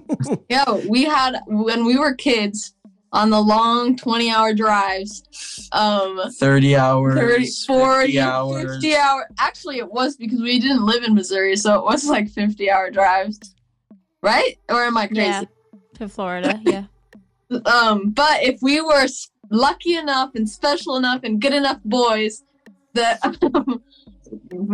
yeah, 0.48 0.64
we 0.88 1.04
had 1.04 1.40
when 1.46 1.84
we 1.84 1.98
were 1.98 2.14
kids 2.14 2.74
on 3.12 3.30
the 3.30 3.40
long 3.40 3.96
20 3.96 4.30
hour 4.30 4.52
drives. 4.54 5.22
Um, 5.72 6.20
30 6.38 6.76
hours, 6.76 7.14
30, 7.14 7.46
40, 7.66 8.06
50 8.06 8.20
hours. 8.20 8.72
50 8.82 8.96
hour. 8.96 9.28
Actually, 9.38 9.78
it 9.78 9.90
was 9.92 10.16
because 10.16 10.40
we 10.40 10.58
didn't 10.58 10.84
live 10.84 11.04
in 11.04 11.14
Missouri, 11.14 11.56
so 11.56 11.78
it 11.78 11.84
was 11.84 12.06
like 12.08 12.28
50 12.28 12.70
hour 12.70 12.90
drives. 12.90 13.38
Right? 14.22 14.58
Or 14.68 14.82
am 14.84 14.96
I 14.96 15.06
crazy? 15.06 15.20
Yeah, 15.20 15.42
to 15.98 16.08
Florida. 16.08 16.60
Yeah. 16.62 16.84
Um, 17.66 18.10
but 18.10 18.42
if 18.42 18.58
we 18.62 18.80
were 18.80 19.06
lucky 19.50 19.94
enough 19.96 20.34
and 20.34 20.48
special 20.48 20.96
enough 20.96 21.20
and 21.22 21.40
good 21.40 21.52
enough 21.52 21.78
boys, 21.84 22.42
that 22.94 23.20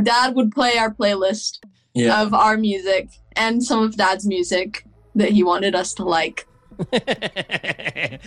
dad 0.02 0.34
would 0.34 0.52
play 0.52 0.76
our 0.78 0.92
playlist 0.92 1.58
Yeah. 1.94 2.22
of 2.22 2.32
our 2.34 2.56
music 2.56 3.08
and 3.36 3.62
some 3.62 3.82
of 3.84 3.96
dad's 3.96 4.26
music 4.26 4.84
that 5.14 5.30
he 5.30 5.42
wanted 5.42 5.74
us 5.74 5.94
to 5.94 6.04
like. 6.04 6.46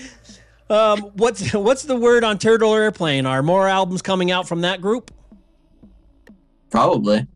um, 0.70 1.00
what's 1.16 1.54
what's 1.54 1.84
the 1.84 1.96
word 1.96 2.24
on 2.24 2.38
Turtle 2.38 2.74
Airplane? 2.74 3.26
Are 3.26 3.44
more 3.44 3.68
albums 3.68 4.02
coming 4.02 4.32
out 4.32 4.48
from 4.48 4.62
that 4.62 4.82
group? 4.82 5.12
Probably. 6.70 7.28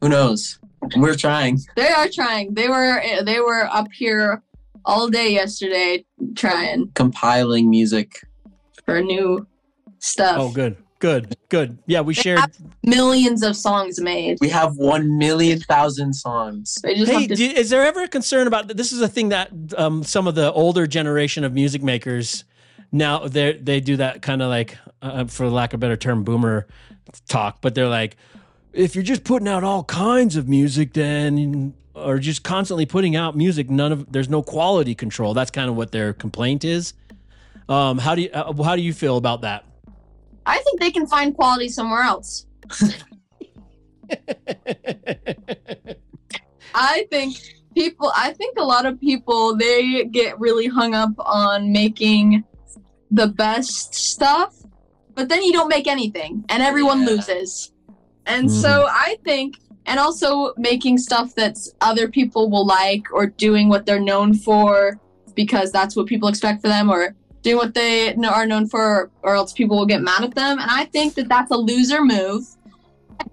Who 0.00 0.08
knows? 0.08 0.58
We're 0.96 1.16
trying. 1.16 1.58
They 1.76 1.88
are 1.88 2.08
trying. 2.08 2.54
They 2.54 2.68
were 2.68 3.02
they 3.24 3.40
were 3.40 3.64
up 3.72 3.88
here 3.92 4.42
all 4.84 5.08
day 5.08 5.32
yesterday 5.32 6.04
trying 6.36 6.90
Compiling 6.94 7.68
music. 7.68 8.20
for 8.86 9.00
new 9.02 9.46
stuff. 9.98 10.36
Oh, 10.38 10.52
good, 10.52 10.76
good, 10.98 11.36
good. 11.48 11.78
Yeah, 11.86 12.00
we 12.00 12.14
They 12.14 12.22
shared. 12.22 12.40
have 12.40 12.56
millions 12.82 13.42
of 13.42 13.56
songs 13.56 14.00
made. 14.00 14.38
We 14.40 14.48
have 14.48 14.76
one 14.76 15.18
million 15.18 15.60
thousand 15.60 16.14
songs. 16.14 16.78
Hey, 16.84 17.26
to 17.26 17.34
do, 17.34 17.44
is 17.44 17.70
there 17.70 17.84
ever 17.84 18.02
a 18.04 18.08
concern 18.08 18.46
about 18.46 18.68
this? 18.68 18.92
Is 18.92 19.00
a 19.00 19.08
thing 19.08 19.30
that 19.30 19.50
um, 19.76 20.02
some 20.04 20.26
of 20.26 20.34
the 20.34 20.52
older 20.52 20.86
generation 20.86 21.44
of 21.44 21.52
music 21.52 21.82
makers 21.82 22.44
now 22.92 23.26
they 23.28 23.52
they 23.52 23.80
do 23.80 23.96
that 23.96 24.22
kind 24.22 24.42
of 24.42 24.48
like, 24.48 24.78
uh, 25.02 25.24
for 25.26 25.48
lack 25.48 25.72
of 25.72 25.78
a 25.78 25.80
better 25.80 25.96
term, 25.96 26.24
boomer 26.24 26.66
talk. 27.28 27.60
But 27.60 27.74
they're 27.74 27.88
like, 27.88 28.16
if 28.72 28.94
you're 28.94 29.04
just 29.04 29.24
putting 29.24 29.48
out 29.48 29.64
all 29.64 29.84
kinds 29.84 30.36
of 30.36 30.48
music, 30.48 30.94
then 30.94 31.74
or 31.94 32.18
just 32.18 32.44
constantly 32.44 32.86
putting 32.86 33.16
out 33.16 33.36
music, 33.36 33.68
none 33.68 33.92
of 33.92 34.10
there's 34.12 34.28
no 34.28 34.42
quality 34.42 34.94
control. 34.94 35.34
That's 35.34 35.50
kind 35.50 35.68
of 35.68 35.76
what 35.76 35.92
their 35.92 36.12
complaint 36.12 36.64
is. 36.64 36.94
Um, 37.68 37.98
how 37.98 38.14
do 38.14 38.22
you 38.22 38.30
uh, 38.30 38.62
how 38.62 38.76
do 38.76 38.82
you 38.82 38.94
feel 38.94 39.16
about 39.16 39.42
that? 39.42 39.64
I 40.48 40.58
think 40.58 40.80
they 40.80 40.90
can 40.90 41.06
find 41.06 41.34
quality 41.34 41.68
somewhere 41.68 42.02
else. 42.02 42.46
I 46.74 47.06
think 47.10 47.36
people 47.74 48.10
I 48.16 48.32
think 48.32 48.58
a 48.58 48.64
lot 48.64 48.86
of 48.86 48.98
people 48.98 49.54
they 49.56 50.04
get 50.04 50.40
really 50.40 50.66
hung 50.66 50.94
up 50.94 51.12
on 51.18 51.70
making 51.70 52.44
the 53.10 53.28
best 53.28 53.94
stuff, 53.94 54.56
but 55.14 55.28
then 55.28 55.42
you 55.42 55.52
don't 55.52 55.68
make 55.68 55.86
anything 55.86 56.44
and 56.48 56.62
everyone 56.62 57.04
loses. 57.04 57.72
And 58.24 58.48
mm-hmm. 58.48 58.60
so 58.60 58.86
I 58.88 59.18
think 59.24 59.56
and 59.84 60.00
also 60.00 60.54
making 60.56 60.96
stuff 60.96 61.34
that's 61.34 61.72
other 61.82 62.08
people 62.08 62.48
will 62.48 62.66
like 62.66 63.04
or 63.12 63.26
doing 63.26 63.68
what 63.68 63.84
they're 63.84 64.00
known 64.00 64.32
for 64.32 64.98
because 65.34 65.70
that's 65.72 65.94
what 65.94 66.06
people 66.06 66.28
expect 66.28 66.62
for 66.62 66.68
them 66.68 66.90
or 66.90 67.14
doing 67.42 67.56
what 67.56 67.74
they 67.74 68.14
are 68.14 68.46
known 68.46 68.68
for 68.68 69.10
or 69.22 69.34
else 69.34 69.52
people 69.52 69.76
will 69.76 69.86
get 69.86 70.02
mad 70.02 70.24
at 70.24 70.34
them 70.34 70.58
and 70.58 70.70
I 70.70 70.86
think 70.86 71.14
that 71.14 71.28
that's 71.28 71.50
a 71.50 71.56
loser 71.56 72.04
move. 72.04 72.46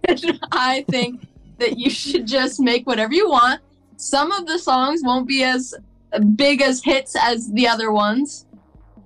And 0.08 0.40
I 0.52 0.86
think 0.90 1.28
that 1.58 1.78
you 1.78 1.90
should 1.90 2.28
just 2.28 2.60
make 2.60 2.86
whatever 2.86 3.14
you 3.14 3.30
want. 3.30 3.62
Some 3.98 4.32
of 4.32 4.46
the 4.46 4.60
songs 4.60 5.02
won't 5.04 5.28
be 5.28 5.44
as 5.44 5.74
big 6.36 6.62
as 6.62 6.84
hits 6.84 7.16
as 7.16 7.52
the 7.52 7.68
other 7.68 7.92
ones, 7.92 8.46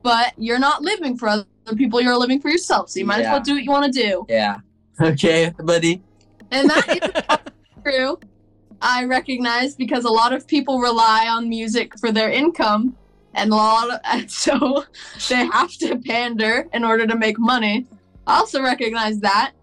but 0.01 0.34
you're 0.38 0.59
not 0.59 0.81
living 0.81 1.17
for 1.17 1.27
other 1.27 1.45
people, 1.76 2.01
you're 2.01 2.17
living 2.17 2.41
for 2.41 2.49
yourself. 2.49 2.89
So 2.89 2.99
you 2.99 3.05
might 3.05 3.21
as 3.21 3.26
well 3.26 3.41
do 3.41 3.53
what 3.53 3.63
you 3.63 3.71
want 3.71 3.93
to 3.93 4.01
do. 4.01 4.26
Yeah. 4.30 4.57
Okay, 5.01 5.53
buddy. 5.63 6.01
And 6.51 6.69
that 6.69 6.89
is 6.89 7.38
true. 7.85 8.19
I 8.81 9.05
recognize 9.05 9.73
because 9.73 10.03
a 10.03 10.09
lot 10.09 10.34
of 10.34 10.45
people 10.45 10.80
rely 10.80 11.26
on 11.30 11.47
music 11.47 11.97
for 11.97 12.11
their 12.11 12.30
income, 12.30 12.97
and 13.39 13.51
a 13.51 13.55
lot 13.55 14.01
and 14.05 14.29
so 14.31 14.85
they 15.29 15.45
have 15.47 15.71
to 15.77 15.97
pander 15.97 16.67
in 16.73 16.83
order 16.83 17.07
to 17.07 17.15
make 17.15 17.39
money. 17.39 17.87
I 18.27 18.37
also 18.37 18.61
recognize 18.61 19.19
that. 19.21 19.53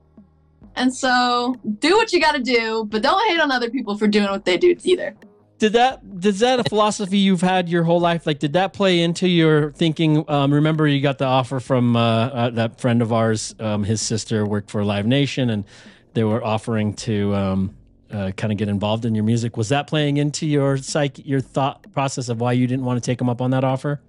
And 0.75 0.93
so 0.95 1.57
do 1.79 1.97
what 1.97 2.13
you 2.13 2.21
got 2.21 2.33
to 2.33 2.43
do, 2.43 2.87
but 2.91 3.03
don't 3.03 3.29
hate 3.29 3.41
on 3.41 3.51
other 3.51 3.71
people 3.71 3.97
for 3.97 4.07
doing 4.07 4.29
what 4.31 4.45
they 4.45 4.59
do 4.59 4.77
either. 4.85 5.15
Did 5.59 5.73
that 5.73 6.21
does 6.21 6.41
that 6.41 6.61
a 6.61 6.65
philosophy 6.65 7.17
you've 7.17 7.41
had 7.41 7.69
your 7.71 7.85
whole 7.85 8.01
life? 8.01 8.27
Like, 8.27 8.39
did 8.41 8.53
that 8.53 8.75
play 8.75 9.01
into 9.01 9.27
your 9.27 9.73
thinking? 9.73 10.23
Um, 10.29 10.53
remember, 10.53 10.87
you 10.87 11.01
got 11.01 11.17
the 11.17 11.25
offer 11.25 11.61
from 11.61 11.97
uh, 11.97 12.01
uh, 12.01 12.51
that 12.51 12.79
friend 12.79 13.01
of 13.01 13.11
ours. 13.11 13.55
Um, 13.59 13.83
his 13.85 14.03
sister 14.03 14.45
worked 14.45 14.71
for 14.71 14.85
Live 14.85 15.07
Nation, 15.07 15.49
and 15.49 15.65
they 16.13 16.25
were 16.25 16.45
offering 16.45 16.93
to 16.95 17.35
um, 17.35 17.76
uh, 18.13 18.31
kind 18.37 18.53
of 18.53 18.59
get 18.59 18.69
involved 18.69 19.05
in 19.05 19.15
your 19.15 19.25
music. 19.25 19.57
Was 19.57 19.69
that 19.71 19.87
playing 19.87 20.17
into 20.17 20.47
your 20.47 20.77
psyche, 20.77 21.23
your 21.23 21.41
thought 21.41 21.91
process 21.93 22.29
of 22.29 22.41
why 22.41 22.53
you 22.53 22.67
didn't 22.67 22.85
want 22.85 23.03
to 23.03 23.11
take 23.11 23.19
them 23.19 23.29
up 23.29 23.41
on 23.41 23.51
that 23.51 23.65
offer? 23.65 24.01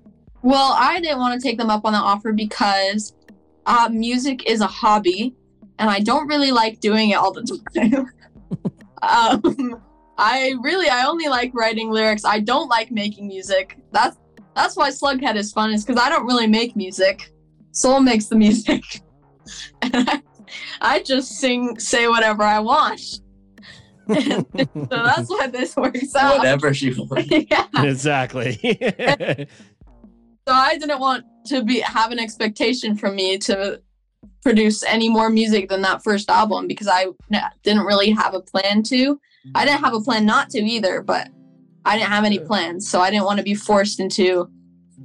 Well, 0.43 0.75
I 0.77 0.99
didn't 0.99 1.19
want 1.19 1.39
to 1.39 1.45
take 1.45 1.57
them 1.57 1.69
up 1.69 1.85
on 1.85 1.93
the 1.93 1.99
offer 1.99 2.31
because 2.31 3.13
uh, 3.65 3.89
music 3.91 4.47
is 4.49 4.61
a 4.61 4.67
hobby, 4.67 5.35
and 5.79 5.89
I 5.89 5.99
don't 5.99 6.27
really 6.27 6.51
like 6.51 6.79
doing 6.79 7.09
it 7.09 7.15
all 7.15 7.33
the 7.33 7.59
time. 7.75 8.11
um, 9.01 9.81
I 10.17 10.55
really, 10.61 10.89
I 10.89 11.05
only 11.05 11.27
like 11.27 11.51
writing 11.53 11.89
lyrics. 11.89 12.25
I 12.25 12.39
don't 12.39 12.69
like 12.69 12.91
making 12.91 13.27
music. 13.27 13.77
That's 13.91 14.17
that's 14.55 14.75
why 14.75 14.89
Slugghead 14.89 15.35
is 15.35 15.51
fun, 15.51 15.71
is 15.71 15.85
because 15.85 16.01
I 16.01 16.09
don't 16.09 16.25
really 16.25 16.47
make 16.47 16.75
music. 16.75 17.31
Soul 17.71 17.99
makes 17.99 18.25
the 18.25 18.35
music, 18.45 19.01
and 19.81 19.93
I, 20.09 20.21
I 20.81 21.03
just 21.03 21.31
sing, 21.31 21.79
say 21.79 22.07
whatever 22.07 22.43
I 22.43 22.59
want. 22.59 23.01
So 24.07 24.87
that's 24.89 25.29
why 25.29 25.47
this 25.47 25.75
works 25.75 26.15
out. 26.15 26.39
Whatever 26.39 26.73
she 26.73 26.93
wants. 26.93 27.29
yeah. 27.49 27.67
exactly. 27.75 29.47
So 30.47 30.53
I 30.53 30.77
didn't 30.77 31.01
want 31.01 31.25
to 31.47 31.61
be 31.61 31.81
have 31.81 32.13
an 32.13 32.19
expectation 32.19 32.95
from 32.95 33.17
me 33.17 33.37
to 33.39 33.81
produce 34.43 34.81
any 34.83 35.09
more 35.09 35.29
music 35.29 35.67
than 35.67 35.81
that 35.81 36.05
first 36.05 36.29
album 36.29 36.67
because 36.67 36.87
I 36.87 37.07
didn't 37.63 37.83
really 37.83 38.11
have 38.11 38.33
a 38.33 38.39
plan 38.39 38.81
to. 38.83 39.19
I 39.55 39.65
didn't 39.65 39.81
have 39.83 39.93
a 39.93 39.99
plan 39.99 40.25
not 40.25 40.49
to 40.51 40.59
either, 40.59 41.01
but 41.01 41.27
I 41.83 41.97
didn't 41.97 42.11
have 42.11 42.23
any 42.23 42.39
plans, 42.39 42.89
so 42.89 43.01
I 43.01 43.11
didn't 43.11 43.25
want 43.25 43.39
to 43.39 43.43
be 43.43 43.55
forced 43.55 43.99
into 43.99 44.49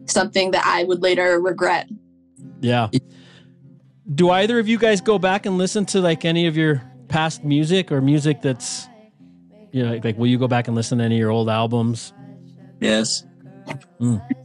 something 0.07 0.53
that 0.53 0.65
I 0.65 0.85
would 0.85 1.03
later 1.03 1.41
regret. 1.41 1.89
yeah. 2.61 2.89
do 4.15 4.31
either 4.31 4.61
of 4.61 4.69
you 4.69 4.79
guys 4.79 5.01
go 5.01 5.19
back 5.19 5.45
and 5.45 5.59
listen 5.59 5.85
to 5.87 6.01
like 6.01 6.25
any 6.25 6.47
of 6.47 6.57
your 6.57 6.83
past 7.09 7.43
music 7.45 7.91
or 7.91 8.01
music 8.01 8.43
that's 8.43 8.87
you 9.73 9.83
know 9.83 9.91
like, 9.93 10.05
like 10.05 10.19
will 10.19 10.29
you 10.29 10.39
go 10.39 10.47
back 10.49 10.69
and 10.69 10.77
listen 10.77 10.99
to 10.99 11.05
any 11.05 11.17
of 11.17 11.19
your 11.21 11.31
old 11.31 11.49
albums? 11.49 12.13
Yes. 12.81 13.25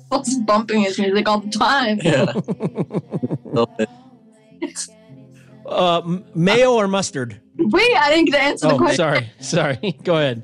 Paul's 0.09 0.35
bumping 0.45 0.81
his 0.81 0.97
music 0.99 1.27
all 1.27 1.39
the 1.39 1.49
time. 1.49 1.99
Yeah. 2.03 2.33
Uh, 5.65 6.19
mayo 6.33 6.73
or 6.75 6.87
mustard? 6.87 7.41
Wait, 7.57 7.97
I 7.97 8.09
didn't 8.09 8.25
get 8.31 8.37
to 8.37 8.41
answer 8.41 8.67
the 8.69 8.73
Oh, 8.75 8.77
question. 8.77 8.95
sorry, 8.95 9.29
sorry. 9.39 9.99
Go 10.03 10.15
ahead. 10.15 10.41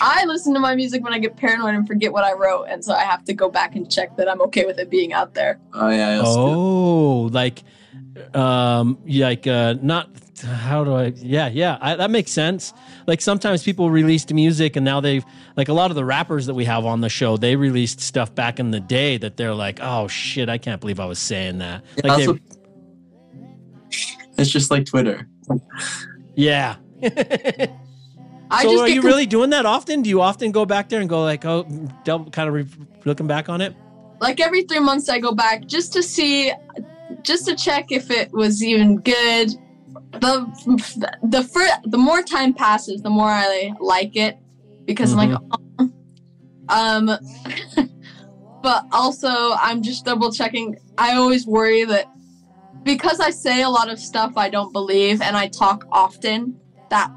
I 0.00 0.24
listen 0.24 0.54
to 0.54 0.60
my 0.60 0.74
music 0.74 1.02
when 1.04 1.12
I 1.12 1.18
get 1.18 1.36
paranoid 1.36 1.74
and 1.74 1.86
forget 1.86 2.10
what 2.12 2.24
I 2.24 2.32
wrote, 2.32 2.64
and 2.70 2.82
so 2.84 2.94
I 2.94 3.02
have 3.02 3.24
to 3.24 3.34
go 3.34 3.50
back 3.50 3.76
and 3.76 3.90
check 3.90 4.16
that 4.16 4.30
I'm 4.30 4.40
okay 4.42 4.64
with 4.64 4.78
it 4.78 4.88
being 4.88 5.12
out 5.12 5.34
there. 5.34 5.58
Oh 5.74 5.90
yeah. 5.90 6.08
I 6.10 6.16
also. 6.16 6.40
Oh, 6.40 7.20
like, 7.32 7.62
um, 8.34 8.98
like, 9.06 9.46
uh, 9.46 9.74
not. 9.82 10.08
How 10.42 10.84
do 10.84 10.94
I? 10.94 11.12
Yeah, 11.16 11.48
yeah, 11.48 11.78
I, 11.80 11.96
that 11.96 12.10
makes 12.10 12.30
sense. 12.32 12.72
Like 13.06 13.20
sometimes 13.20 13.62
people 13.62 13.90
released 13.90 14.32
music, 14.32 14.76
and 14.76 14.84
now 14.84 15.00
they've 15.00 15.24
like 15.56 15.68
a 15.68 15.72
lot 15.72 15.90
of 15.90 15.94
the 15.96 16.04
rappers 16.04 16.46
that 16.46 16.54
we 16.54 16.64
have 16.64 16.84
on 16.86 17.00
the 17.00 17.08
show. 17.08 17.36
They 17.36 17.56
released 17.56 18.00
stuff 18.00 18.34
back 18.34 18.58
in 18.60 18.70
the 18.70 18.80
day 18.80 19.16
that 19.18 19.36
they're 19.36 19.54
like, 19.54 19.78
oh 19.82 20.08
shit, 20.08 20.48
I 20.48 20.58
can't 20.58 20.80
believe 20.80 21.00
I 21.00 21.06
was 21.06 21.18
saying 21.18 21.58
that. 21.58 21.84
Yeah, 21.96 22.02
Like, 22.12 22.18
also- 22.20 22.34
they, 22.34 22.40
It's 24.38 24.50
just 24.50 24.70
like 24.70 24.86
Twitter. 24.86 25.28
yeah. 26.34 26.76
I 28.52 28.62
so 28.64 28.70
just 28.70 28.82
are 28.82 28.88
you 28.88 29.00
con- 29.00 29.10
really 29.10 29.26
doing 29.26 29.50
that 29.50 29.64
often? 29.64 30.02
Do 30.02 30.10
you 30.10 30.20
often 30.20 30.50
go 30.50 30.64
back 30.66 30.88
there 30.88 31.00
and 31.00 31.08
go 31.08 31.22
like, 31.22 31.44
oh, 31.44 31.64
double, 32.04 32.30
kind 32.30 32.48
of 32.48 32.54
re- 32.54 32.86
looking 33.04 33.26
back 33.26 33.48
on 33.48 33.60
it? 33.60 33.74
like 34.20 34.38
every 34.38 34.62
three 34.64 34.80
months 34.80 35.08
I 35.08 35.18
go 35.18 35.32
back 35.32 35.64
just 35.66 35.94
to 35.94 36.02
see, 36.02 36.52
just 37.22 37.46
to 37.46 37.56
check 37.56 37.90
if 37.90 38.10
it 38.10 38.30
was 38.32 38.62
even 38.62 38.98
good. 38.98 39.50
The 40.12 41.16
the 41.22 41.42
fir- 41.44 41.80
the 41.84 41.98
more 41.98 42.22
time 42.22 42.52
passes, 42.52 43.02
the 43.02 43.10
more 43.10 43.28
I 43.28 43.72
like 43.80 44.16
it 44.16 44.38
because 44.84 45.12
I'm 45.12 45.30
like, 45.30 45.40
oh. 45.78 45.90
um, 46.68 47.06
but 48.62 48.84
also 48.92 49.28
I'm 49.28 49.82
just 49.82 50.04
double 50.04 50.32
checking. 50.32 50.76
I 50.98 51.14
always 51.14 51.46
worry 51.46 51.84
that 51.84 52.06
because 52.82 53.20
I 53.20 53.30
say 53.30 53.62
a 53.62 53.68
lot 53.68 53.88
of 53.88 53.98
stuff 53.98 54.32
I 54.36 54.48
don't 54.48 54.72
believe 54.72 55.22
and 55.22 55.36
I 55.36 55.48
talk 55.48 55.86
often, 55.92 56.58
that 56.90 57.10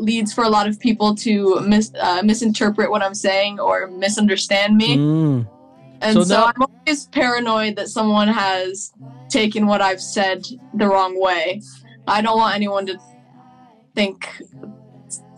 leads 0.00 0.32
for 0.32 0.42
a 0.44 0.48
lot 0.48 0.66
of 0.66 0.80
people 0.80 1.14
to 1.16 1.60
mis- 1.60 1.92
uh, 2.00 2.22
misinterpret 2.24 2.90
what 2.90 3.02
I'm 3.02 3.14
saying 3.14 3.60
or 3.60 3.86
misunderstand 3.88 4.76
me. 4.76 4.96
Mm. 4.96 5.48
And 6.00 6.12
So 6.14 6.24
so, 6.24 6.34
now- 6.36 6.46
I'm 6.46 6.62
always 6.62 7.06
paranoid 7.06 7.76
that 7.76 7.88
someone 7.88 8.28
has 8.28 8.92
taken 9.28 9.66
what 9.66 9.80
I've 9.80 10.00
said 10.00 10.44
the 10.74 10.88
wrong 10.88 11.20
way. 11.20 11.62
I 12.06 12.22
don't 12.22 12.38
want 12.38 12.54
anyone 12.54 12.86
to 12.86 12.98
think 13.94 14.28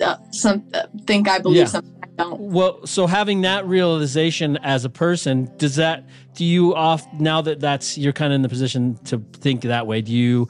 uh, 0.03 0.17
some 0.31 0.65
uh, 0.75 0.87
think 1.07 1.29
I 1.29 1.39
believe 1.39 1.59
Yeah. 1.59 1.65
something 1.67 1.95
I 2.03 2.07
don't. 2.23 2.41
Well, 2.41 2.85
so 2.87 3.07
having 3.07 3.43
that 3.43 3.67
realization 3.67 4.57
as 4.59 4.85
a 4.85 4.91
person, 4.91 5.51
does 5.57 5.77
that 5.77 6.05
do 6.35 6.45
you 6.45 6.75
off 6.75 7.07
now 7.15 7.41
that 7.43 7.61
that's 7.61 7.97
you're 7.99 8.13
kind 8.13 8.33
of 8.33 8.37
in 8.37 8.43
the 8.43 8.49
position 8.49 8.97
to 9.05 9.19
think 9.35 9.63
that 9.63 9.87
way? 9.87 10.03
Do 10.03 10.13
you, 10.13 10.49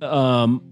um, 0.00 0.62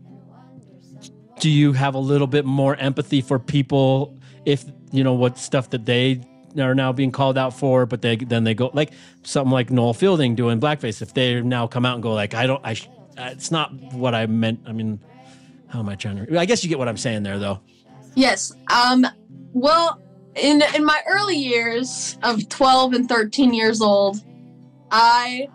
do 1.41 1.51
you 1.51 1.73
have 1.73 1.95
a 1.95 1.99
little 1.99 2.27
bit 2.27 2.45
more 2.45 2.77
empathy 2.77 3.21
for 3.21 3.39
people 3.39 4.17
if 4.45 4.65
you 4.93 5.03
know 5.05 5.15
what 5.15 5.39
stuff 5.39 5.71
that 5.71 5.87
they 5.87 6.21
are 6.59 6.75
now 6.75 6.93
being 6.93 7.11
called 7.11 7.39
out 7.39 7.57
for, 7.57 7.87
but 7.87 8.03
they 8.03 8.17
then 8.17 8.45
they 8.45 8.55
go 8.55 8.71
like 8.75 8.93
something 9.23 9.51
like 9.53 9.71
Noel 9.71 9.95
Fielding 9.95 10.35
doing 10.35 10.61
blackface. 10.61 11.01
If 11.03 11.15
they 11.15 11.41
now 11.41 11.67
come 11.67 11.87
out 11.87 11.95
and 11.95 12.03
go 12.03 12.13
like, 12.13 12.35
I 12.35 12.47
don't, 12.47 12.61
I, 12.65 12.75
sh- 12.75 12.89
uh, 13.19 13.31
it's 13.33 13.51
not 13.51 13.73
what 13.93 14.15
I 14.15 14.27
meant. 14.27 14.61
I 14.67 14.73
mean, 14.73 15.01
how 15.69 15.81
am 15.81 15.89
I 15.89 15.95
trying 15.97 16.25
to? 16.25 16.39
I 16.39 16.45
guess 16.45 16.63
you 16.63 16.69
get 16.69 16.79
what 16.79 16.89
I'm 16.89 16.97
saying 16.97 17.23
there, 17.23 17.39
though. 17.39 17.61
Yes. 18.15 18.53
Um. 18.73 19.07
Well, 19.53 20.01
in 20.35 20.63
in 20.75 20.85
my 20.85 21.01
early 21.09 21.37
years 21.37 22.19
of 22.23 22.49
twelve 22.49 22.93
and 22.93 23.09
thirteen 23.09 23.53
years 23.55 23.81
old, 23.81 24.19
I 24.91 25.49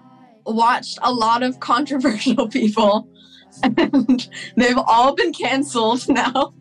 watched 0.46 1.00
a 1.02 1.12
lot 1.12 1.44
of 1.44 1.60
controversial 1.72 2.48
people, 2.48 3.08
and 3.64 4.28
they've 4.56 4.78
all 4.78 5.14
been 5.16 5.34
canceled 5.34 6.08
now. 6.10 6.54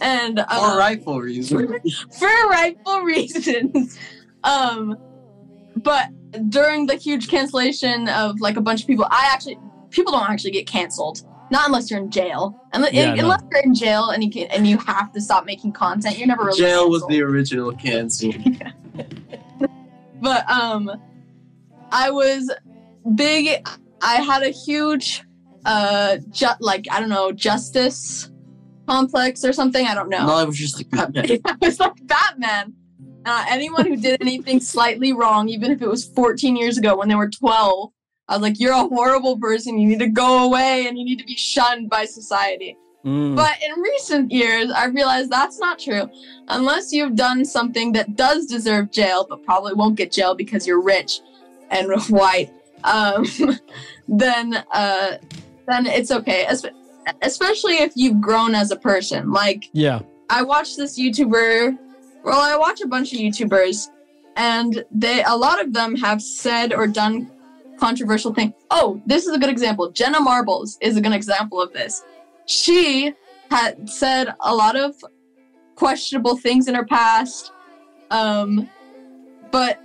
And 0.00 0.38
For 0.38 0.54
um, 0.54 0.78
rightful 0.78 1.20
reasons. 1.20 2.04
for 2.18 2.28
rightful 2.48 3.00
reasons. 3.02 3.98
Um, 4.44 4.96
but 5.74 6.10
during 6.48 6.86
the 6.86 6.94
huge 6.94 7.28
cancellation 7.28 8.08
of 8.08 8.40
like 8.40 8.56
a 8.56 8.60
bunch 8.60 8.82
of 8.82 8.86
people, 8.86 9.04
I 9.10 9.28
actually 9.32 9.58
people 9.90 10.12
don't 10.12 10.28
actually 10.28 10.50
get 10.52 10.66
canceled. 10.66 11.22
Not 11.50 11.66
unless 11.66 11.90
you're 11.90 11.98
in 12.00 12.10
jail. 12.10 12.60
Unless, 12.74 12.92
Yeah, 12.92 13.14
no. 13.14 13.22
unless 13.22 13.42
you're 13.50 13.62
in 13.62 13.74
jail 13.74 14.10
and 14.10 14.22
you 14.22 14.30
can 14.30 14.48
and 14.48 14.66
you 14.66 14.76
have 14.78 15.12
to 15.12 15.20
stop 15.20 15.46
making 15.46 15.72
content, 15.72 16.18
you're 16.18 16.26
never 16.26 16.44
really 16.44 16.58
Jail 16.58 16.90
was 16.90 17.06
the 17.08 17.22
original 17.22 17.72
cancel. 17.72 18.32
But 20.20 20.50
um, 20.50 20.90
I 21.92 22.10
was 22.10 22.50
big. 23.14 23.66
I 24.02 24.16
had 24.16 24.42
a 24.42 24.48
huge, 24.50 25.22
uh, 25.64 26.18
ju- 26.30 26.46
like 26.60 26.86
I 26.90 26.98
don't 27.00 27.08
know, 27.08 27.30
justice 27.32 28.30
complex 28.88 29.44
or 29.44 29.52
something. 29.52 29.86
I 29.86 29.94
don't 29.94 30.08
know. 30.08 30.26
No, 30.26 30.38
it 30.40 30.46
was 30.46 30.58
just 30.58 30.76
like 30.76 30.90
Batman. 31.14 31.38
I 31.44 31.56
was 31.60 31.78
like 31.78 31.92
Batman. 32.06 32.74
Uh, 33.24 33.44
anyone 33.48 33.86
who 33.86 33.96
did 33.96 34.20
anything 34.22 34.58
slightly 34.58 35.12
wrong, 35.12 35.48
even 35.48 35.70
if 35.70 35.82
it 35.82 35.88
was 35.88 36.06
14 36.06 36.56
years 36.56 36.78
ago 36.78 36.96
when 36.96 37.08
they 37.08 37.14
were 37.14 37.28
12, 37.28 37.90
I 38.28 38.34
was 38.34 38.42
like, 38.42 38.60
you're 38.60 38.72
a 38.72 38.86
horrible 38.88 39.38
person. 39.38 39.78
You 39.78 39.88
need 39.88 40.00
to 40.00 40.08
go 40.08 40.44
away 40.44 40.86
and 40.86 40.98
you 40.98 41.04
need 41.04 41.18
to 41.18 41.24
be 41.24 41.36
shunned 41.36 41.88
by 41.88 42.04
society. 42.04 42.76
Mm. 43.04 43.36
But 43.36 43.56
in 43.62 43.80
recent 43.80 44.30
years, 44.30 44.70
I 44.70 44.86
realized 44.86 45.30
that's 45.30 45.58
not 45.58 45.78
true. 45.78 46.10
Unless 46.48 46.92
you've 46.92 47.16
done 47.16 47.44
something 47.44 47.92
that 47.92 48.16
does 48.16 48.46
deserve 48.46 48.90
jail, 48.90 49.26
but 49.28 49.42
probably 49.44 49.72
won't 49.72 49.96
get 49.96 50.12
jail 50.12 50.34
because 50.34 50.66
you're 50.66 50.82
rich 50.82 51.20
and 51.70 51.90
white, 52.08 52.50
um, 52.84 53.24
then 54.08 54.64
uh, 54.72 55.18
then 55.66 55.86
it's 55.86 56.10
okay. 56.10 56.46
Especially 57.22 57.74
if 57.74 57.92
you've 57.94 58.20
grown 58.20 58.54
as 58.54 58.70
a 58.70 58.76
person. 58.76 59.32
Like 59.32 59.70
yeah. 59.72 60.00
I 60.28 60.42
watched 60.42 60.76
this 60.76 60.98
YouTuber. 60.98 61.78
Well, 62.24 62.40
I 62.40 62.56
watch 62.58 62.82
a 62.82 62.86
bunch 62.86 63.12
of 63.12 63.20
YouTubers, 63.20 63.88
and 64.36 64.84
they 64.90 65.22
a 65.22 65.34
lot 65.34 65.64
of 65.64 65.72
them 65.72 65.96
have 65.96 66.20
said 66.20 66.74
or 66.74 66.86
done 66.86 67.30
controversial 67.78 68.34
thing. 68.34 68.52
Oh, 68.70 69.00
this 69.06 69.26
is 69.26 69.34
a 69.34 69.38
good 69.38 69.50
example. 69.50 69.90
Jenna 69.90 70.20
Marbles 70.20 70.78
is 70.80 70.96
a 70.96 71.00
good 71.00 71.12
example 71.12 71.60
of 71.60 71.72
this. 71.72 72.02
She 72.46 73.14
had 73.50 73.88
said 73.88 74.34
a 74.40 74.54
lot 74.54 74.76
of 74.76 74.94
questionable 75.74 76.36
things 76.36 76.68
in 76.68 76.74
her 76.74 76.84
past, 76.84 77.52
um, 78.10 78.68
but 79.50 79.80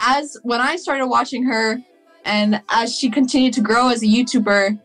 as 0.00 0.36
when 0.42 0.60
I 0.60 0.76
started 0.76 1.06
watching 1.06 1.44
her, 1.44 1.78
and 2.24 2.60
as 2.68 2.96
she 2.96 3.10
continued 3.10 3.54
to 3.54 3.60
grow 3.60 3.88
as 3.88 4.02
a 4.02 4.06
YouTuber 4.06 4.78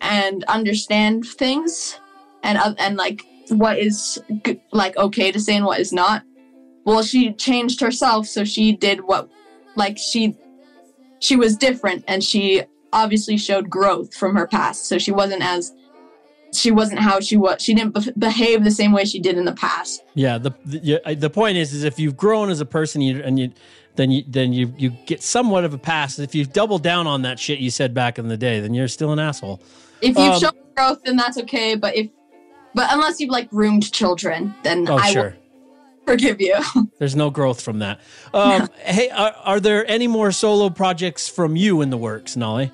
and 0.00 0.44
understand 0.44 1.24
things, 1.24 1.98
and 2.42 2.58
uh, 2.58 2.74
and 2.78 2.96
like 2.96 3.22
what 3.48 3.78
is 3.78 4.22
g- 4.44 4.60
like 4.72 4.96
okay 4.96 5.32
to 5.32 5.40
say 5.40 5.56
and 5.56 5.64
what 5.64 5.80
is 5.80 5.92
not. 5.92 6.22
Well, 6.84 7.02
she 7.02 7.32
changed 7.32 7.80
herself, 7.80 8.26
so 8.26 8.44
she 8.44 8.76
did 8.76 9.00
what, 9.00 9.28
like 9.74 9.98
she, 9.98 10.36
she 11.20 11.36
was 11.36 11.56
different, 11.56 12.04
and 12.06 12.22
she 12.22 12.62
obviously 12.92 13.36
showed 13.36 13.68
growth 13.68 14.14
from 14.14 14.34
her 14.36 14.46
past. 14.46 14.86
So 14.86 14.98
she 14.98 15.12
wasn't 15.12 15.42
as, 15.42 15.74
she 16.52 16.70
wasn't 16.70 17.00
how 17.00 17.20
she 17.20 17.36
was. 17.36 17.60
She 17.62 17.74
didn't 17.74 17.94
beh 17.94 18.18
behave 18.18 18.64
the 18.64 18.70
same 18.70 18.92
way 18.92 19.04
she 19.04 19.20
did 19.20 19.36
in 19.36 19.44
the 19.44 19.52
past. 19.52 20.02
Yeah, 20.14 20.38
the 20.38 20.52
the, 20.64 21.14
the 21.14 21.30
point 21.30 21.56
is, 21.58 21.72
is 21.72 21.84
if 21.84 21.98
you've 21.98 22.16
grown 22.16 22.48
as 22.50 22.60
a 22.60 22.66
person, 22.66 23.00
you 23.00 23.22
and 23.22 23.38
you, 23.38 23.52
then 23.96 24.10
you 24.10 24.24
then 24.28 24.52
you 24.52 24.72
you 24.78 24.90
get 25.06 25.22
somewhat 25.22 25.64
of 25.64 25.74
a 25.74 25.78
pass. 25.78 26.18
If 26.18 26.34
you 26.34 26.46
double 26.46 26.78
down 26.78 27.06
on 27.06 27.22
that 27.22 27.38
shit 27.38 27.58
you 27.58 27.70
said 27.70 27.92
back 27.92 28.18
in 28.18 28.28
the 28.28 28.36
day, 28.36 28.60
then 28.60 28.72
you're 28.74 28.88
still 28.88 29.12
an 29.12 29.18
asshole. 29.18 29.60
If 30.00 30.16
you've 30.16 30.34
Um, 30.34 30.40
shown 30.40 30.52
growth, 30.76 31.02
then 31.04 31.16
that's 31.16 31.38
okay. 31.38 31.74
But 31.74 31.96
if, 31.96 32.10
but 32.74 32.92
unless 32.92 33.18
you've 33.20 33.30
like 33.30 33.48
groomed 33.50 33.90
children, 33.92 34.54
then 34.62 34.86
Oh 34.88 34.96
I 34.96 35.10
sure, 35.10 35.22
will 35.30 35.32
forgive 36.06 36.40
you. 36.40 36.56
there's 36.98 37.16
no 37.16 37.30
growth 37.30 37.60
from 37.60 37.80
that. 37.80 38.00
Um, 38.32 38.68
Hey, 38.78 39.10
are, 39.10 39.34
are 39.44 39.60
there 39.60 39.88
any 39.90 40.06
more 40.06 40.32
solo 40.32 40.70
projects 40.70 41.28
from 41.28 41.56
you 41.56 41.82
in 41.82 41.90
the 41.90 41.96
works, 41.96 42.36
Nalei? 42.36 42.70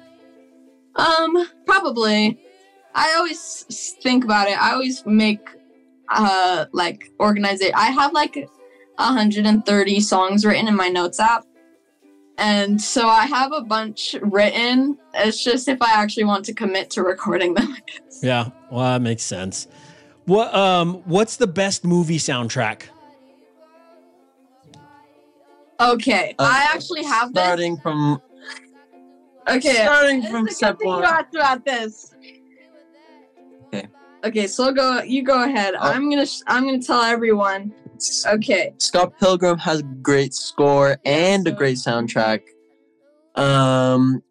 Um, 0.96 1.48
probably. 1.66 2.38
I 2.94 3.14
always 3.16 3.96
think 4.02 4.24
about 4.24 4.48
it. 4.48 4.60
I 4.60 4.72
always 4.72 5.04
make 5.06 5.40
uh 6.10 6.66
like 6.72 7.10
organize 7.18 7.62
it. 7.62 7.72
I 7.74 7.86
have 7.86 8.12
like 8.12 8.34
130 8.96 10.00
songs 10.00 10.44
written 10.44 10.68
in 10.68 10.76
my 10.76 10.88
notes 10.88 11.18
app. 11.18 11.46
And 12.38 12.80
so 12.80 13.08
I 13.08 13.24
have 13.26 13.52
a 13.52 13.62
bunch 13.62 14.16
written. 14.22 14.98
It's 15.14 15.42
just 15.42 15.68
if 15.68 15.80
I 15.80 15.92
actually 15.92 16.24
want 16.24 16.44
to 16.46 16.54
commit 16.54 16.90
to 16.90 17.02
recording 17.02 17.54
them. 17.54 17.76
Yeah, 18.22 18.50
well, 18.70 18.84
that 18.84 19.02
makes 19.02 19.24
sense. 19.24 19.66
What 20.26 20.54
um, 20.54 21.02
what's 21.06 21.36
the 21.38 21.48
best 21.48 21.84
movie 21.84 22.18
soundtrack? 22.18 22.82
Okay, 25.82 26.34
Uh, 26.38 26.48
I 26.50 26.68
actually 26.72 27.04
have 27.04 27.32
this. 27.34 27.42
Starting 27.42 27.76
from 27.78 28.20
Okay. 29.48 29.74
Starting 29.74 30.22
from 30.22 30.48
step 30.48 30.76
one. 30.82 31.02
about 31.02 31.64
this. 31.64 32.14
Okay. 33.66 33.88
Okay, 34.24 34.46
so 34.46 34.72
go. 34.72 35.02
You 35.02 35.24
go 35.24 35.42
ahead. 35.42 35.74
Oh. 35.74 35.78
I'm 35.80 36.08
gonna. 36.08 36.26
Sh- 36.26 36.42
I'm 36.46 36.64
gonna 36.64 36.80
tell 36.80 37.02
everyone. 37.02 37.74
Okay. 38.26 38.74
Scott 38.78 39.18
Pilgrim 39.18 39.58
has 39.58 39.80
a 39.80 39.82
great 39.82 40.34
score 40.34 40.98
and 41.04 41.46
a 41.48 41.52
great 41.52 41.76
soundtrack. 41.78 42.40
Um, 43.34 44.22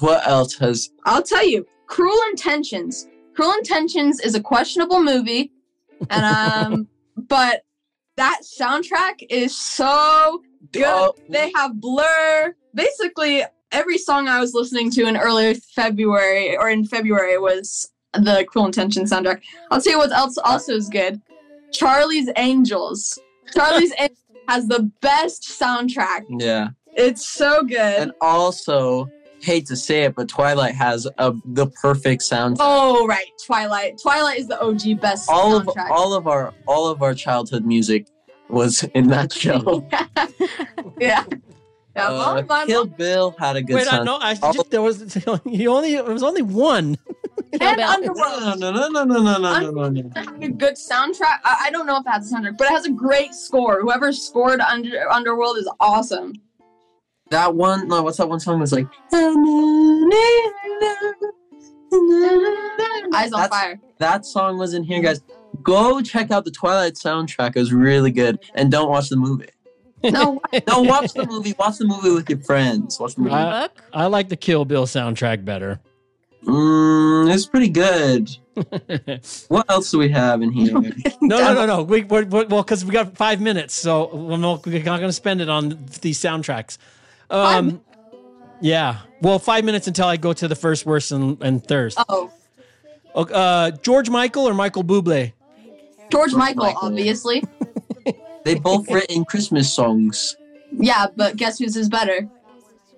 what 0.00 0.26
else 0.26 0.54
has? 0.58 0.90
I'll 1.04 1.22
tell 1.22 1.46
you. 1.46 1.66
Cruel 1.86 2.18
Intentions. 2.30 3.06
Cruel 3.34 3.52
Intentions 3.52 4.20
is 4.20 4.34
a 4.34 4.40
questionable 4.40 5.02
movie, 5.02 5.52
and 6.10 6.24
um, 6.24 6.88
but 7.28 7.62
that 8.16 8.40
soundtrack 8.42 9.22
is 9.28 9.56
so 9.56 10.42
good. 10.76 11.10
They 11.28 11.52
have 11.54 11.80
Blur. 11.80 12.54
Basically, 12.74 13.42
every 13.72 13.98
song 13.98 14.28
I 14.28 14.40
was 14.40 14.54
listening 14.54 14.90
to 14.92 15.06
in 15.06 15.16
early 15.16 15.54
February 15.54 16.56
or 16.56 16.68
in 16.70 16.84
February 16.86 17.38
was 17.38 17.90
the 18.12 18.44
Cruel 18.48 18.66
Intentions 18.66 19.10
soundtrack. 19.12 19.42
I'll 19.70 19.80
tell 19.80 19.92
you 19.94 19.98
what 19.98 20.12
else 20.12 20.38
also 20.38 20.72
is 20.74 20.88
good. 20.88 21.20
Charlie's 21.72 22.30
Angels. 22.36 23.18
Charlie's 23.54 23.92
Angels 23.98 24.18
has 24.48 24.66
the 24.68 24.90
best 25.02 25.42
soundtrack. 25.42 26.24
Yeah, 26.38 26.68
It's 26.94 27.26
so 27.28 27.62
good. 27.62 27.78
and 28.00 28.12
also 28.20 29.08
hate 29.42 29.66
to 29.66 29.76
say 29.76 30.04
it, 30.04 30.14
but 30.14 30.28
Twilight 30.28 30.74
has 30.74 31.06
a 31.18 31.34
the 31.44 31.66
perfect 31.66 32.22
soundtrack. 32.22 32.56
Oh 32.60 33.06
right, 33.06 33.26
Twilight. 33.44 33.98
Twilight 34.02 34.38
is 34.38 34.48
the 34.48 34.60
OG 34.60 35.00
best 35.00 35.28
all 35.30 35.54
of 35.56 35.68
all 35.90 36.14
of 36.14 36.26
our 36.26 36.54
all 36.66 36.86
of 36.88 37.02
our 37.02 37.14
childhood 37.14 37.64
music 37.66 38.06
was 38.48 38.82
in 38.94 39.08
that 39.08 39.32
show. 39.42 39.86
yeah. 41.00 41.24
Yeah, 41.94 42.08
Uh, 42.08 42.44
well, 42.46 42.66
Kill 42.66 42.84
Bill 42.86 43.34
had 43.38 43.56
a 43.56 43.62
good 43.62 43.76
Wait, 43.76 43.90
I 43.90 44.02
no, 44.04 44.18
I 44.20 44.34
just, 44.34 44.70
there 44.70 44.82
was 44.82 45.16
you 45.46 45.70
only 45.72 45.94
it 45.94 46.04
was 46.04 46.22
only 46.22 46.42
one. 46.42 46.98
and 47.58 47.80
Underworld 47.80 48.58
no, 48.60 48.70
no, 48.70 48.88
no, 48.88 49.04
no, 49.04 49.04
no, 49.04 49.38
no, 49.38 49.70
no, 49.70 49.88
no. 49.88 50.10
had 50.14 50.42
a 50.42 50.48
good 50.50 50.74
soundtrack. 50.74 51.40
I, 51.42 51.64
I 51.66 51.70
don't 51.70 51.86
know 51.86 51.96
if 51.96 52.06
it 52.06 52.10
has 52.10 52.30
a 52.30 52.34
soundtrack, 52.36 52.58
but 52.58 52.66
it 52.66 52.70
has 52.72 52.84
a 52.84 52.90
great 52.90 53.32
score. 53.34 53.80
Whoever 53.80 54.12
scored 54.12 54.60
Under, 54.60 55.10
Underworld 55.10 55.56
is 55.56 55.70
awesome. 55.80 56.34
That 57.30 57.54
one, 57.54 57.88
no, 57.88 58.02
what's 58.02 58.18
that 58.18 58.28
one 58.28 58.40
song? 58.40 58.60
Was 58.60 58.72
like 58.74 58.86
Eyes 63.14 63.32
on 63.32 63.40
That's- 63.40 63.48
Fire. 63.48 63.80
that 63.98 64.26
song 64.26 64.58
was 64.58 64.74
in 64.74 64.82
here, 64.84 65.00
guys. 65.00 65.20
Go 65.66 66.00
check 66.00 66.30
out 66.30 66.44
the 66.44 66.50
Twilight 66.52 66.94
soundtrack. 66.94 67.56
It 67.56 67.58
was 67.58 67.72
really 67.72 68.12
good, 68.12 68.38
and 68.54 68.70
don't 68.70 68.88
watch 68.88 69.08
the 69.08 69.16
movie. 69.16 69.48
No, 70.04 70.40
No, 70.68 70.82
watch 70.82 71.12
the 71.12 71.26
movie. 71.26 71.54
Watch 71.58 71.78
the 71.78 71.86
movie 71.86 72.10
with 72.12 72.30
your 72.30 72.38
friends. 72.38 73.00
Watch 73.00 73.16
the 73.16 73.22
movie. 73.22 73.34
I- 73.34 73.68
I 73.92 74.06
like 74.06 74.28
the 74.28 74.36
Kill 74.36 74.64
Bill 74.64 74.86
soundtrack 74.86 75.44
better. 75.44 75.80
Mm, 76.44 77.32
it's 77.34 77.46
pretty 77.46 77.68
good. 77.68 78.30
What 79.48 79.66
else 79.68 79.90
do 79.90 79.98
we 79.98 80.08
have 80.10 80.40
in 80.42 80.50
here? 80.52 80.72
No, 81.20 81.38
no, 81.38 81.54
no, 81.54 81.66
no. 81.66 81.82
We, 81.82 82.04
we're, 82.04 82.24
we're, 82.24 82.46
well, 82.46 82.62
because 82.62 82.84
we 82.84 82.92
got 82.92 83.16
five 83.16 83.40
minutes, 83.40 83.74
so 83.74 84.14
we're 84.14 84.36
not, 84.36 84.64
not 84.66 84.84
going 84.84 85.00
to 85.00 85.12
spend 85.12 85.40
it 85.40 85.48
on 85.48 85.84
these 86.02 86.18
soundtracks. 86.20 86.78
Um, 87.28 87.80
yeah. 88.60 88.98
Well, 89.20 89.38
five 89.40 89.64
minutes 89.64 89.88
until 89.88 90.06
I 90.06 90.16
go 90.16 90.32
to 90.32 90.46
the 90.46 90.54
first, 90.54 90.86
worst, 90.86 91.10
and, 91.12 91.42
and 91.42 91.66
thirst. 91.66 91.98
oh, 92.08 92.30
Okay, 93.14 93.32
Uh, 93.34 93.70
George 93.82 94.08
Michael 94.08 94.46
or 94.48 94.54
Michael 94.54 94.84
Bublé? 94.84 95.32
George 96.10 96.32
Michael, 96.34 96.64
Michael. 96.64 96.88
obviously. 96.88 97.42
they 98.44 98.54
both 98.54 98.90
written 98.90 99.24
Christmas 99.24 99.72
songs. 99.72 100.36
Yeah, 100.72 101.06
but 101.16 101.36
guess 101.36 101.58
whose 101.58 101.76
is 101.76 101.88
better? 101.88 102.22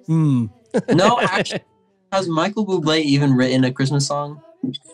Hmm. 0.06 0.46
No, 0.92 1.20
actually, 1.22 1.60
has 2.12 2.28
Michael 2.28 2.66
Bublé 2.66 3.00
even 3.00 3.34
written 3.34 3.64
a 3.64 3.72
Christmas 3.72 4.06
song, 4.06 4.42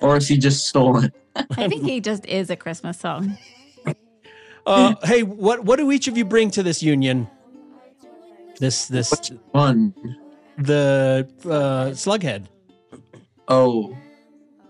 or 0.03 0.17
is 0.17 0.29
he 0.29 0.37
just 0.37 0.69
stolen? 0.69 1.05
It? 1.37 1.47
I 1.57 1.69
think 1.69 1.85
he 1.85 2.01
just 2.01 2.27
is 2.27 2.51
a 2.51 2.57
Christmas 2.57 2.99
song. 2.99 3.37
Uh, 4.67 4.95
hey, 5.05 5.23
what 5.23 5.65
what 5.65 5.77
do 5.77 5.91
each 5.93 6.09
of 6.09 6.17
you 6.17 6.25
bring 6.25 6.51
to 6.53 6.63
this 6.63 6.83
union? 6.83 7.29
This 8.59 8.87
this 8.87 9.31
One. 9.51 9.95
the 10.57 11.29
uh, 11.45 11.91
Slugghead. 11.93 12.47
Oh, 13.49 13.97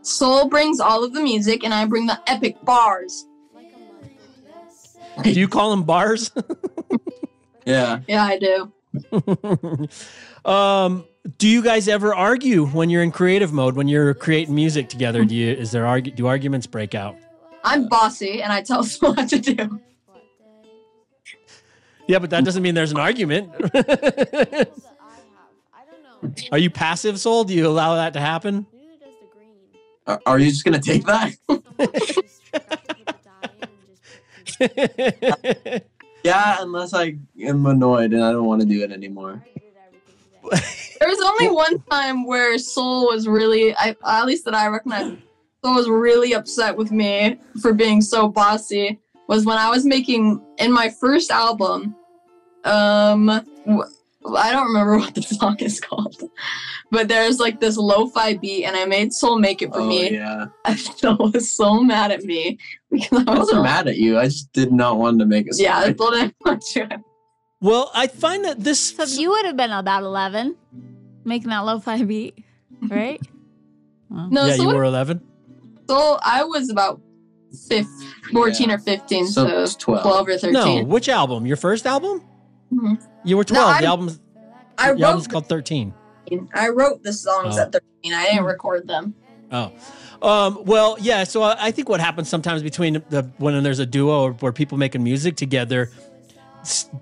Soul 0.02 0.48
brings 0.48 0.80
all 0.80 1.04
of 1.04 1.14
the 1.14 1.22
music, 1.22 1.64
and 1.64 1.72
I 1.72 1.86
bring 1.86 2.06
the 2.06 2.20
epic 2.26 2.56
bars. 2.64 3.26
Do 5.22 5.30
you 5.30 5.48
call 5.48 5.70
them 5.70 5.84
bars? 5.84 6.30
yeah. 7.64 8.00
Yeah, 8.08 8.24
I 8.24 8.38
do. 8.38 8.72
um, 10.50 11.04
do 11.38 11.48
you 11.48 11.62
guys 11.62 11.88
ever 11.88 12.14
argue 12.14 12.66
when 12.66 12.90
you're 12.90 13.02
in 13.02 13.10
creative 13.10 13.52
mode 13.52 13.74
when 13.76 13.88
you're 13.88 14.14
creating 14.14 14.54
music 14.54 14.88
together? 14.88 15.24
Do 15.24 15.34
you 15.34 15.52
is 15.52 15.70
there 15.72 15.84
argu- 15.84 16.14
do 16.14 16.26
arguments 16.26 16.66
break 16.66 16.94
out? 16.94 17.16
I'm 17.64 17.88
bossy, 17.88 18.42
and 18.42 18.52
I 18.52 18.60
tell 18.62 18.82
Soul 18.84 19.14
what 19.14 19.28
to 19.30 19.38
do. 19.38 19.80
Yeah, 22.06 22.18
but 22.18 22.28
that 22.30 22.44
doesn't 22.44 22.62
mean 22.62 22.74
there's 22.74 22.92
an 22.92 22.98
argument. 22.98 23.50
Are 26.52 26.58
you 26.58 26.70
passive 26.70 27.18
soul? 27.20 27.44
Do 27.44 27.54
you 27.54 27.66
allow 27.66 27.96
that 27.96 28.12
to 28.14 28.20
happen? 28.20 28.66
Are, 30.06 30.20
are 30.26 30.38
you 30.38 30.50
just 30.50 30.64
gonna 30.64 30.80
take 30.80 31.04
that? 31.04 31.34
yeah, 36.24 36.56
unless 36.60 36.94
I 36.94 37.16
am 37.42 37.66
annoyed 37.66 38.12
and 38.12 38.24
I 38.24 38.32
don't 38.32 38.46
want 38.46 38.60
to 38.62 38.66
do 38.66 38.82
it 38.82 38.92
anymore. 38.92 39.44
There 40.52 41.08
was 41.08 41.20
only 41.20 41.48
one 41.54 41.80
time 41.90 42.26
where 42.26 42.58
Soul 42.58 43.06
was 43.06 43.26
really, 43.26 43.74
I, 43.76 43.96
at 44.06 44.26
least 44.26 44.44
that 44.44 44.54
I 44.54 44.66
recognize, 44.68 45.16
Soul 45.64 45.74
was 45.74 45.88
really 45.88 46.34
upset 46.34 46.76
with 46.76 46.90
me 46.92 47.40
for 47.60 47.72
being 47.72 48.00
so 48.00 48.28
bossy. 48.28 49.00
Was 49.26 49.46
when 49.46 49.56
I 49.56 49.70
was 49.70 49.86
making 49.86 50.44
in 50.58 50.70
my 50.70 50.90
first 50.90 51.30
album. 51.30 51.96
Um, 52.64 53.42
I 54.26 54.52
don't 54.52 54.66
remember 54.68 54.98
what 55.02 55.14
the 55.14 55.22
song 55.22 55.56
is 55.60 55.80
called, 55.80 56.16
but 56.90 57.08
there's 57.08 57.38
like 57.38 57.60
this 57.60 57.76
lo-fi 57.76 58.34
beat, 58.38 58.64
and 58.64 58.74
I 58.76 58.84
made 58.86 59.12
Soul 59.12 59.38
make 59.38 59.60
it 59.62 59.72
for 59.72 59.80
oh 59.80 59.86
me. 59.88 60.12
yeah. 60.14 60.46
And 60.64 60.78
Soul 60.78 61.30
was 61.32 61.50
so 61.50 61.82
mad 61.82 62.10
at 62.10 62.24
me 62.24 62.58
because 62.90 63.24
I 63.26 63.30
I 63.30 63.30
was 63.30 63.38
wasn't 63.40 63.56
so- 63.58 63.62
mad 63.62 63.88
at 63.88 63.96
you. 63.96 64.18
I 64.18 64.24
just 64.26 64.52
did 64.52 64.72
not 64.72 64.98
want 64.98 65.18
to 65.20 65.26
make 65.26 65.48
a 65.48 65.52
song. 65.54 65.64
Yeah, 65.64 65.78
I 65.78 65.92
told 65.92 66.16
him 66.16 66.32
not 66.44 66.60
to. 66.72 66.88
well, 67.60 67.90
I 67.94 68.06
find 68.06 68.44
that 68.44 68.60
this 68.64 68.80
So 68.96 69.04
you 69.04 69.30
would 69.30 69.44
have 69.44 69.56
been 69.56 69.72
about 69.72 70.02
11 70.02 70.56
making 71.24 71.50
that 71.50 71.60
lo-fi 71.60 72.02
beat, 72.04 72.42
right? 72.88 73.20
Well, 74.10 74.28
No, 74.30 74.46
yeah, 74.46 74.56
so 74.56 74.62
you 74.62 74.68
were 74.76 74.84
11. 74.84 75.20
So 75.88 76.18
I 76.22 76.44
was 76.44 76.70
about 76.70 77.00
fif- 77.68 77.86
14 78.32 78.68
Yeah. 78.68 78.74
or 78.74 78.78
15, 78.78 79.26
So 79.28 79.66
so, 79.66 79.76
12. 79.78 80.02
12 80.02 80.28
or 80.28 80.38
13. 80.38 80.52
No, 80.52 80.84
which 80.84 81.08
album? 81.08 81.46
Your 81.46 81.56
first 81.56 81.86
album? 81.86 82.22
Mhm. 82.72 82.98
You 83.24 83.36
were 83.36 83.44
No, 83.50 83.54
12. 83.54 83.68
the 83.68 83.74
I'm- 83.74 83.84
album's 83.84 84.20
I 84.76 84.92
the 84.92 85.04
album's 85.04 85.24
wrote 85.26 85.30
called 85.32 85.48
13. 85.48 85.94
I 86.54 86.68
wrote 86.70 87.02
the 87.02 87.12
songs 87.12 87.56
Oh. 87.58 87.62
at 87.62 87.72
13. 87.72 88.12
I 88.12 88.24
didn't 88.26 88.44
record 88.44 88.88
them. 88.88 89.14
Oh, 89.52 89.70
um, 90.22 90.64
well, 90.64 90.96
yeah. 91.00 91.24
So 91.24 91.42
I, 91.42 91.56
I 91.66 91.70
think 91.70 91.88
what 91.88 92.00
happens 92.00 92.28
sometimes 92.28 92.62
between 92.62 93.02
the 93.10 93.30
when 93.38 93.62
there's 93.62 93.78
a 93.78 93.86
duo 93.86 94.22
or 94.24 94.32
where 94.32 94.52
people 94.52 94.78
making 94.78 95.02
music 95.04 95.36
together, 95.36 95.90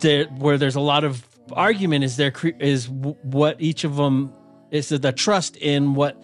there, 0.00 0.24
where 0.26 0.58
there's 0.58 0.74
a 0.74 0.80
lot 0.80 1.04
of 1.04 1.24
argument 1.52 2.04
is 2.04 2.16
there 2.16 2.32
is 2.58 2.88
what 2.88 3.56
each 3.60 3.84
of 3.84 3.96
them 3.96 4.32
is 4.70 4.88
the 4.90 5.12
trust 5.12 5.56
in 5.56 5.94
what 5.94 6.20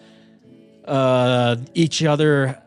uh, 0.85 1.55
each 1.73 2.03
other 2.03 2.61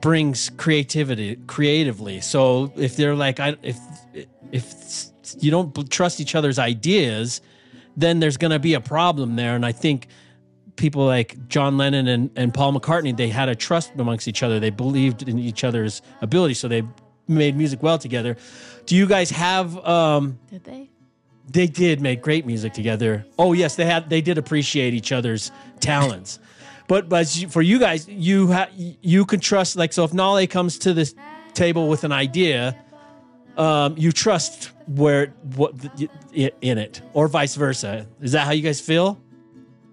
brings 0.00 0.50
creativity 0.56 1.36
creatively. 1.46 2.20
So 2.20 2.72
if 2.76 2.96
they're 2.96 3.14
like, 3.14 3.38
I 3.40 3.56
if 3.62 3.78
if 4.52 4.74
you 5.40 5.50
don't 5.50 5.90
trust 5.90 6.20
each 6.20 6.34
other's 6.34 6.58
ideas, 6.58 7.40
then 7.96 8.20
there's 8.20 8.36
going 8.36 8.50
to 8.50 8.58
be 8.58 8.74
a 8.74 8.80
problem 8.80 9.36
there. 9.36 9.54
And 9.54 9.64
I 9.64 9.72
think 9.72 10.08
people 10.76 11.06
like 11.06 11.48
John 11.48 11.76
Lennon 11.78 12.06
and, 12.06 12.30
and 12.36 12.52
Paul 12.52 12.72
McCartney, 12.78 13.16
they 13.16 13.28
had 13.28 13.48
a 13.48 13.54
trust 13.54 13.92
amongst 13.98 14.28
each 14.28 14.42
other. 14.42 14.60
They 14.60 14.70
believed 14.70 15.28
in 15.28 15.38
each 15.38 15.64
other's 15.64 16.02
ability, 16.20 16.54
so 16.54 16.68
they 16.68 16.82
made 17.28 17.56
music 17.56 17.82
well 17.82 17.98
together. 17.98 18.36
Do 18.84 18.94
you 18.94 19.06
guys 19.06 19.30
have? 19.30 19.76
Um, 19.84 20.38
Did 20.50 20.64
they? 20.64 20.90
they 21.48 21.66
did 21.66 22.00
make 22.00 22.22
great 22.22 22.44
music 22.46 22.72
together. 22.72 23.24
Oh 23.38 23.52
yes, 23.52 23.76
they 23.76 23.84
had. 23.84 24.10
They 24.10 24.20
did 24.20 24.38
appreciate 24.38 24.94
each 24.94 25.12
other's 25.12 25.50
talents. 25.80 26.38
But 26.88 27.08
but 27.08 27.26
for 27.48 27.62
you 27.62 27.80
guys, 27.80 28.06
you 28.06 28.52
ha- 28.52 28.68
you 28.76 29.24
can 29.24 29.40
trust. 29.40 29.74
Like 29.74 29.92
so, 29.92 30.04
if 30.04 30.12
Nalei 30.12 30.48
comes 30.48 30.78
to 30.78 30.94
this 30.94 31.16
table 31.52 31.88
with 31.88 32.04
an 32.04 32.12
idea, 32.12 32.76
um, 33.56 33.96
you 33.98 34.12
trust 34.12 34.70
where 34.86 35.28
what 35.56 35.74
in 36.32 36.78
it, 36.78 37.02
or 37.12 37.28
vice 37.28 37.54
versa. 37.54 38.06
Is 38.20 38.32
that 38.32 38.46
how 38.46 38.52
you 38.52 38.62
guys 38.62 38.80
feel? 38.80 39.20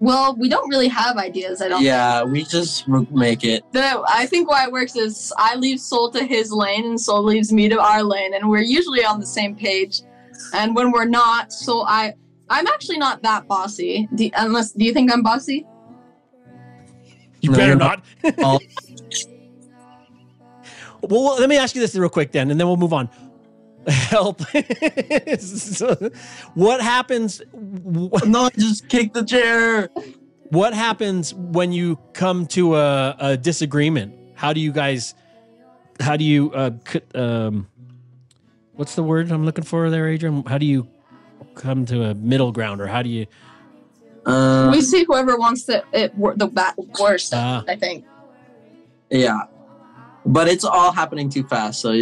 Well, 0.00 0.36
we 0.36 0.48
don't 0.48 0.68
really 0.68 0.88
have 0.88 1.16
ideas. 1.16 1.62
I 1.62 1.68
don't. 1.68 1.82
Yeah, 1.82 2.24
we 2.24 2.44
just 2.44 2.86
make 2.88 3.44
it. 3.44 3.64
The, 3.72 4.02
I 4.08 4.26
think 4.26 4.50
why 4.50 4.64
it 4.64 4.72
works 4.72 4.96
is 4.96 5.32
I 5.38 5.54
leave 5.56 5.80
Soul 5.80 6.10
to 6.10 6.24
his 6.24 6.52
lane 6.52 6.84
and 6.84 7.00
Soul 7.00 7.22
leaves 7.22 7.52
me 7.52 7.68
to 7.68 7.80
our 7.80 8.02
lane, 8.02 8.34
and 8.34 8.48
we're 8.48 8.62
usually 8.62 9.04
on 9.04 9.20
the 9.20 9.26
same 9.26 9.56
page. 9.56 10.02
And 10.52 10.74
when 10.76 10.90
we're 10.92 11.06
not, 11.06 11.52
so 11.52 11.82
I 11.82 12.14
I'm 12.48 12.66
actually 12.66 12.98
not 12.98 13.22
that 13.22 13.48
bossy. 13.48 14.08
Do, 14.14 14.30
unless, 14.36 14.72
do 14.72 14.84
you 14.84 14.92
think 14.92 15.12
I'm 15.12 15.22
bossy? 15.22 15.66
You 17.40 17.50
No, 17.50 17.56
better 17.56 17.68
you're 17.68 17.76
not. 17.76 18.04
Oh, 18.38 18.58
Well, 21.08 21.36
let 21.38 21.50
me 21.50 21.58
ask 21.58 21.74
you 21.74 21.82
this 21.82 21.94
real 21.94 22.08
quick 22.08 22.32
then, 22.32 22.50
and 22.50 22.58
then 22.58 22.66
we'll 22.66 22.78
move 22.78 22.94
on. 22.94 23.10
Help. 23.88 24.40
what 26.54 26.80
happens? 26.80 27.42
no, 27.52 28.48
just 28.56 28.88
kick 28.88 29.12
the 29.12 29.24
chair. 29.24 29.88
What 30.50 30.72
happens 30.72 31.34
when 31.34 31.72
you 31.72 31.98
come 32.12 32.46
to 32.48 32.76
a, 32.76 33.16
a 33.18 33.36
disagreement? 33.36 34.14
How 34.34 34.52
do 34.52 34.60
you 34.60 34.72
guys? 34.72 35.14
How 36.00 36.16
do 36.16 36.24
you? 36.24 36.52
Uh, 36.52 36.70
c- 36.88 37.00
um, 37.14 37.68
what's 38.74 38.94
the 38.94 39.02
word 39.02 39.30
I'm 39.30 39.44
looking 39.44 39.64
for 39.64 39.90
there, 39.90 40.08
Adrian? 40.08 40.44
How 40.44 40.58
do 40.58 40.66
you 40.66 40.88
come 41.54 41.86
to 41.86 42.04
a 42.04 42.14
middle 42.14 42.52
ground, 42.52 42.80
or 42.80 42.86
how 42.86 43.02
do 43.02 43.08
you? 43.08 43.26
Uh, 44.26 44.70
we 44.72 44.80
see 44.80 45.04
whoever 45.04 45.36
wants 45.36 45.64
the 45.64 45.84
it 45.92 46.18
the 46.38 46.46
bat 46.46 46.74
worst. 46.98 47.32
Ah. 47.34 47.62
I 47.68 47.76
think. 47.76 48.04
yeah, 49.10 49.40
but 50.26 50.48
it's 50.48 50.64
all 50.64 50.92
happening 50.92 51.28
too 51.28 51.44
fast. 51.44 51.80
So 51.80 51.92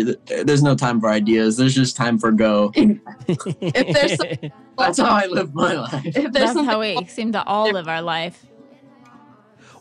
there's 0.45 0.63
no 0.63 0.75
time 0.75 1.01
for 1.01 1.09
ideas. 1.09 1.57
There's 1.57 1.75
just 1.75 1.97
time 1.97 2.19
for 2.19 2.31
go. 2.33 2.73
If 2.77 3.95
there's 3.95 4.17
some- 4.17 4.53
That's 4.79 4.99
how 4.99 5.11
I 5.11 5.27
live 5.27 5.55
my 5.55 5.75
life. 5.75 6.05
if 6.07 6.15
there's 6.33 6.55
That's 6.55 6.67
how 6.67 6.81
we 6.81 7.05
seem 7.07 7.33
to 7.33 7.45
all 7.45 7.71
live 7.71 7.89
our 7.89 8.03
life. 8.03 8.47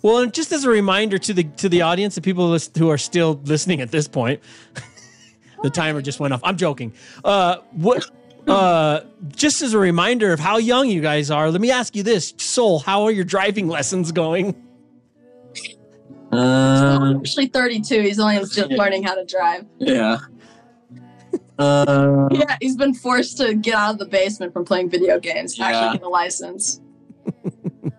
Well, 0.01 0.18
and 0.19 0.34
just 0.34 0.51
as 0.51 0.63
a 0.65 0.69
reminder 0.69 1.18
to 1.19 1.34
the 1.34 1.43
to 1.43 1.69
the 1.69 1.84
audience, 1.84 2.15
the 2.15 2.22
people 2.22 2.57
who 2.77 2.89
are 2.89 2.97
still 2.97 3.39
listening 3.45 3.81
at 3.81 3.91
this 3.91 4.07
point, 4.07 4.41
the 5.63 5.69
timer 5.69 6.01
just 6.01 6.19
went 6.19 6.34
off. 6.34 6.41
I'm 6.43 6.57
joking. 6.57 6.93
Uh, 7.23 7.57
what? 7.72 8.09
Uh, 8.47 9.01
just 9.35 9.61
as 9.61 9.76
a 9.76 9.77
reminder 9.77 10.34
of 10.34 10.39
how 10.39 10.57
young 10.57 10.89
you 10.89 10.99
guys 11.01 11.30
are, 11.30 11.51
let 11.51 11.61
me 11.61 11.69
ask 11.69 11.95
you 11.95 12.01
this: 12.01 12.34
Soul, 12.38 12.80
how 12.80 13.03
are 13.03 13.11
your 13.11 13.23
driving 13.23 13.68
lessons 13.68 14.11
going? 14.11 14.55
Um, 16.31 17.17
actually 17.17 17.47
32. 17.47 18.01
He's 18.01 18.19
only 18.19 18.37
just 18.37 18.57
learning 18.71 19.03
how 19.03 19.15
to 19.15 19.25
drive. 19.25 19.65
yeah. 19.79 20.17
Uh, 21.59 22.27
Yeah, 22.31 22.57
he's 22.61 22.75
been 22.75 22.93
forced 22.93 23.37
to 23.37 23.53
get 23.55 23.75
out 23.75 23.93
of 23.93 23.99
the 23.99 24.05
basement 24.05 24.53
from 24.53 24.65
playing 24.65 24.89
video 24.89 25.19
games 25.19 25.55
to 25.55 25.61
Yeah. 25.61 25.67
actually 25.67 25.97
get 25.99 26.05
a 26.05 26.09
license. 26.09 26.81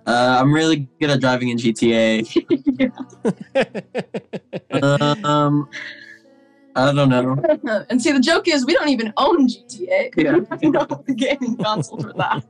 uh, 0.07 0.39
I'm 0.41 0.53
really 0.53 0.89
good 1.01 1.11
at 1.11 1.21
driving 1.21 1.51
in 1.51 1.59
GTA. 1.59 2.27
um, 5.25 5.69
I 6.75 6.93
don't 6.93 7.09
know. 7.09 7.85
and 7.91 8.01
see, 8.03 8.13
the 8.13 8.21
joke 8.21 8.49
is 8.49 8.65
we 8.65 8.73
don't 8.75 8.89
even 8.89 9.13
own 9.17 9.47
GTA. 9.49 10.13
Yeah. 10.17 10.39
We 10.61 10.71
don't 10.71 10.91
have 10.91 11.05
the 11.07 11.15
gaming 11.15 11.57
console 11.59 12.01
for 12.01 12.13
that. 12.15 12.43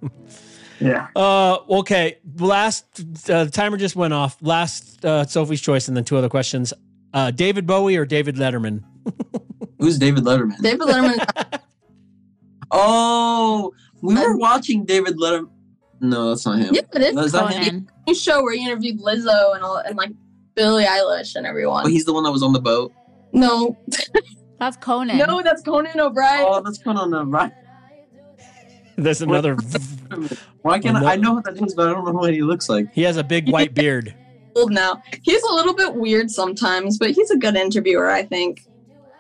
Yeah. 0.87 1.09
Uh, 1.17 1.59
okay. 1.81 2.19
Last 2.39 3.01
uh, 3.31 3.45
the 3.45 3.51
timer 3.51 3.77
just 3.77 3.97
went 3.97 4.13
off. 4.15 4.37
Last 4.41 5.05
uh, 5.05 5.25
Sophie's 5.27 5.61
choice, 5.61 5.89
and 5.89 5.97
then 5.97 6.05
two 6.05 6.17
other 6.17 6.29
questions. 6.29 6.73
Uh, 7.15 7.31
David 7.31 7.67
Bowie 7.67 7.97
or 7.97 8.05
David 8.07 8.37
Letterman? 8.37 8.83
Who's 9.79 9.99
David 9.99 10.25
Letterman? 10.25 10.59
David 10.61 10.81
Letterman. 10.89 11.61
Oh, 12.75 13.73
we 14.01 14.15
were 14.15 14.37
watching 14.39 14.85
David 14.85 15.19
Letterman. 15.19 15.51
No, 16.01 16.31
that's 16.31 16.45
not 16.47 16.59
him. 16.59 16.75
yeah, 16.75 16.81
it 16.95 17.03
is. 17.03 17.17
Is 17.27 17.33
that 17.33 17.53
him? 17.53 17.65
Conan. 17.65 17.91
New 18.09 18.15
show 18.15 18.43
where 18.43 18.55
he 18.57 18.65
interviewed 18.65 18.99
Lizzo 19.01 19.55
and 19.55 19.63
all, 19.63 19.77
and 19.77 19.97
like 19.97 20.11
Billie 20.55 20.85
Eilish 20.85 21.37
and 21.37 21.47
everyone. 21.47 21.85
Oh, 21.87 21.89
he's 21.89 22.05
the 22.05 22.13
one 22.13 22.25
that 22.25 22.33
was 22.33 22.43
on 22.43 22.53
the 22.53 22.61
boat. 22.61 22.93
no, 23.33 23.77
That's 24.59 24.77
Conan. 24.81 25.19
no, 25.19 25.43
that's 25.43 25.63
Conan 25.63 26.01
O'Brien. 26.01 26.45
Oh, 26.49 26.61
that's 26.63 26.79
Conan 26.79 27.13
of 27.15 27.29
the 28.97 29.03
right. 29.03 29.05
There's 29.05 29.21
another. 29.23 29.57
Why 30.63 30.79
can't 30.79 30.97
I, 30.97 31.13
I 31.13 31.17
know 31.17 31.35
what 31.35 31.45
that 31.45 31.61
is, 31.61 31.75
but 31.75 31.89
I 31.89 31.93
don't 31.93 32.05
know 32.05 32.13
what 32.13 32.33
he 32.33 32.43
looks 32.43 32.69
like. 32.69 32.93
he 32.93 33.03
has 33.03 33.17
a 33.17 33.25
big 33.25 33.49
white 33.51 33.75
beard. 33.75 34.15
old 34.55 34.73
now. 34.73 35.03
He's 35.23 35.43
a 35.43 35.53
little 35.55 35.75
bit 35.75 35.95
weird 35.95 36.31
sometimes, 36.31 36.99
but 36.99 37.11
he's 37.11 37.31
a 37.31 37.37
good 37.39 37.57
interviewer, 37.57 38.11
I 38.11 38.23
think. 38.25 38.67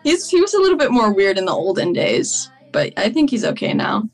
He's 0.04 0.28
he 0.28 0.40
was 0.40 0.52
a 0.54 0.58
little 0.58 0.76
bit 0.78 0.90
more 0.90 1.12
weird 1.12 1.38
in 1.38 1.44
the 1.46 1.52
olden 1.52 1.92
days, 1.92 2.50
but 2.72 2.92
I 2.96 3.10
think 3.10 3.30
he's 3.30 3.44
okay 3.44 3.72
now. 3.72 4.08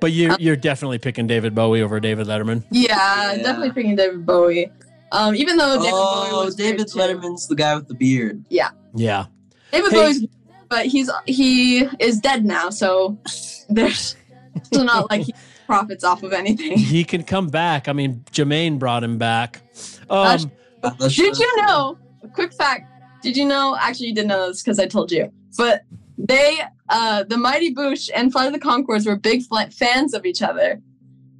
But 0.00 0.12
you, 0.12 0.36
you're 0.38 0.56
definitely 0.56 0.98
picking 0.98 1.26
David 1.26 1.54
Bowie 1.56 1.82
over 1.82 1.98
David 1.98 2.26
Letterman. 2.28 2.64
Yeah, 2.70 3.32
Yeah. 3.32 3.36
definitely 3.42 3.72
picking 3.72 3.96
David 3.96 4.24
Bowie. 4.24 4.70
Um, 5.10 5.34
even 5.34 5.56
though 5.56 5.76
David 5.78 5.90
Bowie 5.90 6.28
Oh, 6.30 6.44
was 6.44 6.54
David 6.54 6.76
weird 6.78 6.88
too. 6.88 6.98
Letterman's 6.98 7.48
the 7.48 7.56
guy 7.56 7.74
with 7.74 7.88
the 7.88 7.94
beard. 7.94 8.44
Yeah. 8.48 8.68
Yeah. 8.94 9.26
David 9.72 9.90
Hey. 9.90 9.96
Bowie's, 9.96 10.26
but 10.68 10.86
he's 10.86 11.10
he 11.26 11.80
is 11.98 12.20
dead 12.20 12.44
now, 12.44 12.68
so 12.70 13.18
there's 13.70 14.14
so 14.72 14.82
not 14.82 15.10
like 15.10 15.22
he 15.22 15.34
profits 15.66 16.04
off 16.04 16.22
of 16.22 16.32
anything. 16.32 16.78
He 16.78 17.04
can 17.04 17.22
come 17.22 17.48
back. 17.48 17.88
I 17.88 17.92
mean, 17.92 18.24
Jemaine 18.32 18.78
brought 18.78 19.04
him 19.04 19.18
back. 19.18 19.60
Um, 20.10 20.50
Uh, 20.82 20.90
Did 21.08 21.38
you 21.38 21.56
know? 21.62 21.98
Quick 22.34 22.52
fact. 22.52 22.90
Did 23.22 23.36
you 23.36 23.44
know? 23.44 23.76
Actually, 23.80 24.08
you 24.08 24.14
didn't 24.14 24.28
know 24.28 24.48
this 24.48 24.62
because 24.62 24.78
I 24.78 24.86
told 24.86 25.10
you. 25.10 25.32
But 25.56 25.82
they, 26.16 26.60
uh, 26.88 27.24
the 27.24 27.36
Mighty 27.36 27.74
Boosh 27.74 28.08
and 28.14 28.30
Flight 28.30 28.46
of 28.46 28.52
the 28.52 28.60
Conchords 28.60 29.06
were 29.06 29.16
big 29.16 29.42
fl- 29.42 29.70
fans 29.72 30.14
of 30.14 30.24
each 30.24 30.40
other. 30.40 30.80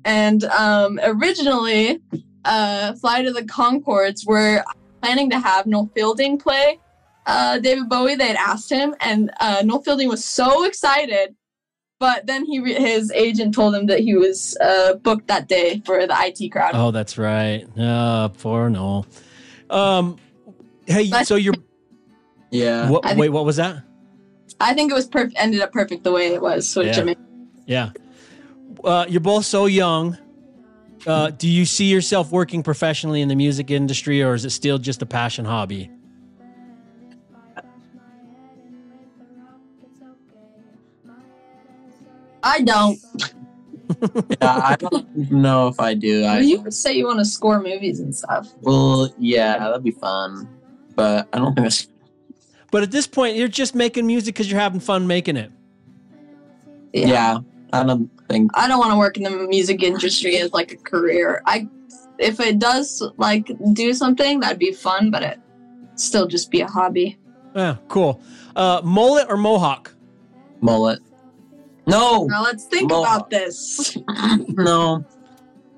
And 0.05 0.45
um, 0.45 0.99
originally, 1.05 2.01
uh, 2.45 2.95
Flight 2.95 3.27
of 3.27 3.35
the 3.35 3.43
Conchords 3.43 4.27
were 4.27 4.65
planning 5.03 5.31
to 5.31 5.39
have 5.39 5.66
Noel 5.66 5.90
Fielding 5.95 6.39
play 6.39 6.81
uh, 7.28 7.59
David 7.59 7.89
Bowie. 7.89 8.16
They 8.16 8.28
had 8.28 8.36
asked 8.36 8.70
him, 8.70 8.95
and 9.01 9.31
uh, 9.39 9.62
Noel 9.65 9.82
Fielding 9.82 10.09
was 10.09 10.24
so 10.24 10.65
excited. 10.65 11.36
But 12.01 12.27
then 12.27 12.45
he, 12.45 12.61
re- 12.61 12.75
his 12.75 13.11
agent 13.11 13.55
told 13.55 13.75
him 13.75 13.87
that 13.87 13.99
he 14.01 14.15
was 14.15 14.57
uh, 14.61 14.95
booked 14.95 15.27
that 15.29 15.49
day 15.49 15.83
for 15.85 16.07
the 16.07 16.15
IT 16.16 16.51
crowd. 16.51 16.73
oh, 16.75 16.91
that's 16.93 17.19
right. 17.19 17.66
Uh, 17.79 18.29
poor 18.29 18.70
Noel. 18.70 19.05
Um, 19.69 20.16
hey, 20.87 21.11
But- 21.11 21.27
so 21.27 21.35
you're. 21.37 21.55
Yeah. 22.51 22.89
What, 22.89 23.05
think- 23.05 23.19
wait, 23.19 23.29
what 23.29 23.45
was 23.45 23.57
that? 23.57 23.83
I 24.59 24.73
think 24.73 24.91
it 24.91 24.95
was 24.95 25.07
perfect. 25.07 25.35
Ended 25.39 25.61
up 25.61 25.70
perfect 25.70 26.03
the 26.03 26.11
way 26.12 26.29
it 26.29 26.41
was. 26.41 26.66
So 26.66 26.81
Yeah. 26.81 26.93
Jimmy. 26.93 27.16
Yeah. 27.66 27.91
Uh, 28.83 29.05
you're 29.07 29.20
both 29.20 29.45
so 29.45 29.66
young. 29.66 30.16
Uh, 31.07 31.29
do 31.29 31.47
you 31.47 31.66
see 31.66 31.85
yourself 31.91 32.33
working 32.33 32.62
professionally 32.62 33.20
in 33.20 33.29
the 33.29 33.35
music 33.37 33.70
industry, 33.70 34.23
or 34.23 34.33
is 34.33 34.47
it 34.47 34.51
still 34.51 34.79
just 34.79 35.03
a 35.03 35.07
passion 35.07 35.45
hobby? 35.45 35.91
I 42.49 42.61
don't. 42.62 42.99
yeah, 44.41 44.61
I 44.70 44.77
don't 44.77 45.31
know 45.31 45.69
if 45.69 45.81
I 45.81 45.95
do. 45.95 46.25
I, 46.25 46.41
you 46.41 46.70
say 46.70 46.95
you 46.95 47.07
want 47.07 47.19
to 47.19 47.25
score 47.25 47.61
movies 47.61 48.01
and 48.01 48.15
stuff. 48.15 48.53
well, 48.61 49.12
yeah, 49.19 49.59
that'd 49.59 49.85
be 49.85 49.91
fun, 49.91 50.49
but 50.95 51.29
I 51.33 51.39
don't 51.39 51.55
think 51.55 51.66
that's. 51.66 51.89
But 52.70 52.83
at 52.83 52.91
this 52.91 53.07
point, 53.07 53.37
you're 53.37 53.49
just 53.49 53.75
making 53.75 54.07
music 54.07 54.35
because 54.35 54.51
you're 54.51 54.61
having 54.61 54.81
fun 54.81 55.07
making 55.07 55.37
it. 55.37 55.51
Yeah. 56.93 57.39
I 57.73 57.85
don't 57.85 58.11
think. 58.29 58.51
I 58.55 58.69
don't 58.69 58.79
want 58.79 58.93
to 58.93 58.97
work 58.97 59.16
in 59.16 59.25
the 59.25 59.31
music 59.31 59.83
industry 59.83 60.37
as 60.39 60.53
like 60.53 60.73
a 60.73 60.77
career. 60.77 61.43
I, 61.47 61.69
if 62.19 62.41
it 62.41 62.59
does 62.59 63.03
like 63.16 63.51
do 63.73 63.93
something, 63.93 64.41
that'd 64.41 64.59
be 64.59 64.73
fun, 64.73 65.11
but 65.11 65.23
it 65.23 65.41
still 65.97 66.27
just 66.27 66.51
be 66.51 66.61
a 66.61 66.66
hobby. 66.66 67.19
Yeah, 67.55 67.77
cool. 67.89 68.20
Uh, 68.57 68.81
mullet 68.85 69.27
or 69.29 69.37
mohawk? 69.37 69.95
Mullet. 70.61 71.01
No, 71.89 72.27
Now 72.27 72.43
let's 72.43 72.65
think 72.66 72.90
Mohawk. 72.90 73.06
about 73.19 73.31
this. 73.31 73.97
no. 74.48 75.05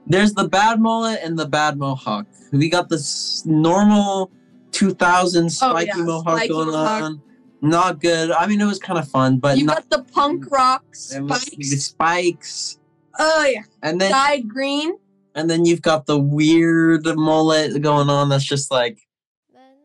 There's 0.06 0.32
the 0.34 0.48
bad 0.48 0.80
mullet 0.80 1.20
and 1.22 1.38
the 1.38 1.46
bad 1.46 1.78
mohawk. 1.78 2.26
We 2.52 2.68
got 2.68 2.88
this 2.88 3.44
normal 3.46 4.30
2000 4.72 5.48
spiky 5.50 5.90
Oh, 5.94 5.96
yeah, 5.98 6.02
mohawk 6.04 6.36
spiky 6.38 6.48
going 6.48 6.68
mohawk. 6.68 7.02
on. 7.02 7.22
Not 7.62 8.00
good. 8.00 8.30
I 8.32 8.46
mean, 8.46 8.60
it 8.60 8.64
was 8.64 8.78
kind 8.78 8.98
of 8.98 9.06
fun, 9.08 9.38
but 9.38 9.56
you 9.58 9.66
not. 9.66 9.88
got 9.88 9.90
the 10.04 10.12
punk 10.12 10.50
rock 10.50 10.82
was 10.88 11.08
the 11.10 11.76
spikes. 11.76 11.82
spikes, 11.84 12.78
Oh 13.18 13.44
yeah, 13.44 13.62
and 13.82 14.00
then 14.00 14.10
dyed 14.10 14.48
green. 14.48 14.96
and 15.34 15.48
then 15.50 15.64
you've 15.66 15.82
got 15.82 16.06
the 16.06 16.18
weird 16.18 17.04
mullet 17.16 17.80
going 17.82 18.08
on. 18.08 18.30
That's 18.30 18.44
just 18.44 18.70
like. 18.70 18.98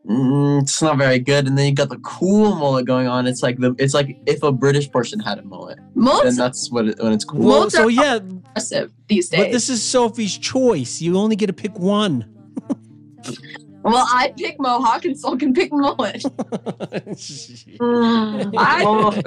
Mm, 0.08 0.62
it's 0.62 0.80
not 0.80 0.98
very 0.98 1.18
good, 1.18 1.48
and 1.48 1.58
then 1.58 1.66
you 1.66 1.74
got 1.74 1.88
the 1.88 1.98
cool 1.98 2.54
mullet 2.54 2.86
going 2.86 3.08
on. 3.08 3.26
It's 3.26 3.42
like 3.42 3.58
the 3.58 3.74
it's 3.76 3.92
like 3.92 4.16
if 4.26 4.40
a 4.44 4.52
British 4.52 4.88
person 4.90 5.18
had 5.18 5.38
a 5.38 5.42
mullet, 5.42 5.78
then 5.78 5.86
Most 5.94 6.36
that's 6.36 6.70
what 6.70 6.86
it, 6.86 6.98
when 7.02 7.12
it's 7.12 7.24
cool. 7.24 7.40
Well, 7.40 7.58
Mullets 7.58 7.74
so 7.74 7.86
are 7.86 7.90
yeah, 7.90 8.16
impressive 8.16 8.92
these 9.08 9.28
days. 9.28 9.40
but 9.40 9.50
this 9.52 9.68
is 9.68 9.82
Sophie's 9.82 10.38
choice. 10.38 11.00
You 11.00 11.16
only 11.18 11.34
get 11.34 11.48
to 11.48 11.52
pick 11.52 11.76
one. 11.78 12.24
well, 13.82 14.06
I 14.12 14.32
pick 14.36 14.60
mohawk 14.60 15.04
and 15.06 15.18
Soul 15.18 15.36
can 15.36 15.52
pick 15.52 15.72
mullet. 15.72 16.22
I, 17.80 18.82
Oh, 18.86 19.20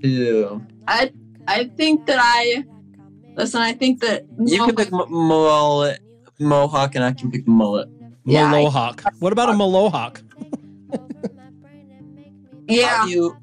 ew. 0.00 0.66
I 0.88 1.12
I 1.46 1.64
think 1.76 2.06
that 2.06 2.18
I 2.20 2.64
listen. 3.36 3.60
I 3.60 3.72
think 3.74 4.00
that 4.00 4.26
You 4.44 4.64
can 4.66 4.74
pick 4.74 4.92
m- 4.92 5.06
mullet, 5.08 6.00
mohawk, 6.40 6.96
and 6.96 7.04
I 7.04 7.12
can 7.12 7.30
pick 7.30 7.46
mullet. 7.46 7.88
Yeah, 8.24 8.46
I- 8.46 8.54
Malohawk. 8.54 9.04
What 9.20 9.32
about 9.32 9.48
a 9.48 9.52
Malohawk? 9.52 10.20
yeah. 12.68 13.06
You, 13.06 13.36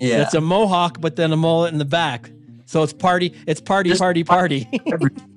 yeah. 0.00 0.22
It's 0.22 0.34
a 0.34 0.40
mohawk, 0.40 1.00
but 1.00 1.16
then 1.16 1.32
a 1.32 1.36
mullet 1.36 1.72
in 1.72 1.78
the 1.78 1.84
back. 1.84 2.30
So 2.66 2.82
it's 2.82 2.92
party. 2.92 3.34
It's 3.46 3.60
party, 3.60 3.90
Just 3.90 4.00
party, 4.00 4.24
party. 4.24 4.68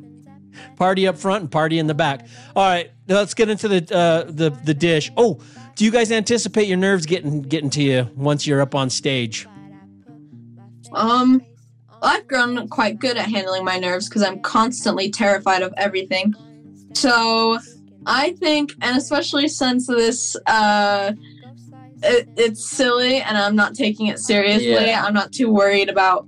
party 0.78 1.07
up 1.07 1.18
front 1.18 1.41
and 1.41 1.52
party 1.52 1.80
in 1.80 1.88
the 1.88 1.94
back. 1.94 2.26
All 2.56 2.64
right, 2.64 2.90
let's 3.07 3.34
get 3.34 3.49
into 3.49 3.68
the 3.68 3.95
uh, 3.95 4.24
the 4.32 4.49
the 4.64 4.74
dish. 4.74 5.12
Oh, 5.18 5.40
do 5.76 5.86
you 5.86 5.91
guys 5.91 6.12
anticipate 6.12 6.68
your 6.68 6.78
nerves 6.78 7.06
getting 7.06 7.41
getting 7.41 7.70
to 7.72 7.84
you 7.84 8.10
once 8.16 8.48
you're 8.48 8.62
up 8.62 8.74
on 8.74 8.90
stage? 8.90 9.48
Um, 10.94 11.41
I've 12.02 12.26
grown 12.28 12.68
quite 12.70 12.99
good 12.99 13.18
at 13.18 13.30
handling 13.30 13.66
my 13.66 13.78
nerves 13.78 14.07
because 14.07 14.24
I'm 14.24 14.40
constantly 14.40 15.12
terrified 15.12 15.62
of 15.62 15.74
everything. 15.78 16.34
So 16.94 17.60
I 18.06 18.32
think, 18.34 18.73
and 18.82 18.98
especially 18.98 19.48
since 19.48 19.88
this, 19.88 20.36
uh, 20.45 21.14
it, 22.03 22.30
it's 22.38 22.69
silly 22.69 23.18
and 23.22 23.38
I'm 23.38 23.56
not 23.56 23.73
taking 23.76 24.07
it 24.07 24.19
seriously, 24.19 24.69
Yeah. 24.69 25.03
I'm 25.03 25.14
not 25.14 25.32
too 25.32 25.49
worried 25.49 25.90
about 25.90 26.27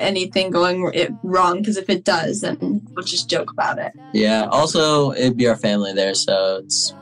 anything 0.00 0.50
going 0.50 0.90
it 0.92 1.12
wrong 1.22 1.58
because 1.58 1.76
if 1.76 1.88
it 1.88 2.04
does, 2.04 2.40
then 2.40 2.82
we'll 2.90 3.04
just 3.04 3.30
joke 3.30 3.50
about 3.52 3.78
it. 3.78 3.92
Yeah. 4.12 4.48
Also, 4.50 5.12
it'd 5.12 5.36
be 5.36 5.46
our 5.48 5.56
family 5.56 5.92
there, 5.92 6.14
so 6.14 6.60
it's. 6.64 6.94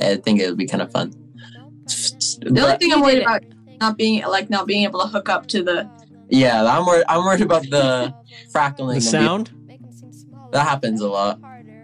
I 0.00 0.16
think 0.16 0.40
it 0.40 0.48
would 0.48 0.58
be 0.58 0.66
kind 0.66 0.82
of 0.82 0.90
fun. 0.90 1.12
The 2.40 2.60
only 2.64 2.76
thing 2.78 2.92
I'm 2.92 3.00
worried 3.00 3.22
about 3.22 3.42
not 3.80 3.96
being 3.96 4.22
like 4.24 4.50
not 4.50 4.66
being 4.66 4.84
able 4.84 5.00
to 5.00 5.06
hook 5.06 5.28
up 5.28 5.46
to 5.48 5.62
the 5.62 5.88
Yeah, 6.28 6.64
I'm 6.64 6.84
worried. 6.84 7.04
I'm 7.08 7.24
worried 7.24 7.42
about 7.42 7.62
the 7.70 8.14
frackling. 8.52 8.98
The 8.98 9.04
of 9.06 9.10
sound. 9.10 9.50
That 10.54 10.68
happens 10.68 11.00
a 11.00 11.08
lot. 11.08 11.40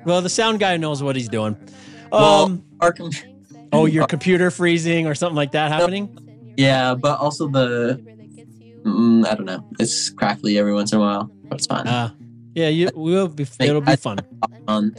Well, 0.07 0.23
the 0.23 0.29
sound 0.29 0.61
guy 0.61 0.77
knows 0.77 1.03
what 1.03 1.17
he's 1.17 1.29
doing. 1.29 1.57
Well, 2.13 2.45
Um, 2.45 2.65
our 2.81 2.93
com- 2.93 3.11
oh, 3.73 3.87
your 3.87 4.07
computer 4.07 4.49
freezing 4.53 5.09
or 5.09 5.17
something 5.17 5.35
like 5.35 5.51
that 5.53 5.73
happening? 5.73 6.17
yeah, 6.57 6.95
but 6.95 7.19
also 7.19 7.49
the. 7.49 8.01
Mm, 8.85 9.27
I 9.27 9.35
don't 9.35 9.45
know. 9.45 9.67
It's 9.81 10.09
crackly 10.11 10.57
every 10.57 10.73
once 10.73 10.93
in 10.93 10.99
a 10.99 11.01
while, 11.03 11.31
but 11.49 11.59
it's 11.59 11.67
fine. 11.67 11.87
Uh, 11.89 12.11
yeah, 12.55 12.69
you 12.69 12.89
will 12.95 13.27
be. 13.27 13.45
It'll 13.59 13.81
be 13.81 13.97
fun. 13.97 14.21
Um, 14.69 14.95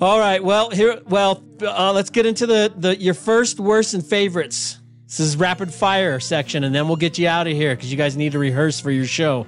All 0.00 0.20
right. 0.20 0.44
Well, 0.44 0.68
here. 0.68 1.00
Well, 1.06 1.42
uh, 1.62 1.92
let's 1.94 2.10
get 2.10 2.26
into 2.26 2.46
the 2.46 2.72
the 2.76 2.94
your 3.00 3.14
first, 3.14 3.58
worst, 3.58 3.94
and 3.94 4.04
favorites. 4.04 4.78
This 5.06 5.20
is 5.20 5.36
rapid 5.38 5.72
fire 5.72 6.20
section, 6.20 6.62
and 6.62 6.74
then 6.74 6.86
we'll 6.88 6.96
get 6.98 7.18
you 7.18 7.26
out 7.26 7.46
of 7.46 7.54
here 7.54 7.74
because 7.74 7.90
you 7.90 7.96
guys 7.96 8.16
need 8.18 8.32
to 8.32 8.38
rehearse 8.38 8.78
for 8.78 8.90
your 8.90 9.06
show. 9.06 9.46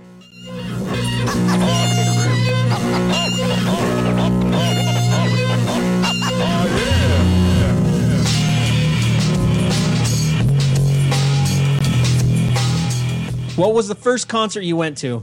What 13.60 13.74
was 13.74 13.88
the 13.88 13.94
first 13.94 14.28
concert 14.28 14.62
you 14.62 14.76
went 14.76 14.96
to? 14.98 15.22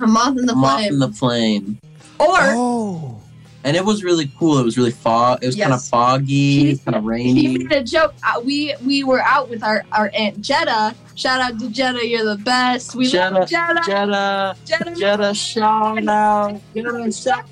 a 0.00 0.06
moth 0.06 0.36
in 0.38 0.46
the 0.46 0.54
Moth 0.54 0.80
flame. 0.80 0.92
in 0.92 0.98
the 0.98 1.08
flame, 1.12 1.78
or 2.18 2.26
Oh, 2.40 3.20
and 3.62 3.76
it 3.76 3.84
was 3.84 4.02
really 4.02 4.28
cool. 4.38 4.58
It 4.58 4.64
was 4.64 4.76
really 4.76 4.90
fog. 4.90 5.38
It 5.42 5.46
was 5.46 5.56
kind 5.56 5.72
of 5.72 5.82
foggy, 5.84 6.72
He- 6.72 6.76
kind 6.78 6.96
of 6.96 7.04
rainy. 7.04 7.32
he 7.40 7.46
rainy. 7.48 7.64
made 7.64 7.72
a 7.78 7.84
joke. 7.84 8.12
Uh, 8.24 8.40
we 8.44 8.74
we 8.84 9.04
were 9.04 9.22
out 9.22 9.48
with 9.48 9.62
our 9.62 9.84
our 9.92 10.10
aunt 10.12 10.40
Jetta. 10.42 10.94
Shout 11.14 11.40
out 11.40 11.60
to 11.60 11.68
Jetta, 11.70 12.04
you're 12.06 12.24
the 12.24 12.42
best. 12.42 12.96
We 12.96 13.06
Jetta, 13.06 13.38
love 13.38 13.48
Jetta. 13.48 13.82
Jetta, 13.86 14.56
Jetta, 14.64 14.94
Jetta, 14.96 15.34
shout 15.34 16.08
out. 16.08 16.60
Jetta, 16.74 17.12
shout. 17.12 17.44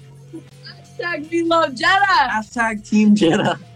Hashtag 0.98 1.30
we 1.30 1.42
love 1.44 1.74
Jetta. 1.76 2.06
Hashtag 2.06 2.88
Team 2.88 3.14
Jetta. 3.14 3.58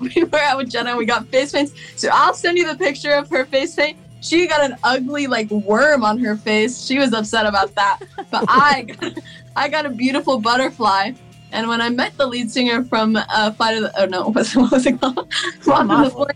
We 0.00 0.24
were 0.24 0.38
out 0.40 0.56
with 0.56 0.68
Jetta 0.70 0.88
and 0.88 0.98
we 0.98 1.04
got 1.04 1.28
face 1.28 1.52
paints. 1.52 1.72
So 1.94 2.08
I'll 2.12 2.34
send 2.34 2.58
you 2.58 2.66
the 2.66 2.76
picture 2.76 3.12
of 3.12 3.28
her 3.30 3.44
face 3.44 3.76
paint. 3.76 3.96
She 4.22 4.46
got 4.46 4.62
an 4.64 4.76
ugly 4.84 5.26
like 5.26 5.50
worm 5.50 6.04
on 6.04 6.18
her 6.20 6.36
face. 6.36 6.84
She 6.86 6.98
was 6.98 7.12
upset 7.12 7.44
about 7.44 7.74
that. 7.74 7.98
But 8.30 8.44
I 8.48 8.82
got, 8.82 9.18
I 9.56 9.68
got 9.68 9.84
a 9.84 9.90
beautiful 9.90 10.38
butterfly. 10.38 11.12
And 11.50 11.68
when 11.68 11.82
I 11.82 11.90
met 11.90 12.16
the 12.16 12.26
lead 12.26 12.50
singer 12.50 12.82
from 12.84 13.16
uh, 13.16 13.50
Fight 13.52 13.76
of 13.76 13.82
the 13.82 14.00
oh 14.00 14.06
no, 14.06 14.28
what 14.30 14.48
what 14.54 14.70
was 14.72 14.86
it 14.86 15.00
called? 15.00 15.28
Moth 15.66 15.80
in 15.82 15.88
the 16.04 16.10
Flame. 16.10 16.28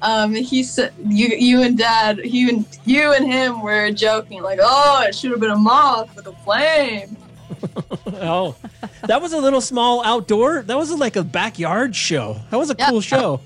Um, 0.00 0.34
he 0.34 0.64
said 0.64 0.92
you 1.06 1.28
you 1.28 1.62
and 1.62 1.78
Dad, 1.78 2.18
he 2.18 2.48
and 2.48 2.66
you 2.86 3.12
and 3.12 3.24
him 3.24 3.62
were 3.62 3.90
joking 3.92 4.42
like, 4.42 4.58
oh, 4.60 5.04
it 5.06 5.14
should 5.14 5.30
have 5.30 5.38
been 5.38 5.52
a 5.52 5.56
moth 5.56 6.16
with 6.16 6.26
a 6.26 6.32
flame. 6.44 7.16
oh, 8.06 8.56
that 9.06 9.22
was 9.22 9.32
a 9.32 9.38
little 9.38 9.60
small 9.60 10.02
outdoor. 10.04 10.62
That 10.62 10.76
was 10.76 10.90
like 10.90 11.14
a 11.14 11.22
backyard 11.22 11.94
show. 11.94 12.40
That 12.50 12.56
was 12.56 12.70
a 12.70 12.74
Yeah. 12.76 12.88
cool 12.88 13.00
show. 13.00 13.40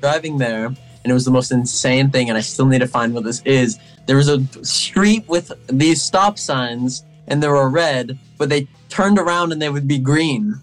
driving 0.00 0.38
there 0.38 0.74
and 1.08 1.12
it 1.12 1.14
was 1.14 1.24
the 1.24 1.30
most 1.30 1.50
insane 1.52 2.10
thing 2.10 2.28
and 2.28 2.36
i 2.36 2.40
still 2.42 2.66
need 2.66 2.80
to 2.80 2.86
find 2.86 3.14
what 3.14 3.24
this 3.24 3.40
is 3.46 3.78
there 4.04 4.16
was 4.16 4.28
a 4.28 4.38
street 4.62 5.26
with 5.26 5.50
these 5.68 6.02
stop 6.02 6.38
signs 6.38 7.02
and 7.28 7.42
they 7.42 7.48
were 7.48 7.70
red 7.70 8.18
but 8.36 8.50
they 8.50 8.68
turned 8.90 9.18
around 9.18 9.50
and 9.50 9.62
they 9.62 9.70
would 9.70 9.88
be 9.88 9.98
green 9.98 10.54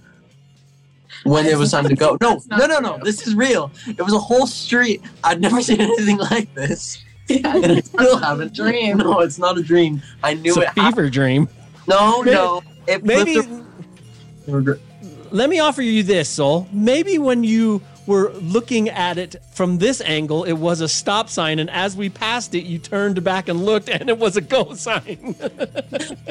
when 1.24 1.48
it 1.48 1.58
was 1.58 1.72
time 1.72 1.88
to 1.90 1.96
go 1.96 2.16
no 2.22 2.40
no 2.52 2.68
no 2.68 2.80
no 2.80 2.94
true. 2.98 3.04
this 3.04 3.26
is 3.26 3.34
real 3.34 3.72
it 3.88 4.04
was 4.04 4.14
a 4.14 4.20
whole 4.20 4.46
street 4.46 5.02
i'd 5.24 5.42
never 5.42 5.60
seen 5.68 5.82
anything 5.82 6.18
like 6.18 6.54
this 6.54 7.04
Yeah, 7.28 7.40
and 7.56 7.72
i 7.72 7.80
still 7.80 8.18
haven't 8.20 8.54
dream. 8.54 8.98
no 8.98 9.22
it's 9.22 9.40
not 9.40 9.58
a 9.58 9.64
dream 9.64 10.00
i 10.22 10.36
knew 10.36 10.50
It's 10.52 10.58
it 10.58 10.64
a 10.64 10.68
happened. 10.68 10.96
fever 10.96 11.10
dream. 11.10 11.50
no 11.88 12.22
no 12.22 12.62
it 12.86 13.04
Maybe. 13.04 13.42
flipped 14.46 14.80
Let 15.32 15.50
me 15.50 15.58
offer 15.60 15.82
you 15.82 16.04
this, 16.04 16.30
Soul. 16.30 16.68
Maybe 16.72 17.18
when 17.18 17.44
you 17.44 17.82
were 18.08 18.32
looking 18.34 18.90
at 18.90 19.18
it 19.18 19.36
from 19.52 19.78
this 19.80 20.00
angle, 20.02 20.44
it 20.44 20.54
was 20.54 20.82
a 20.82 20.88
stop 20.88 21.30
sign, 21.30 21.60
and 21.60 21.70
as 21.70 21.96
we 21.98 22.10
passed 22.10 22.54
it, 22.54 22.64
you 22.64 22.78
turned 22.78 23.24
back 23.24 23.48
and 23.50 23.66
looked, 23.66 23.90
and 23.90 24.10
it 24.10 24.18
was 24.20 24.38
a 24.38 24.42
go 24.42 24.74
sign. 24.76 25.36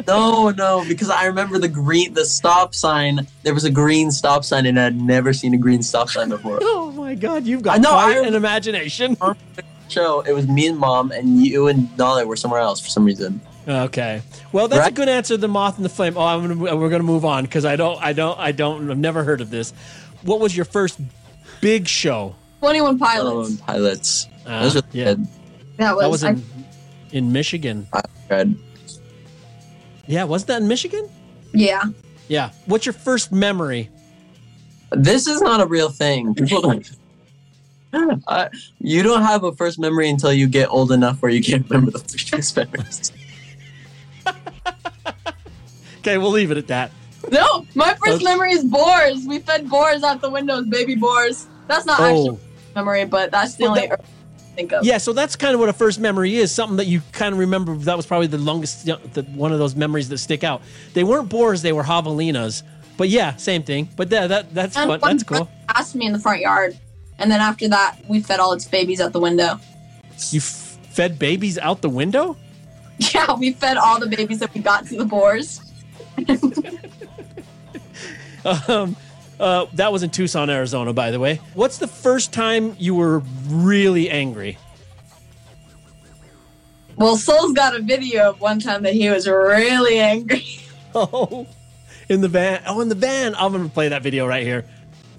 No, 0.06 0.51
no, 0.51 0.84
because 0.86 1.10
I 1.10 1.26
remember 1.26 1.59
the 1.59 1.68
green, 1.68 2.14
the 2.14 2.24
stop 2.24 2.74
sign. 2.74 3.26
There 3.42 3.55
was 3.55 3.64
a 3.64 3.70
green 3.70 4.10
stop 4.10 4.44
sign, 4.44 4.66
and 4.66 4.78
I'd 4.78 5.01
never 5.01 5.32
seen 5.32 5.55
a 5.55 5.59
green 5.59 5.82
stop 5.82 6.09
sign 6.10 6.28
before. 6.28 6.59
oh 6.62 6.92
my 6.92 7.14
God, 7.14 7.44
you've 7.44 7.60
I 7.62 7.78
got 7.78 7.80
know, 7.80 7.90
quite 7.90 8.18
I- 8.18 8.26
an 8.26 8.34
imagination. 8.34 9.16
Show 9.88 10.20
it 10.22 10.32
was 10.32 10.48
me 10.48 10.66
and 10.66 10.78
mom, 10.78 11.10
and 11.12 11.44
you 11.44 11.68
and 11.68 11.88
Nalei 11.90 12.26
were 12.26 12.36
somewhere 12.36 12.60
else 12.60 12.80
for 12.80 12.88
some 12.88 13.05
reason. 13.05 13.40
Okay. 13.68 14.22
Well, 14.51 14.66
that's 14.66 14.88
a 14.88 14.92
good 14.92 15.09
answer. 15.09 15.36
The 15.36 15.46
moth 15.48 15.76
and 15.76 15.84
the 15.84 15.88
flame. 15.90 16.16
Oh, 16.16 16.22
I'm 16.22 16.56
gonna, 16.59 16.76
we're 16.76 16.88
gonna 16.88 17.02
move 17.02 17.24
on 17.24 17.44
because 17.44 17.64
I 17.64 17.76
don't, 17.76 18.02
I 18.02 18.12
don't, 18.14 18.38
I 18.38 18.52
don't. 18.52 18.90
I've 18.90 18.98
never 18.98 19.24
heard 19.24 19.40
of 19.42 19.51
this. 19.51 19.72
What 20.22 20.40
was 20.40 20.56
your 20.56 20.64
first 20.64 20.98
big 21.65 21.89
show? 21.89 22.35
21 22.61 22.95
Oh, 22.95 22.99
pilots. 22.99 23.49
and 23.51 23.59
pilots. 23.61 24.28
Uh, 24.45 24.49
that 24.51 24.65
was 24.65 24.74
really 24.74 24.86
yeah. 24.93 25.05
good. 25.15 25.27
that 25.78 25.97
was, 25.97 26.03
That 26.03 26.11
was 26.11 26.24
I- 26.24 26.31
in, 26.31 26.45
in 27.12 27.32
Michigan. 27.32 27.86
Good. 28.28 28.55
Yeah, 30.07 30.24
wasn't 30.24 30.49
that 30.49 30.61
in 30.62 30.69
Michigan? 30.69 31.09
yeah. 31.53 31.82
Yeah. 32.28 32.51
What's 32.66 32.85
your 32.86 32.93
first 32.95 33.32
memory? 33.32 33.91
This 34.93 35.27
is 35.27 35.41
not 35.43 35.61
a 35.61 35.66
real 35.66 35.89
thing. 35.91 36.35
People 36.35 36.62
don't. 36.62 36.91
Uh, 38.27 38.49
you 38.81 39.03
don't 39.03 39.23
have 39.23 39.45
a 39.45 39.53
first 39.53 39.78
memory 39.78 40.09
until 40.11 40.32
you 40.32 40.47
get 40.49 40.69
old 40.70 40.91
enough 40.93 41.20
where 41.23 41.31
you 41.31 41.43
can't 41.43 41.69
remember 41.70 41.91
the 41.93 41.99
first 42.31 42.57
memories. 42.61 43.12
Okay, 46.01 46.19
we'll 46.19 46.31
leave 46.31 46.51
it 46.51 46.59
at 46.59 46.66
that. 46.66 46.91
No, 47.32 47.65
my 47.74 47.95
first 47.95 48.16
Okay. 48.16 48.24
memory 48.24 48.53
is 48.53 48.62
boars. 48.62 49.24
We 49.27 49.39
fed 49.39 49.70
boars 49.70 50.03
out 50.03 50.20
the 50.20 50.28
windows, 50.28 50.66
baby 50.66 50.95
boars. 50.97 51.47
That's 51.69 51.86
not 51.86 52.01
Oh. 52.01 52.05
actually 52.05 52.28
a 52.74 52.78
memory, 52.78 53.05
but 53.05 53.31
that's 53.31 53.55
the 53.55 53.65
Well, 53.65 53.70
only 53.73 53.86
that- 53.89 54.01
I 54.01 54.57
think 54.57 54.73
of. 54.73 54.85
Yeah, 54.85 54.99
so 54.99 55.12
that's 55.12 55.35
kind 55.36 55.55
of 55.55 55.61
what 55.61 55.69
a 55.69 55.73
first 55.73 55.99
memory 55.99 56.36
is. 56.36 56.53
Something 56.55 56.77
that 56.77 56.86
you 56.86 57.03
kind 57.12 57.32
of 57.32 57.39
remember. 57.41 57.74
That 57.77 57.97
was 57.97 58.07
probably 58.07 58.28
the 58.28 58.39
longest, 58.39 58.86
the, 58.86 59.23
one 59.35 59.53
of 59.53 59.59
those 59.59 59.74
memories 59.74 60.09
that 60.11 60.19
stick 60.19 60.45
out. 60.45 60.62
They 60.93 61.03
weren't 61.05 61.28
boars; 61.28 61.62
they 61.62 61.73
were 61.73 61.82
javelinas. 61.82 62.62
But 62.97 63.09
yeah, 63.09 63.35
same 63.36 63.65
thing. 63.65 63.89
But 63.97 64.11
yeah, 64.12 64.27
that 64.28 64.55
that's 64.55 64.74
fun. 64.77 65.01
That's 65.03 65.23
cool. 65.24 65.49
asked 65.69 65.97
me 65.97 66.07
in 66.07 66.12
the 66.12 66.20
front 66.20 66.41
yard, 66.41 66.78
and 67.19 67.28
then 67.32 67.41
after 67.41 67.66
that, 67.69 67.97
we 68.09 68.20
fed 68.20 68.39
all 68.39 68.53
its 68.53 68.65
babies 68.65 69.01
out 69.01 69.12
the 69.12 69.19
window. 69.19 69.59
You 70.31 70.39
f- 70.39 70.78
fed 70.93 71.19
babies 71.19 71.59
out 71.59 71.82
the 71.82 71.89
window. 71.91 72.36
Yeah, 73.12 73.35
we 73.35 73.53
fed 73.55 73.77
all 73.77 73.99
the 73.99 74.07
babies 74.07 74.39
that 74.39 74.55
we 74.55 74.61
got 74.61 74.86
to 74.86 74.97
the 74.97 75.05
boars. 75.05 75.61
Um, 78.69 78.95
uh, 79.44 79.66
that 79.74 79.92
was 79.92 80.02
in 80.02 80.10
Tucson, 80.10 80.48
Arizona, 80.50 80.92
by 80.92 81.10
the 81.10 81.20
way. 81.20 81.40
What's 81.52 81.78
the 81.78 81.86
first 81.86 82.32
time 82.32 82.74
you 82.78 82.94
were 82.94 83.18
really 83.48 84.08
angry? 84.10 84.56
Well, 86.96 87.16
Soul's 87.16 87.52
got 87.52 87.76
a 87.76 87.80
video 87.82 88.30
of 88.30 88.40
one 88.40 88.58
time 88.60 88.82
that 88.84 88.94
he 88.94 89.08
was 89.10 89.28
really 89.28 89.98
angry. 89.98 90.44
Oh, 90.96 91.48
in 92.08 92.20
the 92.20 92.28
van. 92.28 92.62
Oh, 92.68 92.80
in 92.80 92.88
the 92.88 92.94
van. 92.94 93.34
I'm 93.34 93.50
gonna 93.50 93.68
play 93.68 93.88
that 93.88 94.04
video 94.04 94.28
right 94.28 94.44
here. 94.44 94.64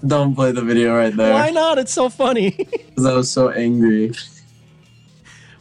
Don't 0.06 0.34
play 0.34 0.52
the 0.52 0.62
video 0.62 0.96
right 0.96 1.14
there. 1.14 1.34
Why 1.34 1.50
not? 1.50 1.76
It's 1.76 1.92
so 1.92 2.08
funny. 2.08 2.52
Because 2.88 3.04
I 3.04 3.12
was 3.12 3.30
so 3.30 3.50
angry. 3.50 4.12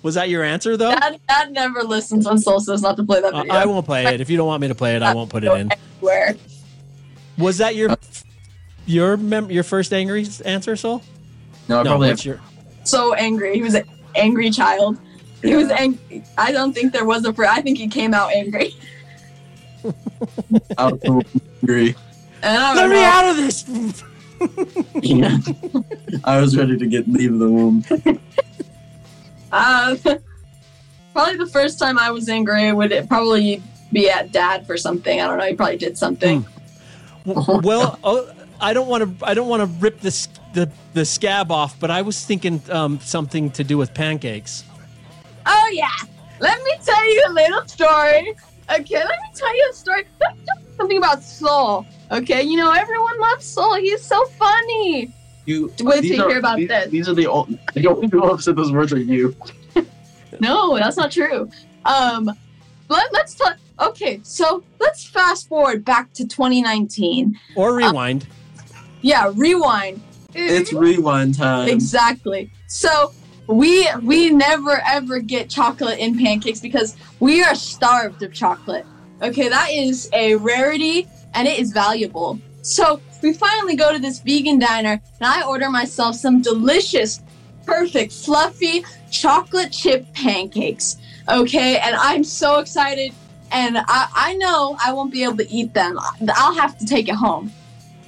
was 0.03 0.15
that 0.15 0.29
your 0.29 0.41
answer 0.41 0.77
though? 0.77 0.91
Dad, 0.91 1.19
Dad 1.27 1.51
never 1.51 1.83
listens 1.83 2.25
when 2.25 2.37
Soul 2.37 2.61
says 2.61 2.81
not 2.81 2.95
to 2.95 3.03
play 3.03 3.19
that 3.19 3.33
Uh, 3.33 3.41
video. 3.41 3.53
I 3.55 3.65
won't 3.65 3.85
play 3.85 4.05
it. 4.05 4.21
If 4.21 4.29
you 4.29 4.37
don't 4.37 4.47
want 4.47 4.61
me 4.61 4.69
to 4.69 4.75
play 4.75 4.95
it, 4.95 5.01
I 5.01 5.13
won't 5.13 5.29
put 5.29 5.43
it 5.43 5.51
in. 5.51 5.69
Where? 5.99 6.35
Was 7.37 7.57
that 7.57 7.75
your 7.75 7.89
your 8.85 9.17
mem- 9.17 9.49
your 9.51 9.63
first 9.63 9.93
angry 9.93 10.25
answer, 10.45 10.75
Soul? 10.75 11.01
No, 11.67 11.79
I 11.79 11.83
No, 11.83 11.89
probably 11.89 12.09
what's 12.09 12.25
your 12.25 12.39
So 12.83 13.13
angry. 13.13 13.55
He 13.55 13.61
was 13.63 13.73
an 13.75 13.83
angry 14.15 14.49
child. 14.51 14.97
He 15.41 15.55
was 15.55 15.69
angry. 15.69 16.23
I 16.37 16.51
don't 16.51 16.73
think 16.73 16.93
there 16.93 17.05
was 17.05 17.25
a 17.25 17.33
fr 17.33 17.45
I 17.45 17.61
think 17.61 17.77
he 17.77 17.87
came 17.87 18.13
out 18.13 18.31
angry. 18.31 18.73
Out 20.77 20.93
of 21.05 21.25
agree. 21.61 21.95
And 22.41 22.57
I 22.57 22.73
Let 22.73 22.81
don't 22.81 22.89
me 22.89 22.95
know. 22.95 23.03
out 23.03 23.29
of 23.29 23.37
this. 23.37 24.03
Yeah. 25.03 25.37
I 26.23 26.39
was 26.41 26.57
ready 26.57 26.77
to 26.77 26.85
get 26.87 27.07
leave 27.07 27.37
the 27.39 27.49
womb. 27.49 27.83
Uh, 29.51 29.95
probably 31.13 31.37
the 31.37 31.47
first 31.47 31.79
time 31.79 31.97
I 31.97 32.11
was 32.11 32.27
angry 32.27 32.73
would 32.73 32.91
it 32.91 33.07
probably 33.07 33.63
be 33.93 34.09
at 34.09 34.33
dad 34.33 34.67
for 34.67 34.75
something. 34.75 35.21
I 35.21 35.27
don't 35.27 35.37
know. 35.37 35.45
He 35.45 35.53
probably 35.55 35.77
did 35.77 35.97
something. 35.97 36.45
well, 37.25 37.97
oh, 38.03 38.29
I 38.65 38.73
don't 38.73 38.87
want 38.87 39.19
to. 39.19 39.25
I 39.27 39.35
don't 39.35 39.47
want 39.47 39.61
to 39.61 39.67
rip 39.79 39.99
this 40.01 40.27
the 40.53 40.71
the 40.95 41.05
scab 41.05 41.51
off, 41.51 41.79
but 41.79 41.91
I 41.91 42.01
was 42.01 42.25
thinking 42.25 42.63
um, 42.71 42.99
something 42.99 43.51
to 43.51 43.63
do 43.63 43.77
with 43.77 43.93
pancakes. 43.93 44.63
Oh 45.45 45.69
yeah. 45.71 45.91
Let 46.39 46.57
me 46.63 46.73
tell 46.83 47.13
you 47.13 47.23
a 47.27 47.31
little 47.31 47.67
story. 47.67 48.35
Okay, 48.71 48.97
let 48.97 49.19
me 49.21 49.29
tell 49.35 49.55
you 49.55 49.69
a 49.71 49.75
story. 49.75 50.07
Something 50.77 50.97
about 50.97 51.21
Soul. 51.21 51.85
Okay, 52.11 52.41
you 52.41 52.57
know 52.57 52.71
everyone 52.71 53.19
loves 53.19 53.45
Soul. 53.45 53.75
He's 53.75 54.01
so 54.01 54.25
funny. 54.25 55.13
You 55.45 55.71
Wait 55.81 56.01
till 56.01 56.17
you 56.17 56.27
hear 56.27 56.39
about 56.39 56.57
these, 56.57 56.67
this. 56.67 56.89
These 56.89 57.07
are 57.07 57.13
the 57.13 57.27
old, 57.27 57.55
the 57.75 57.85
only 57.87 58.07
people 58.07 58.27
who 58.27 58.41
said 58.41 58.55
those 58.55 58.71
words 58.71 58.91
are 58.93 58.99
you. 58.99 59.35
No, 60.41 60.75
that's 60.75 60.97
not 60.97 61.13
true. 61.13 61.49
Um, 61.85 62.29
let, 62.89 63.13
let's 63.13 63.35
talk. 63.35 63.55
Okay, 63.79 64.19
so 64.23 64.65
let's 64.79 65.05
fast 65.05 65.47
forward 65.47 65.85
back 65.85 66.11
to 66.11 66.27
2019. 66.27 67.39
Or 67.55 67.73
rewind. 67.73 68.27
Yeah, 69.05 69.31
rewind. 69.35 70.01
It's 70.33 70.73
rewind 70.73 71.35
time. 71.35 71.69
Exactly. 71.69 72.49
So 72.65 73.13
we 73.45 73.87
we 74.01 74.31
never 74.31 74.81
ever 74.83 75.19
get 75.19 75.47
chocolate 75.47 75.99
in 75.99 76.17
pancakes 76.17 76.59
because 76.59 76.97
we 77.19 77.43
are 77.43 77.53
starved 77.53 78.23
of 78.23 78.33
chocolate. 78.33 78.83
Okay, 79.21 79.47
that 79.47 79.69
is 79.69 80.09
a 80.11 80.33
rarity 80.37 81.07
and 81.35 81.47
it 81.47 81.59
is 81.59 81.71
valuable. 81.71 82.39
So 82.63 82.99
we 83.21 83.33
finally 83.33 83.75
go 83.75 83.93
to 83.93 83.99
this 83.99 84.21
vegan 84.21 84.57
diner 84.57 84.99
and 85.19 85.21
I 85.21 85.43
order 85.45 85.69
myself 85.69 86.15
some 86.15 86.41
delicious, 86.41 87.21
perfect, 87.63 88.11
fluffy 88.11 88.83
chocolate 89.11 89.71
chip 89.71 90.11
pancakes. 90.15 90.97
Okay, 91.29 91.77
and 91.77 91.95
I'm 91.95 92.23
so 92.23 92.57
excited 92.57 93.13
and 93.51 93.77
I, 93.77 94.07
I 94.15 94.33
know 94.37 94.77
I 94.83 94.93
won't 94.93 95.11
be 95.11 95.23
able 95.23 95.37
to 95.37 95.47
eat 95.51 95.75
them. 95.75 95.99
I'll 96.35 96.55
have 96.55 96.75
to 96.79 96.87
take 96.87 97.07
it 97.07 97.13
home 97.15 97.51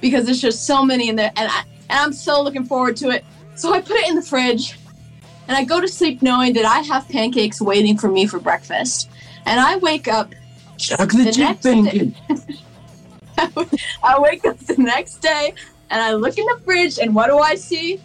because 0.00 0.24
there's 0.24 0.40
just 0.40 0.66
so 0.66 0.84
many 0.84 1.08
in 1.08 1.16
there 1.16 1.32
and 1.36 1.50
I, 1.50 1.64
and 1.90 1.98
I'm 1.98 2.12
so 2.12 2.42
looking 2.42 2.64
forward 2.64 2.96
to 2.98 3.10
it. 3.10 3.24
So 3.54 3.72
I 3.72 3.80
put 3.80 3.96
it 3.96 4.08
in 4.08 4.14
the 4.14 4.22
fridge 4.22 4.78
and 5.48 5.56
I 5.56 5.64
go 5.64 5.80
to 5.80 5.88
sleep 5.88 6.22
knowing 6.22 6.52
that 6.54 6.64
I 6.64 6.80
have 6.80 7.08
pancakes 7.08 7.60
waiting 7.60 7.96
for 7.96 8.08
me 8.08 8.26
for 8.26 8.38
breakfast. 8.38 9.10
And 9.46 9.58
I 9.58 9.76
wake 9.76 10.08
up 10.08 10.34
Chocolate 10.76 11.26
the 11.26 11.32
chip 11.32 11.62
pancake. 11.62 12.14
I 14.02 14.18
wake 14.18 14.44
up 14.44 14.58
the 14.58 14.76
next 14.76 15.16
day 15.16 15.54
and 15.90 16.00
I 16.02 16.12
look 16.14 16.38
in 16.38 16.44
the 16.46 16.60
fridge 16.64 16.98
and 16.98 17.14
what 17.14 17.28
do 17.28 17.38
I 17.38 17.54
see? 17.54 18.00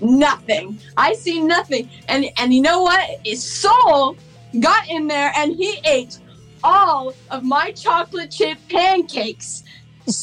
Nothing. 0.00 0.78
I 0.96 1.14
see 1.14 1.40
nothing. 1.40 1.88
And 2.08 2.26
and 2.38 2.52
you 2.52 2.62
know 2.62 2.82
what? 2.82 3.20
His 3.24 3.42
soul 3.42 4.16
got 4.58 4.88
in 4.88 5.06
there 5.06 5.32
and 5.36 5.54
he 5.54 5.78
ate 5.84 6.18
all 6.62 7.14
of 7.30 7.42
my 7.42 7.70
chocolate 7.72 8.30
chip 8.30 8.58
pancakes. 8.68 9.64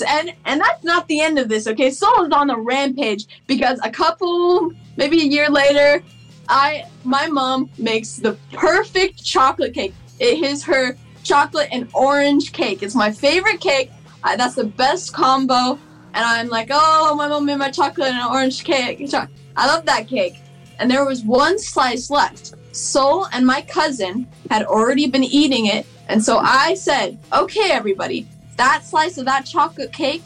And 0.07 0.33
and 0.45 0.59
that's 0.59 0.83
not 0.83 1.07
the 1.07 1.21
end 1.21 1.39
of 1.39 1.49
this, 1.49 1.67
okay? 1.67 1.91
Soul 1.91 2.25
is 2.25 2.31
on 2.31 2.49
a 2.49 2.57
rampage 2.57 3.25
because 3.47 3.79
a 3.83 3.89
couple 3.89 4.71
maybe 4.97 5.21
a 5.21 5.25
year 5.25 5.49
later, 5.49 6.03
I 6.49 6.85
my 7.03 7.27
mom 7.27 7.69
makes 7.77 8.17
the 8.17 8.37
perfect 8.51 9.23
chocolate 9.23 9.73
cake. 9.73 9.93
It 10.19 10.43
is 10.43 10.63
her 10.63 10.97
chocolate 11.23 11.69
and 11.71 11.89
orange 11.93 12.53
cake. 12.53 12.81
It's 12.83 12.95
my 12.95 13.11
favorite 13.11 13.59
cake. 13.61 13.91
I, 14.23 14.35
that's 14.35 14.55
the 14.55 14.65
best 14.65 15.13
combo. 15.13 15.79
And 16.13 16.25
I'm 16.25 16.47
like, 16.47 16.69
oh, 16.71 17.13
my 17.15 17.27
mom 17.27 17.45
made 17.45 17.57
my 17.57 17.69
chocolate 17.69 18.13
and 18.13 18.33
orange 18.33 18.63
cake. 18.63 19.07
I 19.13 19.67
love 19.67 19.85
that 19.85 20.07
cake. 20.07 20.41
And 20.79 20.89
there 20.89 21.05
was 21.05 21.23
one 21.23 21.59
slice 21.59 22.09
left. 22.09 22.53
Soul 22.75 23.27
and 23.33 23.45
my 23.45 23.61
cousin 23.61 24.27
had 24.49 24.63
already 24.63 25.07
been 25.07 25.23
eating 25.23 25.67
it. 25.67 25.85
And 26.07 26.23
so 26.23 26.37
I 26.37 26.73
said, 26.75 27.19
okay, 27.33 27.71
everybody, 27.71 28.27
that 28.57 28.83
slice 28.83 29.17
of 29.17 29.25
that 29.25 29.45
chocolate 29.45 29.91
cake, 29.93 30.23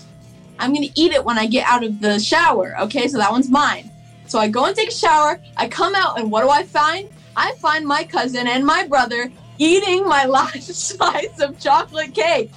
I'm 0.59 0.73
to 0.73 0.89
eat 0.95 1.11
it 1.11 1.23
when 1.23 1.37
I 1.37 1.45
get 1.47 1.67
out 1.67 1.83
of 1.83 2.01
the 2.01 2.19
shower. 2.19 2.75
Okay, 2.81 3.07
so 3.07 3.17
that 3.17 3.31
one's 3.31 3.49
mine. 3.49 3.89
So 4.27 4.39
I 4.39 4.47
go 4.47 4.65
and 4.65 4.75
take 4.75 4.89
a 4.89 4.93
shower. 4.93 5.39
I 5.57 5.67
come 5.67 5.95
out, 5.95 6.19
and 6.19 6.31
what 6.31 6.41
do 6.41 6.49
I 6.49 6.63
find? 6.63 7.09
I 7.35 7.53
find 7.55 7.85
my 7.85 8.03
cousin 8.03 8.47
and 8.47 8.65
my 8.65 8.87
brother 8.87 9.31
eating 9.57 10.05
my 10.05 10.25
last 10.37 10.73
slice 10.73 11.39
of 11.39 11.59
chocolate 11.59 12.13
cake. 12.13 12.51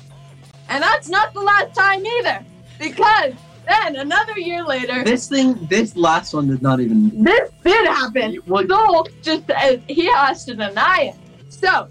And 0.69 0.83
that's 0.83 1.09
not 1.09 1.35
the 1.35 1.41
last 1.41 1.75
time 1.75 2.05
either, 2.07 2.45
because 2.79 3.35
then 3.67 3.97
another 3.97 4.39
year 4.39 4.65
later, 4.65 5.05
This 5.05 5.29
thing, 5.29 5.67
this 5.69 5.97
last 5.97 6.35
one 6.35 6.49
did 6.49 6.63
not 6.63 6.81
even. 6.81 7.25
this 7.25 7.51
did 7.65 7.87
happen. 7.87 8.39
Soul 8.47 9.09
just 9.23 9.51
uh, 9.51 9.77
he 9.89 10.07
has 10.07 10.45
to 10.47 10.55
deny 10.55 11.13
it. 11.15 11.53
So 11.53 11.89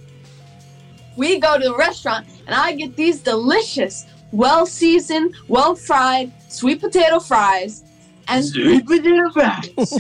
we 1.16 1.40
go 1.40 1.58
to 1.58 1.64
the 1.64 1.76
restaurant, 1.76 2.28
and 2.48 2.56
I 2.56 2.74
get 2.74 2.96
these 2.96 3.20
delicious, 3.20 4.06
well-seasoned, 4.32 5.36
well-fried 5.48 6.32
sweet 6.50 6.82
potato 6.82 7.20
fries, 7.20 7.84
and 8.28 8.46
Sweet 8.46 8.86
potato 8.86 9.30
fries. 9.34 9.98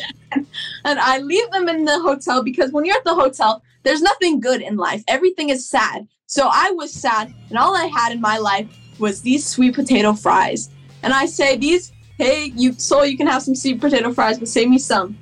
and 0.85 0.99
I 0.99 1.19
leave 1.19 1.49
them 1.51 1.67
in 1.67 1.83
the 1.85 1.99
hotel 1.99 2.41
because 2.43 2.71
when 2.71 2.85
you're 2.85 2.95
at 2.95 3.03
the 3.03 3.13
hotel, 3.13 3.61
there's 3.83 4.01
nothing 4.01 4.39
good 4.39 4.61
in 4.61 4.77
life. 4.77 5.03
Everything 5.07 5.49
is 5.49 5.67
sad. 5.69 6.07
So 6.25 6.49
I 6.51 6.71
was 6.71 6.91
sad, 6.93 7.33
and 7.49 7.57
all 7.57 7.75
I 7.75 7.85
had 7.87 8.11
in 8.13 8.21
my 8.21 8.37
life 8.37 8.67
was 8.97 9.21
these 9.21 9.45
sweet 9.45 9.75
potato 9.75 10.13
fries. 10.13 10.69
And 11.03 11.13
I 11.13 11.25
say, 11.25 11.57
"These, 11.57 11.91
hey, 12.17 12.51
you 12.55 12.73
soul, 12.73 13.05
you 13.05 13.17
can 13.17 13.27
have 13.27 13.43
some 13.43 13.55
sweet 13.55 13.81
potato 13.81 14.13
fries, 14.13 14.39
but 14.39 14.47
save 14.47 14.69
me 14.69 14.79
some." 14.79 15.17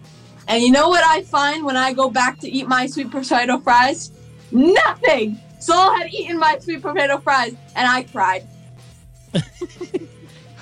And 0.47 0.61
you 0.61 0.71
know 0.71 0.89
what 0.89 1.03
I 1.03 1.23
find 1.23 1.65
when 1.65 1.75
I 1.77 1.93
go 1.93 2.09
back 2.09 2.39
to 2.41 2.49
eat 2.49 2.67
my 2.67 2.85
sweet 2.85 3.09
potato 3.09 3.57
fries? 3.59 4.11
Nothing. 4.51 5.39
Soul 5.61 5.95
had 5.95 6.11
eaten 6.11 6.39
my 6.39 6.57
sweet 6.59 6.81
potato 6.81 7.19
fries, 7.19 7.53
and 7.75 7.87
I 7.87 8.03
cried. 8.03 8.47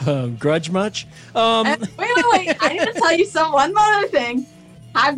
Um, 0.06 0.36
grudge 0.40 0.70
much? 0.70 1.08
Um, 1.36 1.66
And 1.68 1.82
wait, 1.98 2.10
wait, 2.16 2.26
wait! 2.32 2.58
I 2.60 2.74
need 2.74 2.86
to 2.86 2.94
tell 2.94 3.14
you 3.14 3.26
some 3.26 3.54
one 3.54 3.74
more 3.74 3.84
other 3.84 4.08
thing. 4.08 4.46
Have 4.96 5.18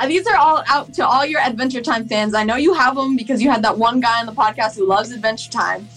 uh, 0.00 0.06
these 0.08 0.26
are 0.26 0.36
all 0.36 0.64
out 0.66 0.92
to 0.94 1.06
all 1.06 1.24
your 1.24 1.40
Adventure 1.40 1.80
Time 1.80 2.08
fans. 2.08 2.34
I 2.34 2.42
know 2.42 2.56
you 2.56 2.74
have 2.74 2.96
them 2.96 3.16
because 3.16 3.40
you 3.40 3.50
had 3.50 3.62
that 3.62 3.78
one 3.78 4.00
guy 4.00 4.18
on 4.18 4.26
the 4.26 4.32
podcast 4.32 4.76
who 4.76 4.86
loves 4.86 5.12
Adventure 5.12 5.50
Time. 5.50 5.88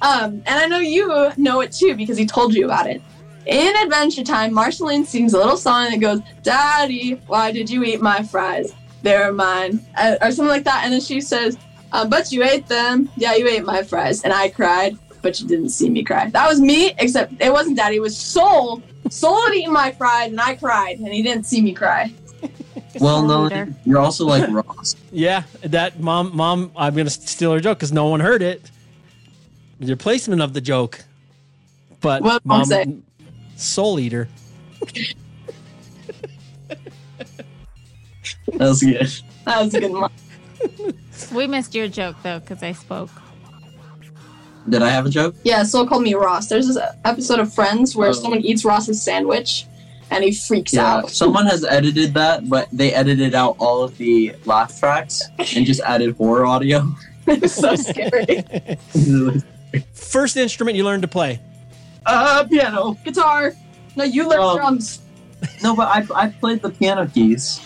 Um, 0.00 0.42
and 0.46 0.60
I 0.60 0.66
know 0.66 0.78
you 0.78 1.32
know 1.36 1.60
it 1.62 1.72
too 1.72 1.96
because 1.96 2.16
he 2.16 2.24
told 2.26 2.54
you 2.54 2.66
about 2.66 2.86
it. 2.86 3.02
In 3.46 3.74
Adventure 3.76 4.22
Time, 4.22 4.54
Marceline 4.54 5.04
sings 5.04 5.34
a 5.34 5.38
little 5.38 5.56
song 5.56 5.90
that 5.90 5.98
goes, 6.00 6.20
"Daddy, 6.44 7.20
why 7.26 7.50
did 7.50 7.68
you 7.68 7.82
eat 7.82 8.00
my 8.00 8.22
fries? 8.22 8.72
They're 9.02 9.32
mine," 9.32 9.84
uh, 9.96 10.16
or 10.20 10.30
something 10.30 10.50
like 10.50 10.64
that. 10.64 10.84
And 10.84 10.92
then 10.92 11.00
she 11.00 11.20
says, 11.20 11.58
uh, 11.92 12.06
"But 12.06 12.30
you 12.32 12.42
ate 12.44 12.66
them. 12.68 13.08
Yeah, 13.16 13.34
you 13.34 13.46
ate 13.48 13.64
my 13.64 13.82
fries." 13.82 14.22
And 14.24 14.32
I 14.32 14.48
cried, 14.48 14.96
but 15.22 15.40
you 15.40 15.46
didn't 15.48 15.70
see 15.70 15.88
me 15.90 16.02
cry. 16.04 16.30
That 16.30 16.48
was 16.48 16.60
me, 16.60 16.94
except 16.98 17.34
it 17.40 17.52
wasn't 17.52 17.76
Daddy. 17.76 17.96
It 17.96 18.02
was 18.02 18.16
Soul. 18.16 18.82
Soul 19.10 19.40
had 19.46 19.54
eaten 19.54 19.72
my 19.72 19.92
fries, 19.92 20.30
and 20.30 20.40
I 20.40 20.56
cried, 20.56 20.98
and 20.98 21.08
he 21.08 21.22
didn't 21.22 21.46
see 21.46 21.60
me 21.60 21.72
cry. 21.72 22.12
Well, 22.98 23.28
Soul 23.28 23.48
no, 23.50 23.66
you're 23.84 23.98
also 23.98 24.24
like 24.24 24.48
Ross. 24.50 24.96
yeah, 25.12 25.42
that 25.62 26.00
mom, 26.00 26.34
mom. 26.34 26.72
I'm 26.76 26.94
gonna 26.94 27.10
steal 27.10 27.52
her 27.52 27.60
joke 27.60 27.76
because 27.78 27.92
no 27.92 28.06
one 28.08 28.20
heard 28.20 28.40
it. 28.40 28.70
Your 29.78 29.98
placement 29.98 30.40
of 30.40 30.54
the 30.54 30.62
joke, 30.62 31.04
but 32.00 32.22
What 32.22 32.44
mom, 32.46 32.60
Mom 32.60 32.64
say? 32.66 32.96
soul 33.56 34.00
eater. 34.00 34.28
That 38.46 38.58
was 38.60 38.82
good. 38.82 39.10
That 39.44 39.62
was 39.64 39.74
a 39.74 39.80
good 39.80 39.92
one. 39.92 40.10
We 41.32 41.46
missed 41.46 41.74
your 41.74 41.88
joke 41.88 42.16
though 42.22 42.38
because 42.40 42.62
I 42.62 42.72
spoke. 42.72 43.10
Did 44.68 44.82
I 44.82 44.90
have 44.90 45.06
a 45.06 45.10
joke? 45.10 45.34
Yeah, 45.44 45.62
Soul 45.62 45.86
called 45.86 46.02
me 46.02 46.14
Ross. 46.14 46.48
There's 46.48 46.66
this 46.66 46.78
episode 47.04 47.38
of 47.38 47.54
Friends 47.54 47.94
where 47.94 48.08
Oh. 48.08 48.12
someone 48.12 48.40
eats 48.40 48.64
Ross's 48.64 49.00
sandwich, 49.00 49.64
and 50.10 50.24
he 50.24 50.32
freaks 50.32 50.72
Yeah. 50.72 50.94
out. 50.96 51.10
Someone 51.10 51.46
has 51.46 51.64
edited 51.64 52.14
that, 52.14 52.48
but 52.48 52.68
they 52.72 52.92
edited 52.92 53.34
out 53.34 53.54
all 53.60 53.82
of 53.84 53.96
the 53.96 54.34
laugh 54.44 54.78
tracks 54.80 55.22
and 55.38 55.64
just 55.66 55.80
added 55.82 56.16
horror 56.16 56.44
audio. 56.46 56.92
it's 57.28 57.54
so 57.54 57.76
scary. 57.76 58.44
First 59.94 60.36
instrument 60.36 60.76
you 60.76 60.84
learned 60.84 61.02
to 61.02 61.08
play. 61.08 61.40
uh, 62.06 62.44
piano. 62.44 62.96
Guitar. 63.04 63.52
No, 63.94 64.04
you 64.04 64.28
learned 64.28 64.42
Um, 64.42 64.56
drums. 64.58 65.00
No, 65.62 65.74
but 65.76 65.88
I, 65.88 66.04
I 66.14 66.28
played 66.28 66.62
the 66.62 66.70
piano 66.70 67.06
keys. 67.12 67.60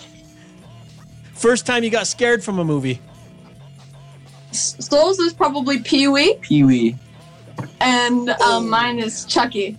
First 1.33 1.65
time 1.65 1.83
you 1.83 1.89
got 1.89 2.05
scared 2.07 2.43
from 2.43 2.59
a 2.59 2.63
movie. 2.63 2.99
Soul's 4.51 5.19
is 5.19 5.33
probably 5.33 5.79
Pee 5.79 6.07
Wee, 6.07 6.35
Pee 6.41 6.63
Wee. 6.63 6.97
and 7.79 8.29
um, 8.29 8.69
mine 8.69 8.99
is 8.99 9.25
Chucky. 9.25 9.77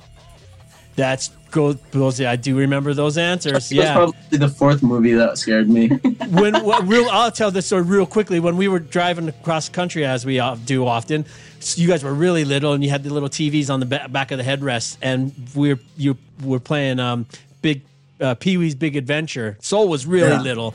That's 0.96 1.28
go 1.50 1.72
those. 1.72 2.20
I 2.20 2.36
do 2.36 2.56
remember 2.56 2.94
those 2.94 3.16
answers. 3.18 3.52
It 3.72 3.76
was 3.76 3.86
Yeah. 3.86 3.94
probably 3.94 4.38
the 4.38 4.48
fourth 4.48 4.82
movie 4.82 5.12
that 5.12 5.38
scared 5.38 5.68
me. 5.68 5.88
when 6.30 6.62
what, 6.64 6.86
real, 6.86 7.08
I'll 7.10 7.30
tell 7.30 7.50
this 7.50 7.66
story 7.66 7.82
real 7.82 8.06
quickly. 8.06 8.40
When 8.40 8.56
we 8.56 8.68
were 8.68 8.78
driving 8.78 9.28
across 9.28 9.68
country, 9.68 10.04
as 10.04 10.24
we 10.26 10.38
uh, 10.40 10.56
do 10.66 10.86
often, 10.86 11.24
s- 11.58 11.78
you 11.78 11.88
guys 11.88 12.04
were 12.04 12.14
really 12.14 12.44
little, 12.44 12.72
and 12.72 12.82
you 12.84 12.90
had 12.90 13.04
the 13.04 13.12
little 13.12 13.28
TVs 13.28 13.70
on 13.70 13.80
the 13.80 13.86
back 13.86 14.30
of 14.30 14.38
the 14.38 14.44
headrest, 14.44 14.96
and 15.02 15.32
we 15.54 15.74
were 15.74 15.80
you 15.96 16.16
were 16.42 16.60
playing 16.60 16.98
um, 17.00 17.26
big 17.62 17.82
uh, 18.20 18.34
Pee 18.34 18.56
Wee's 18.58 18.74
Big 18.74 18.96
Adventure. 18.96 19.56
Soul 19.60 19.88
was 19.88 20.06
really 20.06 20.28
Yeah. 20.30 20.40
little, 20.42 20.74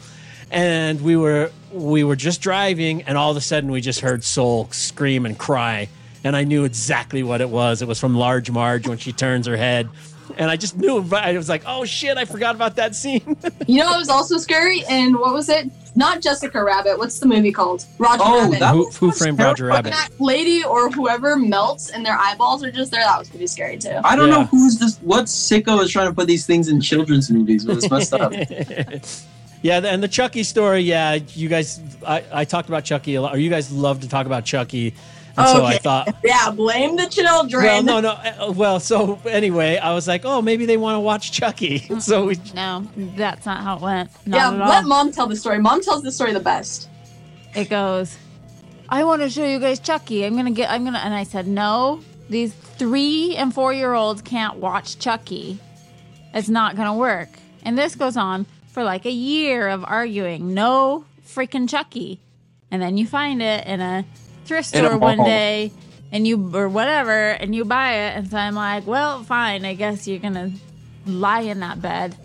and 0.51 1.01
we 1.01 1.15
were 1.17 1.51
we 1.71 2.03
were 2.03 2.15
just 2.15 2.41
driving, 2.41 3.03
and 3.03 3.17
all 3.17 3.31
of 3.31 3.37
a 3.37 3.41
sudden 3.41 3.71
we 3.71 3.81
just 3.81 3.99
heard 3.99 4.23
Soul 4.23 4.67
scream 4.71 5.25
and 5.25 5.37
cry, 5.37 5.89
and 6.23 6.35
I 6.35 6.43
knew 6.43 6.63
exactly 6.63 7.23
what 7.23 7.41
it 7.41 7.49
was. 7.49 7.81
It 7.81 7.87
was 7.87 7.99
from 7.99 8.15
Large 8.15 8.51
Marge 8.51 8.87
when 8.87 8.97
she 8.97 9.11
turns 9.11 9.47
her 9.47 9.57
head. 9.57 9.89
And 10.37 10.51
I 10.51 10.57
just 10.57 10.77
knew. 10.77 10.97
I 11.13 11.31
was 11.37 11.47
like, 11.47 11.63
"Oh 11.65 11.85
shit! 11.85 12.17
I 12.17 12.25
forgot 12.25 12.53
about 12.53 12.75
that 12.75 12.95
scene." 12.95 13.37
You 13.65 13.79
know, 13.83 13.93
it 13.93 13.97
was 13.97 14.09
also 14.09 14.37
scary. 14.37 14.83
And 14.89 15.17
what 15.17 15.33
was 15.33 15.49
it? 15.49 15.69
Not 15.95 16.21
Jessica 16.21 16.63
Rabbit. 16.63 16.97
What's 16.97 17.19
the 17.19 17.25
movie 17.25 17.51
called? 17.51 17.85
Roger 17.97 18.23
Oh, 18.25 18.43
Rabbit. 18.43 18.59
that 18.59 18.73
who, 18.73 18.89
who 18.91 19.11
framed 19.11 19.39
Roger 19.39 19.65
When 19.65 19.73
Rabbit? 19.75 19.91
that 19.91 20.09
lady 20.19 20.63
or 20.63 20.89
whoever 20.89 21.35
melts 21.37 21.89
and 21.89 22.05
their 22.05 22.17
eyeballs 22.17 22.63
are 22.63 22.71
just 22.71 22.91
there. 22.91 23.01
That 23.01 23.19
was 23.19 23.29
pretty 23.29 23.47
scary 23.47 23.77
too. 23.77 23.99
I 24.05 24.15
don't 24.15 24.27
Yeah. 24.29 24.35
know 24.35 24.43
who's 24.45 24.77
this. 24.79 24.97
What 24.99 25.25
sicko 25.25 25.81
is 25.81 25.91
trying 25.91 26.07
to 26.09 26.13
put 26.13 26.27
these 26.27 26.45
things 26.45 26.67
in 26.69 26.79
children's 26.81 27.29
movies? 27.31 27.65
But 27.65 27.77
it's 27.77 27.89
messed 27.89 28.13
up. 28.13 28.31
yeah, 29.61 29.79
and 29.83 30.01
the 30.03 30.07
Chucky 30.07 30.43
story. 30.43 30.81
Yeah, 30.81 31.13
you 31.35 31.49
guys. 31.49 31.79
I, 32.05 32.23
I 32.31 32.45
talked 32.45 32.69
about 32.69 32.85
Chucky 32.85 33.15
a 33.15 33.21
lot. 33.21 33.35
Or 33.35 33.39
you 33.39 33.49
guys 33.49 33.71
love 33.71 34.01
to 34.01 34.09
talk 34.09 34.25
about 34.25 34.45
Chucky, 34.45 34.93
and 35.37 35.47
so 35.47 35.65
I 35.65 35.77
thought. 35.77 36.15
Yeah, 36.23 36.51
blame 36.51 36.95
the 36.95 37.07
children. 37.07 37.63
Well, 37.63 37.83
no, 37.83 37.99
no. 37.99 38.09
uh, 38.11 38.53
Well, 38.55 38.79
so 38.79 39.19
anyway, 39.27 39.77
I 39.77 39.93
was 39.93 40.07
like, 40.07 40.23
oh, 40.25 40.41
maybe 40.41 40.65
they 40.65 40.77
want 40.77 40.95
to 40.95 40.99
watch 40.99 41.31
Chucky. 41.31 41.79
So 41.99 42.25
we, 42.27 42.37
No, 42.55 42.87
that's 42.95 43.45
not 43.45 43.63
how 43.63 43.75
it 43.77 43.81
went. 43.81 44.09
Not 44.27 44.37
yeah, 44.37 44.47
at 44.55 44.61
all. 44.61 44.69
let 44.69 44.85
mom 44.85 45.11
tell 45.11 45.27
the 45.27 45.35
story. 45.35 45.59
Mom 45.59 45.81
tells 45.81 46.03
the 46.03 46.11
story 46.11 46.33
the 46.33 46.39
best. 46.39 46.89
it 47.55 47.69
goes 47.69 48.17
i 48.89 49.03
want 49.03 49.21
to 49.21 49.29
show 49.29 49.45
you 49.45 49.59
guys 49.59 49.79
chucky 49.79 50.25
i'm 50.25 50.33
gonna 50.37 50.49
get 50.51 50.69
i'm 50.71 50.85
gonna 50.85 50.99
and 50.99 51.13
i 51.13 51.23
said 51.23 51.45
no 51.45 51.99
these 52.29 52.53
three 52.53 53.35
and 53.35 53.53
four 53.53 53.73
year 53.73 53.93
olds 53.93 54.21
can't 54.21 54.55
watch 54.57 54.97
chucky 54.97 55.59
it's 56.33 56.47
not 56.47 56.77
gonna 56.77 56.93
work 56.95 57.27
and 57.63 57.77
this 57.77 57.95
goes 57.95 58.15
on 58.15 58.45
for 58.77 58.83
like 58.83 59.07
a 59.07 59.11
year 59.11 59.69
of 59.69 59.83
arguing 59.83 60.53
no 60.53 61.03
freaking 61.25 61.67
chucky 61.67 62.19
and 62.69 62.79
then 62.79 62.95
you 62.95 63.07
find 63.07 63.41
it 63.41 63.65
in 63.65 63.81
a 63.81 64.05
thrift 64.45 64.71
In 64.75 64.85
a 64.85 64.87
store 64.89 64.99
one 64.99 65.17
day 65.17 65.71
and 66.11 66.27
you 66.27 66.55
or 66.55 66.69
whatever 66.69 67.11
and 67.11 67.55
you 67.55 67.65
buy 67.65 67.93
it 67.93 68.17
and 68.17 68.29
so 68.29 68.37
i'm 68.37 68.53
like 68.53 68.85
well 68.85 69.23
fine 69.23 69.65
i 69.65 69.73
guess 69.73 70.07
you're 70.07 70.19
gonna 70.19 70.51
lie 71.07 71.39
in 71.39 71.59
that 71.61 71.81
bed 71.81 72.15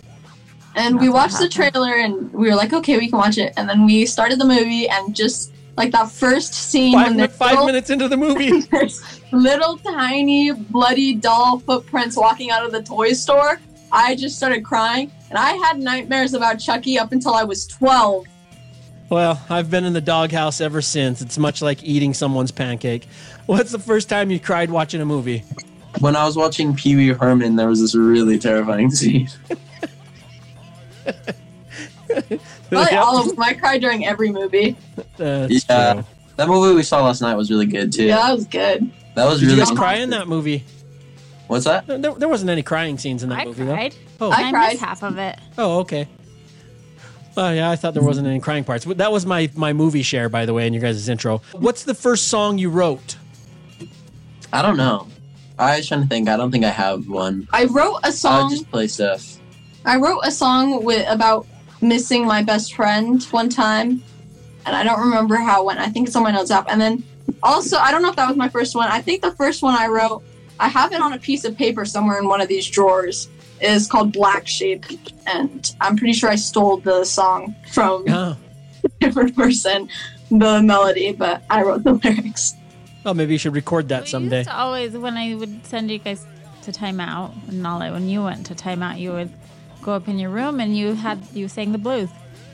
And 0.75 1.01
we 1.01 1.09
watched 1.09 1.39
the 1.39 1.49
trailer 1.49 1.95
and 1.95 2.31
we 2.35 2.49
were 2.49 2.55
like, 2.55 2.73
okay, 2.73 2.97
we 2.99 3.09
can 3.09 3.19
watch 3.19 3.37
it. 3.37 3.53
And 3.59 3.69
then 3.69 3.85
we 3.85 4.07
started 4.07 4.41
the 4.41 4.47
movie 4.47 4.89
and 4.89 5.15
just 5.15 5.53
like 5.77 5.93
that 5.93 6.11
first 6.11 6.55
scene 6.55 6.95
five, 6.95 7.09
when 7.09 7.17
mi- 7.17 7.27
there's 7.27 7.37
five 7.37 7.51
little, 7.51 7.67
minutes 7.67 7.91
into 7.91 8.09
the 8.09 8.17
movie. 8.17 8.61
there's 8.73 9.21
little 9.33 9.77
tiny 9.79 10.53
bloody 10.53 11.15
doll 11.15 11.59
footprints 11.61 12.17
walking 12.17 12.51
out 12.51 12.65
of 12.65 12.73
the 12.73 12.83
toy 12.83 13.13
store. 13.13 13.61
I 13.93 14.15
just 14.17 14.37
started 14.37 14.65
crying 14.65 15.13
and 15.29 15.39
I 15.39 15.53
had 15.53 15.79
nightmares 15.79 16.35
about 16.35 16.59
Chucky 16.59 16.99
up 16.99 17.13
until 17.13 17.35
I 17.35 17.45
was 17.45 17.67
12. 17.67 18.25
well, 19.11 19.41
I've 19.51 19.71
been 19.71 19.85
in 19.85 19.93
the 19.93 20.01
doghouse 20.01 20.61
ever 20.61 20.81
since. 20.81 21.21
It's 21.21 21.37
much 21.39 21.61
like 21.63 21.83
eating 21.85 22.15
someone's 22.15 22.51
pancake. 22.51 23.07
What's 23.47 23.71
the 23.73 23.79
first 23.79 24.09
time 24.09 24.31
you 24.31 24.41
cried 24.41 24.71
watching 24.71 25.01
a 25.01 25.05
movie? 25.07 25.45
when 26.01 26.17
I 26.17 26.25
was 26.25 26.37
watching 26.37 26.75
Pee 26.75 26.97
Wee 26.97 27.09
Herman, 27.09 27.57
there 27.57 27.69
was 27.69 27.81
this 27.83 27.95
really 27.95 28.39
terrifying 28.39 28.91
scene. 28.99 29.29
Probably 32.71 32.97
all 32.97 33.19
of 33.19 33.29
them. 33.29 33.43
I 33.43 33.55
cried 33.55 33.81
during 33.83 34.07
every 34.07 34.31
movie. 34.33 34.77
That's 35.17 35.67
Yeah. 35.69 35.93
true. 35.95 36.05
That 36.37 36.49
movie 36.49 36.75
we 36.75 36.83
saw 36.83 37.05
last 37.05 37.21
night 37.21 37.35
was 37.35 37.51
really 37.51 37.67
good 37.67 37.93
too. 37.93 38.05
Yeah, 38.07 38.17
that 38.17 38.33
was 38.35 38.47
good. 38.47 38.91
That 39.15 39.27
was 39.27 39.41
Did 39.41 39.51
you 39.51 39.57
really. 39.57 39.67
guys 39.67 39.77
cry 39.77 39.95
in 39.97 40.11
that 40.11 40.29
movie? 40.29 40.65
What's 41.53 41.67
that? 41.67 41.87
There, 41.87 42.15
there 42.15 42.29
wasn't 42.29 42.51
any 42.51 42.63
crying 42.63 42.97
scenes 42.97 43.23
in 43.23 43.29
that 43.29 43.41
i 43.41 43.45
movie, 43.45 43.65
cried 43.67 43.95
though. 44.19 44.27
Oh, 44.27 44.31
I 44.31 44.49
I, 44.49 44.51
cried. 44.51 44.69
missed 44.71 44.83
half 44.83 45.03
of 45.03 45.19
it 45.19 45.39
oh, 45.59 45.81
okay. 45.81 46.09
Oh 47.37 47.51
yeah, 47.51 47.71
I 47.71 47.77
thought 47.77 47.95
there 47.95 48.03
wasn't 48.03 48.27
any 48.27 48.41
crying 48.41 48.65
parts. 48.65 48.85
That 48.85 49.13
was 49.13 49.25
my 49.25 49.51
my 49.55 49.73
movie 49.73 50.03
share, 50.03 50.29
by 50.29 50.45
the 50.47 50.55
way, 50.55 50.67
in 50.67 50.73
your 50.73 50.83
guys' 50.83 51.09
intro. 51.09 51.43
What's 51.53 51.85
the 51.85 51.95
first 51.95 52.29
song 52.29 52.59
you 52.59 52.69
wrote? 52.69 53.17
I 54.53 54.61
don't 54.63 54.77
know. 54.77 55.09
I 55.59 55.77
was 55.77 55.89
trying 55.89 56.03
to 56.03 56.09
think. 56.09 56.29
I 56.29 56.37
don't 56.37 56.51
think 56.51 56.65
I 56.65 56.71
have 56.71 57.09
one. 57.09 57.49
I 57.53 57.65
wrote 57.67 57.97
a 58.03 58.07
I'll 58.07 58.13
song. 58.13 58.51
just 58.51 58.71
play 58.71 58.87
stuff. 58.87 59.39
I 59.85 59.97
wrote 59.97 60.21
a 60.25 60.31
song 60.31 60.85
with 60.85 61.07
about 61.09 61.47
missing 61.81 62.27
my 62.27 62.43
best 62.43 62.75
friend 62.75 63.23
one 63.25 63.49
time, 63.49 64.03
and 64.67 64.77
I 64.77 64.85
don't 64.85 65.01
remember 65.01 65.37
how 65.37 65.63
it 65.63 65.67
went. 65.67 65.81
I 65.81 65.89
think 65.89 66.09
it's 66.09 66.17
on 66.17 66.23
my 66.23 66.31
notes 66.33 66.51
app. 66.51 66.67
And 66.69 66.81
then 66.81 67.03
also, 67.43 67.77
I 67.79 67.91
don't 67.91 68.03
know 68.03 68.11
if 68.11 68.17
that 68.17 68.29
was 68.29 68.37
my 68.37 68.49
first 68.49 68.75
one. 68.75 68.89
I 68.89 69.01
think 69.01 69.23
the 69.23 69.33
first 69.33 69.63
one 69.63 69.75
I 69.75 69.87
wrote, 69.89 70.23
I 70.63 70.69
have 70.69 70.93
it 70.93 71.01
on 71.01 71.13
a 71.13 71.19
piece 71.19 71.45
of 71.45 71.57
paper 71.57 71.85
somewhere 71.85 72.19
in 72.19 72.29
one 72.29 72.41
of 72.41 72.47
these 72.49 72.69
drawers. 72.71 73.29
It 73.61 73.71
is 73.71 73.87
called 73.89 74.13
Black 74.13 74.47
Sheep, 74.47 74.85
and 75.27 75.75
I'm 75.81 75.97
pretty 75.97 76.13
sure 76.13 76.31
I 76.31 76.37
stole 76.37 76.77
the 76.79 77.05
song 77.05 77.55
from 77.73 78.05
Oh, 78.09 78.37
a 78.85 78.89
different 79.01 79.35
person, 79.37 79.89
the 80.31 80.63
melody, 80.63 81.13
but 81.13 81.43
I 81.51 81.63
wrote 81.63 81.83
the 81.85 81.93
lyrics. 82.05 82.55
oh 83.05 83.13
maybe 83.15 83.33
you 83.35 83.39
should 83.39 83.55
record 83.55 83.89
that 83.89 84.05
We 84.05 84.09
someday. 84.11 84.39
used 84.39 84.51
to 84.51 84.57
always, 84.57 84.93
when 84.97 85.17
I 85.17 85.35
would 85.35 85.67
send 85.67 85.91
you 85.91 85.99
guys 85.99 86.25
to 86.63 86.71
timeout, 86.73 87.33
and 87.49 87.67
all 87.67 87.81
that, 87.81 87.93
when 87.93 88.09
you 88.09 88.23
went 88.23 88.47
to 88.47 88.55
timeout, 88.55 88.99
you 89.01 89.13
would 89.13 89.31
go 89.83 89.93
up 89.93 90.07
in 90.07 90.17
your 90.19 90.31
room 90.31 90.61
and 90.61 90.77
you 90.77 90.95
had 90.95 91.19
you 91.35 91.49
sang 91.49 91.73
the 91.73 91.79
blues. 91.79 92.09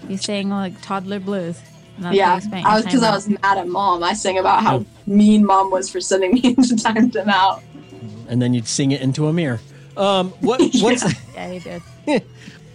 You 0.09 0.17
sang 0.17 0.49
like 0.49 0.81
toddler 0.81 1.21
blues. 1.21 1.61
And 1.97 2.05
that's 2.07 2.13
how 2.13 2.17
yeah, 2.17 2.35
you 2.37 2.41
spent 2.41 2.63
your 2.63 2.71
I 2.71 2.75
was 2.77 2.85
because 2.85 3.03
I 3.03 3.11
was 3.11 3.29
mad 3.29 3.59
at 3.59 3.67
mom. 3.69 4.03
I 4.03 4.13
sang 4.15 4.39
about 4.39 4.63
how 4.63 4.77
Oh. 4.79 4.87
mean 5.07 5.45
mom 5.45 5.71
was 5.71 5.91
for 5.91 6.01
sending 6.01 6.33
me 6.37 6.41
into 6.57 6.77
time 6.77 7.11
to 7.11 7.29
out. 7.29 7.63
And 8.29 8.41
then 8.41 8.55
you'd 8.55 8.69
sing 8.69 8.93
it 8.93 9.01
into 9.01 9.27
a 9.27 9.33
mirror. 9.33 9.61
Um, 9.97 10.31
what? 10.41 10.61
What's? 10.75 11.05
Yeah, 11.35 11.51
you 11.51 11.61
did. 11.61 11.83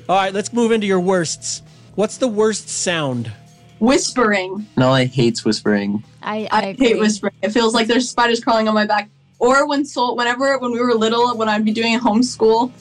All 0.09 0.17
right, 0.17 0.33
let's 0.33 0.51
move 0.51 0.71
into 0.71 0.85
your 0.87 0.99
worsts. 0.99 1.61
What's 1.95 2.17
the 2.17 2.27
worst 2.27 2.67
sound? 2.67 3.31
Whispering. 3.79 4.67
Nalei 4.75 5.07
hates 5.07 5.45
whispering. 5.45 6.03
I, 6.21 6.47
I, 6.51 6.59
I, 6.69 6.73
hate 6.73 6.99
whispering. 6.99 7.33
It 7.41 7.49
feels 7.49 7.73
like 7.73 7.87
there's 7.87 8.09
spiders 8.09 8.43
crawling 8.43 8.67
on 8.67 8.73
my 8.73 8.85
back. 8.85 9.09
Or 9.39 9.67
when 9.67 9.85
Soul, 9.85 10.15
whenever 10.15 10.57
when 10.57 10.71
we 10.71 10.79
were 10.79 10.93
little, 10.93 11.35
when 11.37 11.49
I'd 11.49 11.65
be 11.65 11.71
doing 11.71 11.99
homeschool, 11.99 12.71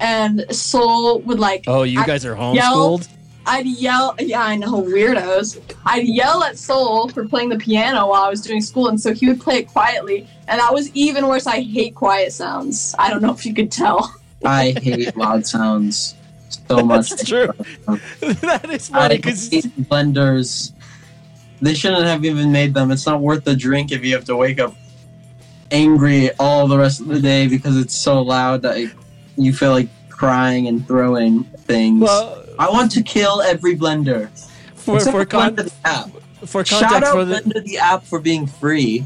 and 0.00 0.44
Soul 0.54 1.20
would 1.20 1.38
like, 1.38 1.64
Oh, 1.66 1.82
you 1.82 2.00
I 2.00 2.06
guys 2.06 2.24
are 2.24 2.34
yell- 2.54 2.98
homeschooled. 2.98 3.08
I'd 3.46 3.66
yell. 3.66 4.14
Yeah, 4.18 4.42
I 4.42 4.56
know, 4.56 4.82
weirdos. 4.82 5.60
I'd 5.84 6.06
yell 6.06 6.42
at 6.42 6.58
Soul 6.58 7.08
for 7.08 7.26
playing 7.26 7.48
the 7.48 7.58
piano 7.58 8.08
while 8.08 8.22
I 8.22 8.28
was 8.28 8.42
doing 8.42 8.60
school, 8.60 8.88
and 8.88 9.00
so 9.00 9.14
he 9.14 9.28
would 9.28 9.40
play 9.40 9.58
it 9.58 9.68
quietly, 9.68 10.26
and 10.48 10.60
that 10.60 10.72
was 10.72 10.90
even 10.94 11.26
worse. 11.28 11.46
I 11.46 11.60
hate 11.60 11.94
quiet 11.94 12.32
sounds. 12.32 12.94
I 12.98 13.08
don't 13.08 13.22
know 13.22 13.32
if 13.32 13.46
you 13.46 13.54
could 13.54 13.70
tell. 13.70 14.14
I 14.44 14.74
hate 14.82 15.16
loud 15.16 15.46
sounds 15.46 16.14
so 16.68 16.84
much. 16.84 17.10
That's 17.10 17.24
true. 17.24 17.48
that 17.86 18.68
is 18.70 18.88
funny 18.88 19.16
because 19.16 19.48
blenders. 19.48 20.72
They 21.62 21.72
shouldn't 21.72 22.04
have 22.04 22.24
even 22.24 22.52
made 22.52 22.74
them. 22.74 22.90
It's 22.90 23.06
not 23.06 23.20
worth 23.20 23.44
the 23.44 23.56
drink 23.56 23.90
if 23.90 24.04
you 24.04 24.14
have 24.14 24.26
to 24.26 24.36
wake 24.36 24.60
up 24.60 24.74
angry 25.70 26.30
all 26.38 26.68
the 26.68 26.78
rest 26.78 27.00
of 27.00 27.06
the 27.06 27.20
day 27.20 27.48
because 27.48 27.76
it's 27.78 27.94
so 27.94 28.20
loud 28.20 28.62
that 28.62 28.92
you 29.36 29.52
feel 29.52 29.70
like 29.70 29.88
crying 30.10 30.68
and 30.68 30.86
throwing 30.86 31.44
things. 31.44 32.02
well, 32.02 32.45
I 32.58 32.70
want 32.70 32.90
to 32.92 33.02
kill 33.02 33.42
every 33.42 33.76
blender. 33.76 34.28
for 34.74 34.96
Except 34.96 35.12
for, 35.14 35.22
for 35.22 35.26
con- 35.26 35.56
Blender 35.56 35.64
the 35.82 35.88
app. 35.88 36.10
for 36.46 36.64
Shout 36.64 37.02
out 37.02 37.12
for 37.12 37.24
the 37.24 37.36
Blender 37.36 37.64
the 37.64 37.78
app 37.78 38.04
for 38.04 38.18
being 38.20 38.46
free. 38.46 39.04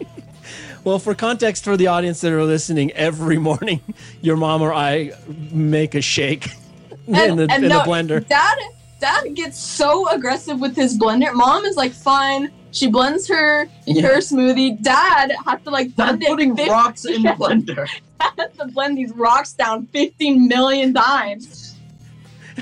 well 0.84 0.98
for 0.98 1.14
context 1.14 1.64
for 1.64 1.76
the 1.76 1.86
audience 1.86 2.20
that 2.22 2.32
are 2.32 2.44
listening, 2.44 2.90
every 2.92 3.38
morning 3.38 3.80
your 4.22 4.36
mom 4.36 4.62
or 4.62 4.72
I 4.72 5.12
make 5.52 5.94
a 5.94 6.00
shake 6.00 6.48
in 7.06 7.36
the 7.36 7.42
in 7.54 7.62
no, 7.62 7.68
the 7.68 7.84
blender. 7.84 8.26
Dad, 8.26 8.58
Dad 9.00 9.34
gets 9.34 9.58
so 9.58 10.08
aggressive 10.10 10.60
with 10.60 10.76
his 10.76 10.98
blender. 10.98 11.32
Mom 11.34 11.64
is 11.64 11.76
like, 11.76 11.92
fine. 11.92 12.50
She 12.72 12.86
blends 12.88 13.26
her 13.28 13.68
Yeah. 13.86 14.02
her 14.02 14.18
smoothie. 14.18 14.80
Dad 14.80 15.32
has 15.44 15.60
to 15.62 15.70
like 15.70 15.88
I'm 15.98 16.18
blend 16.18 16.22
it. 16.22 16.28
putting 16.28 16.54
rocks 16.68 17.04
in 17.04 17.22
the 17.22 17.30
blender. 17.30 17.88
has 18.20 18.52
to 18.58 18.66
blend 18.68 18.96
these 18.96 19.12
rocks 19.12 19.52
down 19.54 19.86
15 19.86 20.46
million 20.46 20.94
times. 20.94 21.69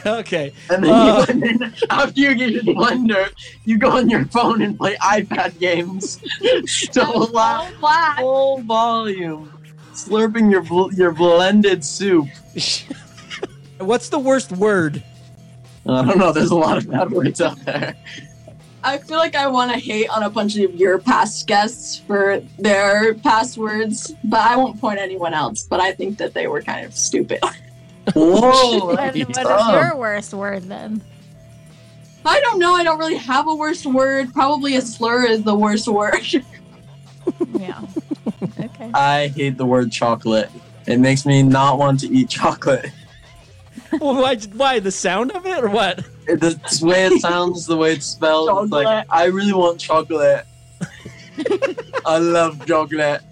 Okay, 0.06 0.52
And 0.70 0.84
then, 0.84 0.90
Uh. 0.92 1.18
you, 1.18 1.24
and 1.32 1.42
then 1.60 1.74
after 1.90 2.20
you 2.20 2.34
get 2.34 2.50
your 2.50 2.62
blender, 2.74 3.30
you 3.64 3.78
go 3.78 3.90
on 3.96 4.08
your 4.08 4.24
phone 4.26 4.62
and 4.62 4.76
play 4.78 4.96
iPad 4.96 5.58
games. 5.58 6.20
so 6.92 7.02
loud, 7.32 7.70
So 7.80 8.22
full 8.22 8.62
volume, 8.62 9.52
slurping 9.92 10.50
your 10.50 10.62
bl- 10.62 10.92
your 10.94 11.12
blended 11.12 11.84
soup. 11.84 12.26
what's 13.78 14.08
the 14.08 14.18
worst 14.18 14.52
word? 14.52 15.02
I 15.86 16.04
don't 16.04 16.18
know. 16.18 16.32
There's 16.32 16.50
a 16.50 16.54
lot 16.56 16.76
of 16.78 16.90
bad 16.90 17.10
words 17.10 17.40
out 17.40 17.58
there. 17.64 17.94
I 18.84 18.98
feel 18.98 19.16
like 19.18 19.34
I 19.34 19.48
want 19.48 19.72
to 19.72 19.78
hate 19.78 20.08
on 20.08 20.22
a 20.22 20.30
bunch 20.30 20.56
of 20.56 20.74
your 20.74 20.98
past 20.98 21.46
guests 21.46 21.98
for 22.06 22.40
their 22.58 23.14
past 23.14 23.58
words, 23.58 24.14
but 24.24 24.40
I 24.40 24.56
won't 24.56 24.80
point 24.80 24.98
anyone 25.00 25.34
else. 25.34 25.64
But 25.64 25.80
I 25.80 25.92
think 25.92 26.18
that 26.18 26.32
they 26.34 26.46
were 26.46 26.62
kind 26.62 26.84
of 26.86 26.94
stupid. 26.94 27.40
Whoa! 28.14 28.78
What, 28.86 28.96
what 28.98 29.16
is 29.16 29.36
your 29.38 29.92
um, 29.92 29.98
worst 29.98 30.32
word 30.34 30.64
then? 30.64 31.02
I 32.24 32.40
don't 32.40 32.58
know. 32.58 32.74
I 32.74 32.84
don't 32.84 32.98
really 32.98 33.16
have 33.16 33.46
a 33.48 33.54
worst 33.54 33.86
word. 33.86 34.32
Probably 34.34 34.76
a 34.76 34.80
slur 34.82 35.24
is 35.26 35.42
the 35.42 35.54
worst 35.54 35.88
word. 35.88 36.24
Yeah. 37.58 37.80
Okay. 38.58 38.90
I 38.94 39.28
hate 39.28 39.58
the 39.58 39.66
word 39.66 39.92
chocolate. 39.92 40.50
It 40.86 40.98
makes 40.98 41.26
me 41.26 41.42
not 41.42 41.78
want 41.78 42.00
to 42.00 42.08
eat 42.08 42.28
chocolate. 42.30 42.90
Well, 44.00 44.20
why, 44.20 44.36
why? 44.52 44.80
The 44.80 44.90
sound 44.90 45.32
of 45.32 45.46
it 45.46 45.62
or 45.64 45.68
what? 45.70 46.00
It- 46.26 46.40
The 46.40 46.58
way 46.82 47.06
it 47.06 47.20
sounds, 47.22 47.64
the 47.66 47.76
way 47.76 47.92
it's 47.92 48.04
spelled, 48.06 48.48
it's 48.64 48.72
like 48.72 49.06
I 49.10 49.24
really 49.26 49.52
want 49.54 49.78
chocolate. 49.80 50.44
I 52.04 52.18
love 52.18 52.64
chocolate. 52.66 53.22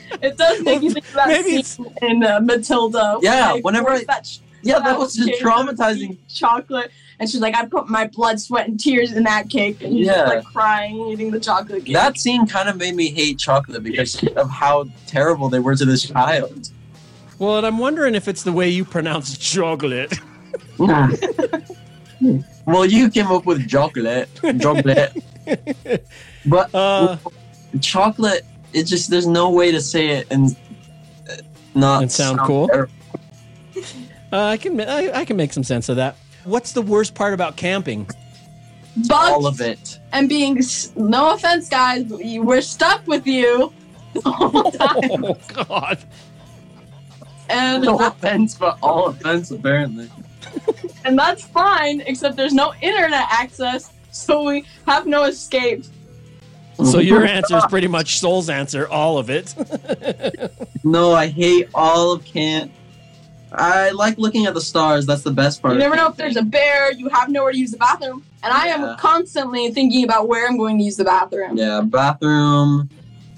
It 0.22 0.36
does 0.36 0.60
make 0.62 0.82
you 0.82 0.90
think 0.90 1.06
about 1.12 1.28
that 1.28 1.42
Maybe 1.44 1.62
scene 1.62 1.92
in 2.02 2.22
uh, 2.24 2.38
Matilda. 2.40 3.18
Yeah, 3.22 3.52
like, 3.52 3.64
whenever 3.64 3.90
I- 3.90 4.04
that 4.04 4.24
ch- 4.24 4.40
Yeah, 4.62 4.78
that 4.78 4.96
was 4.98 5.14
just 5.14 5.42
traumatizing. 5.42 6.18
chocolate, 6.32 6.90
and 7.18 7.28
she's 7.28 7.40
like, 7.40 7.56
"I 7.56 7.66
put 7.66 7.88
my 7.88 8.06
blood, 8.06 8.40
sweat, 8.40 8.68
and 8.68 8.78
tears 8.78 9.12
in 9.12 9.24
that 9.24 9.50
cake," 9.50 9.82
and 9.82 9.92
he's 9.92 10.06
Yeah. 10.06 10.12
just 10.22 10.34
like 10.36 10.44
crying, 10.44 11.08
eating 11.08 11.30
the 11.32 11.40
chocolate 11.40 11.84
cake. 11.84 11.94
That 11.94 12.18
scene 12.18 12.46
kind 12.46 12.68
of 12.68 12.76
made 12.76 12.94
me 12.94 13.08
hate 13.10 13.38
chocolate 13.40 13.82
because 13.82 14.22
of 14.36 14.48
how 14.48 14.84
terrible 15.08 15.48
they 15.48 15.58
were 15.58 15.74
to 15.74 15.84
this 15.84 16.04
child. 16.04 16.70
Well, 17.40 17.56
and 17.58 17.66
I'm 17.66 17.78
wondering 17.78 18.14
if 18.14 18.28
it's 18.28 18.44
the 18.44 18.52
way 18.52 18.68
you 18.68 18.84
pronounce 18.84 19.36
chocolate. 19.36 20.12
well, 22.66 22.84
you 22.86 23.10
came 23.10 23.26
up 23.26 23.44
with 23.46 23.68
chocolate, 23.68 24.28
chocolate, 24.60 25.12
but 26.46 26.72
Uh, 26.74 27.16
chocolate. 27.80 28.44
It 28.72 28.84
just 28.84 29.10
there's 29.10 29.26
no 29.26 29.50
way 29.50 29.70
to 29.72 29.80
say 29.80 30.08
it 30.10 30.26
and 30.30 30.56
uh, 31.30 31.34
not 31.74 32.02
And 32.02 32.10
sound 32.12 32.40
cool? 32.40 32.68
uh, 32.72 32.86
I 34.32 34.56
can 34.56 34.80
I, 34.80 35.10
I 35.20 35.24
can 35.24 35.36
make 35.36 35.52
some 35.52 35.64
sense 35.64 35.88
of 35.88 35.96
that. 35.96 36.16
What's 36.44 36.72
the 36.72 36.82
worst 36.82 37.14
part 37.14 37.34
about 37.34 37.56
camping? 37.56 38.08
bugs 39.08 39.10
All 39.10 39.46
of 39.46 39.60
it. 39.60 39.98
and 40.12 40.28
being 40.28 40.60
no 40.96 41.32
offense, 41.32 41.68
guys, 41.68 42.04
we- 42.04 42.38
we're 42.40 42.60
stuck 42.60 43.06
with 43.06 43.26
you. 43.26 43.72
the 44.14 44.30
whole 44.30 44.70
time. 44.72 45.24
Oh 45.24 45.38
God! 45.66 45.98
and 47.48 47.82
No 47.84 47.98
offense, 47.98 48.54
but 48.54 48.78
all 48.82 49.06
offense 49.08 49.50
apparently. 49.50 50.10
and 51.06 51.18
that's 51.18 51.44
fine, 51.44 52.02
except 52.02 52.36
there's 52.36 52.52
no 52.52 52.74
internet 52.82 53.26
access, 53.30 53.90
so 54.10 54.42
we 54.44 54.64
have 54.86 55.06
no 55.06 55.24
escape. 55.24 55.84
So 56.76 56.98
your 57.12 57.24
answer 57.24 57.56
is 57.58 57.64
pretty 57.68 57.88
much 57.88 58.18
Soul's 58.20 58.48
answer, 58.50 58.88
all 58.88 59.18
of 59.18 59.30
it. 59.30 59.54
No, 60.84 61.12
I 61.12 61.28
hate 61.28 61.68
all 61.74 62.10
of 62.10 62.24
camp. 62.24 62.72
I 63.52 63.90
like 63.90 64.18
looking 64.18 64.46
at 64.46 64.54
the 64.54 64.60
stars. 64.60 65.06
That's 65.06 65.22
the 65.22 65.30
best 65.30 65.62
part. 65.62 65.74
You 65.74 65.78
never 65.78 65.94
know 65.94 66.08
if 66.08 66.16
there's 66.16 66.36
a 66.36 66.42
bear. 66.42 66.90
You 66.90 67.08
have 67.10 67.28
nowhere 67.28 67.52
to 67.52 67.58
use 67.58 67.70
the 67.70 67.76
bathroom, 67.76 68.24
and 68.42 68.52
I 68.52 68.66
am 68.66 68.96
constantly 68.98 69.70
thinking 69.70 70.02
about 70.02 70.26
where 70.26 70.48
I'm 70.48 70.58
going 70.58 70.78
to 70.78 70.84
use 70.84 70.96
the 70.96 71.04
bathroom. 71.04 71.56
Yeah, 71.56 71.82
bathroom. 71.82 72.90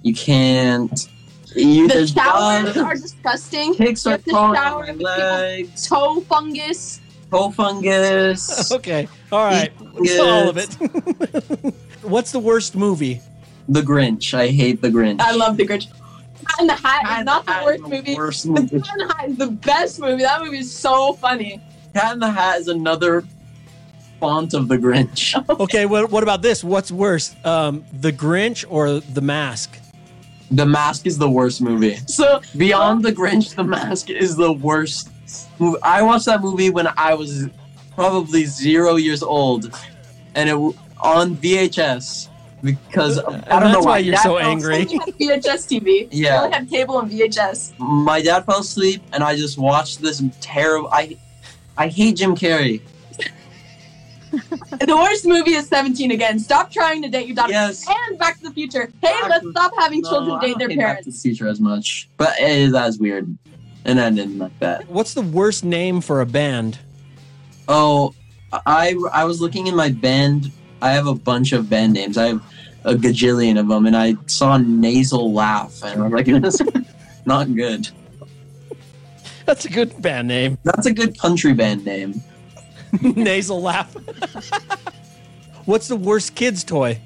You 0.02 0.14
can't. 0.14 1.06
You, 1.54 1.86
The 1.86 2.06
showers 2.06 2.64
bugs. 2.74 2.76
are 2.78 2.94
disgusting. 2.94 3.74
Kicks 3.76 4.06
are 4.06 4.12
have 4.12 4.24
to 4.24 4.30
crawling 4.30 4.54
shower 4.56 4.88
on 4.88 4.98
my 5.02 5.16
legs. 5.18 5.86
toe 5.86 6.20
fungus. 6.22 7.00
Toe 7.30 7.50
fungus. 7.50 8.72
okay, 8.72 9.06
all 9.30 9.44
right, 9.44 9.70
Eat 10.02 10.18
all 10.18 10.48
of 10.48 10.56
it. 10.56 11.74
What's 12.04 12.32
the 12.32 12.38
worst 12.40 12.76
movie? 12.76 13.20
The 13.68 13.80
Grinch. 13.82 14.34
I 14.34 14.48
hate 14.48 14.80
the 14.82 14.88
Grinch. 14.90 15.20
I 15.20 15.32
love 15.32 15.56
the 15.56 15.66
Grinch. 15.66 15.86
Cat 15.90 16.60
in 16.60 16.66
the 16.66 16.74
Hat 16.74 17.02
Cat 17.02 17.18
is 17.20 17.24
not 17.24 17.46
the 17.46 17.52
the 17.52 17.64
worst 17.64 17.82
the 17.82 17.88
movie. 17.88 18.14
worst 18.14 18.42
The 18.44 18.50
movie. 18.50 18.80
Cat 18.80 19.00
in 19.00 19.06
the 19.08 19.14
Hat 19.14 19.28
is 19.30 19.36
the 19.38 19.46
best 19.50 20.00
movie. 20.00 20.22
That 20.22 20.42
movie 20.42 20.58
is 20.58 20.74
so 20.76 21.14
funny. 21.14 21.60
Cat 21.94 22.12
in 22.14 22.18
the 22.20 22.30
Hat 22.30 22.60
is 22.60 22.68
another 22.68 23.24
font 24.20 24.52
of 24.54 24.68
the 24.68 24.76
Grinch. 24.78 25.34
Okay, 25.60 25.86
what 25.86 26.10
what 26.10 26.22
about 26.22 26.42
this? 26.42 26.62
What's 26.62 26.90
worse, 26.92 27.34
um, 27.44 27.84
The 28.00 28.12
Grinch 28.12 28.64
or 28.68 29.00
The 29.00 29.20
Mask? 29.20 29.78
The 30.50 30.66
Mask 30.66 31.06
is 31.06 31.16
the 31.18 31.28
worst 31.30 31.62
movie. 31.62 31.96
So 32.06 32.40
Beyond 32.56 33.02
the 33.04 33.12
Grinch, 33.12 33.54
The 33.54 33.64
Mask 33.64 34.10
is 34.10 34.36
the 34.36 34.52
worst 34.52 35.10
movie. 35.58 35.78
I 35.82 36.02
watched 36.02 36.26
that 36.26 36.42
movie 36.42 36.68
when 36.70 36.88
I 36.98 37.14
was 37.14 37.48
probably 37.94 38.44
zero 38.44 38.96
years 38.96 39.22
old, 39.22 39.74
and 40.34 40.48
it 40.48 40.52
w- 40.52 40.74
on 41.00 41.36
VHS 41.36 42.28
because 42.62 43.18
I 43.18 43.22
don't 43.22 43.34
And 43.62 43.72
know 43.72 43.80
why 43.80 43.84
why 43.86 43.98
you're 43.98 44.16
so 44.16 44.36
fell 44.36 44.38
angry. 44.38 44.82
asleep. 44.84 45.02
VHS 45.20 45.66
TV. 45.80 46.08
Yeah. 46.10 46.34
I 46.40 46.44
only 46.44 46.56
had 46.56 46.70
cable 46.70 46.98
and 47.00 47.10
VHS. 47.10 47.78
My 47.78 48.22
dad 48.22 48.46
fell 48.46 48.60
asleep, 48.60 49.02
and 49.12 49.22
I 49.22 49.36
just 49.36 49.58
watched 49.58 50.00
this 50.00 50.22
terrible. 50.40 50.88
I 50.90 51.16
I 51.76 51.88
hate 51.88 52.16
Jim 52.16 52.34
Carrey. 52.34 52.80
The 54.32 54.96
worst 54.96 55.24
movie 55.26 55.52
is 55.52 55.68
17 55.68 56.10
again. 56.10 56.40
Stop 56.40 56.72
trying 56.72 57.02
to 57.02 57.08
date 57.08 57.26
your 57.28 57.36
daughter. 57.36 57.52
Yes. 57.52 57.86
And 58.08 58.18
Back 58.18 58.38
to 58.38 58.48
the 58.48 58.50
Future. 58.50 58.90
Hey, 59.00 59.12
Back 59.20 59.30
let's 59.30 59.44
to- 59.44 59.50
stop 59.52 59.72
having 59.78 60.00
No, 60.00 60.10
children 60.10 60.36
I 60.36 60.40
date 60.40 60.48
don't 60.50 60.58
their 60.58 60.68
hate 60.70 60.76
Back 60.78 60.86
to 60.98 61.02
parents. 61.04 61.22
the 61.22 61.28
Future 61.28 61.46
as 61.46 61.60
much, 61.60 62.08
but 62.16 62.36
it 62.40 62.50
is 62.50 62.74
as 62.74 62.98
weird, 62.98 63.32
and 63.84 64.00
I 64.00 64.10
didn't 64.10 64.38
like 64.38 64.58
that. 64.58 64.88
What's 64.88 65.14
the 65.14 65.22
worst 65.22 65.64
name 65.64 66.00
for 66.00 66.20
a 66.20 66.26
band? 66.26 66.80
Oh, 67.68 68.12
I 68.52 68.96
I 69.12 69.24
was 69.24 69.40
looking 69.40 69.68
in 69.68 69.76
my 69.76 69.90
band. 69.90 70.50
I 70.84 70.90
have 70.90 71.06
a 71.06 71.14
bunch 71.14 71.52
of 71.52 71.70
band 71.70 71.94
names. 71.94 72.18
I 72.18 72.26
have 72.26 72.42
a 72.84 72.92
gajillion 72.92 73.58
of 73.58 73.68
them, 73.68 73.86
and 73.86 73.96
I 73.96 74.16
saw 74.26 74.58
nasal 74.58 75.32
laugh, 75.32 75.82
and 75.82 76.02
I'm 76.02 76.10
like, 76.10 76.26
that's 76.26 76.60
not 77.24 77.54
good. 77.54 77.88
That's 79.46 79.64
a 79.64 79.70
good 79.70 80.00
band 80.02 80.28
name. 80.28 80.58
That's 80.62 80.84
a 80.84 80.92
good 80.92 81.18
country 81.18 81.54
band 81.54 81.86
name. 81.86 82.22
Nasal 83.00 83.62
laugh. 83.62 83.94
What's 85.64 85.88
the 85.88 85.96
worst 85.96 86.34
kids 86.34 86.62
toy? 86.62 87.00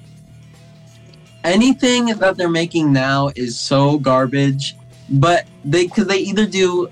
Anything 1.45 2.07
that 2.07 2.37
they're 2.37 2.49
making 2.49 2.93
now 2.93 3.31
is 3.37 3.61
so 3.61 3.97
garbage, 3.99 4.77
but 5.09 5.47
they 5.65 5.87
because 5.87 6.09
they 6.09 6.19
either 6.19 6.47
do, 6.47 6.89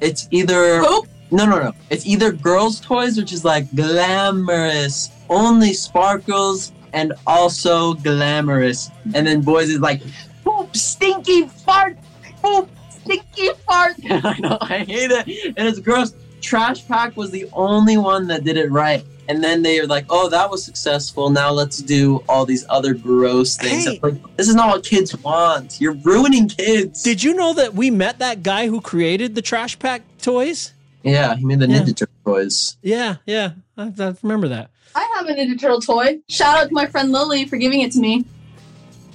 it's 0.00 0.28
either 0.30 0.84
Poop? 0.84 1.08
no 1.32 1.44
no 1.44 1.58
no, 1.58 1.72
it's 1.90 2.06
either 2.06 2.30
girls' 2.30 2.78
toys, 2.78 3.16
which 3.16 3.32
is 3.32 3.44
like 3.44 3.74
glamorous, 3.74 5.10
only 5.30 5.72
sparkles, 5.72 6.72
and 6.92 7.12
also 7.26 7.94
glamorous, 7.94 8.90
and 9.14 9.26
then 9.26 9.40
boys 9.40 9.68
is 9.70 9.78
like 9.80 10.02
poop, 10.44 10.74
stinky 10.76 11.46
fart, 11.46 11.96
poop, 12.42 12.68
stinky 12.90 13.48
fart. 13.66 13.94
I 14.10 14.38
know, 14.40 14.58
I 14.60 14.78
hate 14.80 15.10
it, 15.10 15.54
and 15.56 15.68
it's 15.68 15.78
gross. 15.78 16.12
Trash 16.40 16.86
Pack 16.88 17.16
was 17.16 17.30
the 17.30 17.46
only 17.52 17.96
one 17.98 18.26
that 18.28 18.44
did 18.44 18.56
it 18.56 18.70
right. 18.70 19.04
And 19.28 19.44
then 19.44 19.62
they 19.62 19.78
are 19.78 19.86
like, 19.86 20.06
"Oh, 20.10 20.28
that 20.30 20.50
was 20.50 20.64
successful. 20.64 21.30
Now 21.30 21.52
let's 21.52 21.78
do 21.78 22.24
all 22.28 22.44
these 22.44 22.66
other 22.68 22.94
gross 22.94 23.56
things." 23.56 23.84
Hey. 23.84 24.00
Like, 24.02 24.36
this 24.36 24.48
is 24.48 24.56
not 24.56 24.68
what 24.70 24.82
kids 24.84 25.14
want. 25.18 25.80
You're 25.80 25.92
ruining 25.92 26.48
kids. 26.48 27.02
Did 27.04 27.22
you 27.22 27.34
know 27.34 27.52
that 27.54 27.74
we 27.74 27.90
met 27.92 28.18
that 28.18 28.42
guy 28.42 28.66
who 28.66 28.80
created 28.80 29.36
the 29.36 29.42
Trash 29.42 29.78
Pack 29.78 30.02
toys? 30.20 30.72
yeah, 31.04 31.36
he 31.36 31.44
made 31.44 31.60
the 31.60 31.68
Yeah. 31.68 31.78
Ninja 31.82 31.96
Turtle 31.96 32.14
toys. 32.24 32.76
Yeah, 32.82 33.16
yeah, 33.24 33.52
I, 33.76 33.92
I 33.98 34.14
remember 34.22 34.48
that. 34.48 34.70
I 34.94 35.12
have 35.16 35.26
a 35.26 35.32
Ninja 35.32 35.58
Turtle 35.58 35.80
toy. 35.80 36.20
Shout 36.28 36.56
out 36.56 36.68
to 36.68 36.74
my 36.74 36.86
friend 36.86 37.12
Lily 37.12 37.44
for 37.44 37.56
giving 37.56 37.80
it 37.80 37.92
to 37.92 38.00
me. 38.00 38.24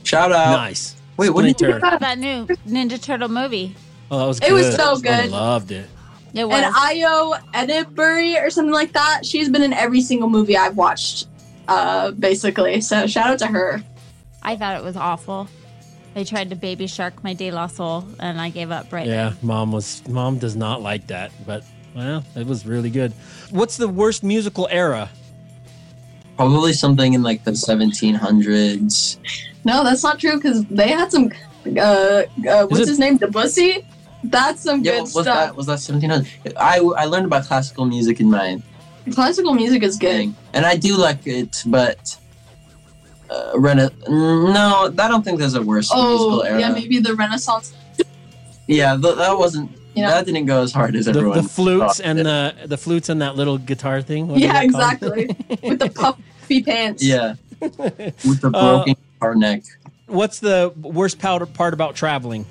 Shout 0.04 0.32
out. 0.32 0.52
Nice. 0.52 0.96
Wait, 1.18 1.30
what 1.30 1.44
did 1.44 1.60
you 1.60 1.68
Splinter. 1.68 1.78
About 1.78 2.00
that 2.02 2.18
new 2.18 2.46
Ninja 2.68 3.02
Turtle 3.02 3.30
movie. 3.30 3.76
Oh, 4.12 4.20
that 4.20 4.28
was 4.28 4.40
good. 4.40 4.50
It 4.50 4.54
was 4.54 4.76
so 4.76 4.98
good. 4.98 5.12
I 5.12 5.26
loved 5.26 5.72
it. 5.72 5.88
It 6.34 6.46
was. 6.46 6.64
And 6.64 6.74
Ayo 6.76 7.40
Edebiri 7.54 8.42
or 8.42 8.50
something 8.50 8.74
like 8.74 8.94
that. 8.94 9.26
She's 9.26 9.50
been 9.50 9.64
in 9.64 9.74
every 9.74 10.02
single 10.02 10.30
movie 10.30 10.58
I've 10.58 10.76
watched, 10.76 11.28
uh, 11.68 12.12
basically. 12.12 12.82
So 12.82 13.08
shout 13.08 13.28
out 13.28 13.40
to 13.40 13.48
her. 13.48 13.82
I 14.44 14.56
thought 14.56 14.78
it 14.78 14.84
was 14.84 14.98
awful. 14.98 15.48
They 16.14 16.24
tried 16.24 16.50
to 16.52 16.56
baby 16.56 16.88
shark 16.88 17.24
my 17.24 17.34
De 17.34 17.52
La 17.52 17.68
Soul, 17.68 18.06
and 18.20 18.40
I 18.40 18.50
gave 18.50 18.72
up 18.72 18.94
right 18.94 19.06
Yeah, 19.06 19.34
mom 19.42 19.72
was 19.72 20.08
mom 20.08 20.38
does 20.38 20.56
not 20.56 20.82
like 20.82 21.08
that, 21.08 21.32
but 21.46 21.64
well, 21.96 22.24
it 22.36 22.46
was 22.46 22.66
really 22.66 22.90
good. 22.90 23.12
What's 23.50 23.78
the 23.78 23.88
worst 23.88 24.24
musical 24.24 24.68
era? 24.70 25.10
Probably 26.38 26.74
something 26.74 27.14
in 27.14 27.24
like 27.24 27.44
the 27.44 27.52
1700s. 27.52 29.18
No, 29.64 29.84
that's 29.84 30.04
not 30.04 30.20
true 30.20 30.36
because 30.36 30.66
they 30.66 30.90
had 30.90 31.12
some. 31.12 31.32
Uh, 31.66 31.80
uh, 31.80 32.24
what's 32.68 32.82
it- 32.82 32.88
his 32.90 33.00
name? 33.00 33.18
Debussy. 33.18 33.86
That's 34.24 34.62
some 34.62 34.84
Yeah, 34.84 34.94
good 34.94 35.02
was 35.02 35.12
stuff. 35.12 35.26
that? 35.26 35.56
Was 35.56 35.68
that 35.68 35.80
1700? 35.80 36.28
I 36.58 36.80
I 36.80 37.06
learned 37.06 37.26
about 37.28 37.46
classical 37.46 37.86
music 37.86 38.20
in 38.20 38.30
my 38.30 38.62
Classical 39.12 39.54
music 39.54 39.84
is 39.84 39.98
good. 39.98 40.10
thing, 40.18 40.36
and 40.54 40.66
I 40.66 40.76
do 40.78 40.96
like 40.98 41.26
it, 41.28 41.64
but. 41.68 42.18
Uh, 43.30 43.52
Rena- 43.56 43.90
no, 44.08 44.92
I 45.00 45.08
don't 45.08 45.24
think 45.26 45.40
there's 45.40 45.56
a 45.56 45.62
worse 45.62 45.90
Oh, 45.92 46.10
musical 46.10 46.44
era. 46.44 46.60
yeah, 46.60 46.70
maybe 46.72 47.00
the 47.00 47.16
Renaissance. 47.16 47.74
Yeah, 48.68 48.96
th- 49.02 49.16
that 49.18 49.38
wasn't. 49.38 49.72
Yeah. 49.96 50.10
That 50.10 50.26
didn't 50.26 50.46
go 50.46 50.62
as 50.62 50.72
hard 50.74 50.96
as 50.96 51.06
The, 51.06 51.12
everyone. 51.12 51.38
the 51.42 51.48
flutes 51.50 52.00
and 52.02 52.20
it. 52.20 52.24
the 52.24 52.54
the 52.68 52.78
flutes 52.78 53.08
and 53.10 53.22
that 53.22 53.36
little 53.36 53.58
guitar 53.58 54.02
thing. 54.02 54.28
What 54.28 54.38
is 54.38 54.44
Yeah, 54.44 54.62
exactly. 54.62 55.28
With 55.64 55.80
the 55.80 55.90
puffy 55.94 56.62
pants. 56.64 57.02
Yeah, 57.04 57.36
with 57.60 57.76
the 58.42 58.52
Uh, 58.54 58.76
broken 58.78 58.96
car 59.20 59.36
neck. 59.36 59.64
What's 60.08 60.40
the 60.40 60.74
worst 60.82 61.18
part 61.20 61.52
part 61.54 61.74
about 61.74 61.96
traveling? 61.96 62.46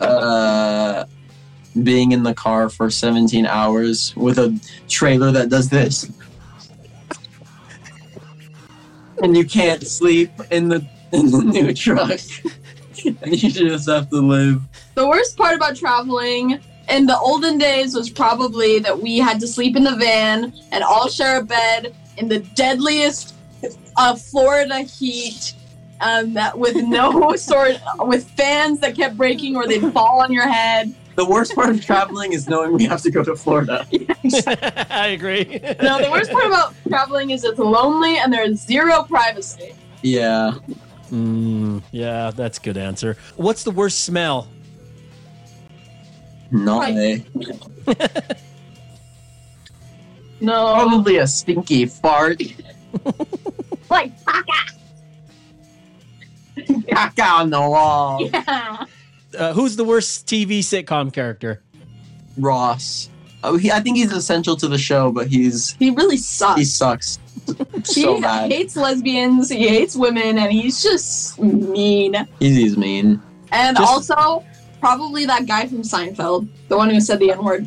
Uh, 0.00 1.04
being 1.82 2.12
in 2.12 2.22
the 2.22 2.32
car 2.34 2.68
for 2.70 2.90
17 2.90 3.44
hours 3.46 4.14
with 4.16 4.38
a 4.38 4.58
trailer 4.88 5.30
that 5.30 5.50
does 5.50 5.68
this. 5.68 6.10
and 9.22 9.36
you 9.36 9.44
can't 9.44 9.86
sleep 9.86 10.30
in 10.50 10.68
the 10.68 10.84
in 11.12 11.30
the 11.30 11.42
new 11.42 11.74
truck. 11.74 12.18
And 13.04 13.18
you 13.42 13.50
just 13.50 13.88
have 13.88 14.10
to 14.10 14.20
live. 14.20 14.62
The 14.94 15.08
worst 15.08 15.36
part 15.36 15.54
about 15.54 15.76
traveling 15.76 16.60
in 16.88 17.06
the 17.06 17.18
olden 17.18 17.58
days 17.58 17.94
was 17.94 18.10
probably 18.10 18.78
that 18.80 19.00
we 19.00 19.18
had 19.18 19.40
to 19.40 19.46
sleep 19.46 19.76
in 19.76 19.84
the 19.84 19.96
van 19.96 20.52
and 20.72 20.82
all 20.82 21.08
share 21.08 21.40
a 21.40 21.44
bed 21.44 21.94
in 22.16 22.28
the 22.28 22.40
deadliest 22.40 23.34
uh, 23.96 24.14
Florida 24.14 24.80
heat. 24.80 25.54
Um, 26.02 26.32
that 26.32 26.58
with 26.58 26.76
no 26.76 27.36
sort 27.36 27.76
with 27.98 28.26
fans 28.30 28.80
that 28.80 28.96
kept 28.96 29.18
breaking 29.18 29.54
or 29.54 29.66
they'd 29.66 29.92
fall 29.92 30.22
on 30.22 30.32
your 30.32 30.48
head. 30.48 30.94
The 31.16 31.26
worst 31.26 31.54
part 31.54 31.68
of 31.68 31.84
traveling 31.84 32.32
is 32.32 32.48
knowing 32.48 32.72
we 32.72 32.84
have 32.84 33.02
to 33.02 33.10
go 33.10 33.22
to 33.22 33.36
Florida. 33.36 33.86
I 34.90 35.08
agree. 35.08 35.60
No, 35.82 36.00
the 36.00 36.08
worst 36.10 36.30
part 36.30 36.46
about 36.46 36.74
traveling 36.88 37.32
is 37.32 37.44
it's 37.44 37.58
lonely 37.58 38.16
and 38.16 38.32
there's 38.32 38.58
zero 38.58 39.02
privacy. 39.02 39.74
Yeah. 40.00 40.54
Mm, 41.10 41.82
yeah, 41.92 42.30
that's 42.34 42.58
a 42.58 42.60
good 42.60 42.76
answer. 42.76 43.16
What's 43.36 43.64
the 43.64 43.70
worst 43.72 44.04
smell? 44.04 44.48
Not 46.50 46.80
Right. 46.80 47.24
a. 47.86 48.36
No, 50.42 50.72
Probably 50.72 51.18
a 51.18 51.26
stinky 51.26 51.84
fart. 51.84 52.40
like 53.90 54.12
Caca 56.56 57.32
on 57.40 57.50
the 57.50 57.60
wall. 57.60 58.26
yeah. 58.32 58.86
Uh, 59.38 59.52
who's 59.52 59.76
the 59.76 59.84
worst 59.84 60.26
TV 60.26 60.60
sitcom 60.60 61.12
character? 61.12 61.60
Ross. 62.38 63.10
Oh, 63.44 63.56
he, 63.58 63.70
I 63.70 63.80
think 63.80 63.98
he's 63.98 64.12
essential 64.12 64.56
to 64.56 64.66
the 64.66 64.78
show, 64.78 65.12
but 65.12 65.26
he's 65.28 65.72
He 65.72 65.90
really 65.90 66.16
sucks. 66.16 66.58
he 66.58 66.64
sucks 66.64 67.18
he 67.74 68.02
so 68.02 68.20
bad. 68.20 68.50
hates 68.50 68.76
lesbians, 68.76 69.48
he 69.48 69.68
hates 69.68 69.96
women, 69.96 70.38
and 70.38 70.52
he's 70.52 70.82
just 70.82 71.38
mean. 71.38 72.14
He's, 72.38 72.56
he's 72.56 72.76
mean. 72.76 73.20
And 73.52 73.76
Just- 73.76 74.10
also, 74.12 74.44
probably 74.80 75.26
that 75.26 75.46
guy 75.46 75.66
from 75.66 75.82
Seinfeld, 75.82 76.48
the 76.68 76.76
one 76.76 76.90
who 76.90 77.00
said 77.00 77.18
the 77.18 77.32
N 77.32 77.44
word. 77.44 77.66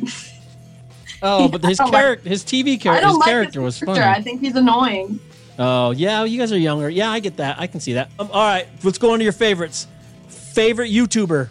Oh, 1.22 1.48
but 1.52 1.64
his 1.64 1.78
I 1.80 1.84
don't 1.84 1.92
like- 1.92 2.02
character, 2.02 2.28
his 2.28 2.44
TV 2.44 2.74
I 2.74 2.76
character, 2.76 3.00
don't 3.02 3.10
his 3.10 3.18
like 3.18 3.28
character 3.28 3.60
his 3.62 3.64
was 3.64 3.78
funny. 3.80 4.00
I 4.00 4.20
think 4.22 4.40
he's 4.40 4.56
annoying. 4.56 5.20
Oh, 5.58 5.92
yeah, 5.92 6.24
you 6.24 6.38
guys 6.38 6.50
are 6.52 6.58
younger. 6.58 6.90
Yeah, 6.90 7.10
I 7.10 7.20
get 7.20 7.36
that. 7.36 7.60
I 7.60 7.66
can 7.68 7.78
see 7.80 7.92
that. 7.92 8.10
Um, 8.18 8.28
all 8.32 8.42
right, 8.44 8.66
let's 8.82 8.98
go 8.98 9.12
on 9.12 9.18
to 9.18 9.22
your 9.22 9.32
favorites. 9.32 9.86
Favorite 10.28 10.90
YouTuber? 10.90 11.48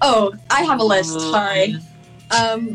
Oh, 0.00 0.32
I 0.50 0.62
have 0.62 0.80
a 0.80 0.84
list. 0.84 1.20
Sorry. 1.20 1.76
Um, 2.30 2.74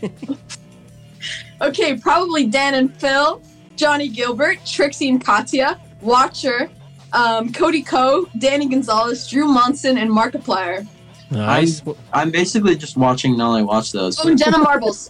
okay, 1.61 1.97
probably 1.97 2.45
Dan 2.47 2.75
and 2.75 2.95
Phil, 2.97 3.41
Johnny 3.81 4.09
Gilbert, 4.09 4.59
Trixie 4.63 5.09
and 5.09 5.25
Katya, 5.25 5.81
Watcher, 6.01 6.69
um, 7.13 7.51
Cody 7.51 7.81
Ko, 7.81 8.27
Danny 8.37 8.67
Gonzalez, 8.67 9.27
Drew 9.27 9.47
Monson, 9.47 9.97
and 9.97 10.07
Markiplier. 10.11 10.85
Nice. 11.31 11.81
I'm 12.13 12.29
basically 12.29 12.75
just 12.75 12.95
watching 12.95 13.35
now. 13.35 13.53
I 13.53 13.63
watch 13.63 13.91
those. 13.91 14.23
Oh, 14.23 14.29
and 14.29 14.37
Jenna 14.37 14.59
Marbles. 14.59 15.09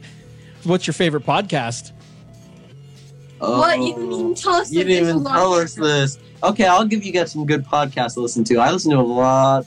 What's 0.64 0.86
your 0.86 0.94
favorite 0.94 1.26
podcast? 1.26 1.92
What? 3.40 3.78
You 3.78 3.92
didn't 3.92 4.12
even 4.12 4.34
tell 4.34 4.54
us. 4.54 4.70
Oh. 4.70 4.78
You 4.78 4.84
didn't 4.84 5.02
even 5.02 5.24
was 5.24 5.30
tell 5.30 5.52
us 5.52 5.74
this. 5.74 6.18
Okay, 6.42 6.64
I'll 6.64 6.86
give 6.86 7.04
you 7.04 7.12
guys 7.12 7.30
some 7.30 7.44
good 7.44 7.66
podcasts 7.66 8.14
to 8.14 8.20
listen 8.20 8.42
to. 8.44 8.56
I 8.56 8.70
listen 8.70 8.90
to 8.92 8.98
a 8.98 9.00
lot 9.02 9.66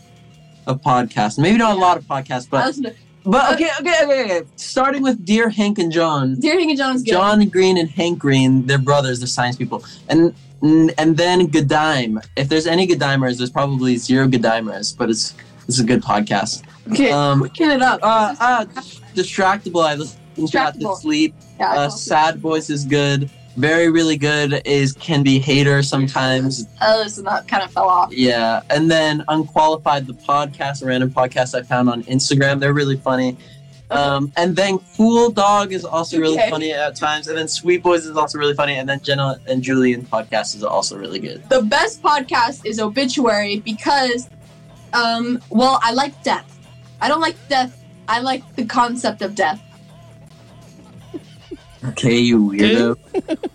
of 0.65 0.81
podcasts. 0.81 1.37
Maybe 1.37 1.59
not 1.59 1.77
a 1.77 1.79
lot 1.79 1.95
of 1.95 2.05
podcasts, 2.05 2.47
I 2.47 2.49
but 2.49 2.65
listen 2.65 2.83
to 2.85 2.95
but 3.25 3.53
okay, 3.53 3.69
okay, 3.79 3.95
okay, 4.03 4.23
okay. 4.25 4.41
Starting 4.55 5.01
with 5.01 5.23
Dear 5.25 5.49
Hank 5.49 5.79
and 5.79 5.91
John. 5.91 6.35
Dear 6.39 6.57
Hank 6.57 6.69
and 6.69 6.77
John's 6.77 7.03
good. 7.03 7.11
John 7.11 7.47
Green 7.49 7.77
and 7.77 7.89
Hank 7.89 8.19
Green, 8.19 8.65
they're 8.65 8.77
brothers, 8.77 9.19
they're 9.19 9.27
science 9.27 9.55
people. 9.55 9.83
And 10.09 10.33
and 10.61 11.17
then 11.17 11.47
Godime. 11.47 12.23
If 12.37 12.49
there's 12.49 12.67
any 12.67 12.87
Godimers, 12.87 13.37
there's 13.37 13.49
probably 13.49 13.97
zero 13.97 14.27
Godimers, 14.27 14.95
but 14.95 15.09
it's 15.09 15.33
it's 15.67 15.79
a 15.79 15.83
good 15.83 16.01
podcast. 16.01 16.63
Okay, 16.91 17.11
Um, 17.11 17.41
looking 17.41 17.69
it 17.69 17.81
up. 17.81 17.99
Uh, 18.03 18.35
uh, 18.39 18.65
Distractable, 19.15 19.83
I 19.85 19.95
listen 19.95 20.17
to 20.79 20.95
sleep. 20.95 21.35
yeah, 21.59 21.73
Uh, 21.73 21.89
Sad 21.89 22.39
Voice 22.39 22.69
is 22.69 22.85
good. 22.85 23.29
Very, 23.57 23.89
really 23.89 24.17
good 24.17 24.61
is 24.65 24.93
Can 24.93 25.23
Be 25.23 25.37
Hater 25.37 25.83
sometimes. 25.83 26.67
I 26.79 26.97
listened. 26.97 27.27
That 27.27 27.47
kind 27.47 27.63
of 27.63 27.71
fell 27.71 27.89
off. 27.89 28.13
Yeah. 28.13 28.61
And 28.69 28.89
then 28.89 29.23
Unqualified, 29.27 30.07
the 30.07 30.13
podcast, 30.13 30.81
a 30.81 30.85
random 30.85 31.11
podcast 31.11 31.53
I 31.57 31.63
found 31.63 31.89
on 31.89 32.03
Instagram. 32.03 32.59
They're 32.59 32.73
really 32.73 32.95
funny. 32.97 33.37
Um, 33.89 34.31
and 34.37 34.55
then 34.55 34.79
Cool 34.95 35.31
Dog 35.31 35.73
is 35.73 35.83
also 35.83 36.17
really 36.17 36.39
Okay. 36.39 36.49
funny 36.49 36.71
at 36.71 36.95
times. 36.95 37.27
And 37.27 37.37
then 37.37 37.49
Sweet 37.49 37.83
Boys 37.83 38.05
is 38.05 38.15
also 38.15 38.37
really 38.39 38.53
funny. 38.53 38.75
And 38.75 38.87
then 38.87 39.01
Jenna 39.01 39.37
and 39.47 39.61
Julian 39.61 40.03
podcast 40.03 40.55
is 40.55 40.63
also 40.63 40.97
really 40.97 41.19
good. 41.19 41.43
The 41.49 41.61
best 41.61 42.01
podcast 42.01 42.65
is 42.65 42.79
Obituary 42.79 43.57
because, 43.59 44.29
um, 44.93 45.41
well, 45.49 45.77
I 45.83 45.91
like 45.91 46.23
death. 46.23 46.57
I 47.01 47.09
don't 47.09 47.19
like 47.19 47.35
death. 47.49 47.83
I 48.07 48.21
like 48.21 48.55
the 48.55 48.63
concept 48.65 49.21
of 49.21 49.35
death. 49.35 49.61
Okay, 51.89 52.17
you 52.17 52.39
weirdo. 52.51 52.97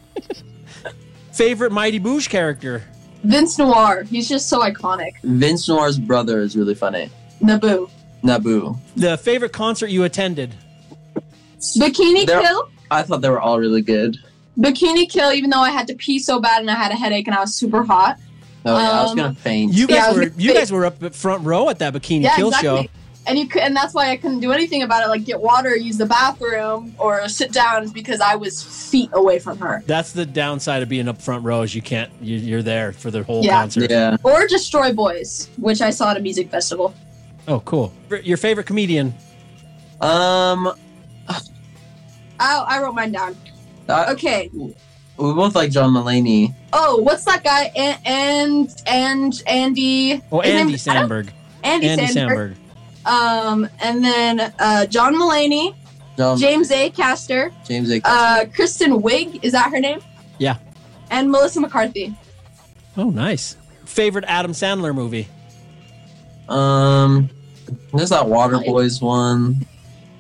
Favorite 1.32 1.72
Mighty 1.72 2.00
Boosh 2.00 2.28
character? 2.28 2.82
Vince 3.22 3.58
Noir. 3.58 4.04
He's 4.04 4.28
just 4.28 4.48
so 4.48 4.60
iconic. 4.60 5.12
Vince 5.22 5.68
Noir's 5.68 5.98
brother 5.98 6.40
is 6.40 6.56
really 6.56 6.74
funny. 6.74 7.10
Naboo. 7.42 7.90
Naboo. 8.22 8.78
The 8.96 9.18
favorite 9.18 9.52
concert 9.52 9.88
you 9.90 10.04
attended? 10.04 10.54
Bikini 11.78 12.26
There- 12.26 12.40
Kill. 12.40 12.70
I 12.90 13.02
thought 13.02 13.20
they 13.20 13.28
were 13.28 13.40
all 13.40 13.58
really 13.58 13.82
good. 13.82 14.16
Bikini 14.58 15.08
Kill. 15.10 15.32
Even 15.32 15.50
though 15.50 15.60
I 15.60 15.70
had 15.70 15.86
to 15.88 15.94
pee 15.94 16.18
so 16.18 16.40
bad 16.40 16.60
and 16.60 16.70
I 16.70 16.74
had 16.74 16.92
a 16.92 16.96
headache 16.96 17.26
and 17.26 17.36
I 17.36 17.40
was 17.40 17.54
super 17.54 17.82
hot. 17.84 18.16
Oh, 18.64 18.76
yeah, 18.78 18.90
I 18.90 19.02
was 19.02 19.10
Um, 19.12 19.16
gonna 19.16 19.34
faint. 19.34 19.72
You 19.74 19.86
guys 19.86 19.96
Yeah, 19.96 20.04
I 20.04 20.08
was 20.08 20.16
were 20.16 20.26
gonna 20.30 20.42
you 20.42 20.48
say- 20.50 20.54
guys 20.58 20.72
were 20.72 20.86
up 20.86 21.02
at 21.02 21.14
front 21.14 21.44
row 21.44 21.68
at 21.68 21.78
that 21.80 21.92
Bikini 21.94 22.22
yeah, 22.22 22.36
Kill 22.36 22.48
exactly. 22.48 22.82
show. 22.84 22.88
And 23.28 23.36
you 23.38 23.48
could, 23.48 23.62
and 23.62 23.74
that's 23.74 23.92
why 23.92 24.10
I 24.10 24.16
couldn't 24.16 24.38
do 24.40 24.52
anything 24.52 24.82
about 24.82 25.02
it, 25.04 25.08
like 25.08 25.24
get 25.24 25.40
water, 25.40 25.74
use 25.76 25.98
the 25.98 26.06
bathroom, 26.06 26.94
or 26.98 27.28
sit 27.28 27.52
down, 27.52 27.82
is 27.82 27.92
because 27.92 28.20
I 28.20 28.36
was 28.36 28.62
feet 28.62 29.10
away 29.14 29.40
from 29.40 29.58
her. 29.58 29.82
That's 29.86 30.12
the 30.12 30.24
downside 30.24 30.82
of 30.82 30.88
being 30.88 31.08
up 31.08 31.20
front 31.20 31.42
row 31.44 31.62
is 31.62 31.74
you 31.74 31.82
can't 31.82 32.10
you, 32.20 32.36
you're 32.36 32.62
there 32.62 32.92
for 32.92 33.10
the 33.10 33.24
whole 33.24 33.44
Yeah. 33.44 33.60
concert. 33.62 33.90
yeah. 33.90 34.16
Or 34.22 34.46
Destroy 34.46 34.92
Boys, 34.92 35.50
which 35.58 35.80
I 35.80 35.90
saw 35.90 36.12
at 36.12 36.16
a 36.16 36.20
music 36.20 36.50
festival. 36.50 36.94
Oh, 37.48 37.60
cool. 37.60 37.92
Your 38.22 38.36
favorite 38.36 38.66
comedian? 38.66 39.12
Um, 40.00 40.72
I, 41.28 41.38
I 42.68 42.80
wrote 42.82 42.94
mine 42.94 43.12
down. 43.12 43.36
I, 43.88 44.12
Okay. 44.12 44.50
we 44.52 44.74
both 45.16 45.54
like 45.54 45.70
John 45.70 45.92
Mulaney. 45.92 46.54
Oh, 46.72 46.98
what's 47.02 47.24
that 47.24 47.42
guy? 47.42 47.72
And 47.74 47.98
and, 48.04 48.82
and 48.86 49.42
Andy. 49.46 50.22
Oh, 50.30 50.40
Andy 50.42 50.74
I 50.74 50.76
Samberg. 50.76 51.30
Andy, 51.64 51.88
Andy 51.88 52.04
Samberg. 52.06 52.54
Samberg. 52.54 52.54
Um, 53.06 53.68
and 53.80 54.04
then 54.04 54.52
uh, 54.58 54.84
John 54.86 55.14
Mulaney, 55.14 55.74
John 56.16 56.36
James 56.38 56.70
Acaster, 56.70 57.52
James 57.64 57.90
A. 57.92 58.00
uh, 58.04 58.46
Kristen 58.54 59.00
Wiig. 59.00 59.42
Is 59.44 59.52
that 59.52 59.70
her 59.70 59.80
name? 59.80 60.00
Yeah. 60.38 60.56
And 61.10 61.30
Melissa 61.30 61.60
McCarthy. 61.60 62.14
Oh, 62.96 63.10
nice. 63.10 63.56
Favorite 63.84 64.24
Adam 64.26 64.52
Sandler 64.52 64.94
movie? 64.94 65.28
Um, 66.48 67.30
there's 67.94 68.10
that 68.10 68.28
Water 68.28 68.58
Boys 68.58 69.00
one. 69.00 69.64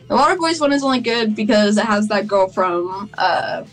The 0.08 0.14
Water 0.14 0.36
Boys 0.36 0.60
one 0.60 0.72
is 0.72 0.84
only 0.84 1.00
good 1.00 1.34
because 1.34 1.76
it 1.78 1.84
has 1.84 2.06
that 2.08 2.28
girl 2.28 2.48
from 2.48 3.10
uh, 3.18 3.64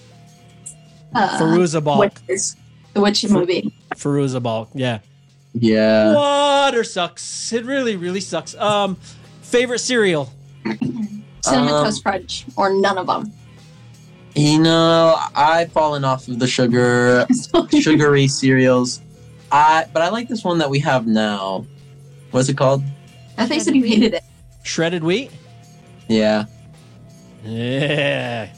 uh, 1.13 1.39
Fairuza 1.39 1.83
Balk. 1.83 1.99
Witches, 1.99 2.55
the 2.93 3.01
Witch 3.01 3.29
movie. 3.29 3.73
Fairuza 3.95 4.41
Balk. 4.41 4.69
Yeah. 4.73 4.99
Yeah. 5.53 6.13
Water 6.13 6.83
sucks. 6.83 7.51
It 7.53 7.65
really, 7.65 7.95
really 7.95 8.21
sucks. 8.21 8.55
Um, 8.55 8.95
favorite 9.41 9.79
cereal? 9.79 10.31
Cinnamon 10.65 11.73
Um, 11.73 11.83
Toast 11.85 12.03
Crunch, 12.03 12.45
or 12.55 12.73
none 12.73 12.97
of 12.97 13.07
them. 13.07 13.31
You 14.35 14.59
know, 14.59 15.15
I've 15.35 15.71
fallen 15.71 16.03
off 16.03 16.27
of 16.27 16.39
the 16.39 16.47
sugar, 16.47 17.27
sugary 17.79 18.27
cereals. 18.27 19.01
I, 19.51 19.85
but 19.93 20.01
I 20.01 20.09
like 20.09 20.27
this 20.27 20.43
one 20.43 20.57
that 20.57 20.69
we 20.69 20.79
have 20.79 21.05
now. 21.05 21.65
What's 22.31 22.49
it 22.49 22.57
called? 22.57 22.81
I 23.37 23.45
think 23.45 23.61
said 23.61 23.75
you 23.75 23.83
hated 23.83 24.15
it. 24.15 24.23
Shredded 24.63 25.03
wheat? 25.03 25.29
Yeah, 26.07 26.45
Yeah. 27.43 28.49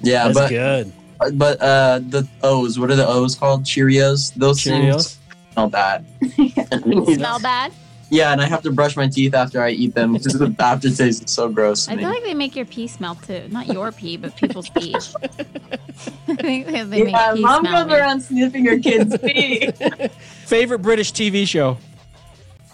yeah, 0.00 0.24
That's 0.28 0.34
but 0.38 0.48
good. 0.50 0.92
but 1.34 1.60
uh, 1.60 2.00
the 2.06 2.28
O's. 2.42 2.78
What 2.78 2.90
are 2.90 2.96
the 2.96 3.06
O's 3.08 3.34
called? 3.34 3.64
Cheerios. 3.64 4.32
Those 4.34 4.60
Cheerios? 4.60 5.16
things 5.16 5.18
smell 5.52 5.68
bad. 5.68 6.06
Smell 7.14 7.40
bad? 7.40 7.72
Yeah, 8.12 8.32
and 8.32 8.40
I 8.40 8.46
have 8.46 8.62
to 8.62 8.72
brush 8.72 8.96
my 8.96 9.06
teeth 9.06 9.34
after 9.34 9.62
I 9.62 9.70
eat 9.70 9.94
them 9.94 10.14
because 10.14 10.32
the 10.32 10.52
aftertaste 10.58 11.00
is 11.24 11.30
so 11.30 11.48
gross 11.48 11.88
I 11.88 11.94
me. 11.94 12.02
feel 12.02 12.10
like 12.10 12.24
they 12.24 12.34
make 12.34 12.56
your 12.56 12.64
pee 12.66 12.88
smell 12.88 13.14
too. 13.14 13.46
Not 13.50 13.68
your 13.68 13.92
pee, 13.92 14.16
but 14.16 14.34
people's 14.34 14.68
pee. 14.70 14.94
I 14.96 14.98
think 16.34 16.36
they, 16.66 16.82
they 16.82 16.84
make 16.84 17.08
Yeah, 17.12 17.34
pee 17.34 17.40
mom 17.40 17.64
smell. 17.64 17.84
goes 17.84 17.90
weird. 17.90 18.00
around 18.00 18.20
sniffing 18.20 18.64
her 18.66 18.78
kids' 18.80 19.16
pee. 19.18 19.70
Favorite 20.46 20.80
British 20.80 21.12
TV 21.12 21.46
show? 21.46 21.78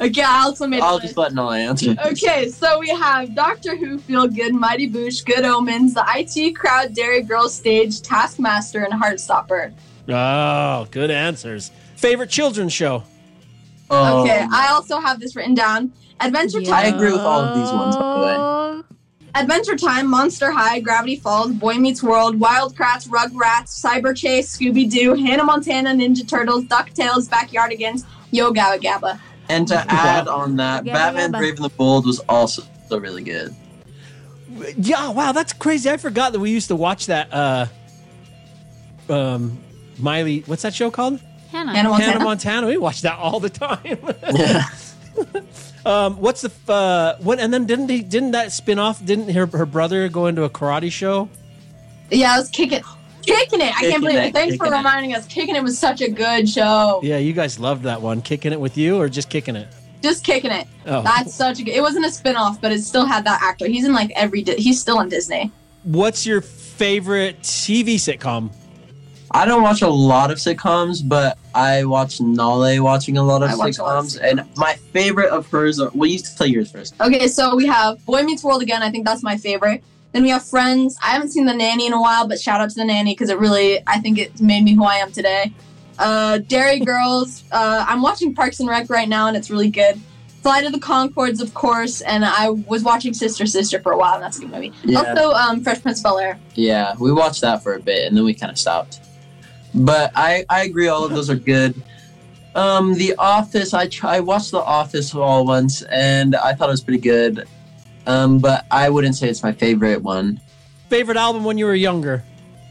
okay, 0.01 0.23
I 0.23 0.43
also 0.45 0.67
made. 0.67 0.81
a 0.81 0.85
I'll 0.85 0.95
list. 0.95 1.07
just 1.09 1.17
let 1.19 1.35
Noah 1.35 1.59
answer. 1.59 1.95
Okay, 2.07 2.49
so 2.49 2.79
we 2.79 2.89
have 2.89 3.35
Doctor 3.35 3.77
Who, 3.77 3.99
Feel 3.99 4.29
Good, 4.29 4.55
Mighty 4.55 4.91
Boosh, 4.91 5.23
Good 5.25 5.45
Omens, 5.45 5.93
the 5.93 6.05
IT 6.17 6.55
Crowd, 6.57 6.95
Derry 6.95 7.21
Girl 7.23 7.51
Stage, 7.51 8.01
Taskmaster, 8.01 8.85
and 8.85 8.95
Heartstopper. 9.03 9.73
Oh, 10.09 10.87
good 10.91 11.11
answers. 11.11 11.71
Favorite 12.07 12.31
children's 12.31 12.73
show? 12.73 13.03
Um, 13.91 14.19
Okay, 14.21 14.47
I 14.53 14.69
also 14.69 15.01
have 15.01 15.19
this 15.19 15.35
written 15.35 15.55
down. 15.55 15.93
Adventure 16.21 16.61
I 16.61 16.65
Time, 16.65 16.75
I 16.75 16.87
agree 16.87 17.11
with 17.11 17.21
all 17.21 17.41
of 17.41 17.57
these 17.57 17.73
ones, 17.73 17.97
by 17.97 18.15
the 18.15 18.25
way. 18.25 18.83
Adventure 19.35 19.77
Time, 19.77 20.07
Monster 20.09 20.53
High, 20.53 20.79
Gravity 20.79 21.17
Falls, 21.17 21.51
Boy 21.51 21.75
Meets 21.75 22.05
World, 22.05 22.39
Wild 22.39 22.77
Kratts, 22.77 23.09
Rugrats, 23.09 23.85
Cyberchase, 23.85 24.45
Scooby 24.57 24.89
Doo, 24.89 25.15
Hannah 25.15 25.43
Montana, 25.43 25.91
Ninja 25.91 26.27
Turtles, 26.27 26.65
DuckTales, 26.67 27.29
Backyardigans, 27.29 28.05
Yo 28.31 28.53
Gabba 28.53 28.81
Gabba. 28.81 29.19
And 29.49 29.67
to 29.67 29.85
add 29.89 30.29
on 30.29 30.55
that, 30.57 30.87
Yeah, 30.87 30.93
Batman 30.95 31.33
yeah, 31.33 31.39
Brave 31.41 31.57
and 31.57 31.65
the 31.65 31.71
Bold 31.71 32.07
was 32.07 32.21
also 32.29 32.63
so 32.89 32.99
really 32.99 33.25
good. 33.25 33.53
Yeah, 34.77 35.11
wow, 35.11 35.33
that's 35.33 35.53
crazy. 35.53 35.91
I 35.91 35.97
forgot 35.97 36.33
that 36.33 36.39
we 36.39 36.51
used 36.53 36.69
to 36.69 36.77
watch 36.77 37.07
that. 37.07 37.35
Uh, 37.35 37.67
um, 39.09 39.59
Miley, 39.99 40.45
what's 40.47 40.63
that 40.63 40.73
show 40.73 40.89
called? 40.93 41.21
Hannah. 41.57 41.75
Hannah 41.75 41.89
Montana. 41.91 42.13
Hannah 42.13 42.25
Montana. 42.25 42.67
We 42.67 42.77
watch 42.77 43.03
that 43.03 43.19
all 43.19 43.41
the 43.41 43.51
time. 43.51 43.99
Yeah. 44.37 44.65
um, 45.87 46.19
what's 46.21 46.43
the 46.43 46.53
uh, 46.71 47.17
what? 47.21 47.39
And 47.41 47.53
then 47.55 47.65
didn't 47.65 47.89
he? 47.89 48.03
Didn't 48.03 48.33
that 48.33 48.53
spin 48.53 48.79
off? 48.79 49.03
Didn't 49.03 49.31
her 49.31 49.47
her 49.47 49.65
brother 49.65 50.09
go 50.11 50.27
into 50.27 50.43
a 50.45 50.51
karate 50.51 50.93
show? 50.93 51.31
Yeah, 52.11 52.35
I 52.35 52.39
was 52.39 52.51
kicking, 52.51 52.83
kicking 53.23 53.61
it. 53.63 53.69
I 53.75 53.81
Kicking 53.81 53.91
can't 53.91 54.03
believe 54.03 54.19
it, 54.19 54.25
it. 54.27 54.33
Thanks 54.35 54.57
for 54.57 54.65
kicking 54.65 54.75
it. 54.75 54.77
reminding 54.77 55.15
us. 55.15 55.27
Kicking 55.27 55.57
it 55.57 55.63
was 55.63 55.79
such 55.79 56.03
a 56.03 56.11
good 56.11 56.49
show. 56.49 57.01
Yeah, 57.03 57.17
you 57.17 57.33
guys 57.33 57.59
loved 57.59 57.85
that 57.85 58.03
one. 58.03 58.21
Kicking 58.21 58.53
it 58.53 58.61
with 58.61 58.77
you 58.77 58.99
or 58.99 59.09
just 59.09 59.31
kicking 59.31 59.57
it? 59.57 59.69
Just 60.03 60.23
kicking 60.23 60.51
it. 60.51 60.67
Oh. 60.85 61.01
That's 61.03 61.33
such 61.35 61.61
a 61.61 61.63
good. 61.65 61.75
It 61.75 61.81
wasn't 61.81 62.05
a 62.05 62.11
spin-off, 62.11 62.61
but 62.61 62.73
it 62.73 62.83
still 62.83 63.07
had 63.07 63.25
that 63.25 63.41
actor. 63.43 63.67
He's 63.67 63.87
in 63.87 63.95
like 63.95 64.13
every. 64.17 64.43
He's 64.43 64.79
still 64.79 65.01
in 65.01 65.09
Disney. 65.09 65.51
What's 65.85 66.27
your 66.27 66.43
favorite 66.43 67.41
TV 67.41 67.95
sitcom? 67.95 68.51
I 69.37 69.45
don't 69.45 69.63
watch 69.63 69.83
a 69.83 69.89
lot 69.89 70.31
of 70.31 70.39
sitcoms, 70.39 71.07
but 71.07 71.37
I 71.55 71.85
watch 71.85 72.21
Nalei 72.21 72.81
watching 72.81 73.19
a 73.19 73.23
lot 73.23 73.43
of 73.43 73.59
watch 73.59 73.77
a 73.77 73.83
lot 73.83 73.99
of 73.99 74.07
sitcoms, 74.07 74.23
and 74.23 74.57
my 74.57 74.77
favorite 74.95 75.29
of 75.29 75.47
hers 75.49 75.79
are. 75.79 75.91
Well, 75.93 76.09
you 76.09 76.19
tell 76.19 76.47
yours 76.47 76.71
first. 76.71 76.99
Okay, 77.03 77.29
so 77.29 77.55
we 77.55 77.67
have 77.67 78.03
Boy 78.07 78.23
Meets 78.23 78.43
World 78.43 78.63
again. 78.63 78.83
I 78.83 78.91
think 78.91 79.05
that's 79.05 79.23
my 79.23 79.37
favorite. 79.37 79.85
Then 80.13 80.23
we 80.23 80.31
have 80.31 80.43
Friends. 80.43 80.97
I 81.03 81.09
haven't 81.09 81.33
seen 81.33 81.45
The 81.45 81.53
Nanny 81.53 81.87
in 81.87 81.93
a 81.93 82.01
while, 82.01 82.27
but 82.27 82.41
shout 82.41 82.63
out 82.63 82.71
to 82.71 82.77
The 82.77 82.87
Nanny 82.87 83.13
because 83.13 83.29
it 83.29 83.39
really, 83.39 83.83
I 83.87 84.01
think 84.01 84.17
it 84.17 84.41
made 84.41 84.65
me 84.65 84.73
who 84.75 84.85
I 84.85 84.95
am 84.95 85.13
today. 85.13 85.53
Uh, 85.99 86.39
Derry 86.39 86.81
Girls. 86.93 87.45
Uh, 87.53 87.85
I'm 87.87 88.01
watching 88.01 88.35
Parks 88.35 88.61
and 88.61 88.71
Rec 88.71 88.89
right 88.89 89.09
now, 89.09 89.29
and 89.29 89.37
it's 89.37 89.51
really 89.51 89.69
good. 89.71 90.01
Flight 90.41 90.65
of 90.65 90.73
the 90.73 90.79
Conchords, 90.79 91.43
of 91.43 91.53
course, 91.53 92.01
and 92.01 92.25
I 92.25 92.49
was 92.49 92.85
watching 92.85 93.13
Sister 93.13 93.45
Sister 93.45 93.81
for 93.81 93.93
a 93.93 93.99
while, 93.99 94.15
and 94.15 94.23
that's 94.23 94.39
a 94.39 94.41
good 94.41 94.51
movie. 94.51 94.73
Yeah. 94.83 95.01
Also, 95.01 95.33
um, 95.33 95.63
Fresh 95.63 95.83
Prince 95.83 95.99
of 95.99 96.05
Bel 96.05 96.19
Air. 96.21 96.39
Yeah, 96.55 96.95
we 96.99 97.13
watched 97.13 97.43
that 97.43 97.63
for 97.63 97.75
a 97.75 97.81
bit, 97.81 98.07
and 98.09 98.17
then 98.17 98.25
we 98.25 98.33
kind 98.33 98.51
of 98.51 98.57
stopped. 98.57 99.01
But 99.77 100.11
I 100.15 100.45
I 100.49 100.65
agree, 100.65 100.89
all 100.89 101.05
of 101.05 101.11
those 101.13 101.29
are 101.31 101.37
good. 101.37 101.75
Um, 102.55 102.95
The 102.95 103.15
Office. 103.19 103.75
I 103.75 103.89
I 104.03 104.21
watched 104.21 104.51
The 104.53 104.63
Office 104.63 105.15
all 105.15 105.45
once, 105.45 105.83
and 105.83 106.35
I 106.37 106.55
thought 106.55 106.69
it 106.69 106.73
was 106.73 106.81
pretty 106.81 107.01
good. 107.01 107.47
Um, 108.07 108.39
but 108.39 108.65
I 108.71 108.89
wouldn't 108.89 109.17
say 109.17 109.29
it's 109.29 109.43
my 109.43 109.53
favorite 109.53 110.03
one. 110.03 110.41
Favorite 110.89 111.17
album 111.17 111.45
when 111.45 111.59
you 111.59 111.67
were 111.67 111.75
younger? 111.75 112.23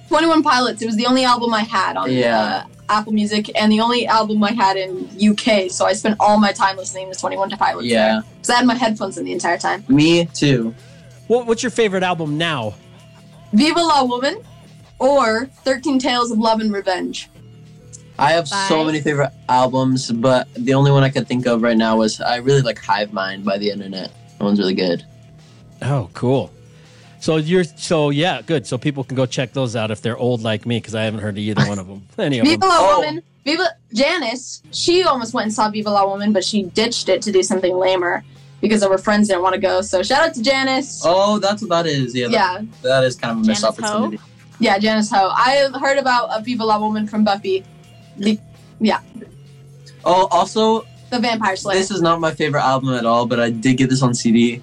21 0.08 0.44
Pilots. 0.44 0.82
It 0.82 0.86
was 0.86 0.96
the 0.96 1.06
only 1.06 1.26
album 1.26 1.54
I 1.54 1.62
had 1.62 1.98
on 1.98 2.12
Yeah. 2.12 2.64
uh, 2.64 2.64
Apple 2.90 3.12
Music 3.12 3.52
and 3.60 3.70
the 3.72 3.82
only 3.82 4.08
album 4.08 4.42
I 4.44 4.52
had 4.54 4.78
in 4.78 5.10
UK. 5.20 5.70
So 5.70 5.86
I 5.86 5.94
spent 5.94 6.16
all 6.20 6.40
my 6.40 6.54
time 6.54 6.78
listening 6.78 7.12
to 7.12 7.20
21 7.20 7.50
Pilots. 7.52 7.86
Yeah. 7.86 8.22
Because 8.36 8.50
I 8.52 8.56
had 8.56 8.66
my 8.66 8.76
headphones 8.76 9.18
in 9.18 9.26
the 9.26 9.34
entire 9.34 9.58
time. 9.58 9.84
Me 9.90 10.26
too. 10.28 10.74
What, 11.28 11.48
what's 11.48 11.64
your 11.64 11.72
favorite 11.72 12.04
album 12.04 12.38
now? 12.38 12.76
Viva 13.52 13.80
La 13.82 14.04
Woman 14.04 14.38
or 15.00 15.46
13 15.64 16.00
Tales 16.00 16.32
of 16.32 16.38
Love 16.40 16.60
and 16.60 16.74
Revenge. 16.74 17.30
I 18.18 18.32
have 18.32 18.48
so 18.48 18.86
many 18.86 19.02
favorite 19.02 19.32
albums, 19.50 20.10
but 20.10 20.48
the 20.54 20.74
only 20.74 20.90
one 20.92 21.04
I 21.04 21.10
could 21.10 21.28
think 21.28 21.46
of 21.48 21.62
right 21.62 21.76
now 21.76 21.98
was 21.98 22.22
I 22.22 22.38
really 22.38 22.62
like 22.62 22.80
Hive 22.80 23.12
Mind 23.12 23.44
by 23.44 23.58
the 23.58 23.70
Internet. 23.70 24.12
That 24.38 24.44
one's 24.44 24.58
really 24.60 24.74
good. 24.74 25.06
Oh, 25.82 26.10
cool. 26.14 26.52
So 27.20 27.38
you're 27.38 27.64
so 27.66 28.12
yeah, 28.12 28.42
good. 28.42 28.66
So 28.68 28.78
people 28.78 29.04
can 29.04 29.18
go 29.18 29.26
check 29.26 29.52
those 29.52 29.76
out 29.76 29.92
if 29.92 30.02
they're 30.02 30.18
old 30.18 30.44
like 30.44 30.66
me 30.66 30.78
because 30.78 30.96
I 30.96 31.04
haven't 31.04 31.20
heard 31.22 31.34
of 31.36 31.40
either 31.40 31.66
one 31.66 31.80
of 31.80 31.88
them. 31.88 32.04
Any 32.18 32.40
of 32.40 32.46
them. 32.48 32.60
La 32.62 32.68
Oh. 32.80 33.00
Woman. 33.00 33.22
Viva 33.44 33.68
Janice, 33.94 34.64
she 34.72 35.04
almost 35.04 35.34
went 35.34 35.46
and 35.46 35.54
saw 35.54 35.70
Viva 35.70 35.90
La 35.90 36.08
Woman, 36.08 36.32
but 36.34 36.44
she 36.44 36.64
ditched 36.64 37.10
it 37.10 37.22
to 37.24 37.32
do 37.32 37.44
something 37.44 37.76
lamer 37.78 38.24
because 38.62 38.82
of 38.82 38.90
her 38.92 38.98
friends 38.98 39.28
didn't 39.28 39.44
want 39.44 39.54
to 39.56 39.62
go. 39.62 39.82
So 39.82 40.02
shout 40.02 40.28
out 40.30 40.34
to 40.36 40.42
Janice. 40.42 41.02
Oh, 41.06 41.38
that's 41.38 41.62
what 41.62 41.70
that 41.70 41.86
is. 41.86 42.16
Yeah, 42.16 42.30
that- 42.30 42.66
that 42.82 43.04
is 43.04 43.16
kind 43.16 43.38
of 43.38 43.44
a 43.44 43.48
missed 43.48 43.64
opportunity. 43.64 44.18
Ho? 44.18 44.24
Opportunity. 44.56 44.66
yeah, 44.66 44.78
Janice 44.80 45.12
Ho. 45.12 45.30
I 45.34 45.70
heard 45.80 45.98
about 45.98 46.30
a 46.38 46.42
Viva 46.42 46.64
La 46.66 46.80
Woman 46.80 47.08
from 47.08 47.24
Buffy, 47.24 47.64
Yeah. 48.80 49.00
Oh, 50.04 50.28
also, 50.32 50.86
the 51.10 51.20
Vampire 51.20 51.56
Slayer. 51.56 51.78
this 51.80 51.92
is 51.92 52.02
not 52.02 52.20
my 52.20 52.32
favorite 52.34 52.62
album 52.62 52.94
at 52.94 53.06
all, 53.06 53.26
but 53.26 53.40
I 53.40 53.50
did 53.50 53.78
get 53.78 53.90
this 53.90 54.02
on 54.02 54.14
CD. 54.14 54.62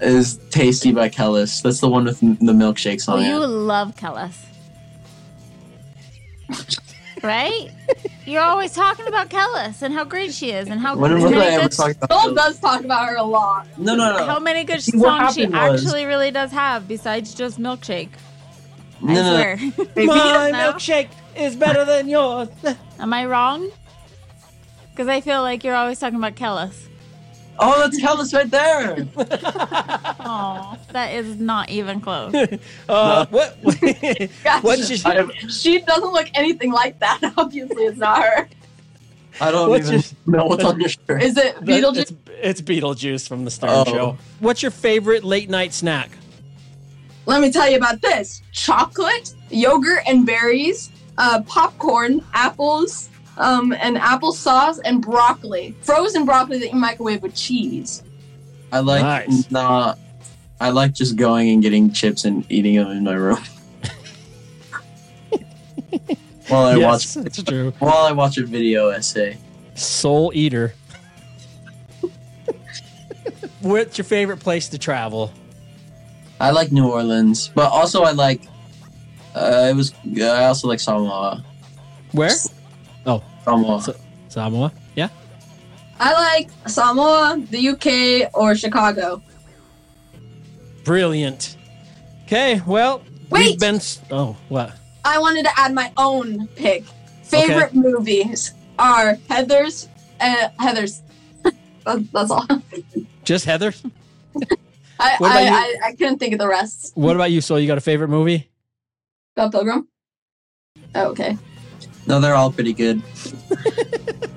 Is 0.00 0.38
Tasty 0.50 0.92
by 0.92 1.08
Kelis. 1.08 1.62
That's 1.62 1.80
the 1.80 1.88
one 1.88 2.04
with 2.04 2.22
m- 2.22 2.36
the 2.36 2.52
milkshake 2.52 3.06
Well, 3.08 3.16
song. 3.16 3.18
Oh, 3.18 3.26
you 3.26 3.36
in 3.42 3.50
it. 3.50 3.54
love 3.54 3.96
Kelis. 3.96 4.36
right? 7.22 7.70
You're 8.26 8.42
always 8.42 8.72
talking 8.72 9.06
about 9.06 9.30
Kelis 9.30 9.82
and 9.82 9.94
how 9.94 10.04
great 10.04 10.32
she 10.34 10.50
is 10.50 10.68
and 10.68 10.80
how 10.80 10.96
When 10.96 11.14
was 11.14 11.22
many 11.24 11.34
good- 11.34 11.72
talking 11.72 11.96
about 12.02 12.10
Joel 12.24 12.34
does 12.34 12.58
talk 12.60 12.84
about 12.84 13.08
her 13.08 13.16
a 13.16 13.22
lot. 13.22 13.66
No, 13.78 13.94
no, 13.94 14.16
no. 14.18 14.26
how 14.26 14.38
many 14.38 14.64
good 14.64 14.82
See, 14.82 14.98
songs 14.98 15.34
she 15.34 15.46
was- 15.46 15.54
actually 15.82 16.04
really 16.04 16.30
does 16.30 16.50
have 16.52 16.86
besides 16.86 17.32
just 17.34 17.58
milkshake. 17.58 18.10
No, 19.00 19.12
I 19.12 19.14
no, 19.14 19.22
no. 19.22 19.30
swear. 19.30 19.56
My 20.06 20.52
milkshake 20.52 21.08
is 21.36 21.56
better 21.56 21.84
than 21.84 22.08
yours. 22.08 22.48
Am 22.98 23.12
I 23.12 23.26
wrong? 23.26 23.70
Because 24.90 25.08
I 25.08 25.20
feel 25.20 25.42
like 25.42 25.62
you're 25.64 25.74
always 25.74 25.98
talking 25.98 26.18
about 26.18 26.34
Kelis. 26.36 26.84
Oh, 27.58 27.78
that's 27.80 28.00
Kelis 28.00 28.34
right 28.34 28.50
there. 28.50 29.06
Oh, 30.28 30.76
that 30.90 31.14
is 31.14 31.38
not 31.38 31.68
even 31.70 32.00
close. 32.00 32.34
Uh, 32.88 33.26
what? 33.26 33.56
Gosh, 34.42 34.62
what's 34.62 34.90
your, 35.04 35.30
she 35.48 35.80
doesn't 35.82 36.12
look 36.12 36.28
anything 36.34 36.72
like 36.72 36.98
that. 36.98 37.20
Obviously, 37.36 37.84
it's 37.84 37.98
not 37.98 38.22
her. 38.22 38.48
I 39.40 39.50
don't 39.52 39.68
What's 39.70 39.86
even 39.88 40.02
your- 40.26 40.36
know 40.38 40.46
what's 40.46 40.64
on 40.64 40.80
your 40.80 40.88
shirt. 40.88 41.22
Is 41.22 41.36
it 41.36 41.56
Beetlejuice? 41.56 41.96
It's, 41.98 42.12
it's 42.42 42.60
Beetlejuice 42.62 43.28
from 43.28 43.44
the 43.44 43.50
Stern 43.50 43.70
Oh. 43.70 43.84
Show. 43.84 44.18
What's 44.40 44.62
your 44.62 44.70
favorite 44.72 45.22
late 45.24 45.48
night 45.50 45.72
snack? 45.74 46.10
Let 47.26 47.40
me 47.42 47.50
tell 47.52 47.68
you 47.68 47.76
about 47.76 48.00
this: 48.00 48.42
chocolate, 48.52 49.34
yogurt, 49.50 50.02
and 50.06 50.24
berries, 50.24 50.90
uh, 51.18 51.42
popcorn, 51.42 52.24
apples, 52.32 53.08
um, 53.36 53.72
and 53.72 53.96
applesauce, 53.96 54.78
and 54.84 55.02
broccoli. 55.02 55.74
Frozen 55.82 56.24
broccoli 56.24 56.58
that 56.58 56.72
you 56.72 56.76
microwave 56.78 57.22
with 57.22 57.34
cheese. 57.34 58.02
I 58.72 58.78
like 58.80 59.02
Nice. 59.02 59.50
nah. 59.50 59.94
I 60.58 60.70
like 60.70 60.94
just 60.94 61.16
going 61.16 61.50
and 61.50 61.60
getting 61.62 61.92
chips 61.92 62.24
and 62.24 62.50
eating 62.50 62.76
them 62.76 62.88
in 62.90 63.04
my 63.04 63.12
room. 63.12 63.38
while 66.48 66.66
I 66.66 66.76
yes, 66.76 67.16
watch 67.16 67.26
it's 67.26 67.42
true. 67.42 67.72
while 67.78 68.06
I 68.06 68.12
watch 68.12 68.38
a 68.38 68.46
video 68.46 68.88
essay. 68.88 69.36
Soul 69.74 70.32
eater. 70.34 70.72
What's 73.60 73.98
your 73.98 74.06
favorite 74.06 74.38
place 74.38 74.68
to 74.70 74.78
travel? 74.78 75.30
I 76.40 76.50
like 76.50 76.70
New 76.72 76.88
Orleans, 76.88 77.48
but 77.54 77.70
also 77.72 78.02
I 78.02 78.12
like. 78.12 78.42
Uh, 79.34 79.68
it 79.70 79.76
was. 79.76 79.92
I 80.20 80.44
also 80.46 80.68
like 80.68 80.80
Samoa. 80.80 81.44
Where? 82.12 82.30
Oh, 83.06 83.22
Samoa. 83.44 83.82
So- 83.82 83.94
Samoa. 84.28 84.72
Yeah. 84.94 85.08
I 85.98 86.12
like 86.12 86.50
Samoa, 86.66 87.40
the 87.50 87.68
UK, 87.68 88.30
or 88.34 88.54
Chicago. 88.54 89.22
Brilliant. 90.84 91.56
Okay. 92.24 92.60
Well, 92.66 93.02
we've 93.30 93.30
Wait! 93.30 93.60
been. 93.60 93.76
s- 93.76 94.00
Oh, 94.10 94.36
what? 94.48 94.72
I 95.04 95.18
wanted 95.18 95.44
to 95.44 95.50
add 95.58 95.72
my 95.74 95.92
own 95.96 96.46
pick. 96.48 96.84
Favorite 97.22 97.74
movies 97.74 98.52
are 98.78 99.16
Heather's. 99.28 99.88
Uh, 100.20 100.48
Heather's. 100.58 101.02
That- 101.84 102.12
That's 102.12 102.30
all. 102.30 102.46
Just 103.24 103.44
Heather. 103.44 103.72
I, 104.98 105.16
What 105.18 105.30
about 105.30 105.42
I, 105.42 105.42
you? 105.42 105.78
I, 105.82 105.88
I 105.88 105.94
couldn't 105.94 106.18
think 106.18 106.32
of 106.32 106.38
the 106.38 106.48
rest. 106.48 106.92
What 106.94 107.16
about 107.16 107.30
you? 107.30 107.40
So 107.40 107.56
you 107.56 107.66
got 107.66 107.78
a 107.78 107.82
favorite 107.82 108.08
movie? 108.08 108.50
Scott 109.34 109.52
Pilgrim. 109.52 109.88
Oh, 110.94 111.08
okay. 111.08 111.36
No, 112.06 112.20
they're 112.20 112.34
all 112.34 112.50
pretty 112.50 112.72
good. 112.72 113.02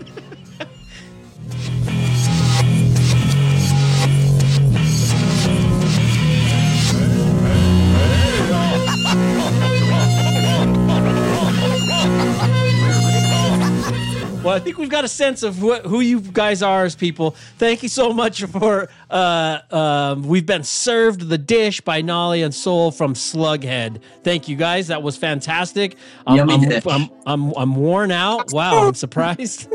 I 14.51 14.59
think 14.59 14.77
we've 14.77 14.89
got 14.89 15.03
a 15.05 15.07
sense 15.07 15.43
of 15.43 15.57
wh- 15.57 15.81
who 15.87 15.99
you 16.01 16.21
guys 16.21 16.61
are 16.63 16.83
as 16.85 16.95
people. 16.95 17.31
Thank 17.57 17.83
you 17.83 17.89
so 17.89 18.11
much 18.13 18.43
for. 18.45 18.89
Uh, 19.09 19.59
um, 19.71 20.23
we've 20.23 20.45
been 20.45 20.63
served 20.63 21.29
the 21.29 21.37
dish 21.37 21.81
by 21.81 22.01
Nalei 22.01 22.43
and 22.45 22.53
Soul 22.53 22.91
from 22.91 23.13
Slugghead. 23.13 24.01
Thank 24.23 24.47
you 24.47 24.55
guys. 24.55 24.87
That 24.87 25.01
was 25.03 25.17
fantastic. 25.17 25.95
Um, 26.27 26.37
Yummy 26.37 26.53
I'm, 26.55 26.61
dish. 26.61 26.83
I'm, 26.87 27.09
I'm 27.25 27.53
I'm 27.57 27.75
worn 27.75 28.11
out. 28.11 28.51
Wow, 28.53 28.87
I'm 28.87 28.93
surprised. 29.05 29.67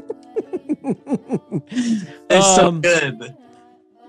It's 2.30 2.56
so 2.56 2.68
Um, 2.68 2.80
good. 2.80 3.34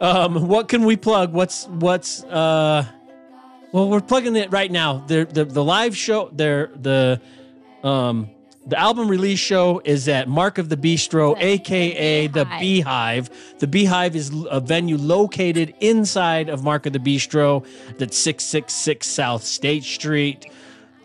Um, 0.01 0.47
what 0.47 0.67
can 0.67 0.83
we 0.83 0.97
plug? 0.97 1.33
What's 1.33 1.67
what's 1.67 2.23
uh 2.25 2.85
well 3.71 3.89
we're 3.89 4.01
plugging 4.01 4.35
it 4.35 4.51
right 4.51 4.71
now. 4.71 5.03
The 5.07 5.25
the, 5.25 5.45
the 5.45 5.63
live 5.63 5.95
show 5.95 6.29
there 6.33 6.71
the 6.75 7.21
um 7.83 8.29
the 8.67 8.79
album 8.79 9.07
release 9.07 9.39
show 9.39 9.79
is 9.85 10.07
at 10.07 10.27
Mark 10.27 10.57
of 10.57 10.69
the 10.69 10.77
Beastro, 10.77 11.35
aka 11.37 12.27
the 12.27 12.45
Beehive. 12.59 13.29
The 13.59 13.67
Beehive 13.67 14.15
is 14.15 14.31
a 14.49 14.59
venue 14.59 14.97
located 14.97 15.75
inside 15.79 16.49
of 16.49 16.63
Mark 16.63 16.85
of 16.85 16.93
the 16.93 16.99
Beastro 16.99 17.63
that's 17.97 18.17
666 18.17 19.05
South 19.07 19.43
State 19.43 19.83
Street. 19.83 20.51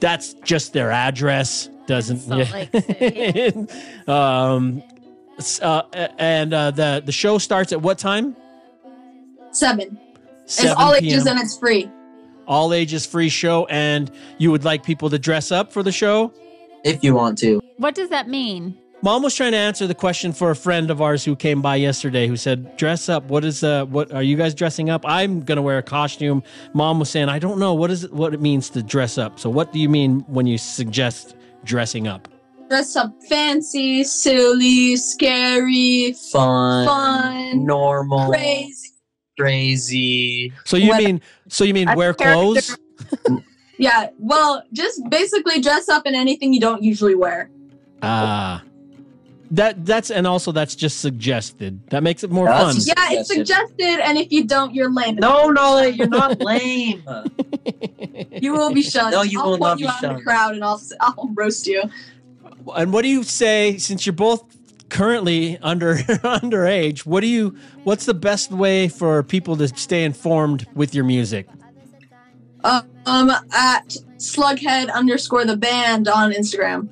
That's 0.01 0.33
just 0.35 0.73
their 0.73 0.91
address. 0.91 1.69
Doesn't 1.87 2.21
Salt 2.21 2.53
Lake 2.53 3.69
um 4.09 4.83
uh, 5.63 5.83
and 6.19 6.55
uh, 6.55 6.71
the 6.71 7.03
the 7.05 7.13
show 7.13 7.39
starts 7.39 7.73
at 7.73 7.83
what 7.83 7.99
time? 7.99 8.37
Seven. 9.53 9.99
It's 10.45 10.55
7 10.55 10.77
all 10.79 10.95
ages 10.95 11.27
and 11.27 11.39
it's 11.39 11.59
free. 11.59 11.91
all 12.47 12.73
ages 12.73 13.07
free 13.07 13.29
show 13.29 13.67
and 13.67 14.11
you 14.39 14.51
would 14.51 14.65
like 14.65 14.83
people 14.83 15.11
to 15.11 15.19
dress 15.19 15.51
up 15.51 15.73
for 15.73 15.83
the 15.83 15.93
show 15.93 16.33
If 16.85 17.03
you 17.05 17.15
want 17.15 17.39
to. 17.39 17.61
What 17.79 17.95
does 17.95 18.09
that 18.11 18.29
mean? 18.29 18.77
mom 19.03 19.23
was 19.23 19.35
trying 19.35 19.53
to 19.53 19.57
answer 19.57 19.87
the 19.87 19.95
question 19.95 20.31
for 20.31 20.51
a 20.51 20.55
friend 20.57 20.91
of 20.91 21.01
ours 21.01 21.25
who 21.25 21.35
came 21.35 21.63
by 21.63 21.75
yesterday 21.75 22.27
who 22.27 22.37
said 22.37 22.77
dress 22.77 23.09
up 23.09 23.25
what 23.31 23.43
is 23.47 23.65
uh 23.65 23.83
what 23.87 24.13
are 24.13 24.23
you 24.23 24.37
guys 24.37 24.55
dressing 24.55 24.91
up 24.91 25.01
i'm 25.07 25.41
gonna 25.41 25.63
wear 25.63 25.79
a 25.79 25.83
costume 25.83 26.43
mom 26.75 26.99
was 26.99 27.09
saying 27.09 27.27
i 27.31 27.39
don't 27.39 27.59
know 27.59 27.73
what 27.73 27.91
is 27.91 28.05
it 28.05 28.13
what 28.13 28.35
it 28.35 28.43
means 28.43 28.69
to 28.69 28.83
dress 28.83 29.17
up 29.17 29.41
so 29.41 29.49
what 29.49 29.73
do 29.73 29.79
you 29.79 29.89
mean 29.89 30.21
when 30.29 30.47
you 30.47 30.59
suggest 30.59 31.35
dressing 31.65 32.07
up 32.07 32.29
Dress 32.69 32.95
up 32.95 33.11
fancy, 33.27 34.05
silly, 34.05 34.97
scary, 34.97 36.13
Fun. 36.31 36.87
fun, 36.87 37.65
Normal. 37.65 38.29
crazy. 38.29 38.91
Crazy. 39.39 40.53
so 40.67 40.77
you 40.77 40.91
What- 40.91 41.03
mean 41.03 41.23
so 41.49 41.65
you 41.65 41.73
mean 41.73 41.89
A 41.89 41.97
wear 41.97 42.13
character- 42.13 42.35
clothes 42.35 42.79
Yeah, 43.81 44.11
well, 44.19 44.63
just 44.73 45.01
basically 45.09 45.61
dress 45.61 45.89
up 45.89 46.07
in 46.07 46.15
anything 46.15 46.53
you 46.53 46.61
don't 46.61 46.83
usually 46.83 47.15
wear. 47.15 47.51
ah 48.03 48.63
that 49.53 49.85
that's 49.85 50.11
and 50.13 50.29
also 50.29 50.53
that's 50.53 50.77
just 50.77 51.01
suggested 51.01 51.81
that 51.91 52.05
makes 52.05 52.23
it 52.23 52.31
more 52.31 52.47
That's 52.47 52.63
fun 52.65 52.75
just- 52.77 52.87
Yeah, 52.87 52.95
it's 53.19 53.29
Suggested. 53.29 53.69
suggested, 53.79 54.07
and 54.07 54.17
if 54.17 54.31
you 54.31 54.45
don't, 54.47 54.73
you're 54.73 54.89
lame. 54.93 55.17
No, 55.17 55.51
no, 55.51 55.81
you're 55.83 56.07
not 56.09 56.41
lame. 56.41 57.03
You 58.41 58.53
will 58.53 58.73
be 58.73 58.83
shunned. 58.83 59.13
No, 59.13 59.23
you 59.23 59.41
I'll 59.41 59.51
will 59.51 59.59
pull 59.59 59.67
not 59.69 59.79
you 59.81 59.87
be 59.87 59.91
out 59.93 60.05
of 60.05 60.17
the 60.19 60.23
crowd, 60.23 60.55
and 60.55 60.65
I'll 60.65 60.77
s- 60.77 60.93
I'll 61.01 61.29
roast 61.35 61.67
you. 61.67 61.83
And 62.77 62.93
what 62.93 63.03
do 63.03 63.09
you 63.09 63.23
say 63.23 63.77
since 63.79 64.07
you're 64.07 64.13
both 64.15 64.45
currently 64.89 65.59
under 65.59 65.97
underage? 66.39 67.01
What 67.01 67.21
do 67.21 67.27
you 67.27 67.57
what's 67.85 68.05
the 68.07 68.15
best 68.15 68.53
way 68.53 68.89
for 68.89 69.23
people 69.23 69.57
to 69.57 69.69
stay 69.77 70.05
informed 70.05 70.67
with 70.75 70.95
your 70.95 71.05
music? 71.05 71.49
Um, 72.65 73.31
at 73.53 73.97
slugghead 74.19 74.93
underscore 74.93 75.45
the 75.45 75.57
band 75.57 76.09
on 76.09 76.33
Instagram. 76.33 76.89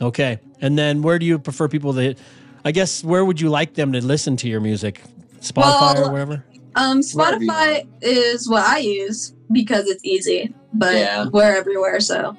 Okay. 0.00 0.38
And 0.60 0.78
then 0.78 1.02
where 1.02 1.18
do 1.18 1.26
you 1.26 1.38
prefer 1.38 1.68
people 1.68 1.92
to 1.94 2.14
I 2.64 2.70
guess 2.72 3.02
where 3.04 3.24
would 3.24 3.40
you 3.40 3.48
like 3.50 3.74
them 3.74 3.92
to 3.92 4.00
listen 4.04 4.36
to 4.38 4.48
your 4.48 4.60
music? 4.60 5.02
Spotify 5.40 5.94
Well, 5.94 6.06
or 6.08 6.12
wherever? 6.12 6.44
Um, 6.76 7.00
Spotify 7.00 7.86
is 8.00 8.48
what 8.48 8.64
I 8.64 8.78
use 8.78 9.34
because 9.50 9.86
it's 9.88 10.04
easy, 10.04 10.54
but 10.72 10.94
Yeah. 10.94 11.26
we're 11.32 11.56
everywhere. 11.56 12.00
So 12.00 12.36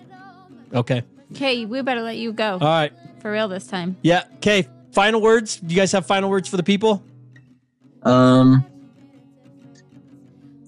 Okay. 0.74 1.04
Okay, 1.34 1.66
we 1.66 1.82
better 1.82 2.02
let 2.02 2.18
you 2.18 2.32
go 2.34 2.54
All 2.54 2.60
right. 2.60 2.94
for 3.20 3.32
real 3.32 3.48
this 3.48 3.68
time. 3.68 3.98
Yeah. 4.02 4.24
Okay. 4.38 4.68
Final 4.92 5.22
words? 5.22 5.58
Do 5.58 5.74
you 5.74 5.80
guys 5.80 5.92
have 5.92 6.06
final 6.06 6.30
words 6.30 6.48
for 6.48 6.58
the 6.58 6.64
people? 6.64 7.04
Um, 8.04 8.66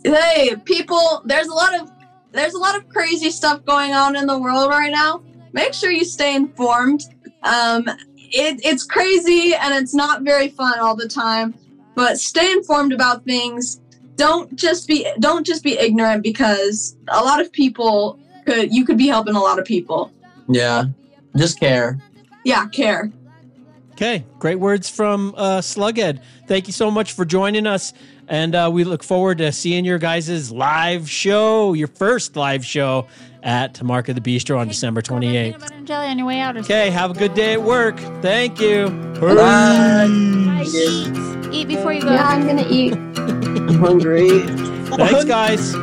hey, 0.04 0.56
people, 0.66 1.22
there's 1.26 1.48
a 1.48 1.54
lot 1.54 1.80
of 1.80 1.92
there's 2.36 2.54
a 2.54 2.60
lot 2.60 2.76
of 2.76 2.88
crazy 2.90 3.30
stuff 3.32 3.64
going 3.66 3.94
on 3.94 4.16
in 4.16 4.28
the 4.28 4.38
world 4.38 4.70
right 4.70 4.92
now. 4.92 5.24
Make 5.54 5.74
sure 5.74 5.92
you 5.92 6.06
stay 6.06 6.36
informed. 6.36 7.04
Um, 7.44 7.86
it, 8.18 8.60
it's 8.64 8.84
crazy 8.84 9.54
and 9.56 9.74
it's 9.74 9.94
not 9.94 10.24
very 10.24 10.50
fun 10.50 10.80
all 10.80 10.96
the 10.96 11.08
time, 11.08 11.54
but 11.96 12.20
stay 12.20 12.52
informed 12.52 12.92
about 12.94 13.24
things. 13.24 13.80
Don't 14.16 14.56
just 14.56 14.88
be 14.88 15.08
don't 15.20 15.46
just 15.46 15.64
be 15.64 15.78
ignorant 15.78 16.24
because 16.24 16.96
a 17.10 17.22
lot 17.24 17.42
of 17.42 17.52
people 17.52 18.18
could 18.46 18.74
you 18.74 18.86
could 18.86 18.98
be 18.98 19.08
helping 19.08 19.36
a 19.36 19.40
lot 19.40 19.60
of 19.60 19.66
people. 19.66 20.12
yeah. 20.48 20.86
Just 21.36 21.60
care. 21.60 22.00
Yeah, 22.46 22.68
care. 22.68 23.12
Okay, 23.92 24.26
great 24.40 24.56
words 24.56 24.90
from 24.90 25.34
uh, 25.36 25.60
Slugghead. 25.60 26.20
Thank 26.48 26.68
you 26.68 26.74
so 26.74 26.90
much 26.90 27.12
for 27.12 27.26
joining 27.26 27.68
us, 27.68 27.94
and 28.28 28.56
uh, 28.56 28.70
we 28.72 28.84
look 28.84 29.04
forward 29.04 29.38
to 29.40 29.52
seeing 29.52 29.86
your 29.86 29.98
guys' 30.00 30.52
live 30.52 31.10
show, 31.10 31.74
your 31.74 31.88
first 31.88 32.36
live 32.36 32.66
show 32.66 33.08
at 33.44 33.82
Mark 33.84 34.10
of 34.10 34.16
the 34.16 34.22
Beastro 34.22 34.60
on 34.60 34.68
December 34.68 35.02
28th. 35.02 35.60
butter 35.60 35.76
and 35.76 35.86
jelly 35.88 36.08
on 36.08 36.18
your 36.18 36.26
way 36.28 36.40
out 36.40 36.58
Okay, 36.58 36.90
have 36.90 37.12
a 37.12 37.14
good 37.14 37.34
day 37.36 37.54
at 37.54 37.62
work. 37.62 37.98
Thank 38.22 38.60
you. 38.60 38.90
Bye. 39.20 40.08
something. 40.08 41.46
Eat. 41.52 41.54
Eat 41.54 41.68
before 41.68 41.94
you 41.94 42.02
go. 42.02 42.14
Yeah, 42.14 42.28
I'm 42.28 42.46
gonna 42.48 42.66
eat. 42.70 42.94
I'm 43.18 43.76
hungry. 43.80 44.42
Thanks, 44.98 45.26
guys. 45.26 45.76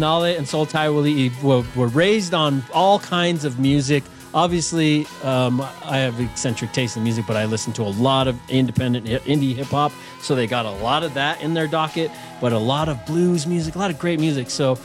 Nalei 0.00 0.36
and 0.36 0.48
Soul 0.48 0.66
Taeoalii 0.66 1.30
were, 1.42 1.62
were 1.76 1.88
raised 1.88 2.34
on 2.34 2.64
all 2.72 2.98
kinds 2.98 3.44
of 3.44 3.58
music. 3.60 4.02
Obviously, 4.32 5.06
um, 5.22 5.60
I 5.84 5.98
have 5.98 6.18
eccentric 6.20 6.72
taste 6.72 6.96
in 6.96 7.02
music, 7.02 7.26
but 7.26 7.36
I 7.36 7.44
listen 7.44 7.72
to 7.74 7.82
a 7.82 7.92
lot 8.08 8.26
of 8.28 8.38
independent 8.48 9.08
hi- 9.08 9.18
indie 9.18 9.54
hip 9.54 9.66
hop, 9.66 9.92
so 10.20 10.34
they 10.34 10.46
got 10.46 10.66
a 10.66 10.70
lot 10.70 11.02
of 11.02 11.14
that 11.14 11.42
in 11.42 11.52
their 11.54 11.66
docket. 11.66 12.10
But 12.40 12.52
a 12.52 12.58
lot 12.58 12.88
of 12.88 13.04
blues 13.06 13.46
music, 13.46 13.74
a 13.74 13.78
lot 13.78 13.90
of 13.90 13.98
great 13.98 14.20
music. 14.20 14.48
So, 14.50 14.78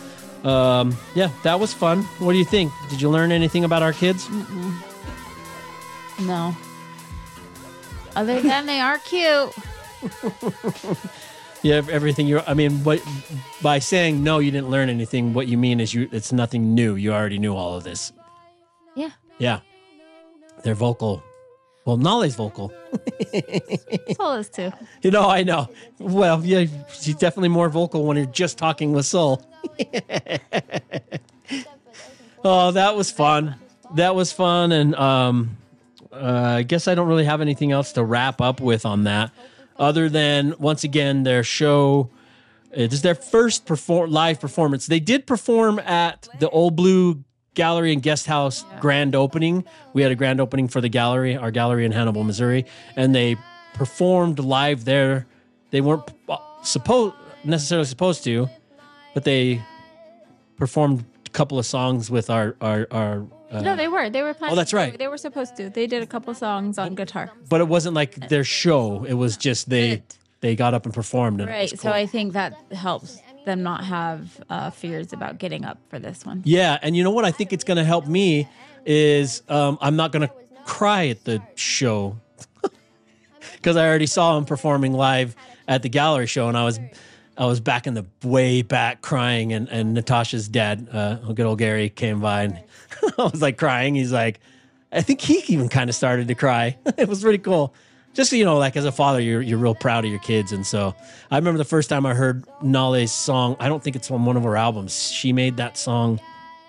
um, 0.44 0.98
yeah, 1.14 1.30
that 1.44 1.60
was 1.60 1.74
fun. 1.74 2.04
What 2.20 2.34
do 2.34 2.38
you 2.40 2.46
think? 2.46 2.72
Did 2.90 3.02
you 3.02 3.10
learn 3.10 3.32
anything 3.32 3.64
about 3.64 3.84
our 3.84 3.94
kids? 3.94 4.28
No. 6.20 6.56
Other 8.16 8.42
than 8.42 8.66
they 8.66 8.80
are 8.80 8.98
cute. 9.00 9.54
Yeah, 11.66 11.82
everything 11.90 12.28
you. 12.28 12.42
I 12.46 12.54
mean, 12.54 12.84
what 12.84 13.02
by 13.64 13.80
saying 13.80 14.24
no, 14.24 14.38
you 14.38 14.52
didn't 14.52 14.70
learn 14.70 14.88
anything. 14.88 15.34
What 15.34 15.48
you 15.48 15.58
mean 15.58 15.80
is 15.80 15.96
you. 15.96 16.08
It's 16.12 16.32
nothing 16.32 16.76
new. 16.76 16.94
You 16.94 17.12
already 17.12 17.40
knew 17.40 17.56
all 17.56 17.76
of 17.76 17.84
this. 17.84 18.14
Yeah. 18.96 19.10
Yeah, 19.40 19.62
they're 20.62 20.76
vocal. 20.76 21.24
Well, 21.84 21.98
Nalei's 21.98 22.36
vocal. 22.36 22.72
Soul 24.16 24.34
is 24.34 24.50
too. 24.50 24.72
You 25.02 25.10
know, 25.10 25.28
I 25.28 25.42
know. 25.42 25.70
Well, 25.98 26.40
yeah, 26.46 26.66
she's 26.94 27.16
definitely 27.16 27.50
more 27.50 27.70
vocal 27.70 28.06
when 28.06 28.16
you're 28.16 28.28
just 28.28 28.60
talking 28.60 28.92
with 28.92 29.08
Soul. 29.08 29.44
oh, 32.44 32.70
that 32.74 32.96
was 32.96 33.10
fun. 33.10 33.56
That 33.96 34.14
was 34.14 34.32
fun, 34.32 34.72
and 34.72 34.94
um, 34.94 35.58
uh, 36.14 36.58
I 36.58 36.62
guess 36.62 36.88
I 36.88 36.94
don't 36.94 37.08
really 37.08 37.26
have 37.26 37.42
anything 37.42 37.72
else 37.72 37.94
to 37.94 38.04
wrap 38.04 38.40
up 38.40 38.62
with 38.62 38.86
on 38.86 39.06
that, 39.06 39.32
other 39.76 40.10
than 40.10 40.54
once 40.60 40.84
again 40.84 41.24
their 41.24 41.44
show. 41.44 42.10
It 42.72 42.92
is 42.92 43.02
their 43.02 43.16
first 43.16 43.66
perform 43.66 44.12
live 44.12 44.40
performance. 44.40 44.88
They 44.88 45.00
did 45.00 45.26
perform 45.26 45.80
at 45.80 46.28
the 46.40 46.50
Old 46.50 46.76
Blue 46.76 47.24
Gallery 47.54 47.94
and 47.94 48.04
Guest 48.04 48.28
House 48.28 48.66
grand 48.80 49.16
opening. 49.16 49.64
We 49.94 50.02
had 50.02 50.12
a 50.12 50.16
grand 50.16 50.42
opening 50.42 50.68
for 50.68 50.82
the 50.82 50.90
gallery, 50.90 51.38
our 51.38 51.52
gallery 51.52 51.86
in 51.86 51.92
Hannibal, 51.94 52.24
Missouri, 52.24 52.66
and 52.96 53.16
they 53.16 53.38
performed 53.74 54.40
live 54.40 54.86
there. 54.86 55.26
They 55.72 55.82
weren't 55.82 56.04
uh, 56.28 56.38
supposed 56.64 57.16
necessarily 57.44 57.86
supposed 57.86 58.24
to, 58.26 58.50
but 59.14 59.24
they 59.24 59.62
performed 60.58 61.06
a 61.26 61.30
couple 61.30 61.58
of 61.58 61.66
songs 61.66 62.12
with 62.12 62.30
our 62.30 62.56
our 62.62 62.88
our. 62.92 63.26
Uh, 63.52 63.62
no, 63.62 63.76
they 63.76 63.88
were. 63.88 64.10
They 64.10 64.22
were 64.24 64.34
playing. 64.34 64.54
Oh, 64.54 64.56
that's 64.56 64.74
right. 64.74 64.98
They 64.98 65.08
were 65.08 65.18
supposed 65.18 65.56
to. 65.58 65.70
They 65.70 65.88
did 65.88 66.02
a 66.02 66.08
couple 66.08 66.34
songs 66.34 66.78
on 66.78 66.96
guitar. 66.96 67.32
but 67.50 67.62
it 67.62 67.68
wasn't 67.68 67.96
like 67.96 68.16
their 68.30 68.44
show. 68.44 69.04
It 69.06 69.14
was 69.14 69.38
just 69.38 69.70
they 69.70 69.92
It. 69.92 70.18
they 70.42 70.56
got 70.56 70.74
up 70.74 70.86
and 70.86 70.94
performed. 70.94 71.42
And 71.42 71.50
Right. 71.50 71.72
was 71.72 71.80
So. 71.80 71.92
I 71.92 72.06
think 72.08 72.34
that 72.34 72.54
helps 72.72 73.22
them 73.46 73.62
not 73.62 73.84
have 73.86 74.44
uh, 74.50 74.72
fears 74.72 75.14
about 75.14 75.38
getting 75.38 75.64
up 75.64 75.78
for 75.90 76.00
this 76.00 76.26
one. 76.26 76.42
Yeah, 76.46 76.80
and 76.82 76.96
you 76.98 77.04
know 77.04 77.12
what? 77.12 77.26
I 77.26 77.32
think 77.32 77.54
it's 77.54 77.64
going 77.64 77.78
to 77.78 77.84
help 77.84 78.08
me 78.08 78.48
is 78.86 79.44
um, 79.50 79.78
I'm 79.82 79.96
not 79.96 80.12
going 80.12 80.28
to 80.28 80.34
cry 80.66 81.08
at 81.10 81.24
the 81.26 81.42
show 81.54 82.18
because 83.54 83.78
I 83.78 83.88
already 83.88 84.08
saw 84.08 84.38
him 84.38 84.46
performing 84.46 84.94
live 84.94 85.36
at 85.68 85.84
the 85.84 85.90
gallery 85.90 86.28
show, 86.28 86.48
and 86.48 86.58
I 86.58 86.64
was 86.66 86.80
I 87.38 87.45
was 87.45 87.60
back 87.60 87.86
in 87.86 87.94
the 87.94 88.06
way 88.24 88.62
back 88.62 89.02
crying, 89.02 89.53
and 89.53 89.68
and 89.70 89.94
Natasha's 89.94 90.48
dad, 90.48 90.88
uh, 90.91 91.16
good 91.34 91.45
old 91.45 91.60
Gary, 91.60 91.90
came 91.90 92.22
by, 92.22 92.44
and 92.44 92.60
I 93.18 93.24
was 93.24 93.41
like 93.41 93.57
crying. 93.57 93.95
He's 93.95 94.12
like, 94.12 94.40
I 94.91 95.02
think 95.02 95.22
he 95.22 95.44
even 95.48 95.70
kind 95.70 95.90
of 95.90 95.95
started 95.95 96.28
to 96.30 96.36
cry. 96.36 96.78
it 96.98 97.07
was 97.07 97.22
pretty 97.22 97.40
cool. 97.40 97.74
Just 98.14 98.30
so 98.30 98.38
you 98.38 98.45
know, 98.45 98.57
like 98.57 98.78
as 98.78 98.86
a 98.86 98.91
father, 98.91 99.20
you're 99.20 99.41
you're 99.41 99.57
real 99.57 99.76
proud 99.76 100.06
of 100.06 100.12
your 100.12 100.22
kids, 100.22 100.53
and 100.53 100.66
so 100.66 100.95
I 101.30 101.38
remember 101.38 101.57
the 101.57 101.66
first 101.66 101.90
time 101.90 102.06
I 102.06 102.14
heard 102.14 102.45
Nalei's 102.64 103.12
song. 103.12 103.57
I 103.60 103.68
don't 103.68 103.84
think 103.84 103.98
it's 103.98 104.10
on 104.10 104.24
one 104.24 104.38
of 104.38 104.44
her 104.44 104.56
albums. 104.56 105.12
She 105.12 105.34
made 105.34 105.57
that 105.57 105.78
song. 105.78 106.22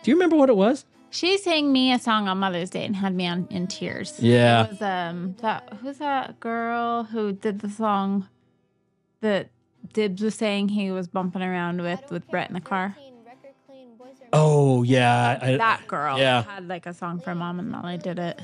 Do 0.03 0.11
you 0.11 0.17
remember 0.17 0.37
what 0.37 0.49
it 0.49 0.57
was? 0.57 0.85
She 1.11 1.39
sang 1.39 1.73
me 1.73 1.93
a 1.93 1.99
song 1.99 2.29
on 2.29 2.39
Mother's 2.39 2.71
Day 2.71 2.85
and 2.85 2.97
had 2.97 3.15
me 3.15 3.27
on 3.27 3.47
in 3.51 3.69
tears. 3.69 4.19
Yeah. 4.19 4.65
It 4.65 4.71
was 4.73 4.83
um 4.83 5.37
that 5.41 5.73
who's 5.81 5.99
that 5.99 6.41
girl 6.41 7.05
who 7.05 7.33
did 7.33 7.61
the 7.61 7.71
song 7.71 8.29
that 9.21 9.49
Dibs 9.97 10.21
was 10.21 10.35
saying 10.35 10.69
he 10.69 10.91
was 10.91 11.09
bumping 11.09 11.41
around 11.43 11.81
with 11.81 12.03
with 12.11 12.29
Brett 12.31 12.49
in 12.51 12.55
the 12.55 12.61
car. 12.61 12.95
Oh 14.33 14.83
yeah, 14.83 15.39
I, 15.41 15.57
That 15.57 15.87
girl 15.87 16.19
Yeah. 16.19 16.43
had 16.43 16.69
like 16.69 16.85
a 16.85 16.93
song 16.93 17.21
for 17.21 17.35
mom 17.35 17.59
and 17.59 17.71
Molly 17.71 17.97
did 17.97 18.19
it. 18.19 18.39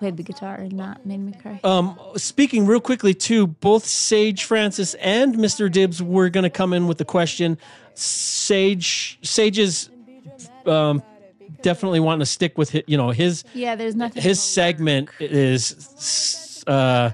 Played 0.00 0.18
the 0.18 0.22
guitar 0.22 0.56
and 0.56 0.78
that 0.78 1.06
made 1.06 1.18
me 1.20 1.32
cry. 1.32 1.60
Um, 1.64 1.98
speaking 2.16 2.66
real 2.66 2.80
quickly 2.80 3.14
too, 3.14 3.46
both 3.46 3.86
Sage 3.86 4.44
Francis 4.44 4.92
and 4.94 5.36
Mr. 5.36 5.70
Dibs 5.72 6.02
were 6.02 6.28
going 6.28 6.44
to 6.44 6.50
come 6.50 6.72
in 6.74 6.86
with 6.86 6.98
the 6.98 7.04
question. 7.06 7.56
Sage, 7.94 9.18
Sage's 9.22 9.88
um, 10.66 11.02
definitely 11.62 12.00
wanting 12.00 12.20
to 12.20 12.26
stick 12.26 12.58
with 12.58 12.70
hi- 12.72 12.84
you 12.86 12.96
know 12.98 13.10
his 13.10 13.44
Yeah, 13.54 13.74
there's 13.76 13.96
nothing. 13.96 14.22
his 14.22 14.42
segment 14.42 15.08
is 15.20 16.62
uh, 16.66 17.10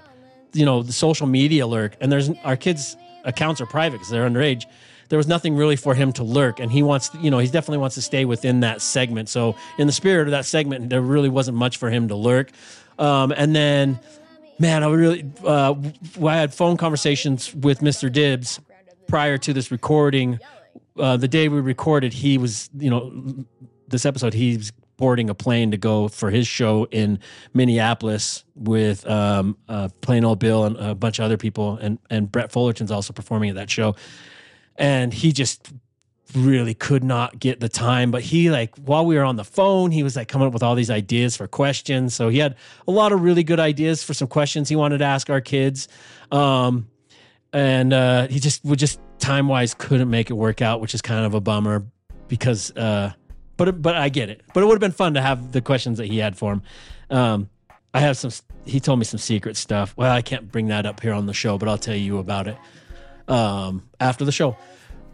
you 0.53 0.65
know 0.67 0.83
the 0.83 0.93
social 0.93 1.27
media 1.29 1.67
lurk, 1.67 1.97
and 2.01 2.11
there's 2.11 2.31
our 2.43 2.57
kids' 2.57 2.97
accounts 3.25 3.61
are 3.61 3.67
private 3.67 3.97
because 3.97 4.11
they're 4.11 4.29
underage. 4.29 4.65
There 5.09 5.17
was 5.19 5.29
nothing 5.29 5.55
really 5.55 5.77
for 5.77 5.95
him 5.95 6.13
to 6.15 6.25
lurk, 6.25 6.61
and 6.61 6.73
he 6.73 6.83
wants, 6.83 7.11
you 7.21 7.31
know, 7.31 7.39
he 7.39 7.47
definitely 7.47 7.79
wants 7.79 7.95
to 7.97 8.03
stay 8.03 8.25
within 8.25 8.61
that 8.61 8.81
segment. 8.81 9.29
So, 9.29 9.55
in 9.79 9.87
the 9.87 9.93
spirit 9.93 10.27
of 10.27 10.33
that 10.33 10.47
segment, 10.47 10.91
there 10.91 11.03
really 11.03 11.29
wasn't 11.29 11.57
much 11.57 11.77
for 11.77 11.91
him 11.91 12.09
to 12.09 12.15
lurk. 12.15 12.51
Um, 12.99 13.33
and 13.33 13.55
then, 13.55 13.99
man, 14.59 14.83
I 14.83 14.89
really, 14.91 15.31
uh, 15.45 15.75
I 16.25 16.37
had 16.37 16.55
phone 16.55 16.77
conversations 16.77 17.55
with 17.55 17.81
Mr. 17.81 18.11
Dibs 18.11 18.61
prior 19.07 19.37
to 19.39 19.53
this 19.53 19.71
recording. 19.71 20.39
Uh, 20.99 21.17
the 21.17 21.29
day 21.29 21.49
we 21.49 21.61
recorded, 21.61 22.13
he 22.13 22.39
was, 22.39 22.71
you 22.79 22.89
know, 22.89 23.45
this 23.89 24.07
episode, 24.07 24.33
he's 24.33 24.73
boarding 24.97 25.31
a 25.31 25.35
plane 25.35 25.71
to 25.71 25.77
go 25.77 26.09
for 26.09 26.31
his 26.31 26.47
show 26.47 26.87
in 26.91 27.19
Minneapolis 27.53 28.45
with 28.55 29.07
um, 29.09 29.57
uh, 29.69 29.89
Plain 30.01 30.25
Ole 30.25 30.37
Bill 30.37 30.65
and 30.65 30.77
a 30.77 30.95
bunch 30.95 31.19
of 31.19 31.25
other 31.25 31.37
people, 31.37 31.79
and 31.81 31.99
and 32.11 32.31
Brett 32.31 32.53
Fullerton's 32.53 32.91
also 32.91 33.13
performing 33.13 33.51
at 33.51 33.57
that 33.57 33.71
show, 33.71 33.97
and 34.77 35.13
he 35.13 35.33
just 35.33 35.73
really 36.35 36.75
could 36.75 37.05
not 37.05 37.39
get 37.39 37.61
the 37.61 37.69
time 37.69 38.11
but 38.11 38.23
he 38.23 38.51
like 38.51 38.75
while 38.79 39.07
we 39.07 39.15
were 39.15 39.23
on 39.23 39.37
the 39.37 39.45
phone 39.45 39.91
he 39.91 40.03
was 40.03 40.17
like 40.17 40.27
coming 40.27 40.49
up 40.49 40.53
with 40.53 40.63
all 40.63 40.75
these 40.75 40.91
ideas 40.91 41.37
for 41.37 41.47
questions. 41.47 42.15
So 42.15 42.29
he 42.29 42.39
had 42.39 42.57
a 42.89 42.91
lot 42.91 43.13
of 43.13 43.23
really 43.23 43.45
good 43.45 43.61
ideas 43.61 44.03
for 44.03 44.15
some 44.15 44.27
questions 44.27 44.69
he 44.69 44.75
wanted 44.77 44.99
to 44.99 45.05
ask 45.05 45.31
our 45.31 45.41
kids. 45.41 45.87
Um 46.33 46.89
and 47.53 47.93
uh 47.93 48.27
he 48.29 48.41
just 48.41 48.65
would 48.65 48.79
just 48.79 48.99
time 49.19 49.47
wise 49.47 49.75
couldn't 49.75 50.11
make 50.11 50.29
it 50.29 50.35
work 50.35 50.61
out 50.61 50.81
which 50.81 50.95
is 50.95 51.01
kind 51.01 51.25
of 51.25 51.35
a 51.35 51.41
bummer 51.41 51.87
because 52.27 52.73
uh 52.73 53.13
but 53.57 53.81
but 53.81 53.97
I 53.97 54.09
get 54.09 54.31
it 54.31 54.43
but 54.53 54.63
it 54.63 54.67
would 54.67 54.75
have 54.75 54.81
been 54.81 54.93
fun 54.93 55.15
to 55.15 55.21
have 55.23 55.53
the 55.53 55.61
questions 55.61 55.99
that 55.99 56.07
he 56.07 56.19
had 56.19 56.37
for 56.37 56.53
him 56.53 56.63
um 57.11 57.51
I 57.93 58.01
have 58.01 58.17
some 58.17 58.31
he 58.65 58.81
told 58.81 58.99
me 58.99 59.05
some 59.05 59.19
secret 59.19 59.57
stuff 59.57 59.95
well 59.97 60.11
I 60.11 60.23
can't 60.23 60.51
bring 60.51 60.69
that 60.69 60.87
up 60.87 61.01
here 61.01 61.13
on 61.13 61.27
the 61.27 61.35
show 61.35 61.59
but 61.59 61.69
I'll 61.69 61.79
tell 61.79 61.97
you 61.97 62.19
about 62.19 62.49
it 62.49 62.57
um, 63.29 63.83
after 64.01 64.25
the 64.25 64.33
show. 64.33 64.57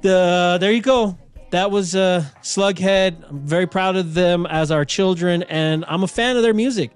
The 0.03 0.59
there 0.61 0.73
you 0.73 0.83
go. 0.83 1.19
That 1.51 1.71
was 1.71 1.97
uh, 1.97 2.25
Slugghead. 2.43 3.29
I'm 3.29 3.41
very 3.41 3.67
proud 3.67 3.97
of 3.97 4.15
them 4.15 4.47
as 4.47 4.71
our 4.71 4.85
children, 4.85 5.43
and 5.45 5.85
I'm 5.89 6.03
a 6.05 6.09
fan 6.09 6.37
of 6.37 6.43
their 6.43 6.55
music. 6.55 6.93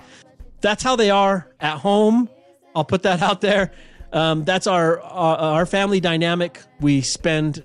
That's 0.61 0.83
how 0.83 0.97
they 0.97 1.11
are 1.11 1.51
at 1.61 1.79
home. 1.79 2.31
I'll 2.75 2.85
put 2.85 3.03
that 3.03 3.21
out 3.23 3.41
there. 3.41 3.73
Um, 4.13 4.45
that's 4.45 4.67
our, 4.67 5.01
our 5.01 5.37
our 5.37 5.67
family 5.67 6.01
dynamic. 6.01 6.61
We 6.81 7.01
spend 7.01 7.65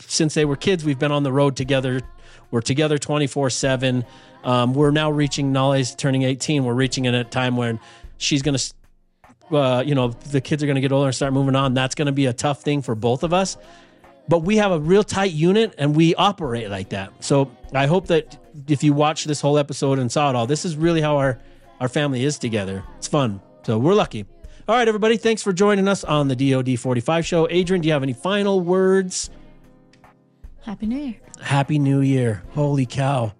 since 0.00 0.34
they 0.34 0.44
were 0.44 0.56
kids. 0.56 0.84
We've 0.84 0.98
been 0.98 1.12
on 1.12 1.22
the 1.22 1.32
road 1.32 1.56
together. 1.56 2.00
We're 2.50 2.60
together 2.60 2.98
24 2.98 3.50
seven. 3.50 4.04
Um, 4.44 4.74
we're 4.74 4.90
now 4.90 5.10
reaching. 5.10 5.52
Nalei's 5.52 5.94
turning 5.94 6.22
18. 6.22 6.64
We're 6.64 6.74
reaching 6.74 7.04
in 7.04 7.14
a 7.14 7.24
time 7.24 7.56
when 7.56 7.80
she's 8.18 8.42
gonna 8.42 8.58
uh, 9.50 9.82
you 9.84 9.94
know, 9.94 10.08
the 10.08 10.40
kids 10.40 10.62
are 10.62 10.66
going 10.66 10.76
to 10.76 10.80
get 10.80 10.92
older 10.92 11.06
and 11.06 11.14
start 11.14 11.32
moving 11.32 11.56
on. 11.56 11.74
That's 11.74 11.94
going 11.94 12.06
to 12.06 12.12
be 12.12 12.26
a 12.26 12.32
tough 12.32 12.62
thing 12.62 12.82
for 12.82 12.94
both 12.94 13.22
of 13.22 13.32
us. 13.32 13.56
But 14.28 14.40
we 14.40 14.56
have 14.58 14.72
a 14.72 14.78
real 14.78 15.02
tight 15.02 15.32
unit 15.32 15.74
and 15.78 15.96
we 15.96 16.14
operate 16.14 16.68
like 16.68 16.90
that. 16.90 17.24
So 17.24 17.50
I 17.72 17.86
hope 17.86 18.08
that 18.08 18.36
if 18.68 18.82
you 18.82 18.92
watch 18.92 19.24
this 19.24 19.40
whole 19.40 19.56
episode 19.56 19.98
and 19.98 20.12
saw 20.12 20.28
it 20.28 20.36
all, 20.36 20.46
this 20.46 20.64
is 20.64 20.76
really 20.76 21.00
how 21.00 21.16
our, 21.16 21.38
our 21.80 21.88
family 21.88 22.24
is 22.24 22.38
together. 22.38 22.84
It's 22.98 23.08
fun. 23.08 23.40
So 23.64 23.78
we're 23.78 23.94
lucky. 23.94 24.26
All 24.68 24.74
right, 24.74 24.86
everybody. 24.86 25.16
Thanks 25.16 25.42
for 25.42 25.54
joining 25.54 25.88
us 25.88 26.04
on 26.04 26.28
the 26.28 26.36
DOD 26.36 26.78
45 26.78 27.24
show. 27.24 27.48
Adrian, 27.48 27.80
do 27.80 27.88
you 27.88 27.92
have 27.94 28.02
any 28.02 28.12
final 28.12 28.60
words? 28.60 29.30
Happy 30.62 30.86
New 30.86 30.98
Year. 30.98 31.14
Happy 31.40 31.78
New 31.78 32.00
Year. 32.00 32.42
Holy 32.50 32.86
cow. 32.86 33.32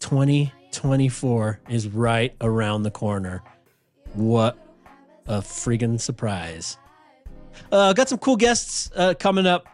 2024 0.00 1.60
is 1.68 1.88
right 1.88 2.34
around 2.40 2.82
the 2.84 2.90
corner. 2.90 3.42
What 4.14 4.58
a 5.26 5.38
friggin' 5.38 6.00
surprise. 6.00 6.76
Uh, 7.70 7.92
got 7.92 8.08
some 8.08 8.18
cool 8.18 8.36
guests 8.36 8.90
uh, 8.94 9.14
coming 9.18 9.46
up. 9.46 9.66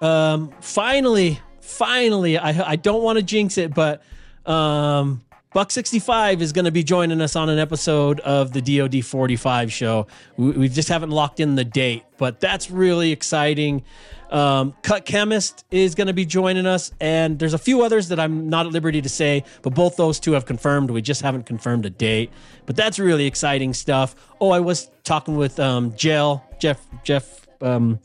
Um, 0.00 0.52
finally, 0.60 1.40
finally, 1.60 2.38
I, 2.38 2.72
I 2.72 2.76
don't 2.76 3.02
want 3.02 3.18
to 3.18 3.22
jinx 3.22 3.58
it, 3.58 3.74
but 3.74 4.02
um, 4.44 5.24
Buck 5.52 5.70
65 5.70 6.42
is 6.42 6.52
going 6.52 6.66
to 6.66 6.70
be 6.70 6.82
joining 6.82 7.20
us 7.20 7.34
on 7.34 7.48
an 7.48 7.58
episode 7.58 8.20
of 8.20 8.52
the 8.52 8.60
DoD 8.60 9.04
45 9.04 9.72
show. 9.72 10.06
We, 10.36 10.50
we 10.50 10.68
just 10.68 10.88
haven't 10.88 11.10
locked 11.10 11.40
in 11.40 11.54
the 11.54 11.64
date, 11.64 12.04
but 12.18 12.40
that's 12.40 12.70
really 12.70 13.10
exciting. 13.10 13.82
Um, 14.30 14.74
Cut 14.82 15.04
Chemist 15.04 15.64
is 15.70 15.94
going 15.94 16.08
to 16.08 16.12
be 16.12 16.24
joining 16.24 16.66
us, 16.66 16.92
and 17.00 17.38
there's 17.38 17.54
a 17.54 17.58
few 17.58 17.82
others 17.82 18.08
that 18.08 18.18
I'm 18.18 18.48
not 18.48 18.66
at 18.66 18.72
liberty 18.72 19.00
to 19.02 19.08
say, 19.08 19.44
but 19.62 19.74
both 19.74 19.96
those 19.96 20.18
two 20.18 20.32
have 20.32 20.46
confirmed. 20.46 20.90
We 20.90 21.02
just 21.02 21.22
haven't 21.22 21.46
confirmed 21.46 21.86
a 21.86 21.90
date, 21.90 22.30
but 22.66 22.76
that's 22.76 22.98
really 22.98 23.26
exciting 23.26 23.72
stuff. 23.72 24.16
Oh, 24.40 24.50
I 24.50 24.60
was 24.60 24.90
talking 25.04 25.36
with 25.36 25.60
um, 25.60 25.94
Jel 25.96 26.44
Jeff 26.58 26.86
Jeff 27.04 27.46
um, 27.60 28.00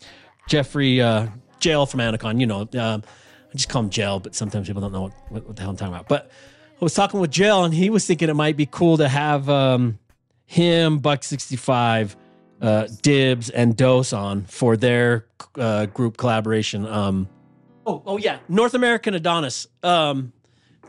Jeffrey 0.48 1.02
uh, 1.02 1.28
Jel 1.60 1.86
from 1.86 2.00
Anticon. 2.00 2.40
You 2.40 2.48
know, 2.48 2.62
um, 2.80 3.04
I 3.50 3.56
just 3.56 3.70
call 3.70 3.84
him 3.84 3.90
Jel, 3.90 4.20
but 4.20 4.36
sometimes 4.36 4.68
people 4.68 4.82
don't 4.82 4.92
know 4.92 5.04
what, 5.04 5.14
what, 5.30 5.48
what 5.48 5.56
the 5.56 5.62
hell 5.62 5.72
I'm 5.72 5.78
talking 5.78 5.94
about. 5.94 6.08
But 6.08 6.30
I 6.82 6.84
was 6.86 6.94
talking 6.94 7.20
with 7.20 7.32
Jel, 7.32 7.64
and 7.64 7.74
he 7.74 7.90
was 7.90 8.06
thinking 8.06 8.30
it 8.30 8.36
might 8.36 8.58
be 8.58 8.66
cool 8.66 8.98
to 8.98 9.08
have 9.08 9.50
um, 9.50 10.00
him, 10.46 11.00
Buck 11.00 11.24
65, 11.24 12.16
uh, 12.62 12.88
Dibs, 13.02 13.50
and 13.50 13.76
Doseone 13.76 14.50
for 14.50 14.78
their 14.78 15.26
uh, 15.58 15.88
group 15.88 16.18
collaboration. 16.18 16.86
Um, 16.86 17.28
oh, 17.86 18.04
oh 18.06 18.18
yeah, 18.18 18.40
North 18.48 18.74
American 18.74 19.14
Adonis. 19.14 19.68
Um, 19.84 20.32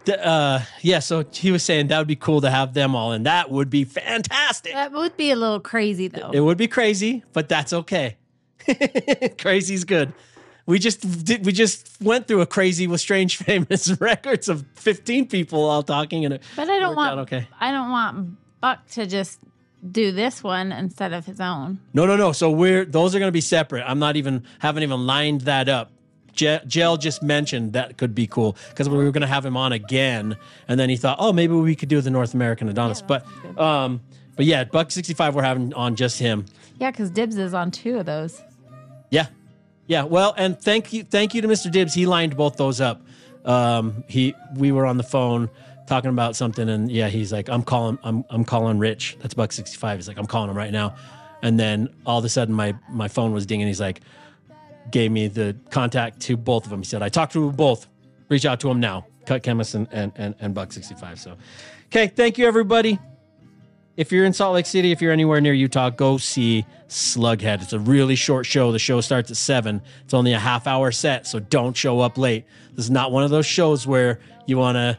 the, 0.04 0.24
uh, 0.24 0.62
yeah, 0.80 0.98
so 0.98 1.24
he 1.32 1.52
was 1.52 1.62
saying 1.62 1.88
that 1.88 1.98
would 1.98 2.08
be 2.08 2.16
cool 2.16 2.40
to 2.40 2.50
have 2.50 2.74
them 2.74 2.94
all, 2.94 3.12
and 3.12 3.26
that 3.26 3.50
would 3.50 3.70
be 3.70 3.84
fantastic. 3.84 4.72
That 4.72 4.92
would 4.92 5.16
be 5.16 5.30
a 5.30 5.36
little 5.36 5.60
crazy 5.60 6.08
though. 6.08 6.30
It 6.32 6.40
would 6.40 6.58
be 6.58 6.68
crazy, 6.68 7.24
but 7.32 7.48
that's 7.48 7.72
okay. 7.72 8.16
Crazy's 9.38 9.84
good. 9.84 10.12
We 10.66 10.78
just 10.78 11.24
did. 11.24 11.44
We 11.44 11.52
just 11.52 12.00
went 12.00 12.28
through 12.28 12.40
a 12.40 12.46
crazy 12.46 12.86
with 12.86 13.00
strange 13.00 13.36
famous 13.36 13.88
records 14.00 14.48
of 14.48 14.64
fifteen 14.74 15.26
people 15.26 15.64
all 15.64 15.82
talking, 15.82 16.24
and 16.24 16.34
it 16.34 16.42
But 16.54 16.68
I 16.68 16.78
don't 16.78 16.94
want 16.94 17.20
okay. 17.20 17.48
I 17.60 17.72
don't 17.72 17.90
want 17.90 18.60
Buck 18.60 18.86
to 18.90 19.06
just 19.06 19.40
do 19.90 20.12
this 20.12 20.42
one 20.42 20.70
instead 20.72 21.12
of 21.12 21.26
his 21.26 21.40
own. 21.40 21.80
No, 21.92 22.06
no, 22.06 22.16
no. 22.16 22.32
So 22.32 22.50
we're 22.50 22.84
those 22.84 23.14
are 23.14 23.18
going 23.18 23.28
to 23.28 23.32
be 23.32 23.40
separate. 23.40 23.82
I'm 23.82 23.98
not 23.98 24.16
even 24.16 24.44
haven't 24.60 24.82
even 24.82 25.06
lined 25.06 25.42
that 25.42 25.68
up. 25.68 25.90
Je- 26.34 26.60
Jel 26.66 26.96
just 26.96 27.22
mentioned 27.22 27.74
that 27.74 27.98
could 27.98 28.14
be 28.14 28.26
cool 28.26 28.56
because 28.70 28.88
we 28.88 28.96
were 28.96 29.10
going 29.10 29.20
to 29.22 29.26
have 29.26 29.44
him 29.44 29.56
on 29.56 29.72
again, 29.72 30.36
and 30.66 30.80
then 30.80 30.88
he 30.88 30.96
thought, 30.96 31.16
oh, 31.20 31.32
maybe 31.32 31.52
we 31.54 31.74
could 31.74 31.88
do 31.90 32.00
the 32.00 32.10
North 32.10 32.32
American 32.32 32.68
Adonis. 32.68 33.02
but, 33.02 33.26
um, 33.58 34.00
but 34.36 34.46
yeah, 34.46 34.64
Buck 34.64 34.90
sixty 34.90 35.14
five. 35.14 35.34
We're 35.34 35.42
having 35.42 35.74
on 35.74 35.96
just 35.96 36.18
him. 36.18 36.46
Yeah, 36.78 36.90
because 36.90 37.10
Dibs 37.10 37.36
is 37.36 37.52
on 37.52 37.70
two 37.70 37.98
of 37.98 38.06
those. 38.06 38.40
Yeah, 39.10 39.26
yeah. 39.86 40.04
Well, 40.04 40.34
and 40.38 40.58
thank 40.58 40.92
you, 40.92 41.04
thank 41.04 41.34
you 41.34 41.42
to 41.42 41.48
Mr. 41.48 41.70
Dibs. 41.70 41.92
He 41.92 42.06
lined 42.06 42.36
both 42.36 42.56
those 42.56 42.80
up. 42.80 43.02
Um, 43.44 44.04
he 44.08 44.34
we 44.56 44.72
were 44.72 44.86
on 44.86 44.96
the 44.96 45.02
phone 45.02 45.50
talking 45.86 46.10
about 46.10 46.36
something, 46.36 46.68
and 46.68 46.90
yeah, 46.90 47.08
he's 47.08 47.32
like, 47.32 47.48
I'm 47.48 47.62
calling, 47.62 47.98
I'm 48.02 48.24
I'm 48.30 48.44
calling 48.44 48.78
Rich. 48.78 49.18
That's 49.20 49.34
Buck 49.34 49.52
sixty 49.52 49.76
five. 49.76 49.98
He's 49.98 50.08
like, 50.08 50.18
I'm 50.18 50.26
calling 50.26 50.50
him 50.50 50.56
right 50.56 50.72
now. 50.72 50.94
And 51.42 51.58
then 51.58 51.88
all 52.06 52.18
of 52.18 52.24
a 52.24 52.28
sudden, 52.28 52.54
my 52.54 52.74
my 52.88 53.08
phone 53.08 53.32
was 53.32 53.46
dinging. 53.46 53.66
He's 53.66 53.80
like, 53.80 54.00
gave 54.90 55.10
me 55.10 55.28
the 55.28 55.56
contact 55.70 56.20
to 56.20 56.36
both 56.36 56.64
of 56.64 56.70
them. 56.70 56.80
He 56.80 56.86
said, 56.86 57.02
I 57.02 57.08
talked 57.08 57.32
to 57.32 57.52
both. 57.52 57.86
Reach 58.28 58.46
out 58.46 58.60
to 58.60 58.68
them 58.68 58.80
now. 58.80 59.06
Cut 59.26 59.42
Chemist 59.42 59.74
and 59.74 59.88
and 59.92 60.12
and, 60.16 60.34
and 60.40 60.54
Buck 60.54 60.72
sixty 60.72 60.94
five. 60.94 61.18
So, 61.18 61.36
okay, 61.86 62.06
thank 62.06 62.38
you 62.38 62.46
everybody. 62.46 62.98
if 63.96 64.10
you're 64.10 64.24
in 64.24 64.32
Salt 64.32 64.54
Lake 64.54 64.66
City, 64.66 64.90
if 64.90 65.02
you're 65.02 65.12
anywhere 65.12 65.40
near 65.40 65.52
Utah, 65.52 65.90
go 65.90 66.16
see 66.16 66.64
Slugghead. 66.88 67.62
It's 67.62 67.72
a 67.72 67.78
really 67.78 68.14
short 68.14 68.46
show. 68.46 68.72
The 68.72 68.78
show 68.78 69.00
starts 69.00 69.30
at 69.30 69.36
seven. 69.36 69.82
It's 70.04 70.14
only 70.14 70.32
a 70.32 70.38
half 70.38 70.66
hour 70.66 70.90
set, 70.92 71.26
so 71.26 71.40
don't 71.40 71.76
show 71.76 72.00
up 72.00 72.16
late. 72.16 72.44
This 72.74 72.86
is 72.86 72.90
not 72.90 73.12
one 73.12 73.22
of 73.22 73.30
those 73.30 73.46
shows 73.46 73.86
where 73.86 74.18
you 74.46 74.56
want 74.56 74.76
to 74.76 74.96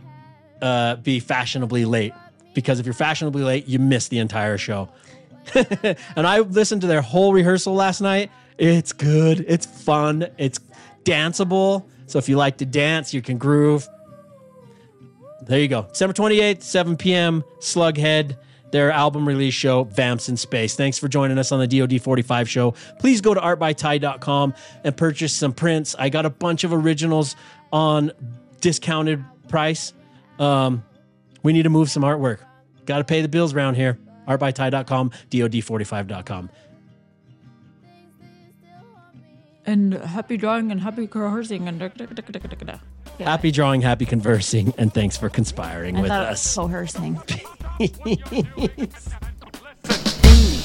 uh, 0.64 0.95
be 0.95 1.19
fashionably 1.19 1.85
late 1.85 2.14
because 2.53 2.80
if 2.80 2.85
you're 2.85 2.94
fashionably 2.94 3.44
late, 3.44 3.68
you 3.68 3.80
miss 3.80 4.07
the 4.07 4.19
entire 4.19 4.57
show. 4.57 4.90
and 5.53 5.98
I 6.26 6.40
listened 6.40 6.81
to 6.81 6.88
their 6.88 7.02
whole 7.02 7.34
rehearsal 7.34 7.73
last 7.73 7.99
night. 7.99 8.31
It's 8.57 8.94
good. 8.94 9.44
It's 9.48 9.65
fun. 9.65 10.27
It's 10.38 10.60
danceable. 11.03 11.85
So 12.06 12.18
if 12.18 12.30
you 12.30 12.38
like 12.38 12.57
to 12.57 12.65
dance, 12.65 13.14
you 13.14 13.22
can 13.22 13.38
groove. 13.38 13.88
There 15.41 15.60
you 15.60 15.68
go. 15.68 15.84
December 15.90 16.14
28th, 16.14 16.61
7 16.61 16.95
p.m., 16.95 17.44
Slugghead, 17.60 18.38
their 18.72 18.91
album 18.91 19.27
release 19.27 19.53
show, 19.53 19.84
Vamps 19.84 20.30
in 20.30 20.38
Space. 20.38 20.77
Thanks 20.77 20.98
for 20.98 21.10
joining 21.10 21.38
us 21.38 21.52
on 21.52 21.60
the 21.60 21.68
DoD 21.68 22.02
45 22.02 22.49
show. 22.49 22.72
Please 22.99 23.19
go 23.19 23.34
to 23.34 23.41
artbytai.com 23.41 24.53
and 24.85 24.95
purchase 24.95 25.34
some 25.34 25.52
prints. 25.52 25.95
I 25.99 26.07
got 26.07 26.26
a 26.26 26.30
bunch 26.30 26.64
of 26.64 26.72
originals 26.72 27.35
on 27.73 28.11
discounted 28.61 29.26
price. 29.49 29.94
Um, 30.39 30.84
we 31.43 31.53
need 31.53 31.64
to 31.64 31.69
move 31.69 31.89
some 31.89 32.03
artwork. 32.03 32.39
Got 32.85 32.99
to 32.99 33.03
pay 33.03 33.22
the 33.22 33.27
bills 33.27 33.53
around 33.53 33.76
here. 33.76 33.97
Artbytai.com, 34.27 35.11
DoD45.com. 35.30 36.49
And 39.65 39.93
happy 39.93 40.35
drawing 40.38 40.72
and 40.72 40.81
happy 40.81 41.07
conversing 41.07 41.68
and 41.69 41.80
yeah. 43.19 43.30
Happy 43.30 43.51
drawing, 43.51 43.81
happy 43.81 44.05
conversing, 44.05 44.73
and 44.77 44.93
thanks 44.93 45.15
for 45.18 45.30
conspiring 45.30 45.97
I 45.97 46.01
with 46.01 46.10
thought 46.10 46.26
us. 46.26 46.57
it 46.57 46.61
was 46.61 46.72
coercing. 46.72 47.14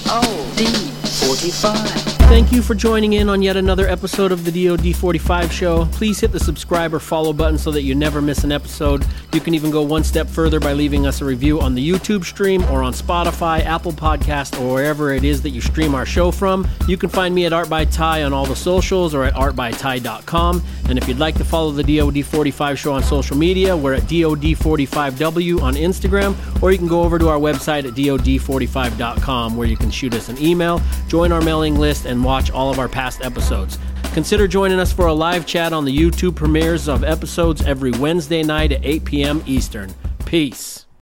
DOD 0.08 0.68
45. 1.06 2.17
Thank 2.28 2.52
you 2.52 2.60
for 2.60 2.74
joining 2.74 3.14
in 3.14 3.30
on 3.30 3.40
yet 3.40 3.56
another 3.56 3.88
episode 3.88 4.32
of 4.32 4.44
the 4.44 4.66
DoD 4.66 4.94
45 4.94 5.50
show. 5.50 5.86
Please 5.86 6.20
hit 6.20 6.30
the 6.30 6.38
subscribe 6.38 6.92
or 6.92 7.00
follow 7.00 7.32
button 7.32 7.56
so 7.56 7.70
that 7.70 7.82
you 7.82 7.94
never 7.94 8.20
miss 8.20 8.44
an 8.44 8.52
episode. 8.52 9.04
You 9.32 9.40
can 9.40 9.54
even 9.54 9.70
go 9.70 9.82
one 9.82 10.04
step 10.04 10.28
further 10.28 10.60
by 10.60 10.74
leaving 10.74 11.06
us 11.06 11.20
a 11.22 11.24
review 11.24 11.58
on 11.58 11.74
the 11.74 11.90
YouTube 11.90 12.24
stream 12.24 12.62
or 12.64 12.82
on 12.82 12.92
Spotify, 12.92 13.64
Apple 13.64 13.92
Podcast, 13.92 14.60
or 14.60 14.74
wherever 14.74 15.12
it 15.12 15.24
is 15.24 15.40
that 15.42 15.50
you 15.50 15.62
stream 15.62 15.94
our 15.94 16.04
show 16.04 16.30
from. 16.30 16.68
You 16.86 16.98
can 16.98 17.08
find 17.08 17.34
me 17.34 17.46
at 17.46 17.52
Art 17.54 17.70
by 17.70 17.86
Tai 17.86 18.22
on 18.24 18.32
all 18.34 18.46
the 18.46 18.54
socials 18.54 19.14
or 19.14 19.24
at 19.24 19.34
artbytai.com. 19.34 20.62
And 20.90 20.98
if 20.98 21.08
you'd 21.08 21.18
like 21.18 21.34
to 21.36 21.44
follow 21.44 21.70
the 21.72 21.82
DoD 21.82 22.24
45 22.24 22.78
show 22.78 22.92
on 22.92 23.02
social 23.02 23.36
media, 23.36 23.76
we're 23.76 23.94
at 23.94 24.02
DoD45W 24.02 25.62
on 25.62 25.74
Instagram, 25.74 26.62
or 26.62 26.72
you 26.72 26.78
can 26.78 26.88
go 26.88 27.02
over 27.02 27.18
to 27.18 27.28
our 27.28 27.38
website 27.38 27.86
at 27.86 27.94
DoD45.com 27.94 29.56
where 29.56 29.66
you 29.66 29.76
can 29.76 29.90
shoot 29.90 30.14
us 30.14 30.28
an 30.28 30.38
email, 30.38 30.80
join 31.08 31.32
our 31.32 31.40
mailing 31.42 31.76
list, 31.76 32.06
and 32.18 32.24
watch 32.24 32.50
all 32.50 32.68
of 32.68 32.80
our 32.80 32.88
past 32.88 33.22
episodes. 33.22 33.78
Consider 34.12 34.48
joining 34.48 34.80
us 34.80 34.92
for 34.92 35.06
a 35.06 35.12
live 35.12 35.46
chat 35.46 35.72
on 35.72 35.84
the 35.84 35.96
YouTube 35.96 36.34
premieres 36.34 36.88
of 36.88 37.04
episodes 37.04 37.62
every 37.62 37.92
Wednesday 37.92 38.42
night 38.42 38.72
at 38.72 38.84
8 38.84 39.04
p.m. 39.04 39.42
Eastern. 39.46 39.94
Peace. 40.26 40.87